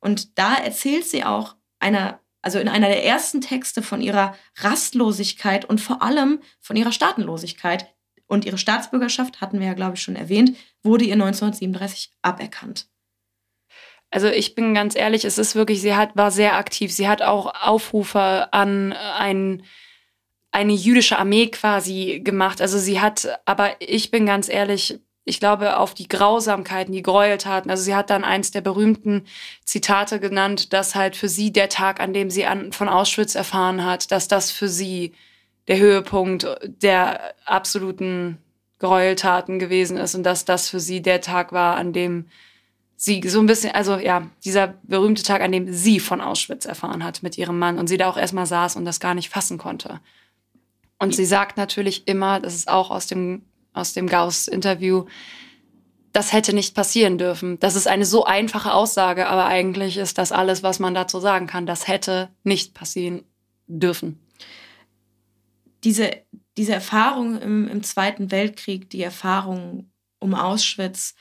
Und 0.00 0.38
da 0.38 0.54
erzählt 0.54 1.04
sie 1.04 1.22
auch 1.22 1.54
einer, 1.80 2.18
also 2.40 2.58
in 2.58 2.68
einer 2.68 2.88
der 2.88 3.04
ersten 3.04 3.42
Texte 3.42 3.82
von 3.82 4.00
ihrer 4.00 4.34
Rastlosigkeit 4.56 5.66
und 5.66 5.82
vor 5.82 6.00
allem 6.00 6.40
von 6.60 6.76
ihrer 6.76 6.92
Staatenlosigkeit. 6.92 7.92
Und 8.26 8.46
ihre 8.46 8.56
Staatsbürgerschaft, 8.56 9.42
hatten 9.42 9.60
wir 9.60 9.66
ja, 9.66 9.74
glaube 9.74 9.96
ich, 9.96 10.02
schon 10.02 10.16
erwähnt, 10.16 10.56
wurde 10.82 11.04
ihr 11.04 11.12
1937 11.12 12.10
aberkannt. 12.22 12.86
Also 14.10 14.28
ich 14.28 14.54
bin 14.54 14.72
ganz 14.72 14.96
ehrlich, 14.96 15.26
es 15.26 15.36
ist 15.36 15.54
wirklich, 15.56 15.82
sie 15.82 15.94
hat, 15.94 16.16
war 16.16 16.30
sehr 16.30 16.56
aktiv. 16.56 16.90
Sie 16.90 17.06
hat 17.06 17.20
auch 17.20 17.52
Aufrufe 17.62 18.50
an 18.50 18.94
einen 18.94 19.64
eine 20.52 20.74
jüdische 20.74 21.18
Armee 21.18 21.48
quasi 21.48 22.20
gemacht. 22.22 22.60
Also 22.60 22.78
sie 22.78 23.00
hat, 23.00 23.40
aber 23.46 23.70
ich 23.80 24.10
bin 24.10 24.26
ganz 24.26 24.48
ehrlich, 24.48 25.00
ich 25.24 25.40
glaube, 25.40 25.78
auf 25.78 25.94
die 25.94 26.08
Grausamkeiten, 26.08 26.92
die 26.92 27.02
Gräueltaten. 27.02 27.70
Also 27.70 27.82
sie 27.84 27.94
hat 27.94 28.10
dann 28.10 28.22
eins 28.24 28.50
der 28.50 28.60
berühmten 28.60 29.24
Zitate 29.64 30.20
genannt, 30.20 30.72
dass 30.72 30.94
halt 30.94 31.16
für 31.16 31.28
sie 31.28 31.52
der 31.52 31.68
Tag, 31.68 32.00
an 32.00 32.12
dem 32.12 32.30
sie 32.30 32.44
an, 32.44 32.72
von 32.72 32.88
Auschwitz 32.88 33.34
erfahren 33.34 33.84
hat, 33.84 34.10
dass 34.10 34.28
das 34.28 34.50
für 34.50 34.68
sie 34.68 35.12
der 35.68 35.78
Höhepunkt 35.78 36.46
der 36.82 37.34
absoluten 37.44 38.38
Gräueltaten 38.78 39.58
gewesen 39.58 39.96
ist 39.96 40.14
und 40.14 40.24
dass 40.24 40.44
das 40.44 40.68
für 40.68 40.80
sie 40.80 41.00
der 41.00 41.20
Tag 41.20 41.52
war, 41.52 41.76
an 41.76 41.92
dem 41.92 42.26
sie 42.96 43.22
so 43.26 43.38
ein 43.38 43.46
bisschen, 43.46 43.74
also 43.74 43.96
ja, 43.96 44.28
dieser 44.44 44.74
berühmte 44.82 45.22
Tag, 45.22 45.40
an 45.40 45.52
dem 45.52 45.72
sie 45.72 46.00
von 46.00 46.20
Auschwitz 46.20 46.66
erfahren 46.66 47.04
hat 47.04 47.22
mit 47.22 47.38
ihrem 47.38 47.58
Mann 47.58 47.78
und 47.78 47.86
sie 47.86 47.96
da 47.96 48.10
auch 48.10 48.16
erstmal 48.16 48.46
saß 48.46 48.76
und 48.76 48.84
das 48.84 49.00
gar 49.00 49.14
nicht 49.14 49.30
fassen 49.30 49.56
konnte. 49.56 50.00
Und 51.02 51.16
sie 51.16 51.24
sagt 51.24 51.56
natürlich 51.56 52.06
immer, 52.06 52.38
das 52.38 52.54
ist 52.54 52.68
auch 52.68 52.92
aus 52.92 53.08
dem, 53.08 53.42
aus 53.72 53.92
dem 53.92 54.06
Gauss-Interview, 54.06 55.06
das 56.12 56.32
hätte 56.32 56.52
nicht 56.52 56.76
passieren 56.76 57.18
dürfen. 57.18 57.58
Das 57.58 57.74
ist 57.74 57.88
eine 57.88 58.04
so 58.04 58.24
einfache 58.24 58.72
Aussage, 58.72 59.26
aber 59.26 59.46
eigentlich 59.46 59.96
ist 59.96 60.16
das 60.16 60.30
alles, 60.30 60.62
was 60.62 60.78
man 60.78 60.94
dazu 60.94 61.18
sagen 61.18 61.48
kann. 61.48 61.66
Das 61.66 61.88
hätte 61.88 62.28
nicht 62.44 62.72
passieren 62.72 63.24
dürfen. 63.66 64.24
Diese, 65.82 66.12
diese 66.56 66.72
Erfahrung 66.72 67.36
im, 67.40 67.66
im 67.66 67.82
Zweiten 67.82 68.30
Weltkrieg, 68.30 68.88
die 68.88 69.02
Erfahrung 69.02 69.90
um 70.20 70.36
Auschwitz, 70.36 71.16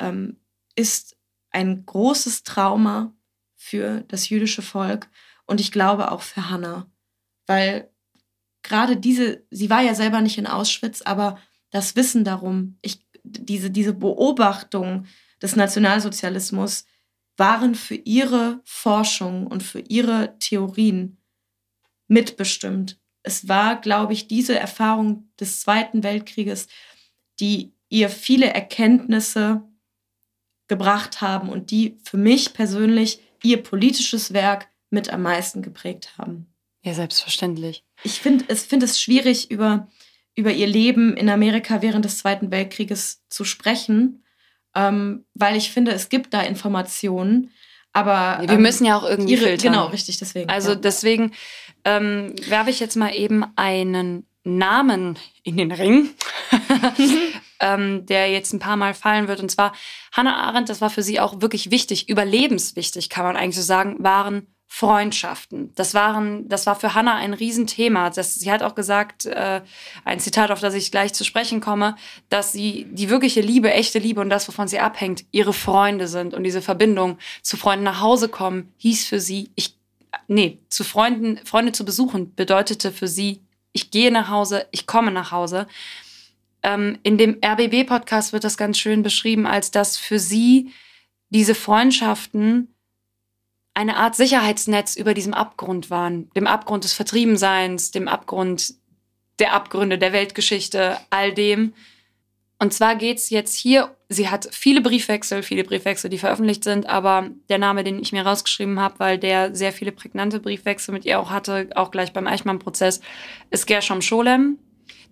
ähm, 0.00 0.40
ist 0.74 1.16
ein 1.52 1.86
großes 1.86 2.42
Trauma 2.42 3.14
für 3.54 4.00
das 4.08 4.28
jüdische 4.28 4.62
Volk 4.62 5.08
und 5.46 5.60
ich 5.60 5.70
glaube 5.70 6.10
auch 6.10 6.22
für 6.22 6.50
Hannah, 6.50 6.90
weil 7.46 7.89
gerade 8.62 8.96
diese, 8.96 9.44
sie 9.50 9.70
war 9.70 9.82
ja 9.82 9.94
selber 9.94 10.20
nicht 10.20 10.38
in 10.38 10.46
Auschwitz, 10.46 11.02
aber 11.02 11.38
das 11.70 11.96
Wissen 11.96 12.24
darum, 12.24 12.78
ich, 12.82 13.04
diese, 13.22 13.70
diese 13.70 13.94
Beobachtung 13.94 15.06
des 15.40 15.56
Nationalsozialismus 15.56 16.84
waren 17.36 17.74
für 17.74 17.94
ihre 17.94 18.60
Forschung 18.64 19.46
und 19.46 19.62
für 19.62 19.80
ihre 19.80 20.38
Theorien 20.38 21.18
mitbestimmt. 22.08 22.98
Es 23.22 23.48
war, 23.48 23.80
glaube 23.80 24.12
ich, 24.12 24.28
diese 24.28 24.58
Erfahrung 24.58 25.30
des 25.38 25.60
Zweiten 25.60 26.02
Weltkrieges, 26.02 26.68
die 27.38 27.72
ihr 27.88 28.08
viele 28.08 28.52
Erkenntnisse 28.52 29.62
gebracht 30.68 31.20
haben 31.20 31.48
und 31.48 31.70
die 31.70 31.98
für 32.04 32.16
mich 32.16 32.52
persönlich 32.52 33.20
ihr 33.42 33.62
politisches 33.62 34.32
Werk 34.32 34.68
mit 34.90 35.10
am 35.10 35.22
meisten 35.22 35.62
geprägt 35.62 36.18
haben. 36.18 36.49
Ja, 36.82 36.94
selbstverständlich. 36.94 37.84
Ich 38.02 38.20
finde 38.20 38.44
es, 38.48 38.64
find 38.64 38.82
es 38.82 39.00
schwierig, 39.00 39.50
über, 39.50 39.88
über 40.34 40.50
ihr 40.50 40.66
Leben 40.66 41.16
in 41.16 41.28
Amerika 41.28 41.82
während 41.82 42.04
des 42.04 42.18
Zweiten 42.18 42.50
Weltkrieges 42.50 43.22
zu 43.28 43.44
sprechen. 43.44 44.24
ähm, 44.74 45.26
weil 45.34 45.56
ich 45.56 45.72
finde, 45.72 45.90
es 45.92 46.08
gibt 46.08 46.32
da 46.32 46.42
Informationen. 46.42 47.50
Aber 47.92 48.38
wir 48.46 48.54
ähm, 48.54 48.62
müssen 48.62 48.84
ja 48.84 48.96
auch 48.96 49.02
irgendwie 49.02 49.32
ihre, 49.32 49.46
filtern. 49.46 49.72
Genau, 49.72 49.86
richtig, 49.86 50.18
deswegen. 50.18 50.48
Also 50.48 50.70
ja. 50.70 50.76
deswegen 50.76 51.32
ähm, 51.84 52.34
werfe 52.46 52.70
ich 52.70 52.78
jetzt 52.78 52.96
mal 52.96 53.12
eben 53.14 53.44
einen 53.56 54.26
Namen 54.44 55.18
in 55.42 55.56
den 55.56 55.72
Ring, 55.72 56.10
ähm, 57.60 58.06
der 58.06 58.30
jetzt 58.30 58.52
ein 58.52 58.60
paar 58.60 58.76
Mal 58.76 58.94
fallen 58.94 59.28
wird. 59.28 59.40
Und 59.40 59.50
zwar 59.50 59.74
Hannah 60.12 60.36
Arendt, 60.36 60.68
das 60.68 60.80
war 60.80 60.90
für 60.90 61.02
sie 61.02 61.20
auch 61.20 61.42
wirklich 61.42 61.70
wichtig, 61.70 62.08
überlebenswichtig, 62.08 63.10
kann 63.10 63.24
man 63.24 63.36
eigentlich 63.36 63.56
so 63.56 63.62
sagen, 63.62 63.96
waren 63.98 64.46
Freundschaften. 64.72 65.72
Das 65.74 65.94
waren, 65.94 66.48
das 66.48 66.64
war 66.64 66.76
für 66.76 66.94
Hannah 66.94 67.16
ein 67.16 67.34
Riesenthema. 67.34 68.08
Das, 68.08 68.36
sie 68.36 68.52
hat 68.52 68.62
auch 68.62 68.76
gesagt, 68.76 69.26
äh, 69.26 69.62
ein 70.04 70.20
Zitat, 70.20 70.52
auf 70.52 70.60
das 70.60 70.74
ich 70.74 70.92
gleich 70.92 71.12
zu 71.12 71.24
sprechen 71.24 71.60
komme, 71.60 71.96
dass 72.28 72.52
sie 72.52 72.86
die 72.92 73.10
wirkliche 73.10 73.40
Liebe, 73.40 73.72
echte 73.72 73.98
Liebe 73.98 74.20
und 74.20 74.30
das, 74.30 74.46
wovon 74.46 74.68
sie 74.68 74.78
abhängt, 74.78 75.24
ihre 75.32 75.52
Freunde 75.52 76.06
sind 76.06 76.34
und 76.34 76.44
diese 76.44 76.62
Verbindung 76.62 77.18
zu 77.42 77.56
Freunden 77.56 77.84
nach 77.84 78.00
Hause 78.00 78.28
kommen, 78.28 78.72
hieß 78.76 79.08
für 79.08 79.18
sie, 79.18 79.50
ich, 79.56 79.74
nee, 80.28 80.58
zu 80.68 80.84
Freunden, 80.84 81.44
Freunde 81.44 81.72
zu 81.72 81.84
besuchen, 81.84 82.32
bedeutete 82.36 82.92
für 82.92 83.08
sie, 83.08 83.40
ich 83.72 83.90
gehe 83.90 84.12
nach 84.12 84.28
Hause, 84.28 84.66
ich 84.70 84.86
komme 84.86 85.10
nach 85.10 85.32
Hause. 85.32 85.66
Ähm, 86.62 86.96
in 87.02 87.18
dem 87.18 87.38
RBB-Podcast 87.44 88.32
wird 88.32 88.44
das 88.44 88.56
ganz 88.56 88.78
schön 88.78 89.02
beschrieben, 89.02 89.48
als 89.48 89.72
dass 89.72 89.98
für 89.98 90.20
sie 90.20 90.70
diese 91.28 91.56
Freundschaften 91.56 92.72
eine 93.74 93.96
Art 93.96 94.16
Sicherheitsnetz 94.16 94.96
über 94.96 95.14
diesem 95.14 95.34
Abgrund 95.34 95.90
waren. 95.90 96.30
Dem 96.30 96.46
Abgrund 96.46 96.84
des 96.84 96.92
Vertriebenseins, 96.92 97.90
dem 97.90 98.08
Abgrund 98.08 98.74
der 99.38 99.54
Abgründe 99.54 99.98
der 99.98 100.12
Weltgeschichte, 100.12 100.98
all 101.10 101.32
dem. 101.32 101.72
Und 102.58 102.74
zwar 102.74 102.94
geht's 102.94 103.30
jetzt 103.30 103.56
hier, 103.56 103.96
sie 104.10 104.28
hat 104.28 104.48
viele 104.52 104.82
Briefwechsel, 104.82 105.42
viele 105.42 105.64
Briefwechsel, 105.64 106.10
die 106.10 106.18
veröffentlicht 106.18 106.62
sind, 106.62 106.86
aber 106.86 107.30
der 107.48 107.56
Name, 107.56 107.84
den 107.84 108.02
ich 108.02 108.12
mir 108.12 108.26
rausgeschrieben 108.26 108.78
habe, 108.78 108.96
weil 108.98 109.18
der 109.18 109.54
sehr 109.54 109.72
viele 109.72 109.92
prägnante 109.92 110.40
Briefwechsel 110.40 110.92
mit 110.92 111.06
ihr 111.06 111.18
auch 111.18 111.30
hatte, 111.30 111.70
auch 111.74 111.90
gleich 111.90 112.12
beim 112.12 112.26
Eichmann-Prozess, 112.26 113.00
ist 113.50 113.66
Gershom 113.66 114.02
Scholem. 114.02 114.58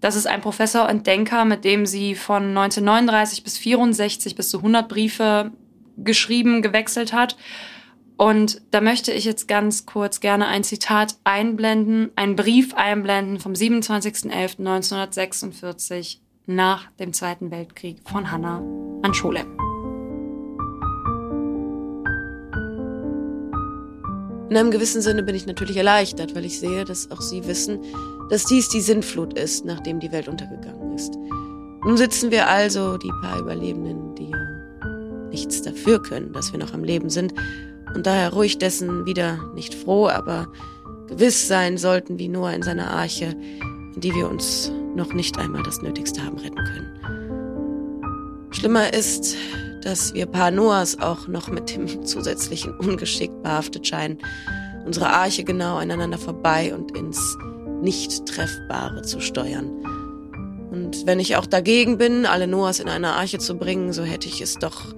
Das 0.02 0.14
ist 0.14 0.26
ein 0.26 0.42
Professor 0.42 0.88
und 0.90 1.06
Denker, 1.06 1.46
mit 1.46 1.64
dem 1.64 1.86
sie 1.86 2.14
von 2.14 2.48
1939 2.48 3.42
bis 3.42 3.56
64 3.56 4.36
bis 4.36 4.50
zu 4.50 4.58
100 4.58 4.86
Briefe 4.86 5.50
geschrieben, 5.96 6.60
gewechselt 6.60 7.14
hat. 7.14 7.36
Und 8.18 8.60
da 8.72 8.80
möchte 8.80 9.12
ich 9.12 9.24
jetzt 9.24 9.46
ganz 9.46 9.86
kurz 9.86 10.18
gerne 10.18 10.48
ein 10.48 10.64
Zitat 10.64 11.14
einblenden, 11.22 12.10
einen 12.16 12.34
Brief 12.34 12.74
einblenden 12.74 13.38
vom 13.38 13.52
27.11.1946 13.52 16.16
nach 16.46 16.90
dem 16.98 17.12
Zweiten 17.12 17.52
Weltkrieg 17.52 17.98
von 18.04 18.32
Hannah 18.32 18.60
an 19.02 19.14
Schule. 19.14 19.42
In 24.50 24.56
einem 24.56 24.72
gewissen 24.72 25.00
Sinne 25.00 25.22
bin 25.22 25.36
ich 25.36 25.46
natürlich 25.46 25.76
erleichtert, 25.76 26.34
weil 26.34 26.44
ich 26.44 26.58
sehe, 26.58 26.84
dass 26.84 27.12
auch 27.12 27.20
Sie 27.20 27.46
wissen, 27.46 27.84
dass 28.30 28.46
dies 28.46 28.68
die 28.68 28.80
Sinnflut 28.80 29.38
ist, 29.38 29.64
nachdem 29.64 30.00
die 30.00 30.10
Welt 30.10 30.26
untergegangen 30.26 30.92
ist. 30.92 31.14
Nun 31.84 31.96
sitzen 31.96 32.32
wir 32.32 32.48
also, 32.48 32.96
die 32.96 33.12
paar 33.22 33.38
Überlebenden, 33.38 34.16
die 34.16 34.30
ja 34.30 34.38
nichts 35.28 35.62
dafür 35.62 36.02
können, 36.02 36.32
dass 36.32 36.50
wir 36.50 36.58
noch 36.58 36.74
am 36.74 36.82
Leben 36.82 37.10
sind, 37.10 37.32
und 37.94 38.06
daher 38.06 38.32
ruhig 38.32 38.58
dessen 38.58 39.06
wieder 39.06 39.38
nicht 39.54 39.74
froh, 39.74 40.08
aber 40.08 40.48
gewiss 41.08 41.48
sein 41.48 41.78
sollten 41.78 42.18
wie 42.18 42.28
Noah 42.28 42.52
in 42.52 42.62
seiner 42.62 42.90
Arche, 42.90 43.36
in 43.94 44.00
die 44.00 44.14
wir 44.14 44.28
uns 44.28 44.70
noch 44.94 45.12
nicht 45.12 45.38
einmal 45.38 45.62
das 45.62 45.82
Nötigste 45.82 46.24
haben 46.24 46.38
retten 46.38 46.56
können. 46.56 48.48
Schlimmer 48.50 48.92
ist, 48.92 49.36
dass 49.82 50.14
wir 50.14 50.26
Paar 50.26 50.50
Noahs 50.50 50.98
auch 51.00 51.28
noch 51.28 51.48
mit 51.48 51.74
dem 51.74 52.04
zusätzlichen 52.04 52.76
Ungeschick 52.78 53.30
behaftet 53.42 53.86
scheinen, 53.86 54.18
unsere 54.84 55.08
Arche 55.08 55.44
genau 55.44 55.76
aneinander 55.76 56.18
vorbei 56.18 56.74
und 56.74 56.96
ins 56.96 57.36
Nicht-Treffbare 57.82 59.02
zu 59.02 59.20
steuern. 59.20 59.70
Und 60.70 61.06
wenn 61.06 61.20
ich 61.20 61.36
auch 61.36 61.46
dagegen 61.46 61.98
bin, 61.98 62.26
alle 62.26 62.46
Noahs 62.46 62.80
in 62.80 62.88
eine 62.88 63.14
Arche 63.14 63.38
zu 63.38 63.56
bringen, 63.56 63.92
so 63.92 64.02
hätte 64.02 64.28
ich 64.28 64.40
es 64.40 64.54
doch 64.54 64.94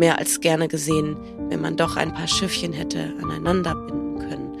mehr 0.00 0.18
als 0.18 0.40
gerne 0.40 0.66
gesehen, 0.66 1.16
wenn 1.50 1.60
man 1.60 1.76
doch 1.76 1.96
ein 1.96 2.12
paar 2.12 2.26
Schiffchen 2.26 2.72
hätte 2.72 3.14
aneinander 3.22 3.74
binden 3.76 4.18
können. 4.18 4.58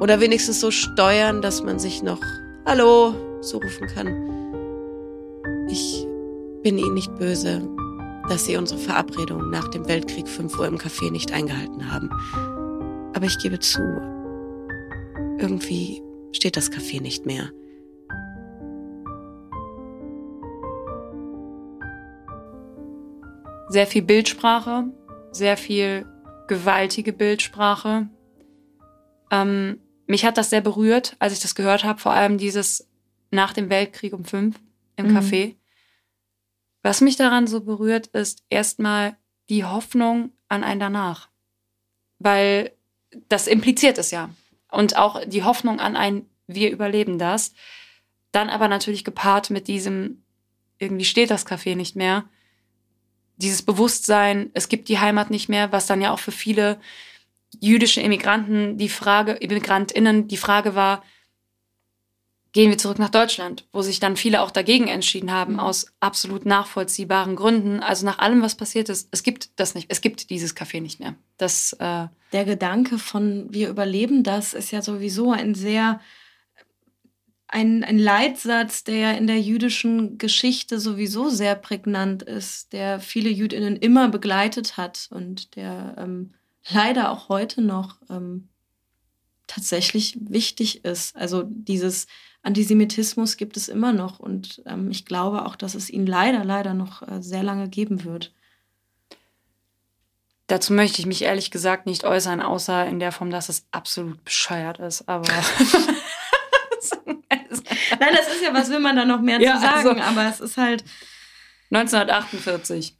Oder 0.00 0.20
wenigstens 0.20 0.60
so 0.60 0.70
steuern, 0.70 1.40
dass 1.40 1.62
man 1.62 1.78
sich 1.78 2.02
noch 2.02 2.20
Hallo 2.66 3.14
zurufen 3.40 3.86
kann. 3.86 4.08
Ich 5.70 6.06
bin 6.62 6.76
Ihnen 6.76 6.94
nicht 6.94 7.14
böse, 7.16 7.62
dass 8.28 8.46
Sie 8.46 8.56
unsere 8.56 8.80
Verabredung 8.80 9.48
nach 9.50 9.68
dem 9.68 9.86
Weltkrieg 9.86 10.28
5 10.28 10.58
Uhr 10.58 10.66
im 10.66 10.78
Café 10.78 11.10
nicht 11.10 11.32
eingehalten 11.32 11.92
haben. 11.92 12.10
Aber 13.14 13.26
ich 13.26 13.38
gebe 13.38 13.60
zu, 13.60 13.80
irgendwie 15.38 16.02
steht 16.32 16.56
das 16.56 16.72
Café 16.72 17.00
nicht 17.00 17.26
mehr. 17.26 17.50
Sehr 23.74 23.88
viel 23.88 24.02
Bildsprache, 24.02 24.84
sehr 25.32 25.56
viel 25.56 26.06
gewaltige 26.46 27.12
Bildsprache. 27.12 28.08
Ähm, 29.32 29.80
mich 30.06 30.24
hat 30.24 30.38
das 30.38 30.50
sehr 30.50 30.60
berührt, 30.60 31.16
als 31.18 31.32
ich 31.32 31.40
das 31.40 31.56
gehört 31.56 31.82
habe, 31.82 31.98
vor 31.98 32.12
allem 32.12 32.38
dieses 32.38 32.88
nach 33.32 33.52
dem 33.52 33.70
Weltkrieg 33.70 34.12
um 34.12 34.24
fünf 34.24 34.60
im 34.94 35.08
mhm. 35.08 35.18
Café. 35.18 35.56
Was 36.84 37.00
mich 37.00 37.16
daran 37.16 37.48
so 37.48 37.62
berührt, 37.62 38.06
ist 38.08 38.44
erstmal 38.48 39.16
die 39.50 39.64
Hoffnung 39.64 40.30
an 40.48 40.62
ein 40.62 40.78
danach. 40.78 41.30
Weil 42.20 42.70
das 43.28 43.48
impliziert 43.48 43.98
es 43.98 44.12
ja. 44.12 44.30
Und 44.70 44.96
auch 44.96 45.20
die 45.26 45.42
Hoffnung 45.42 45.80
an 45.80 45.96
ein 45.96 46.26
wir 46.46 46.70
überleben 46.70 47.18
das. 47.18 47.54
Dann 48.30 48.50
aber 48.50 48.68
natürlich 48.68 49.04
gepaart 49.04 49.50
mit 49.50 49.66
diesem, 49.66 50.22
irgendwie 50.78 51.04
steht 51.04 51.32
das 51.32 51.44
Café 51.44 51.74
nicht 51.74 51.96
mehr 51.96 52.24
dieses 53.36 53.62
Bewusstsein, 53.62 54.50
es 54.54 54.68
gibt 54.68 54.88
die 54.88 54.98
Heimat 54.98 55.30
nicht 55.30 55.48
mehr, 55.48 55.72
was 55.72 55.86
dann 55.86 56.00
ja 56.00 56.12
auch 56.12 56.18
für 56.18 56.32
viele 56.32 56.78
jüdische 57.60 58.00
Immigranten 58.00 58.78
die 58.78 58.88
Frage, 58.88 59.32
Immigrantinnen 59.32 60.28
die 60.28 60.36
Frage 60.36 60.74
war, 60.74 61.02
gehen 62.52 62.70
wir 62.70 62.78
zurück 62.78 63.00
nach 63.00 63.10
Deutschland, 63.10 63.66
wo 63.72 63.82
sich 63.82 63.98
dann 63.98 64.16
viele 64.16 64.40
auch 64.40 64.52
dagegen 64.52 64.86
entschieden 64.86 65.32
haben, 65.32 65.54
mhm. 65.54 65.60
aus 65.60 65.92
absolut 65.98 66.46
nachvollziehbaren 66.46 67.34
Gründen. 67.34 67.80
Also 67.80 68.06
nach 68.06 68.20
allem, 68.20 68.42
was 68.42 68.54
passiert 68.54 68.88
ist, 68.88 69.08
es 69.10 69.24
gibt 69.24 69.50
das 69.56 69.74
nicht, 69.74 69.86
es 69.90 70.00
gibt 70.00 70.30
dieses 70.30 70.56
Café 70.56 70.80
nicht 70.80 71.00
mehr. 71.00 71.16
Das, 71.36 71.72
äh 71.74 72.06
Der 72.32 72.44
Gedanke 72.44 72.98
von 72.98 73.46
wir 73.50 73.68
überleben 73.68 74.22
das 74.22 74.54
ist 74.54 74.70
ja 74.70 74.82
sowieso 74.82 75.32
ein 75.32 75.54
sehr 75.54 76.00
ein, 77.54 77.84
ein 77.84 78.00
Leitsatz, 78.00 78.82
der 78.82 79.16
in 79.16 79.28
der 79.28 79.40
jüdischen 79.40 80.18
Geschichte 80.18 80.80
sowieso 80.80 81.28
sehr 81.28 81.54
prägnant 81.54 82.24
ist, 82.24 82.72
der 82.72 82.98
viele 82.98 83.30
Jüdinnen 83.30 83.76
immer 83.76 84.08
begleitet 84.08 84.76
hat 84.76 85.06
und 85.12 85.54
der 85.54 85.94
ähm, 85.96 86.34
leider 86.68 87.12
auch 87.12 87.28
heute 87.28 87.62
noch 87.62 87.98
ähm, 88.10 88.48
tatsächlich 89.46 90.16
wichtig 90.18 90.84
ist. 90.84 91.14
Also 91.14 91.44
dieses 91.46 92.08
Antisemitismus 92.42 93.36
gibt 93.36 93.56
es 93.56 93.68
immer 93.68 93.92
noch 93.92 94.18
und 94.18 94.60
ähm, 94.66 94.90
ich 94.90 95.06
glaube 95.06 95.46
auch, 95.46 95.54
dass 95.54 95.76
es 95.76 95.90
ihn 95.90 96.06
leider, 96.06 96.44
leider 96.44 96.74
noch 96.74 97.02
äh, 97.02 97.22
sehr 97.22 97.44
lange 97.44 97.68
geben 97.68 98.02
wird. 98.02 98.34
Dazu 100.48 100.72
möchte 100.72 100.98
ich 100.98 101.06
mich 101.06 101.22
ehrlich 101.22 101.52
gesagt 101.52 101.86
nicht 101.86 102.02
äußern, 102.02 102.42
außer 102.42 102.84
in 102.86 102.98
der 102.98 103.12
Form, 103.12 103.30
dass 103.30 103.48
es 103.48 103.64
absolut 103.70 104.24
bescheuert 104.24 104.80
ist. 104.80 105.08
Aber 105.08 105.28
Nein, 107.98 108.14
das 108.16 108.34
ist 108.34 108.42
ja, 108.42 108.52
was 108.52 108.70
will 108.70 108.80
man 108.80 108.96
da 108.96 109.04
noch 109.04 109.20
mehr 109.20 109.40
ja, 109.40 109.54
zu 109.54 109.60
sagen, 109.60 110.00
also, 110.00 110.02
aber 110.02 110.28
es 110.28 110.40
ist 110.40 110.56
halt. 110.56 110.84
1948. 111.70 112.96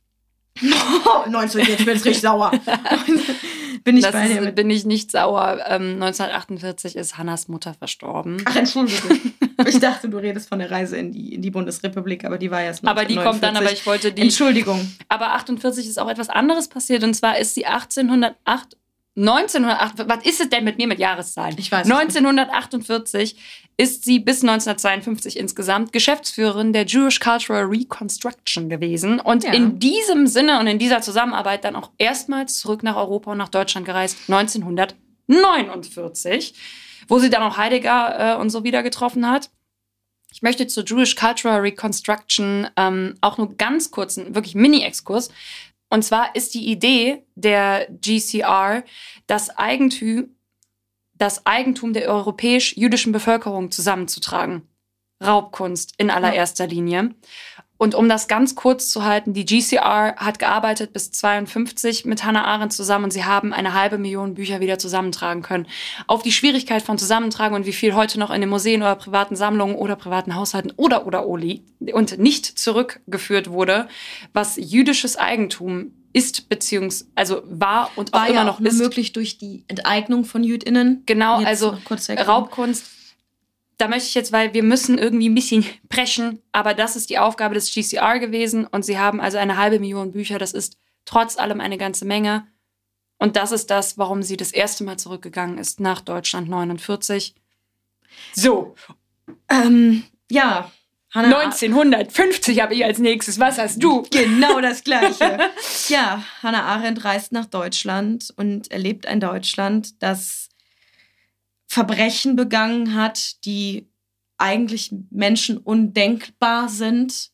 Oh, 1.04 1.28
19, 1.28 1.66
jetzt 1.66 1.84
bin 1.84 1.96
ich 1.96 2.04
richtig 2.04 2.20
sauer. 2.20 2.50
bin 3.84 3.96
ich 3.96 4.02
das 4.02 4.12
bei 4.12 4.28
dir. 4.28 4.52
bin 4.52 4.70
ich 4.70 4.84
nicht 4.84 5.10
sauer. 5.10 5.58
Ähm, 5.68 6.02
1948 6.02 6.96
ist 6.96 7.18
Hannas 7.18 7.48
Mutter 7.48 7.74
verstorben. 7.74 8.42
Ach, 8.44 8.56
Entschuldigung. 8.56 9.20
ich 9.66 9.78
dachte, 9.80 10.08
du 10.08 10.18
redest 10.18 10.48
von 10.48 10.58
der 10.58 10.70
Reise 10.70 10.96
in 10.96 11.12
die, 11.12 11.34
in 11.34 11.42
die 11.42 11.50
Bundesrepublik, 11.50 12.24
aber 12.24 12.38
die 12.38 12.50
war 12.50 12.62
erst 12.62 12.86
Aber 12.86 13.04
die 13.04 13.16
kommt 13.16 13.42
dann, 13.42 13.56
aber 13.56 13.72
ich 13.72 13.84
wollte 13.86 14.12
die. 14.12 14.22
Entschuldigung. 14.22 14.92
Aber 15.08 15.32
48 15.32 15.86
ist 15.86 15.98
auch 15.98 16.08
etwas 16.08 16.30
anderes 16.30 16.68
passiert 16.68 17.04
und 17.04 17.14
zwar 17.14 17.38
ist 17.38 17.54
sie 17.54 17.66
1808 17.66 18.76
1908, 19.16 20.08
was 20.08 20.24
ist 20.24 20.40
es 20.40 20.48
denn 20.48 20.64
mit 20.64 20.76
mir 20.76 20.88
mit 20.88 20.98
Jahreszahlen? 20.98 21.54
Ich 21.56 21.70
weiß. 21.70 21.88
1948 21.88 23.36
ist 23.76 24.04
sie 24.04 24.18
bis 24.18 24.42
1952 24.42 25.38
insgesamt 25.38 25.92
Geschäftsführerin 25.92 26.72
der 26.72 26.86
Jewish 26.86 27.20
Cultural 27.20 27.62
Reconstruction 27.64 28.68
gewesen 28.68 29.20
und 29.20 29.44
ja. 29.44 29.52
in 29.52 29.78
diesem 29.78 30.26
Sinne 30.26 30.58
und 30.58 30.66
in 30.66 30.80
dieser 30.80 31.00
Zusammenarbeit 31.00 31.64
dann 31.64 31.76
auch 31.76 31.92
erstmals 31.98 32.58
zurück 32.58 32.82
nach 32.82 32.96
Europa 32.96 33.30
und 33.30 33.38
nach 33.38 33.50
Deutschland 33.50 33.86
gereist, 33.86 34.18
1949, 34.28 36.54
wo 37.06 37.20
sie 37.20 37.30
dann 37.30 37.44
auch 37.44 37.56
Heidegger 37.56 38.34
äh, 38.34 38.40
und 38.40 38.50
so 38.50 38.64
wieder 38.64 38.82
getroffen 38.82 39.30
hat. 39.30 39.48
Ich 40.32 40.42
möchte 40.42 40.66
zur 40.66 40.84
Jewish 40.84 41.14
Cultural 41.14 41.60
Reconstruction 41.60 42.66
ähm, 42.76 43.14
auch 43.20 43.38
nur 43.38 43.56
ganz 43.56 43.92
kurzen, 43.92 44.34
wirklich 44.34 44.56
Mini-Exkurs 44.56 45.30
Und 45.94 46.02
zwar 46.02 46.34
ist 46.34 46.54
die 46.54 46.72
Idee 46.72 47.24
der 47.36 47.86
GCR, 47.88 48.82
das 49.28 49.56
Eigentum, 49.56 50.34
das 51.12 51.46
Eigentum 51.46 51.92
der 51.92 52.08
europäisch-jüdischen 52.08 53.12
Bevölkerung 53.12 53.70
zusammenzutragen. 53.70 54.66
Raubkunst 55.24 55.94
in 55.96 56.10
allererster 56.10 56.66
Linie. 56.66 57.14
Und 57.84 57.94
um 57.94 58.08
das 58.08 58.28
ganz 58.28 58.54
kurz 58.54 58.88
zu 58.88 59.04
halten, 59.04 59.34
die 59.34 59.44
GCR 59.44 60.16
hat 60.16 60.38
gearbeitet 60.38 60.94
bis 60.94 61.10
52 61.10 62.06
mit 62.06 62.24
Hannah 62.24 62.46
Arendt 62.46 62.72
zusammen 62.72 63.04
und 63.04 63.10
sie 63.10 63.26
haben 63.26 63.52
eine 63.52 63.74
halbe 63.74 63.98
Million 63.98 64.32
Bücher 64.32 64.60
wieder 64.60 64.78
zusammentragen 64.78 65.42
können. 65.42 65.66
Auf 66.06 66.22
die 66.22 66.32
Schwierigkeit 66.32 66.80
von 66.80 66.96
Zusammentragen 66.96 67.54
und 67.54 67.66
wie 67.66 67.74
viel 67.74 67.94
heute 67.94 68.18
noch 68.18 68.30
in 68.30 68.40
den 68.40 68.48
Museen 68.48 68.80
oder 68.80 68.94
privaten 68.94 69.36
Sammlungen 69.36 69.74
oder 69.74 69.96
privaten 69.96 70.34
Haushalten 70.34 70.72
oder 70.76 71.06
oder 71.06 71.26
Oli 71.28 71.62
und 71.92 72.18
nicht 72.18 72.46
zurückgeführt 72.58 73.50
wurde, 73.50 73.86
was 74.32 74.56
jüdisches 74.56 75.18
Eigentum 75.18 75.92
ist 76.14 76.48
beziehungsweise 76.48 77.10
also 77.14 77.42
war 77.44 77.90
und 77.96 78.14
war 78.14 78.22
auch 78.22 78.28
immer 78.28 78.34
ja 78.34 78.44
noch 78.44 78.60
auch 78.60 78.64
ist 78.64 78.78
möglich 78.78 79.12
durch 79.12 79.36
die 79.36 79.62
Enteignung 79.68 80.24
von 80.24 80.42
Jüdinnen. 80.42 81.02
Genau, 81.04 81.40
Jetzt 81.40 81.48
also 81.48 81.76
Raubkunst 82.26 82.86
da 83.78 83.88
möchte 83.88 84.08
ich 84.08 84.14
jetzt, 84.14 84.32
weil 84.32 84.54
wir 84.54 84.62
müssen 84.62 84.98
irgendwie 84.98 85.28
ein 85.28 85.34
bisschen 85.34 85.64
preschen, 85.88 86.42
aber 86.52 86.74
das 86.74 86.96
ist 86.96 87.10
die 87.10 87.18
Aufgabe 87.18 87.54
des 87.54 87.72
GCR 87.72 88.18
gewesen 88.18 88.66
und 88.66 88.84
sie 88.84 88.98
haben 88.98 89.20
also 89.20 89.38
eine 89.38 89.56
halbe 89.56 89.78
Million 89.78 90.12
Bücher. 90.12 90.38
Das 90.38 90.52
ist 90.52 90.76
trotz 91.04 91.38
allem 91.38 91.60
eine 91.60 91.78
ganze 91.78 92.04
Menge. 92.04 92.46
Und 93.18 93.36
das 93.36 93.52
ist 93.52 93.70
das, 93.70 93.96
warum 93.96 94.22
sie 94.22 94.36
das 94.36 94.52
erste 94.52 94.84
Mal 94.84 94.98
zurückgegangen 94.98 95.58
ist 95.58 95.80
nach 95.80 96.00
Deutschland 96.00 96.48
49. 96.48 97.34
So. 98.34 98.74
Ähm, 99.48 100.04
ja. 100.30 100.70
Hannah 101.12 101.38
1950 101.38 102.60
habe 102.60 102.74
ich 102.74 102.84
als 102.84 102.98
nächstes. 102.98 103.38
Was 103.38 103.58
hast 103.58 103.82
du? 103.82 104.02
Genau 104.10 104.60
das 104.60 104.82
Gleiche. 104.82 105.38
ja, 105.88 106.24
Hannah 106.42 106.64
Arendt 106.64 107.04
reist 107.04 107.30
nach 107.30 107.46
Deutschland 107.46 108.32
und 108.36 108.70
erlebt 108.72 109.06
ein 109.06 109.20
Deutschland, 109.20 110.02
das 110.02 110.48
Verbrechen 111.74 112.36
begangen 112.36 112.94
hat, 112.94 113.44
die 113.44 113.90
eigentlich 114.38 114.94
Menschen 115.10 115.58
undenkbar 115.58 116.68
sind, 116.68 117.32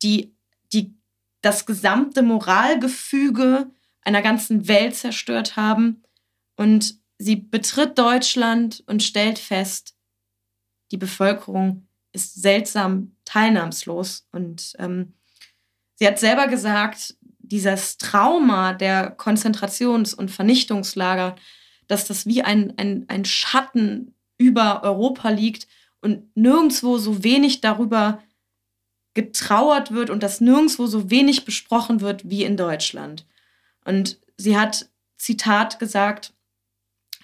die, 0.00 0.32
die 0.72 0.94
das 1.42 1.66
gesamte 1.66 2.22
Moralgefüge 2.22 3.68
einer 4.02 4.22
ganzen 4.22 4.68
Welt 4.68 4.94
zerstört 4.94 5.56
haben. 5.56 6.04
Und 6.54 7.00
sie 7.18 7.34
betritt 7.34 7.98
Deutschland 7.98 8.84
und 8.86 9.02
stellt 9.02 9.40
fest, 9.40 9.96
die 10.92 10.96
Bevölkerung 10.96 11.88
ist 12.12 12.40
seltsam 12.40 13.16
teilnahmslos. 13.24 14.28
Und 14.30 14.74
ähm, 14.78 15.14
sie 15.96 16.06
hat 16.06 16.20
selber 16.20 16.46
gesagt, 16.46 17.16
dieses 17.40 17.98
Trauma 17.98 18.72
der 18.72 19.16
Konzentrations- 19.16 20.14
und 20.14 20.30
Vernichtungslager, 20.30 21.34
dass 21.86 22.06
das 22.06 22.26
wie 22.26 22.42
ein, 22.42 22.74
ein, 22.76 23.04
ein 23.08 23.24
Schatten 23.24 24.14
über 24.38 24.82
Europa 24.82 25.30
liegt 25.30 25.66
und 26.00 26.36
nirgendwo 26.36 26.98
so 26.98 27.24
wenig 27.24 27.60
darüber 27.60 28.22
getrauert 29.14 29.92
wird 29.92 30.10
und 30.10 30.22
dass 30.22 30.40
nirgendwo 30.40 30.86
so 30.86 31.10
wenig 31.10 31.44
besprochen 31.44 32.00
wird 32.00 32.28
wie 32.28 32.44
in 32.44 32.56
Deutschland. 32.56 33.26
Und 33.84 34.18
sie 34.36 34.58
hat, 34.58 34.90
Zitat 35.16 35.78
gesagt, 35.78 36.34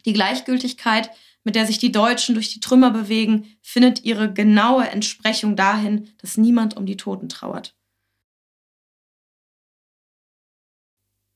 die 0.04 0.12
Gleichgültigkeit, 0.12 1.10
mit 1.44 1.54
der 1.56 1.66
sich 1.66 1.78
die 1.78 1.92
Deutschen 1.92 2.34
durch 2.34 2.52
die 2.52 2.60
Trümmer 2.60 2.90
bewegen, 2.90 3.56
findet 3.60 4.04
ihre 4.04 4.32
genaue 4.32 4.88
Entsprechung 4.88 5.56
dahin, 5.56 6.08
dass 6.18 6.36
niemand 6.36 6.76
um 6.76 6.86
die 6.86 6.96
Toten 6.96 7.28
trauert. 7.28 7.74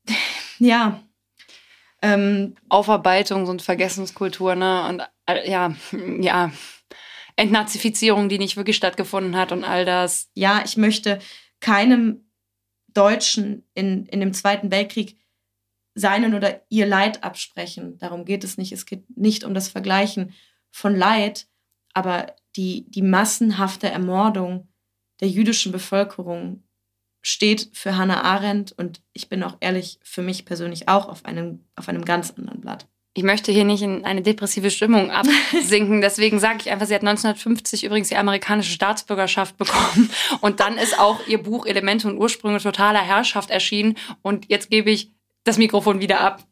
Ja, 0.60 1.03
ähm, 2.04 2.54
Aufarbeitung 2.68 3.46
und 3.46 3.62
Vergessenskultur, 3.62 4.54
ne? 4.54 4.86
Und 4.88 5.02
äh, 5.24 5.50
ja, 5.50 5.74
ja, 6.20 6.52
Entnazifizierung, 7.36 8.28
die 8.28 8.38
nicht 8.38 8.58
wirklich 8.58 8.76
stattgefunden 8.76 9.36
hat 9.36 9.52
und 9.52 9.64
all 9.64 9.86
das. 9.86 10.30
Ja, 10.34 10.62
ich 10.64 10.76
möchte 10.76 11.18
keinem 11.60 12.30
Deutschen 12.92 13.66
in, 13.72 14.04
in 14.06 14.20
dem 14.20 14.34
Zweiten 14.34 14.70
Weltkrieg 14.70 15.18
seinen 15.94 16.34
oder 16.34 16.60
ihr 16.68 16.86
Leid 16.86 17.24
absprechen. 17.24 17.96
Darum 17.98 18.26
geht 18.26 18.44
es 18.44 18.58
nicht. 18.58 18.72
Es 18.72 18.84
geht 18.84 19.04
nicht 19.16 19.42
um 19.42 19.54
das 19.54 19.68
Vergleichen 19.68 20.34
von 20.70 20.94
Leid, 20.94 21.46
aber 21.94 22.36
die, 22.56 22.84
die 22.90 23.02
massenhafte 23.02 23.88
Ermordung 23.88 24.68
der 25.20 25.28
jüdischen 25.28 25.72
Bevölkerung 25.72 26.63
steht 27.26 27.70
für 27.72 27.96
Hannah 27.96 28.22
Arendt 28.22 28.72
und 28.72 29.00
ich 29.14 29.30
bin 29.30 29.42
auch 29.42 29.56
ehrlich 29.60 29.98
für 30.02 30.20
mich 30.20 30.44
persönlich 30.44 30.88
auch 30.88 31.08
auf 31.08 31.24
einem, 31.24 31.64
auf 31.74 31.88
einem 31.88 32.04
ganz 32.04 32.30
anderen 32.36 32.60
Blatt. 32.60 32.86
Ich 33.14 33.22
möchte 33.22 33.50
hier 33.50 33.64
nicht 33.64 33.82
in 33.82 34.04
eine 34.04 34.20
depressive 34.20 34.70
Stimmung 34.70 35.10
absinken, 35.52 36.02
deswegen 36.02 36.38
sage 36.38 36.58
ich 36.60 36.70
einfach, 36.70 36.86
sie 36.86 36.94
hat 36.94 37.00
1950 37.00 37.84
übrigens 37.84 38.08
die 38.08 38.16
amerikanische 38.16 38.72
Staatsbürgerschaft 38.72 39.56
bekommen 39.56 40.10
und 40.42 40.60
dann 40.60 40.76
ist 40.76 40.98
auch 40.98 41.26
ihr 41.26 41.42
Buch 41.42 41.64
Elemente 41.64 42.08
und 42.08 42.18
Ursprünge 42.18 42.58
totaler 42.58 43.00
Herrschaft 43.00 43.48
erschienen 43.48 43.96
und 44.20 44.50
jetzt 44.50 44.68
gebe 44.68 44.90
ich 44.90 45.10
das 45.44 45.56
Mikrofon 45.56 46.00
wieder 46.00 46.20
ab, 46.20 46.46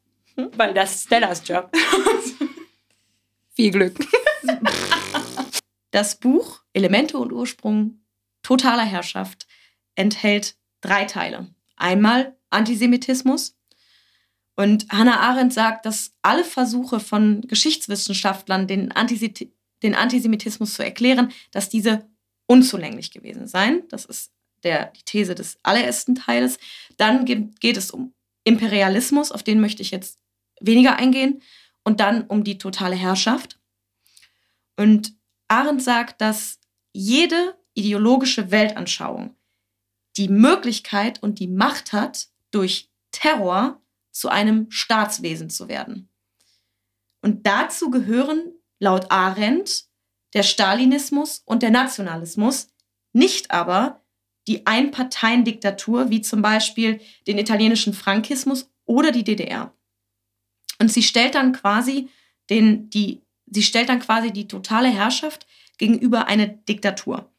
weil 0.56 0.72
das 0.72 0.94
ist 0.94 1.06
Stellas 1.06 1.46
Job. 1.46 1.70
Viel 3.54 3.70
Glück. 3.70 3.94
Das 5.90 6.18
Buch 6.18 6.60
Elemente 6.72 7.18
und 7.18 7.30
Ursprung 7.30 8.00
totaler 8.42 8.84
Herrschaft 8.84 9.46
enthält 9.94 10.56
drei 10.82 11.06
Teile. 11.06 11.48
Einmal 11.76 12.36
Antisemitismus. 12.50 13.56
Und 14.54 14.86
Hannah 14.90 15.20
Arendt 15.20 15.54
sagt, 15.54 15.86
dass 15.86 16.14
alle 16.20 16.44
Versuche 16.44 17.00
von 17.00 17.40
Geschichtswissenschaftlern, 17.42 18.66
den, 18.66 18.92
Antisit 18.92 19.50
den 19.82 19.94
Antisemitismus 19.94 20.74
zu 20.74 20.84
erklären, 20.84 21.32
dass 21.50 21.70
diese 21.70 22.06
unzulänglich 22.46 23.10
gewesen 23.10 23.46
seien. 23.46 23.82
Das 23.88 24.04
ist 24.04 24.30
der, 24.62 24.92
die 24.92 25.02
These 25.04 25.34
des 25.34 25.58
allerersten 25.62 26.14
Teiles. 26.14 26.58
Dann 26.98 27.24
geht 27.24 27.76
es 27.76 27.90
um 27.90 28.14
Imperialismus, 28.44 29.32
auf 29.32 29.42
den 29.42 29.60
möchte 29.60 29.82
ich 29.82 29.90
jetzt 29.90 30.18
weniger 30.60 30.96
eingehen. 30.96 31.42
Und 31.84 31.98
dann 31.98 32.26
um 32.26 32.44
die 32.44 32.58
totale 32.58 32.94
Herrschaft. 32.94 33.58
Und 34.76 35.14
Arendt 35.48 35.82
sagt, 35.82 36.20
dass 36.20 36.60
jede 36.92 37.56
ideologische 37.74 38.50
Weltanschauung 38.50 39.34
die 40.16 40.28
Möglichkeit 40.28 41.22
und 41.22 41.38
die 41.38 41.48
Macht 41.48 41.92
hat, 41.92 42.28
durch 42.50 42.90
Terror 43.12 43.80
zu 44.10 44.28
einem 44.28 44.70
Staatswesen 44.70 45.50
zu 45.50 45.68
werden. 45.68 46.08
Und 47.22 47.46
dazu 47.46 47.90
gehören 47.90 48.52
laut 48.78 49.10
Arendt 49.10 49.86
der 50.34 50.42
Stalinismus 50.42 51.42
und 51.44 51.62
der 51.62 51.70
Nationalismus, 51.70 52.68
nicht 53.12 53.50
aber 53.50 54.02
die 54.48 54.66
Einparteiendiktatur 54.66 56.10
wie 56.10 56.20
zum 56.20 56.42
Beispiel 56.42 57.00
den 57.26 57.38
italienischen 57.38 57.94
Frankismus 57.94 58.70
oder 58.84 59.12
die 59.12 59.24
DDR. 59.24 59.72
Und 60.78 60.90
sie 60.90 61.02
stellt 61.02 61.34
dann 61.36 61.52
quasi 61.52 62.08
den, 62.50 62.90
die, 62.90 63.22
sie 63.46 63.62
stellt 63.62 63.88
dann 63.88 64.00
quasi 64.00 64.32
die 64.32 64.48
totale 64.48 64.88
Herrschaft 64.88 65.46
gegenüber 65.78 66.26
eine 66.26 66.48
Diktatur. 66.48 67.30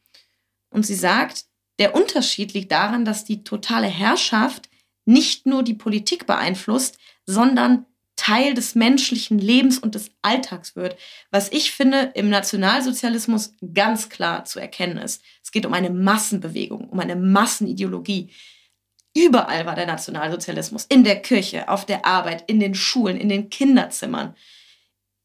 Und 0.70 0.86
sie 0.86 0.94
sagt, 0.94 1.44
der 1.78 1.94
Unterschied 1.94 2.54
liegt 2.54 2.72
daran, 2.72 3.04
dass 3.04 3.24
die 3.24 3.44
totale 3.44 3.86
Herrschaft 3.86 4.68
nicht 5.04 5.46
nur 5.46 5.62
die 5.62 5.74
Politik 5.74 6.26
beeinflusst, 6.26 6.98
sondern 7.26 7.86
Teil 8.16 8.54
des 8.54 8.74
menschlichen 8.74 9.38
Lebens 9.38 9.78
und 9.78 9.94
des 9.94 10.10
Alltags 10.22 10.76
wird, 10.76 10.96
was 11.30 11.50
ich 11.50 11.72
finde 11.72 12.12
im 12.14 12.30
Nationalsozialismus 12.30 13.54
ganz 13.74 14.08
klar 14.08 14.44
zu 14.44 14.60
erkennen 14.60 14.98
ist. 14.98 15.22
Es 15.42 15.50
geht 15.50 15.66
um 15.66 15.72
eine 15.72 15.90
Massenbewegung, 15.90 16.88
um 16.88 17.00
eine 17.00 17.16
Massenideologie. 17.16 18.30
Überall 19.16 19.66
war 19.66 19.74
der 19.74 19.86
Nationalsozialismus, 19.86 20.86
in 20.86 21.02
der 21.04 21.20
Kirche, 21.22 21.68
auf 21.68 21.86
der 21.86 22.04
Arbeit, 22.06 22.44
in 22.46 22.60
den 22.60 22.74
Schulen, 22.74 23.16
in 23.16 23.28
den 23.28 23.50
Kinderzimmern, 23.50 24.34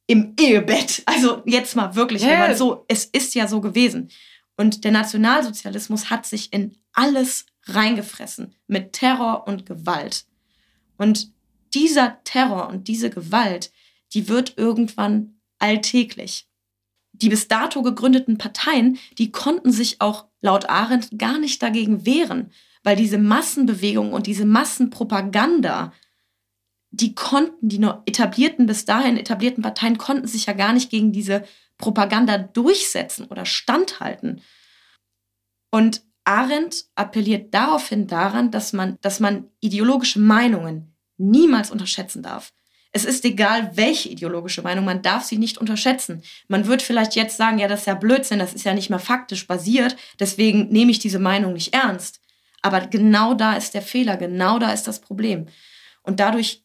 im 0.07 0.35
Ehebett. 0.39 1.03
Also 1.05 1.43
jetzt 1.45 1.75
mal 1.75 1.95
wirklich, 1.95 2.23
yeah. 2.23 2.31
wenn 2.31 2.39
man 2.39 2.55
so, 2.55 2.85
es 2.87 3.05
ist 3.05 3.35
ja 3.35 3.47
so 3.47 3.61
gewesen. 3.61 4.09
Und 4.59 4.83
der 4.83 4.91
Nationalsozialismus 4.91 6.09
hat 6.09 6.25
sich 6.25 6.51
in 6.51 6.75
alles 6.91 7.45
reingefressen 7.63 8.55
mit 8.67 8.91
Terror 8.91 9.47
und 9.47 9.65
Gewalt. 9.65 10.25
Und 10.97 11.31
dieser 11.73 12.21
Terror 12.25 12.67
und 12.67 12.89
diese 12.89 13.09
Gewalt, 13.09 13.71
die 14.13 14.27
wird 14.27 14.57
irgendwann 14.57 15.39
alltäglich. 15.59 16.49
Die 17.13 17.29
bis 17.29 17.47
dato 17.47 17.83
gegründeten 17.83 18.37
Parteien, 18.37 18.99
die 19.17 19.31
konnten 19.31 19.71
sich 19.71 20.01
auch 20.01 20.25
laut 20.41 20.67
Arendt 20.67 21.17
gar 21.17 21.39
nicht 21.39 21.63
dagegen 21.63 22.05
wehren, 22.05 22.51
weil 22.83 22.97
diese 22.97 23.17
Massenbewegung 23.17 24.11
und 24.11 24.27
diese 24.27 24.43
Massenpropaganda, 24.43 25.93
die 26.91 27.15
konnten, 27.15 27.69
die 27.69 27.79
noch 27.79 28.01
etablierten, 28.05 28.65
bis 28.65 28.83
dahin 28.83 29.15
etablierten 29.15 29.63
Parteien 29.63 29.97
konnten 29.97 30.27
sich 30.27 30.47
ja 30.47 30.53
gar 30.53 30.73
nicht 30.73 30.89
gegen 30.89 31.13
diese 31.13 31.45
Propaganda 31.79 32.37
durchsetzen 32.37 33.25
oder 33.25 33.45
standhalten. 33.45 34.43
Und 35.71 36.03
Arendt 36.25 36.85
appelliert 36.93 37.53
daraufhin 37.55 38.05
daran, 38.05 38.51
dass 38.51 38.73
man, 38.73 38.99
dass 39.01 39.19
man 39.19 39.49
ideologische 39.61 40.19
Meinungen 40.19 40.95
niemals 41.17 41.71
unterschätzen 41.71 42.21
darf. 42.21 42.53
Es 42.91 43.05
ist 43.05 43.23
egal, 43.25 43.71
welche 43.75 44.09
ideologische 44.09 44.61
Meinung, 44.61 44.85
man 44.85 45.01
darf 45.01 45.23
sie 45.23 45.37
nicht 45.37 45.57
unterschätzen. 45.57 46.23
Man 46.47 46.67
wird 46.67 46.81
vielleicht 46.81 47.15
jetzt 47.15 47.37
sagen, 47.37 47.59
ja, 47.59 47.67
das 47.67 47.81
ist 47.81 47.87
ja 47.87 47.93
Blödsinn, 47.93 48.39
das 48.39 48.53
ist 48.53 48.65
ja 48.65 48.73
nicht 48.73 48.89
mehr 48.89 48.99
faktisch 48.99 49.47
basiert, 49.47 49.95
deswegen 50.19 50.69
nehme 50.69 50.91
ich 50.91 50.99
diese 50.99 51.19
Meinung 51.19 51.53
nicht 51.53 51.73
ernst. 51.73 52.19
Aber 52.61 52.81
genau 52.87 53.35
da 53.35 53.53
ist 53.53 53.73
der 53.73 53.81
Fehler, 53.81 54.17
genau 54.17 54.59
da 54.59 54.71
ist 54.71 54.87
das 54.87 55.01
Problem. 55.01 55.47
Und 56.03 56.19
dadurch 56.19 56.63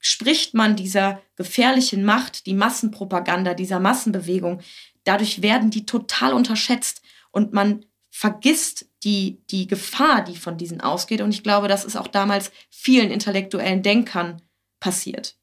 spricht 0.00 0.54
man 0.54 0.76
dieser 0.76 1.22
gefährlichen 1.36 2.04
Macht, 2.04 2.46
die 2.46 2.54
Massenpropaganda, 2.54 3.54
dieser 3.54 3.78
Massenbewegung, 3.78 4.60
dadurch 5.04 5.42
werden 5.42 5.70
die 5.70 5.86
total 5.86 6.32
unterschätzt 6.32 7.02
und 7.30 7.52
man 7.52 7.84
vergisst 8.10 8.86
die, 9.04 9.42
die 9.50 9.66
Gefahr, 9.66 10.24
die 10.24 10.36
von 10.36 10.58
diesen 10.58 10.80
ausgeht. 10.80 11.20
Und 11.20 11.32
ich 11.32 11.42
glaube, 11.42 11.68
das 11.68 11.84
ist 11.84 11.96
auch 11.96 12.08
damals 12.08 12.50
vielen 12.70 13.10
intellektuellen 13.10 13.82
Denkern 13.82 14.42
passiert. 14.80 15.36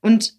Und 0.00 0.34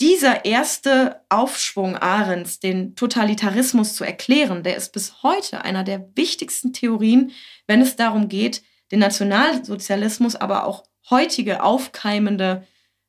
dieser 0.00 0.44
erste 0.44 1.22
Aufschwung 1.28 1.96
Ahrens, 1.96 2.58
den 2.58 2.96
Totalitarismus 2.96 3.94
zu 3.94 4.04
erklären, 4.04 4.62
der 4.62 4.76
ist 4.76 4.92
bis 4.92 5.22
heute 5.22 5.62
einer 5.62 5.84
der 5.84 6.08
wichtigsten 6.16 6.72
Theorien, 6.72 7.32
wenn 7.66 7.82
es 7.82 7.96
darum 7.96 8.28
geht, 8.28 8.62
den 8.92 9.00
Nationalsozialismus, 9.00 10.36
aber 10.36 10.64
auch 10.64 10.84
heutige 11.08 11.62
aufkeimende 11.62 12.66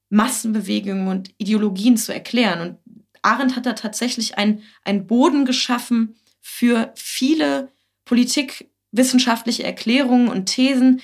Massenbewegungen 0.09 1.07
und 1.07 1.34
Ideologien 1.38 1.97
zu 1.97 2.13
erklären. 2.13 2.61
Und 2.61 3.01
Arendt 3.22 3.55
hat 3.55 3.65
da 3.65 3.73
tatsächlich 3.73 4.38
einen 4.38 5.07
Boden 5.07 5.45
geschaffen 5.45 6.15
für 6.41 6.91
viele 6.95 7.72
politikwissenschaftliche 8.05 9.63
Erklärungen 9.63 10.27
und 10.27 10.45
Thesen, 10.47 11.01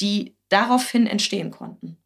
die 0.00 0.36
daraufhin 0.48 1.06
entstehen 1.06 1.50
konnten. 1.50 1.96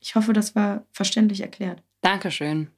Ich 0.00 0.14
hoffe, 0.14 0.32
das 0.32 0.54
war 0.54 0.84
verständlich 0.92 1.40
erklärt. 1.42 1.82
Dankeschön. 2.00 2.70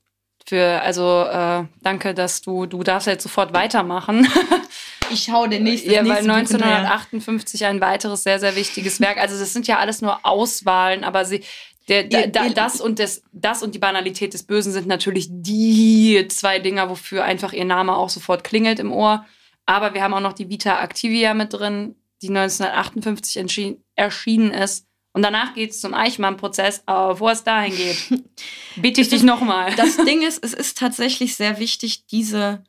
Für, 0.45 0.83
also 0.83 1.25
äh, 1.25 1.65
danke, 1.81 2.15
dass 2.15 2.43
du, 2.43 2.67
du 2.67 2.83
darfst 2.83 3.07
jetzt 3.07 3.23
sofort 3.23 3.53
weitermachen. 3.53 4.27
ich 5.11 5.25
schaue 5.25 5.49
den 5.49 5.65
nächsten. 5.65 5.91
Ja, 5.91 6.05
weil 6.05 6.29
1958 6.29 7.65
ein 7.65 7.81
weiteres 7.81 8.23
sehr, 8.23 8.39
sehr 8.39 8.57
wichtiges 8.57 9.01
Werk. 9.01 9.19
Also 9.19 9.39
das 9.39 9.53
sind 9.53 9.67
ja 9.67 9.79
alles 9.79 10.03
nur 10.03 10.25
Auswahlen, 10.25 11.05
aber 11.05 11.25
sie, 11.25 11.43
der, 11.89 12.05
da, 12.05 12.27
da, 12.27 12.49
das, 12.49 12.81
und 12.81 12.99
das, 12.99 13.23
das 13.33 13.63
und 13.63 13.75
die 13.75 13.79
Banalität 13.79 14.35
des 14.35 14.45
Bösen 14.45 14.73
sind 14.73 14.87
natürlich 14.87 15.29
die 15.31 16.27
zwei 16.29 16.59
Dinger, 16.59 16.89
wofür 16.89 17.25
einfach 17.25 17.53
ihr 17.53 17.65
Name 17.65 17.97
auch 17.97 18.09
sofort 18.09 18.45
klingelt 18.45 18.79
im 18.79 18.93
Ohr. 18.93 19.27
Aber 19.67 19.95
wir 19.95 20.03
haben 20.03 20.15
auch 20.15 20.21
noch 20.21 20.33
die 20.33 20.49
Vita 20.49 20.83
Activia 20.83 21.35
mit 21.35 21.53
drin, 21.53 21.97
die 22.23 22.29
1958 22.29 23.77
erschienen 23.97 24.51
ist. 24.53 24.87
Und 25.13 25.23
danach 25.23 25.55
geht 25.55 25.71
es 25.71 25.81
zum 25.81 25.93
Eichmann-Prozess. 25.93 26.83
Aber 26.87 27.13
bevor 27.13 27.33
es 27.33 27.45
dahin 27.45 27.77
geht, 27.77 27.99
bitte 28.77 29.01
ich 29.01 29.09
dich 29.09 29.23
nochmal. 29.23 29.75
Das 29.77 29.97
Ding 29.97 30.23
ist, 30.23 30.43
es 30.43 30.55
ist 30.55 30.79
tatsächlich 30.79 31.37
sehr 31.37 31.59
wichtig, 31.59 32.07
diese 32.07 32.65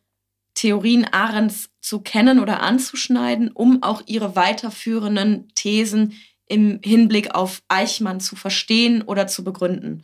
Theorien 0.55 1.05
Arends 1.11 1.69
zu 1.81 2.01
kennen 2.01 2.39
oder 2.39 2.61
anzuschneiden, 2.61 3.51
um 3.51 3.83
auch 3.83 4.01
ihre 4.05 4.35
weiterführenden 4.35 5.49
Thesen 5.55 6.19
im 6.47 6.79
Hinblick 6.83 7.35
auf 7.35 7.61
Eichmann 7.67 8.19
zu 8.19 8.35
verstehen 8.35 9.01
oder 9.01 9.27
zu 9.27 9.43
begründen. 9.43 10.03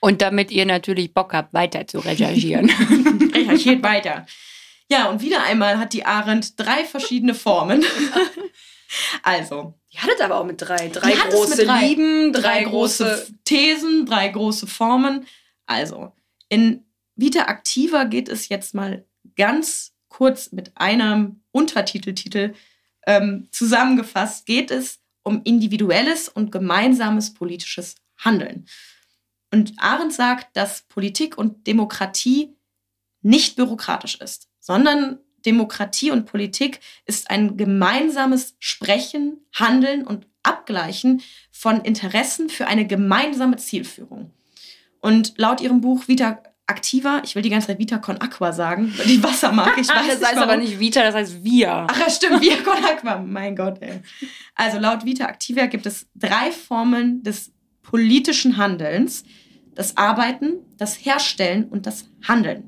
Und 0.00 0.22
damit 0.22 0.50
ihr 0.50 0.66
natürlich 0.66 1.12
Bock 1.12 1.32
habt, 1.32 1.52
weiter 1.54 1.86
zu 1.86 1.98
recherchieren. 1.98 2.70
Recherchiert 3.34 3.82
weiter. 3.82 4.26
Ja, 4.90 5.10
und 5.10 5.20
wieder 5.20 5.42
einmal 5.42 5.78
hat 5.78 5.92
die 5.92 6.04
Arendt 6.04 6.58
drei 6.58 6.84
verschiedene 6.84 7.34
Formen. 7.34 7.84
also. 9.22 9.74
Die 9.92 9.98
hat 9.98 10.10
es 10.14 10.20
aber 10.20 10.38
auch 10.38 10.44
mit 10.44 10.60
drei. 10.60 10.88
Drei 10.88 11.12
große 11.12 11.64
drei, 11.64 11.88
Lieben, 11.88 12.32
drei, 12.32 12.40
drei 12.40 12.64
große, 12.64 13.04
große 13.04 13.34
Thesen, 13.44 14.06
drei 14.06 14.28
große 14.28 14.66
Formen. 14.66 15.26
Also, 15.66 16.12
in 16.48 16.84
Vita 17.16 17.42
Activa 17.42 18.04
geht 18.04 18.28
es 18.28 18.48
jetzt 18.48 18.74
mal 18.74 19.07
ganz 19.38 19.94
kurz 20.08 20.52
mit 20.52 20.72
einem 20.76 21.40
Untertiteltitel 21.52 22.54
ähm, 23.06 23.48
zusammengefasst, 23.52 24.44
geht 24.44 24.70
es 24.70 24.98
um 25.22 25.40
individuelles 25.44 26.28
und 26.28 26.52
gemeinsames 26.52 27.32
politisches 27.32 27.94
Handeln. 28.18 28.66
Und 29.50 29.72
Arendt 29.78 30.12
sagt, 30.12 30.56
dass 30.56 30.82
Politik 30.82 31.38
und 31.38 31.66
Demokratie 31.66 32.54
nicht 33.22 33.56
bürokratisch 33.56 34.16
ist, 34.16 34.48
sondern 34.60 35.18
Demokratie 35.46 36.10
und 36.10 36.26
Politik 36.26 36.80
ist 37.06 37.30
ein 37.30 37.56
gemeinsames 37.56 38.56
Sprechen, 38.58 39.40
Handeln 39.54 40.06
und 40.06 40.26
Abgleichen 40.42 41.22
von 41.50 41.80
Interessen 41.82 42.48
für 42.48 42.66
eine 42.66 42.86
gemeinsame 42.86 43.56
Zielführung. 43.56 44.32
Und 45.00 45.34
laut 45.36 45.60
ihrem 45.60 45.80
Buch 45.80 46.08
Vita 46.08 46.42
Activa, 46.68 47.22
ich 47.24 47.34
will 47.34 47.40
die 47.40 47.48
ganze 47.48 47.68
Zeit 47.68 47.78
Vita 47.78 47.96
Con 47.96 48.20
Aqua 48.20 48.52
sagen, 48.52 48.92
die 49.06 49.22
Wassermarke. 49.22 49.80
Ich 49.80 49.88
weiß 49.88 50.20
das 50.20 50.28
heißt 50.28 50.38
aber 50.38 50.58
nicht 50.58 50.78
Vita, 50.78 51.02
das 51.02 51.14
heißt 51.14 51.42
Wir. 51.42 51.86
Ach 51.88 51.98
ja, 51.98 52.10
stimmt, 52.10 52.42
Vita 52.42 52.56
Con 52.64 52.84
Aqua. 52.84 53.18
Mein 53.18 53.56
Gott, 53.56 53.80
ey. 53.80 54.00
Also 54.54 54.78
laut 54.78 55.04
Vita 55.04 55.24
Activa 55.24 55.66
gibt 55.66 55.86
es 55.86 56.06
drei 56.14 56.52
Formen 56.52 57.22
des 57.22 57.52
politischen 57.82 58.58
Handelns. 58.58 59.24
Das 59.74 59.96
Arbeiten, 59.96 60.56
das 60.76 60.96
Herstellen 60.96 61.64
und 61.64 61.86
das 61.86 62.10
Handeln. 62.26 62.64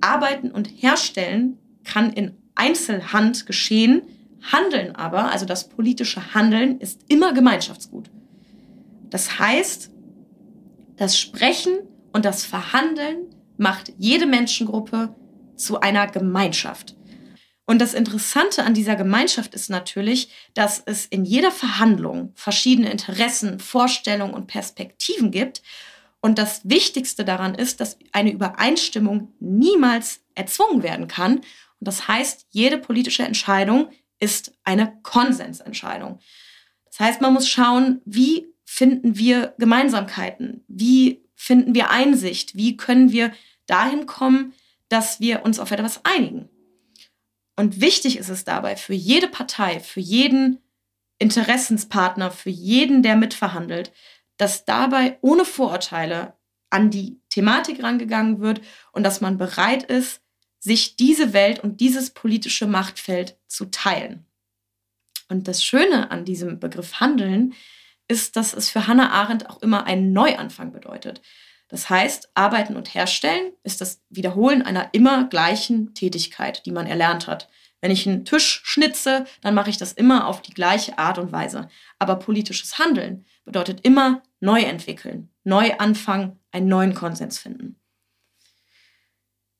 Arbeiten 0.00 0.50
und 0.50 0.66
Herstellen 0.68 1.58
kann 1.82 2.12
in 2.12 2.36
Einzelhand 2.54 3.46
geschehen, 3.46 4.02
Handeln 4.52 4.94
aber, 4.94 5.32
also 5.32 5.46
das 5.46 5.68
politische 5.68 6.34
Handeln, 6.34 6.78
ist 6.78 7.00
immer 7.08 7.32
Gemeinschaftsgut. 7.32 8.10
Das 9.10 9.38
heißt, 9.38 9.90
das 10.96 11.18
Sprechen 11.18 11.78
und 12.14 12.24
das 12.24 12.46
Verhandeln 12.46 13.26
macht 13.58 13.92
jede 13.98 14.26
Menschengruppe 14.26 15.16
zu 15.56 15.80
einer 15.80 16.06
Gemeinschaft. 16.06 16.94
Und 17.66 17.80
das 17.80 17.92
Interessante 17.92 18.62
an 18.62 18.72
dieser 18.72 18.94
Gemeinschaft 18.94 19.52
ist 19.52 19.68
natürlich, 19.68 20.28
dass 20.54 20.80
es 20.86 21.06
in 21.06 21.24
jeder 21.24 21.50
Verhandlung 21.50 22.30
verschiedene 22.36 22.90
Interessen, 22.90 23.58
Vorstellungen 23.58 24.32
und 24.32 24.46
Perspektiven 24.46 25.32
gibt. 25.32 25.62
Und 26.20 26.38
das 26.38 26.60
Wichtigste 26.62 27.24
daran 27.24 27.56
ist, 27.56 27.80
dass 27.80 27.98
eine 28.12 28.30
Übereinstimmung 28.30 29.32
niemals 29.40 30.20
erzwungen 30.36 30.84
werden 30.84 31.08
kann. 31.08 31.38
Und 31.38 31.44
das 31.80 32.06
heißt, 32.06 32.46
jede 32.50 32.78
politische 32.78 33.24
Entscheidung 33.24 33.88
ist 34.20 34.52
eine 34.62 35.00
Konsensentscheidung. 35.02 36.20
Das 36.86 37.00
heißt, 37.00 37.20
man 37.20 37.34
muss 37.34 37.48
schauen, 37.48 38.02
wie 38.04 38.46
finden 38.64 39.18
wir 39.18 39.54
Gemeinsamkeiten? 39.58 40.64
Wie 40.68 41.23
finden 41.34 41.74
wir 41.74 41.90
Einsicht? 41.90 42.56
Wie 42.56 42.76
können 42.76 43.12
wir 43.12 43.32
dahin 43.66 44.06
kommen, 44.06 44.54
dass 44.88 45.20
wir 45.20 45.44
uns 45.44 45.58
auf 45.58 45.70
etwas 45.70 46.04
einigen? 46.04 46.48
Und 47.56 47.80
wichtig 47.80 48.18
ist 48.18 48.28
es 48.28 48.44
dabei 48.44 48.76
für 48.76 48.94
jede 48.94 49.28
Partei, 49.28 49.80
für 49.80 50.00
jeden 50.00 50.58
Interessenspartner, 51.18 52.30
für 52.30 52.50
jeden, 52.50 53.02
der 53.02 53.16
mitverhandelt, 53.16 53.92
dass 54.36 54.64
dabei 54.64 55.18
ohne 55.20 55.44
Vorurteile 55.44 56.34
an 56.70 56.90
die 56.90 57.20
Thematik 57.28 57.82
rangegangen 57.82 58.40
wird 58.40 58.60
und 58.92 59.04
dass 59.04 59.20
man 59.20 59.38
bereit 59.38 59.84
ist, 59.84 60.20
sich 60.58 60.96
diese 60.96 61.32
Welt 61.32 61.60
und 61.60 61.80
dieses 61.80 62.10
politische 62.10 62.66
Machtfeld 62.66 63.38
zu 63.46 63.66
teilen. 63.66 64.26
Und 65.28 65.46
das 65.46 65.62
Schöne 65.62 66.10
an 66.10 66.24
diesem 66.24 66.58
Begriff 66.58 67.00
Handeln 67.00 67.54
ist, 68.08 68.36
dass 68.36 68.52
es 68.52 68.70
für 68.70 68.86
Hannah 68.86 69.10
Arendt 69.10 69.48
auch 69.48 69.62
immer 69.62 69.86
einen 69.86 70.12
Neuanfang 70.12 70.72
bedeutet. 70.72 71.22
Das 71.68 71.90
heißt, 71.90 72.30
Arbeiten 72.34 72.76
und 72.76 72.94
Herstellen 72.94 73.52
ist 73.62 73.80
das 73.80 74.02
Wiederholen 74.08 74.62
einer 74.62 74.90
immer 74.92 75.28
gleichen 75.28 75.94
Tätigkeit, 75.94 76.64
die 76.66 76.72
man 76.72 76.86
erlernt 76.86 77.26
hat. 77.26 77.48
Wenn 77.80 77.90
ich 77.90 78.06
einen 78.06 78.24
Tisch 78.24 78.62
schnitze, 78.64 79.26
dann 79.42 79.54
mache 79.54 79.70
ich 79.70 79.76
das 79.76 79.92
immer 79.92 80.26
auf 80.26 80.40
die 80.40 80.54
gleiche 80.54 80.98
Art 80.98 81.18
und 81.18 81.32
Weise. 81.32 81.68
Aber 81.98 82.16
politisches 82.16 82.78
Handeln 82.78 83.26
bedeutet 83.44 83.80
immer 83.82 84.22
neu 84.40 84.62
entwickeln, 84.62 85.30
neu 85.42 85.74
anfangen, 85.74 86.38
einen 86.50 86.68
neuen 86.68 86.94
Konsens 86.94 87.38
finden. 87.38 87.78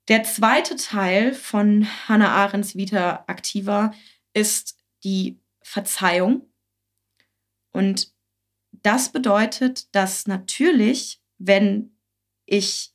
Der 0.08 0.22
zweite 0.22 0.76
Teil 0.76 1.34
von 1.34 1.86
Hannah 2.08 2.30
Arendts 2.30 2.76
Vita 2.76 3.24
Activa 3.26 3.92
ist 4.34 4.78
die 5.02 5.40
Verzeihung. 5.62 6.48
Und 7.72 8.13
das 8.84 9.10
bedeutet, 9.10 9.94
dass 9.94 10.26
natürlich, 10.26 11.20
wenn 11.38 11.96
ich 12.46 12.92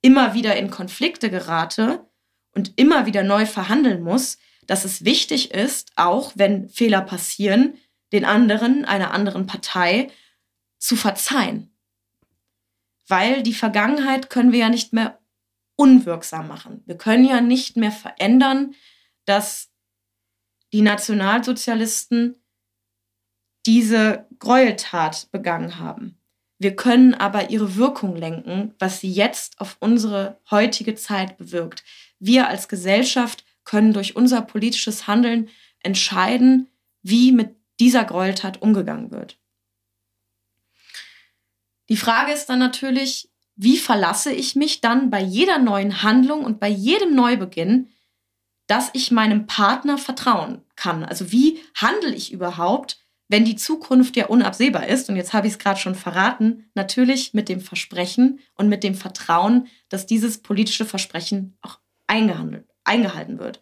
immer 0.00 0.34
wieder 0.34 0.56
in 0.56 0.70
Konflikte 0.70 1.30
gerate 1.30 2.08
und 2.52 2.72
immer 2.76 3.06
wieder 3.06 3.24
neu 3.24 3.44
verhandeln 3.44 4.02
muss, 4.02 4.38
dass 4.66 4.84
es 4.84 5.04
wichtig 5.04 5.50
ist, 5.50 5.90
auch 5.96 6.32
wenn 6.36 6.68
Fehler 6.68 7.02
passieren, 7.02 7.74
den 8.12 8.24
anderen, 8.24 8.84
einer 8.84 9.10
anderen 9.10 9.46
Partei 9.46 10.10
zu 10.78 10.94
verzeihen. 10.96 11.76
Weil 13.08 13.42
die 13.42 13.54
Vergangenheit 13.54 14.30
können 14.30 14.52
wir 14.52 14.60
ja 14.60 14.68
nicht 14.68 14.92
mehr 14.92 15.20
unwirksam 15.76 16.46
machen. 16.46 16.82
Wir 16.86 16.96
können 16.96 17.24
ja 17.24 17.40
nicht 17.40 17.76
mehr 17.76 17.92
verändern, 17.92 18.74
dass 19.24 19.72
die 20.72 20.82
Nationalsozialisten 20.82 22.36
diese 23.66 24.25
Gräueltat 24.38 25.28
begangen 25.30 25.78
haben. 25.78 26.18
Wir 26.58 26.74
können 26.74 27.14
aber 27.14 27.50
ihre 27.50 27.76
Wirkung 27.76 28.16
lenken, 28.16 28.74
was 28.78 29.00
sie 29.00 29.10
jetzt 29.10 29.60
auf 29.60 29.76
unsere 29.80 30.40
heutige 30.50 30.94
Zeit 30.94 31.36
bewirkt. 31.36 31.84
Wir 32.18 32.48
als 32.48 32.68
Gesellschaft 32.68 33.44
können 33.64 33.92
durch 33.92 34.16
unser 34.16 34.40
politisches 34.40 35.06
Handeln 35.06 35.50
entscheiden, 35.80 36.68
wie 37.02 37.32
mit 37.32 37.56
dieser 37.78 38.04
Gräueltat 38.04 38.62
umgegangen 38.62 39.10
wird. 39.10 39.38
Die 41.88 41.96
Frage 41.96 42.32
ist 42.32 42.46
dann 42.46 42.58
natürlich, 42.58 43.30
wie 43.54 43.78
verlasse 43.78 44.32
ich 44.32 44.56
mich 44.56 44.80
dann 44.80 45.10
bei 45.10 45.22
jeder 45.22 45.58
neuen 45.58 46.02
Handlung 46.02 46.44
und 46.44 46.58
bei 46.58 46.68
jedem 46.68 47.14
Neubeginn, 47.14 47.90
dass 48.66 48.90
ich 48.92 49.10
meinem 49.10 49.46
Partner 49.46 49.98
vertrauen 49.98 50.62
kann? 50.74 51.04
Also 51.04 51.32
wie 51.32 51.62
handle 51.74 52.14
ich 52.14 52.32
überhaupt, 52.32 53.05
wenn 53.28 53.44
die 53.44 53.56
Zukunft 53.56 54.16
ja 54.16 54.26
unabsehbar 54.26 54.86
ist? 54.86 55.08
Und 55.08 55.16
jetzt 55.16 55.32
habe 55.32 55.46
ich 55.46 55.54
es 55.54 55.58
gerade 55.58 55.80
schon 55.80 55.94
verraten, 55.94 56.70
natürlich 56.74 57.34
mit 57.34 57.48
dem 57.48 57.60
Versprechen 57.60 58.40
und 58.54 58.68
mit 58.68 58.84
dem 58.84 58.94
Vertrauen, 58.94 59.68
dass 59.88 60.06
dieses 60.06 60.38
politische 60.38 60.84
Versprechen 60.84 61.56
auch 61.62 61.78
eingehalten 62.06 63.38
wird. 63.38 63.60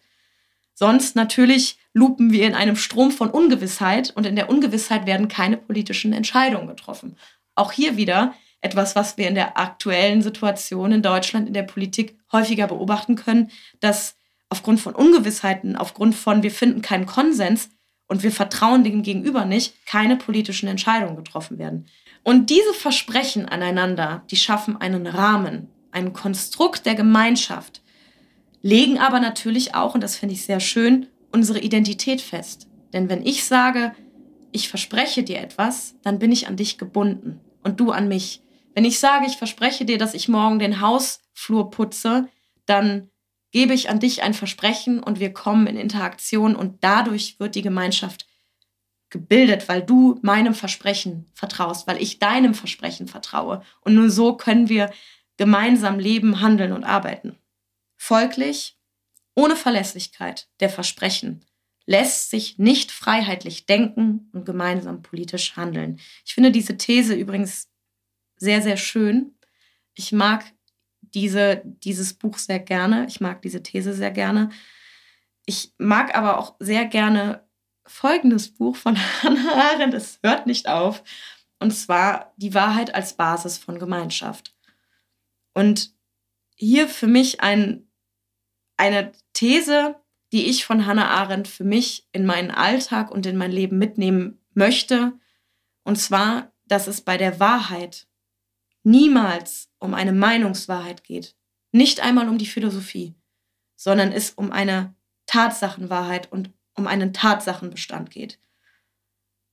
Sonst 0.74 1.14
natürlich 1.14 1.78
lupen 1.92 2.32
wir 2.32 2.46
in 2.46 2.54
einem 2.54 2.76
Strom 2.76 3.12
von 3.12 3.30
Ungewissheit 3.30 4.12
und 4.16 4.26
in 4.26 4.36
der 4.36 4.50
Ungewissheit 4.50 5.06
werden 5.06 5.28
keine 5.28 5.56
politischen 5.56 6.12
Entscheidungen 6.12 6.66
getroffen. 6.66 7.16
Auch 7.54 7.70
hier 7.70 7.96
wieder 7.96 8.34
etwas, 8.60 8.96
was 8.96 9.16
wir 9.16 9.28
in 9.28 9.36
der 9.36 9.56
aktuellen 9.56 10.22
Situation 10.22 10.90
in 10.90 11.02
Deutschland 11.02 11.46
in 11.46 11.54
der 11.54 11.62
Politik 11.62 12.18
häufiger 12.32 12.66
beobachten 12.66 13.14
können, 13.14 13.50
dass 13.78 14.16
aufgrund 14.48 14.80
von 14.80 14.94
Ungewissheiten, 14.94 15.76
aufgrund 15.76 16.14
von 16.14 16.42
wir 16.42 16.50
finden 16.50 16.82
keinen 16.82 17.06
Konsens 17.06 17.70
und 18.14 18.22
wir 18.22 18.30
vertrauen 18.30 18.84
dem 18.84 19.02
Gegenüber 19.02 19.44
nicht, 19.44 19.86
keine 19.86 20.14
politischen 20.14 20.68
Entscheidungen 20.68 21.16
getroffen 21.16 21.58
werden. 21.58 21.86
Und 22.22 22.48
diese 22.48 22.72
Versprechen 22.72 23.44
aneinander, 23.46 24.22
die 24.30 24.36
schaffen 24.36 24.76
einen 24.76 25.08
Rahmen, 25.08 25.66
ein 25.90 26.12
Konstrukt 26.12 26.86
der 26.86 26.94
Gemeinschaft, 26.94 27.82
legen 28.62 29.00
aber 29.00 29.18
natürlich 29.18 29.74
auch, 29.74 29.96
und 29.96 30.00
das 30.00 30.14
finde 30.14 30.36
ich 30.36 30.44
sehr 30.44 30.60
schön, 30.60 31.08
unsere 31.32 31.58
Identität 31.58 32.20
fest. 32.20 32.68
Denn 32.92 33.08
wenn 33.08 33.26
ich 33.26 33.46
sage, 33.46 33.96
ich 34.52 34.68
verspreche 34.68 35.24
dir 35.24 35.40
etwas, 35.40 35.96
dann 36.04 36.20
bin 36.20 36.30
ich 36.30 36.46
an 36.46 36.54
dich 36.56 36.78
gebunden 36.78 37.40
und 37.64 37.80
du 37.80 37.90
an 37.90 38.06
mich. 38.06 38.42
Wenn 38.76 38.84
ich 38.84 39.00
sage, 39.00 39.26
ich 39.26 39.38
verspreche 39.38 39.84
dir, 39.84 39.98
dass 39.98 40.14
ich 40.14 40.28
morgen 40.28 40.60
den 40.60 40.80
Hausflur 40.80 41.72
putze, 41.72 42.28
dann 42.64 43.10
gebe 43.54 43.72
ich 43.72 43.88
an 43.88 44.00
dich 44.00 44.24
ein 44.24 44.34
Versprechen 44.34 45.00
und 45.00 45.20
wir 45.20 45.32
kommen 45.32 45.68
in 45.68 45.76
Interaktion 45.76 46.56
und 46.56 46.82
dadurch 46.82 47.38
wird 47.38 47.54
die 47.54 47.62
Gemeinschaft 47.62 48.26
gebildet, 49.10 49.68
weil 49.68 49.80
du 49.80 50.18
meinem 50.22 50.54
Versprechen 50.54 51.30
vertraust, 51.34 51.86
weil 51.86 52.02
ich 52.02 52.18
deinem 52.18 52.54
Versprechen 52.54 53.06
vertraue. 53.06 53.62
Und 53.82 53.94
nur 53.94 54.10
so 54.10 54.36
können 54.36 54.68
wir 54.68 54.92
gemeinsam 55.36 56.00
leben, 56.00 56.40
handeln 56.40 56.72
und 56.72 56.82
arbeiten. 56.82 57.38
Folglich, 57.96 58.76
ohne 59.36 59.54
Verlässlichkeit 59.54 60.48
der 60.58 60.68
Versprechen 60.68 61.44
lässt 61.86 62.30
sich 62.30 62.58
nicht 62.58 62.90
freiheitlich 62.90 63.66
denken 63.66 64.30
und 64.32 64.46
gemeinsam 64.46 65.00
politisch 65.02 65.54
handeln. 65.54 66.00
Ich 66.24 66.34
finde 66.34 66.50
diese 66.50 66.76
These 66.76 67.14
übrigens 67.14 67.70
sehr, 68.34 68.62
sehr 68.62 68.78
schön. 68.78 69.38
Ich 69.94 70.10
mag 70.10 70.44
diese, 71.14 71.62
dieses 71.64 72.14
Buch 72.14 72.38
sehr 72.38 72.58
gerne. 72.58 73.06
Ich 73.08 73.20
mag 73.20 73.42
diese 73.42 73.62
These 73.62 73.94
sehr 73.94 74.10
gerne. 74.10 74.50
Ich 75.46 75.72
mag 75.78 76.14
aber 76.16 76.38
auch 76.38 76.56
sehr 76.58 76.86
gerne 76.86 77.46
folgendes 77.86 78.52
Buch 78.52 78.76
von 78.76 78.96
Hannah 79.22 79.72
Arendt. 79.72 79.94
Es 79.94 80.18
hört 80.22 80.46
nicht 80.46 80.68
auf. 80.68 81.02
Und 81.60 81.70
zwar 81.70 82.32
Die 82.36 82.54
Wahrheit 82.54 82.94
als 82.94 83.16
Basis 83.16 83.58
von 83.58 83.78
Gemeinschaft. 83.78 84.54
Und 85.54 85.94
hier 86.56 86.88
für 86.88 87.06
mich 87.06 87.40
ein 87.40 87.86
eine 88.76 89.12
These, 89.32 89.96
die 90.32 90.46
ich 90.46 90.64
von 90.64 90.86
Hannah 90.86 91.10
Arendt 91.10 91.48
für 91.48 91.64
mich 91.64 92.08
in 92.12 92.26
meinen 92.26 92.50
Alltag 92.50 93.10
und 93.10 93.24
in 93.24 93.36
mein 93.36 93.52
Leben 93.52 93.78
mitnehmen 93.78 94.40
möchte. 94.52 95.12
Und 95.84 95.96
zwar, 95.96 96.52
dass 96.66 96.86
es 96.86 97.00
bei 97.00 97.16
der 97.16 97.38
Wahrheit 97.38 98.08
niemals 98.84 99.70
um 99.78 99.94
eine 99.94 100.12
Meinungswahrheit 100.12 101.04
geht. 101.04 101.34
Nicht 101.72 102.00
einmal 102.00 102.28
um 102.28 102.38
die 102.38 102.46
Philosophie, 102.46 103.14
sondern 103.74 104.12
es 104.12 104.30
um 104.30 104.52
eine 104.52 104.94
Tatsachenwahrheit 105.26 106.30
und 106.30 106.52
um 106.74 106.86
einen 106.86 107.12
Tatsachenbestand 107.12 108.10
geht. 108.10 108.38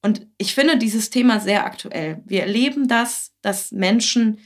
Und 0.04 0.28
ich 0.38 0.54
finde 0.54 0.78
dieses 0.78 1.10
Thema 1.10 1.40
sehr 1.40 1.66
aktuell. 1.66 2.22
Wir 2.26 2.42
erleben 2.42 2.88
das, 2.88 3.34
dass 3.42 3.72
Menschen, 3.72 4.40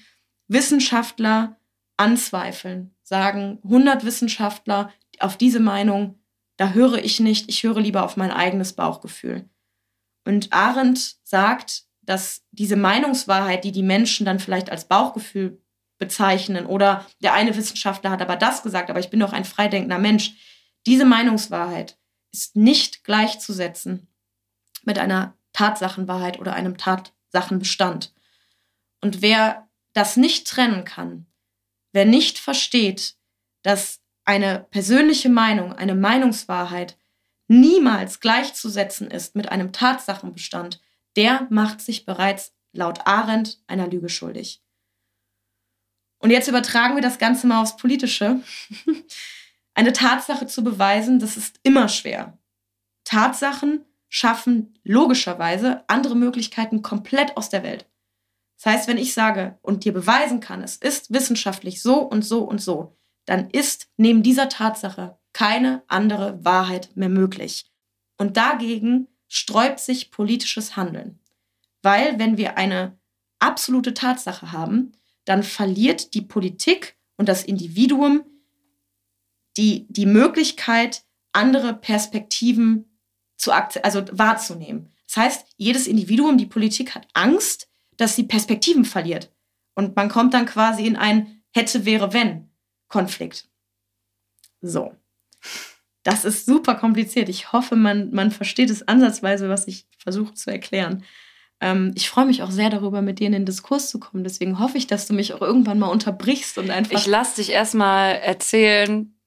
Wissenschaftler 0.47 1.57
anzweifeln, 1.97 2.93
sagen 3.03 3.59
100 3.63 4.03
Wissenschaftler 4.03 4.91
auf 5.19 5.37
diese 5.37 5.59
Meinung, 5.59 6.19
da 6.57 6.71
höre 6.71 7.03
ich 7.03 7.19
nicht, 7.19 7.49
ich 7.49 7.63
höre 7.63 7.79
lieber 7.79 8.03
auf 8.03 8.17
mein 8.17 8.31
eigenes 8.31 8.73
Bauchgefühl. 8.73 9.49
Und 10.25 10.51
Arendt 10.51 11.17
sagt, 11.23 11.85
dass 12.05 12.43
diese 12.51 12.75
Meinungswahrheit, 12.75 13.63
die 13.63 13.71
die 13.71 13.83
Menschen 13.83 14.25
dann 14.25 14.39
vielleicht 14.39 14.69
als 14.69 14.85
Bauchgefühl 14.85 15.61
bezeichnen 15.97 16.65
oder 16.65 17.05
der 17.21 17.33
eine 17.33 17.55
Wissenschaftler 17.55 18.11
hat 18.11 18.21
aber 18.21 18.35
das 18.35 18.63
gesagt, 18.63 18.89
aber 18.89 18.99
ich 18.99 19.09
bin 19.09 19.19
doch 19.19 19.33
ein 19.33 19.45
freidenkender 19.45 19.97
Mensch, 19.97 20.33
diese 20.85 21.05
Meinungswahrheit 21.05 21.97
ist 22.31 22.55
nicht 22.55 23.03
gleichzusetzen 23.03 24.07
mit 24.83 24.99
einer 24.99 25.37
Tatsachenwahrheit 25.53 26.37
oder 26.39 26.53
einem 26.53 26.77
Tatsachenbestand. 26.77 28.13
Und 29.01 29.21
wer 29.21 29.69
das 29.93 30.17
nicht 30.17 30.47
trennen 30.47 30.83
kann, 30.83 31.27
Wer 31.95 32.03
nicht 32.03 32.39
versteht, 32.39 33.15
dass 33.61 34.01
eine 34.25 34.67
persönliche 34.69 35.29
Meinung, 35.29 35.71
eine 35.71 35.95
Meinungswahrheit 35.95 36.97
niemals 37.47 38.19
gleichzusetzen 38.19 39.09
ist 39.09 39.33
mit 39.37 39.47
einem 39.47 39.71
Tatsachenbestand, 39.71 40.81
der 41.15 41.47
macht 41.49 41.81
sich 41.81 42.05
bereits 42.05 42.53
laut 42.73 43.05
Arendt 43.05 43.59
einer 43.67 43.87
Lüge 43.87 44.09
schuldig. 44.09 44.61
Und 46.19 46.31
jetzt 46.31 46.47
übertragen 46.47 46.95
wir 46.95 47.01
das 47.01 47.19
Ganze 47.19 47.47
mal 47.47 47.61
aufs 47.61 47.77
Politische. 47.77 48.41
Eine 49.73 49.93
Tatsache 49.93 50.47
zu 50.47 50.63
beweisen, 50.63 51.19
das 51.19 51.37
ist 51.37 51.59
immer 51.63 51.89
schwer. 51.89 52.37
Tatsachen 53.03 53.85
schaffen 54.09 54.79
logischerweise 54.83 55.83
andere 55.87 56.15
Möglichkeiten 56.15 56.81
komplett 56.81 57.35
aus 57.37 57.49
der 57.49 57.63
Welt. 57.63 57.85
Das 58.57 58.73
heißt, 58.73 58.87
wenn 58.87 58.97
ich 58.97 59.13
sage 59.13 59.59
und 59.61 59.83
dir 59.83 59.93
beweisen 59.93 60.39
kann, 60.39 60.63
es 60.63 60.77
ist 60.77 61.13
wissenschaftlich 61.13 61.81
so 61.81 61.99
und 61.99 62.23
so 62.23 62.43
und 62.43 62.61
so, 62.61 62.95
dann 63.25 63.49
ist 63.49 63.89
neben 63.97 64.23
dieser 64.23 64.49
Tatsache 64.49 65.17
keine 65.33 65.83
andere 65.87 66.43
Wahrheit 66.45 66.89
mehr 66.95 67.09
möglich. 67.09 67.65
Und 68.17 68.37
dagegen 68.37 69.07
sträubt 69.27 69.79
sich 69.79 70.11
politisches 70.11 70.75
Handeln. 70.75 71.19
Weil 71.81 72.19
wenn 72.19 72.37
wir 72.37 72.57
eine 72.57 72.97
absolute 73.39 73.93
Tatsache 73.93 74.51
haben, 74.51 74.93
dann 75.25 75.43
verliert 75.43 76.13
die 76.13 76.21
Politik 76.21 76.97
und 77.17 77.29
das 77.29 77.43
Individuum 77.43 78.23
die, 79.57 79.87
die 79.89 80.05
Möglichkeit, 80.05 81.05
andere 81.31 81.73
Perspektiven 81.73 82.99
zu 83.37 83.51
also 83.51 84.05
wahrzunehmen. 84.11 84.89
Das 85.07 85.17
heißt, 85.17 85.47
jedes 85.57 85.87
Individuum, 85.87 86.37
die 86.37 86.45
Politik 86.45 86.95
hat 86.95 87.07
Angst, 87.13 87.69
dass 87.97 88.15
sie 88.15 88.23
Perspektiven 88.23 88.85
verliert. 88.85 89.31
Und 89.75 89.95
man 89.95 90.09
kommt 90.09 90.33
dann 90.33 90.45
quasi 90.45 90.85
in 90.85 90.95
ein 90.95 91.43
hätte, 91.51 91.85
wäre, 91.85 92.13
wenn 92.13 92.49
Konflikt. 92.87 93.49
So. 94.61 94.95
Das 96.05 96.23
ist 96.23 96.45
super 96.45 96.75
kompliziert. 96.75 97.29
Ich 97.29 97.51
hoffe, 97.51 97.75
man, 97.75 98.11
man 98.11 98.29
versteht 98.29 98.69
es 98.69 98.87
ansatzweise, 98.87 99.49
was 99.49 99.67
ich 99.67 99.87
versuche 99.97 100.35
zu 100.35 100.51
erklären. 100.51 101.03
Ähm, 101.59 101.93
ich 101.95 102.11
freue 102.11 102.27
mich 102.27 102.43
auch 102.43 102.51
sehr 102.51 102.69
darüber, 102.69 103.01
mit 103.01 103.17
dir 103.17 103.25
in 103.25 103.33
den 103.33 103.47
Diskurs 103.47 103.89
zu 103.89 103.99
kommen. 103.99 104.23
Deswegen 104.23 104.59
hoffe 104.59 104.77
ich, 104.77 104.85
dass 104.85 105.07
du 105.07 105.15
mich 105.15 105.33
auch 105.33 105.41
irgendwann 105.41 105.79
mal 105.79 105.87
unterbrichst 105.87 106.59
und 106.59 106.69
einfach. 106.69 106.99
Ich 106.99 107.07
lasse 107.07 107.37
dich 107.37 107.49
erstmal 107.49 108.17
erzählen. 108.17 109.17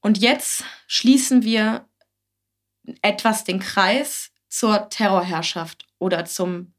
Und 0.00 0.16
jetzt 0.16 0.64
schließen 0.86 1.42
wir 1.42 1.86
etwas 3.02 3.44
den 3.44 3.60
Kreis 3.60 4.30
zur 4.48 4.88
Terrorherrschaft 4.88 5.86
oder 5.98 6.24
zum 6.24 6.72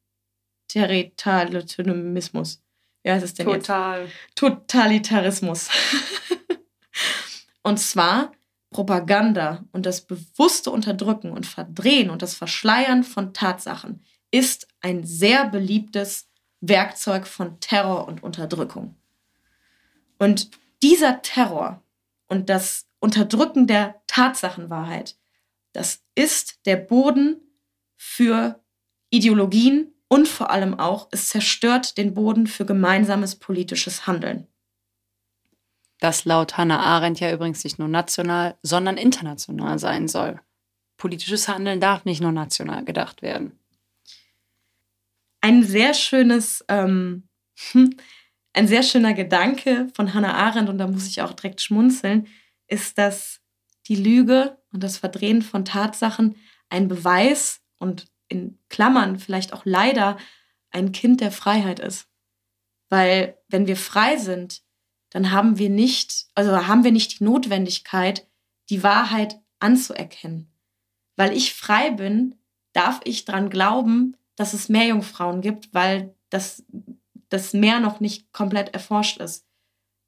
Totalitarismus. 0.70 2.64
Wie 3.04 3.12
heißt 3.12 3.24
es 3.24 3.36
denn 3.36 3.46
Total. 3.46 4.06
jetzt? 4.06 4.16
Totalitarismus. 4.34 5.70
und 7.62 7.78
zwar 7.80 8.32
Propaganda 8.72 9.66
und 9.72 9.86
das 9.86 10.02
bewusste 10.02 10.72
Unterdrücken 10.72 11.32
und 11.32 11.46
Verdrehen 11.46 12.10
und 12.10 12.22
das 12.22 12.36
Verschleiern 12.36 13.04
von 13.04 13.34
Tatsachen 13.34 14.04
ist 14.32 14.68
ein 14.82 15.04
sehr 15.06 15.48
beliebtes 15.48 16.30
Werkzeug 16.62 17.26
von 17.28 17.60
Terror 17.60 18.08
und 18.08 18.22
Unterdrückung. 18.22 18.96
Und 20.20 20.52
dieser 20.84 21.22
Terror 21.22 21.82
und 22.28 22.50
das 22.50 22.86
Unterdrücken 23.00 23.66
der 23.66 24.02
Tatsachenwahrheit, 24.08 25.18
das 25.72 26.04
ist 26.16 26.60
der 26.66 26.76
Boden 26.76 27.38
für 27.96 28.62
Ideologien 29.10 29.94
und 30.08 30.28
vor 30.28 30.52
allem 30.52 30.80
auch, 30.80 31.08
es 31.12 31.30
zerstört 31.30 31.98
den 31.98 32.14
Boden 32.14 32.48
für 32.48 32.66
gemeinsames 32.66 33.36
politisches 33.36 34.06
Handeln. 34.06 34.48
Das 36.00 36.26
laut 36.26 36.58
Hannah 36.58 36.80
Arendt 36.80 37.20
ja 37.20 37.32
übrigens 37.32 37.64
nicht 37.64 37.78
nur 37.78 37.90
national, 37.90 38.58
sondern 38.64 38.98
international 38.98 39.80
sein 39.80 40.08
soll. 40.08 40.40
Politisches 40.98 41.48
Handeln 41.48 41.80
darf 41.80 42.06
nicht 42.06 42.22
nur 42.22 42.32
national 42.32 42.86
gedacht 42.86 43.22
werden. 43.22 43.60
Ein 45.42 45.64
sehr 45.64 45.94
schönes, 45.94 46.64
ähm, 46.68 47.28
ein 48.54 48.68
sehr 48.68 48.84
schöner 48.84 49.14
Gedanke 49.14 49.88
von 49.94 50.14
Hannah 50.14 50.34
Arendt, 50.34 50.70
und 50.70 50.78
da 50.78 50.88
muss 50.88 51.08
ich 51.08 51.22
auch 51.22 51.34
direkt 51.34 51.62
schmunzeln, 51.62 52.28
ist, 52.68 52.98
dass 52.98 53.42
die 53.88 53.96
Lüge 53.96 54.58
und 54.72 54.84
das 54.84 54.98
Verdrehen 54.98 55.42
von 55.42 55.66
Tatsachen 55.66 56.36
ein 56.70 56.88
Beweis 56.88 57.62
und 57.78 58.08
in 58.28 58.60
Klammern 58.70 59.20
vielleicht 59.20 59.54
auch 59.54 59.64
leider 59.66 60.18
ein 60.72 60.92
Kind 60.92 61.20
der 61.22 61.32
Freiheit 61.32 61.80
ist. 61.80 62.08
Weil 62.90 63.38
wenn 63.48 63.68
wir 63.68 63.78
frei 63.78 64.18
sind, 64.18 64.62
dann 65.10 65.32
haben 65.32 65.58
wir 65.58 65.70
nicht, 65.70 66.28
also 66.36 66.68
haben 66.68 66.84
wir 66.84 66.92
nicht 66.92 67.20
die 67.20 67.24
Notwendigkeit, 67.24 68.28
die 68.70 68.84
Wahrheit 68.84 69.40
anzuerkennen. 69.60 70.52
Weil 71.16 71.36
ich 71.36 71.54
frei 71.54 71.92
bin, 71.92 72.36
darf 72.74 73.02
ich 73.04 73.26
dran 73.26 73.50
glauben, 73.50 74.16
dass 74.36 74.54
es 74.54 74.70
Meerjungfrauen 74.70 75.42
gibt, 75.42 75.74
weil 75.74 76.16
das, 76.30 76.64
das 77.30 77.54
Meer 77.54 77.80
noch 77.80 78.00
nicht 78.00 78.32
komplett 78.32 78.74
erforscht 78.74 79.18
ist. 79.18 79.46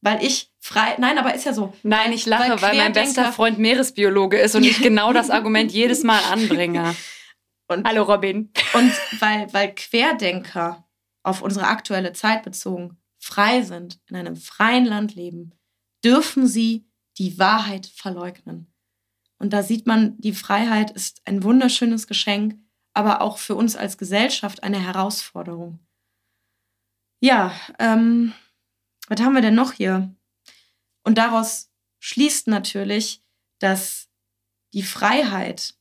Weil 0.01 0.23
ich 0.23 0.51
frei, 0.59 0.95
nein, 0.97 1.17
aber 1.17 1.35
ist 1.35 1.45
ja 1.45 1.53
so. 1.53 1.73
Nein, 1.83 2.13
ich 2.13 2.25
lache, 2.25 2.49
weil, 2.49 2.61
weil 2.61 2.77
mein 2.77 2.93
bester 2.93 3.31
Freund 3.33 3.59
Meeresbiologe 3.59 4.37
ist 4.37 4.55
und 4.55 4.63
ich 4.63 4.81
genau 4.81 5.13
das 5.13 5.29
Argument 5.31 5.71
jedes 5.71 6.03
Mal 6.03 6.21
anbringe. 6.31 6.95
Und, 7.67 7.87
Hallo 7.87 8.03
Robin. 8.03 8.51
Und 8.73 8.91
weil, 9.19 9.51
weil 9.53 9.75
Querdenker 9.75 10.87
auf 11.23 11.41
unsere 11.41 11.67
aktuelle 11.67 12.13
Zeit 12.13 12.43
bezogen 12.43 13.00
frei 13.21 13.61
sind, 13.61 13.99
in 14.07 14.15
einem 14.15 14.35
freien 14.35 14.85
Land 14.85 15.15
leben, 15.15 15.53
dürfen 16.03 16.47
sie 16.47 16.87
die 17.17 17.37
Wahrheit 17.37 17.85
verleugnen. 17.85 18.73
Und 19.37 19.53
da 19.53 19.63
sieht 19.63 19.85
man, 19.85 20.19
die 20.19 20.33
Freiheit 20.33 20.91
ist 20.91 21.21
ein 21.25 21.43
wunderschönes 21.43 22.07
Geschenk, 22.07 22.59
aber 22.93 23.21
auch 23.21 23.37
für 23.37 23.55
uns 23.55 23.75
als 23.75 23.97
Gesellschaft 23.97 24.63
eine 24.63 24.79
Herausforderung. 24.79 25.79
Ja, 27.21 27.53
ähm, 27.79 28.33
was 29.07 29.21
haben 29.21 29.35
wir 29.35 29.41
denn 29.41 29.55
noch 29.55 29.73
hier? 29.73 30.13
Und 31.03 31.17
daraus 31.17 31.71
schließt 31.99 32.47
natürlich, 32.47 33.23
dass 33.59 34.09
die 34.73 34.83
Freiheit, 34.83 35.75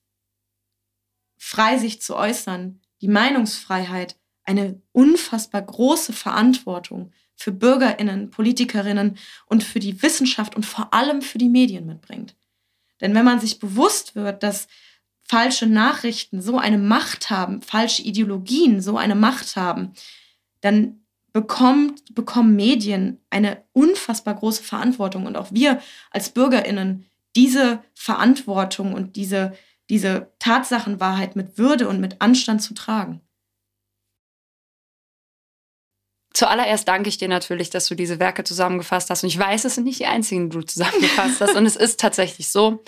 frei 1.39 1.79
sich 1.79 2.03
zu 2.03 2.17
äußern, 2.17 2.83
die 3.01 3.09
Meinungsfreiheit 3.09 4.19
eine 4.45 4.83
unfassbar 4.93 5.63
große 5.63 6.13
Verantwortung 6.13 7.13
für 7.41 7.53
Bürgerinnen, 7.53 8.29
Politikerinnen 8.29 9.17
und 9.47 9.65
für 9.65 9.81
die 9.81 10.03
Wissenschaft 10.03 10.55
und 10.55 10.67
vor 10.67 10.93
allem 10.93 11.23
für 11.23 11.39
die 11.39 11.49
Medien 11.49 11.87
mitbringt. 11.87 12.37
Denn 13.01 13.15
wenn 13.15 13.25
man 13.25 13.41
sich 13.41 13.59
bewusst 13.59 14.15
wird, 14.15 14.43
dass 14.43 14.69
falsche 15.23 15.67
Nachrichten 15.67 16.43
so 16.43 16.59
eine 16.59 16.77
Macht 16.77 17.31
haben, 17.31 17.63
falsche 17.63 18.03
Ideologien 18.03 18.83
so 18.83 18.99
eine 18.99 19.15
Macht 19.15 19.57
haben, 19.57 19.95
dann 20.61 21.01
bekommt, 21.33 22.15
bekommen 22.15 22.57
Medien 22.57 23.19
eine 23.31 23.65
unfassbar 23.73 24.35
große 24.35 24.63
Verantwortung 24.63 25.25
und 25.25 25.37
auch 25.37 25.51
wir 25.51 25.81
als 26.11 26.31
Bürgerinnen 26.31 27.07
diese 27.37 27.83
Verantwortung 27.95 28.93
und 28.93 29.17
diese, 29.17 29.53
diese 29.89 30.31
Tatsachenwahrheit 30.41 31.37
mit 31.37 31.57
Würde 31.57 31.89
und 31.89 32.01
mit 32.01 32.21
Anstand 32.21 32.61
zu 32.61 32.75
tragen. 32.75 33.23
Zuallererst 36.41 36.89
danke 36.89 37.11
ich 37.11 37.19
dir 37.19 37.29
natürlich, 37.29 37.69
dass 37.69 37.87
du 37.87 37.95
diese 37.95 38.19
Werke 38.19 38.45
zusammengefasst 38.45 39.11
hast. 39.11 39.23
Und 39.25 39.29
ich 39.29 39.39
weiß, 39.39 39.67
es 39.67 39.75
sind 39.75 39.85
nicht 39.85 40.01
die 40.01 40.07
einzigen, 40.07 40.49
die 40.49 40.57
du 40.57 40.63
zusammengefasst 40.63 41.39
hast. 41.39 41.55
Und 41.55 41.67
es 41.67 41.77
ist 41.77 42.01
tatsächlich 42.01 42.49
so. 42.49 42.83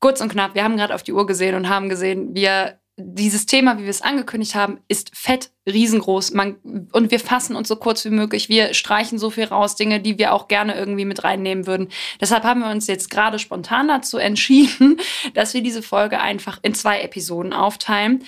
Kurz 0.00 0.22
und 0.22 0.30
knapp, 0.30 0.54
wir 0.54 0.64
haben 0.64 0.78
gerade 0.78 0.94
auf 0.94 1.02
die 1.02 1.12
Uhr 1.12 1.26
gesehen 1.26 1.56
und 1.56 1.68
haben 1.68 1.90
gesehen, 1.90 2.34
wir 2.34 2.78
dieses 2.96 3.44
Thema, 3.44 3.76
wie 3.76 3.82
wir 3.82 3.90
es 3.90 4.00
angekündigt 4.00 4.54
haben, 4.54 4.80
ist 4.88 5.14
fett, 5.14 5.50
riesengroß. 5.66 6.32
Man, 6.32 6.56
und 6.90 7.10
wir 7.10 7.20
fassen 7.20 7.54
uns 7.54 7.68
so 7.68 7.76
kurz 7.76 8.02
wie 8.06 8.10
möglich. 8.10 8.48
Wir 8.48 8.72
streichen 8.72 9.18
so 9.18 9.28
viel 9.28 9.44
raus, 9.44 9.76
Dinge, 9.76 10.00
die 10.00 10.16
wir 10.16 10.32
auch 10.32 10.48
gerne 10.48 10.74
irgendwie 10.74 11.04
mit 11.04 11.22
reinnehmen 11.22 11.66
würden. 11.66 11.88
Deshalb 12.18 12.44
haben 12.44 12.60
wir 12.60 12.70
uns 12.70 12.86
jetzt 12.86 13.10
gerade 13.10 13.38
spontan 13.38 13.88
dazu 13.88 14.16
entschieden, 14.16 14.98
dass 15.34 15.52
wir 15.52 15.62
diese 15.62 15.82
Folge 15.82 16.18
einfach 16.18 16.60
in 16.62 16.74
zwei 16.74 17.02
Episoden 17.02 17.52
aufteilen 17.52 18.24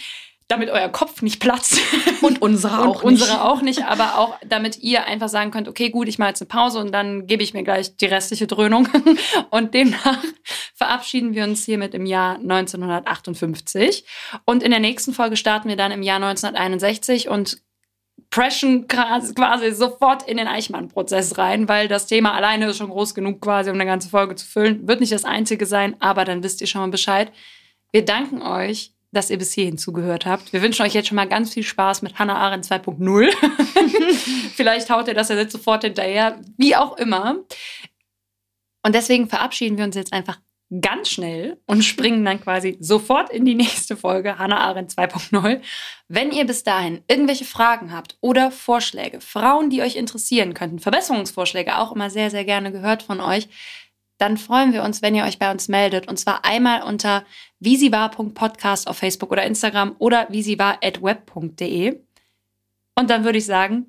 damit 0.48 0.70
euer 0.70 0.88
Kopf 0.88 1.20
nicht 1.20 1.40
platzt. 1.40 1.78
Und 2.22 2.42
unsere 2.42 2.80
auch 2.80 3.02
und 3.02 3.12
unsere 3.12 3.32
nicht. 3.32 3.40
auch 3.40 3.62
nicht, 3.62 3.84
aber 3.84 4.18
auch 4.18 4.38
damit 4.44 4.78
ihr 4.78 5.04
einfach 5.04 5.28
sagen 5.28 5.50
könnt, 5.50 5.68
okay, 5.68 5.90
gut, 5.90 6.08
ich 6.08 6.18
mache 6.18 6.30
jetzt 6.30 6.42
eine 6.42 6.48
Pause 6.48 6.80
und 6.80 6.92
dann 6.92 7.26
gebe 7.26 7.42
ich 7.42 7.54
mir 7.54 7.62
gleich 7.62 7.96
die 7.96 8.06
restliche 8.06 8.48
Dröhnung. 8.48 8.88
Und 9.50 9.72
demnach 9.72 10.18
verabschieden 10.74 11.34
wir 11.34 11.44
uns 11.44 11.64
hiermit 11.64 11.94
im 11.94 12.06
Jahr 12.06 12.36
1958. 12.36 14.04
Und 14.44 14.62
in 14.62 14.70
der 14.70 14.80
nächsten 14.80 15.12
Folge 15.12 15.36
starten 15.36 15.68
wir 15.68 15.76
dann 15.76 15.92
im 15.92 16.02
Jahr 16.02 16.16
1961 16.16 17.28
und 17.28 17.62
preschen 18.30 18.88
quasi 18.88 19.72
sofort 19.72 20.28
in 20.28 20.36
den 20.36 20.48
Eichmann-Prozess 20.48 21.38
rein, 21.38 21.68
weil 21.68 21.88
das 21.88 22.06
Thema 22.06 22.34
alleine 22.34 22.66
ist 22.66 22.78
schon 22.78 22.90
groß 22.90 23.14
genug 23.14 23.40
quasi, 23.40 23.70
um 23.70 23.76
eine 23.76 23.86
ganze 23.86 24.08
Folge 24.08 24.34
zu 24.34 24.46
füllen. 24.46 24.86
Wird 24.88 25.00
nicht 25.00 25.12
das 25.12 25.24
einzige 25.24 25.66
sein, 25.66 25.96
aber 26.00 26.24
dann 26.24 26.42
wisst 26.42 26.60
ihr 26.60 26.66
schon 26.66 26.80
mal 26.80 26.90
Bescheid. 26.90 27.32
Wir 27.92 28.04
danken 28.04 28.42
euch 28.42 28.92
dass 29.12 29.30
ihr 29.30 29.38
bis 29.38 29.52
hierhin 29.52 29.78
zugehört 29.78 30.26
habt. 30.26 30.52
Wir 30.52 30.62
wünschen 30.62 30.82
euch 30.82 30.94
jetzt 30.94 31.08
schon 31.08 31.16
mal 31.16 31.28
ganz 31.28 31.54
viel 31.54 31.62
Spaß 31.62 32.02
mit 32.02 32.18
Hannah 32.18 32.36
Arendt 32.36 32.66
2.0. 32.66 33.30
Vielleicht 34.54 34.90
haut 34.90 35.08
ihr 35.08 35.14
das 35.14 35.30
ja 35.30 35.36
jetzt 35.36 35.52
sofort 35.52 35.84
hinterher, 35.84 36.40
wie 36.56 36.76
auch 36.76 36.96
immer. 36.96 37.36
Und 38.84 38.94
deswegen 38.94 39.28
verabschieden 39.28 39.78
wir 39.78 39.84
uns 39.84 39.96
jetzt 39.96 40.12
einfach 40.12 40.38
ganz 40.82 41.08
schnell 41.08 41.58
und 41.66 41.82
springen 41.82 42.24
dann 42.24 42.40
quasi 42.40 42.76
sofort 42.80 43.30
in 43.30 43.44
die 43.44 43.54
nächste 43.54 43.96
Folge 43.96 44.38
Hannah 44.38 44.58
Arendt 44.58 44.92
2.0. 44.92 45.62
Wenn 46.08 46.30
ihr 46.30 46.46
bis 46.46 46.62
dahin 46.62 47.02
irgendwelche 47.08 47.46
Fragen 47.46 47.92
habt 47.92 48.18
oder 48.20 48.50
Vorschläge, 48.50 49.20
Frauen, 49.20 49.70
die 49.70 49.80
euch 49.80 49.96
interessieren 49.96 50.52
könnten, 50.52 50.78
Verbesserungsvorschläge 50.78 51.78
auch 51.78 51.92
immer 51.92 52.10
sehr, 52.10 52.30
sehr 52.30 52.44
gerne 52.44 52.70
gehört 52.70 53.02
von 53.02 53.20
euch, 53.20 53.48
dann 54.18 54.36
freuen 54.36 54.72
wir 54.72 54.82
uns, 54.82 55.00
wenn 55.00 55.14
ihr 55.14 55.24
euch 55.24 55.38
bei 55.38 55.50
uns 55.50 55.68
meldet. 55.68 56.08
Und 56.08 56.18
zwar 56.18 56.44
einmal 56.44 56.82
unter 56.82 57.24
wie 57.60 57.76
sie 57.76 57.92
war.podcast 57.92 58.88
auf 58.88 58.98
Facebook 58.98 59.32
oder 59.32 59.44
Instagram 59.44 59.96
oder 59.98 60.26
wie 60.30 60.42
sie 60.42 60.58
war 60.58 60.78
at 60.82 61.02
web.de. 61.02 62.00
Und 62.94 63.10
dann 63.10 63.24
würde 63.24 63.38
ich 63.38 63.46
sagen, 63.46 63.86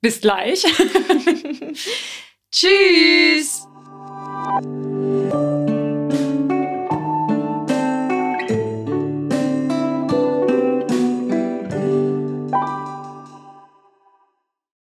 bis 0.00 0.20
gleich. 0.20 0.64
Tschüss! 2.50 3.66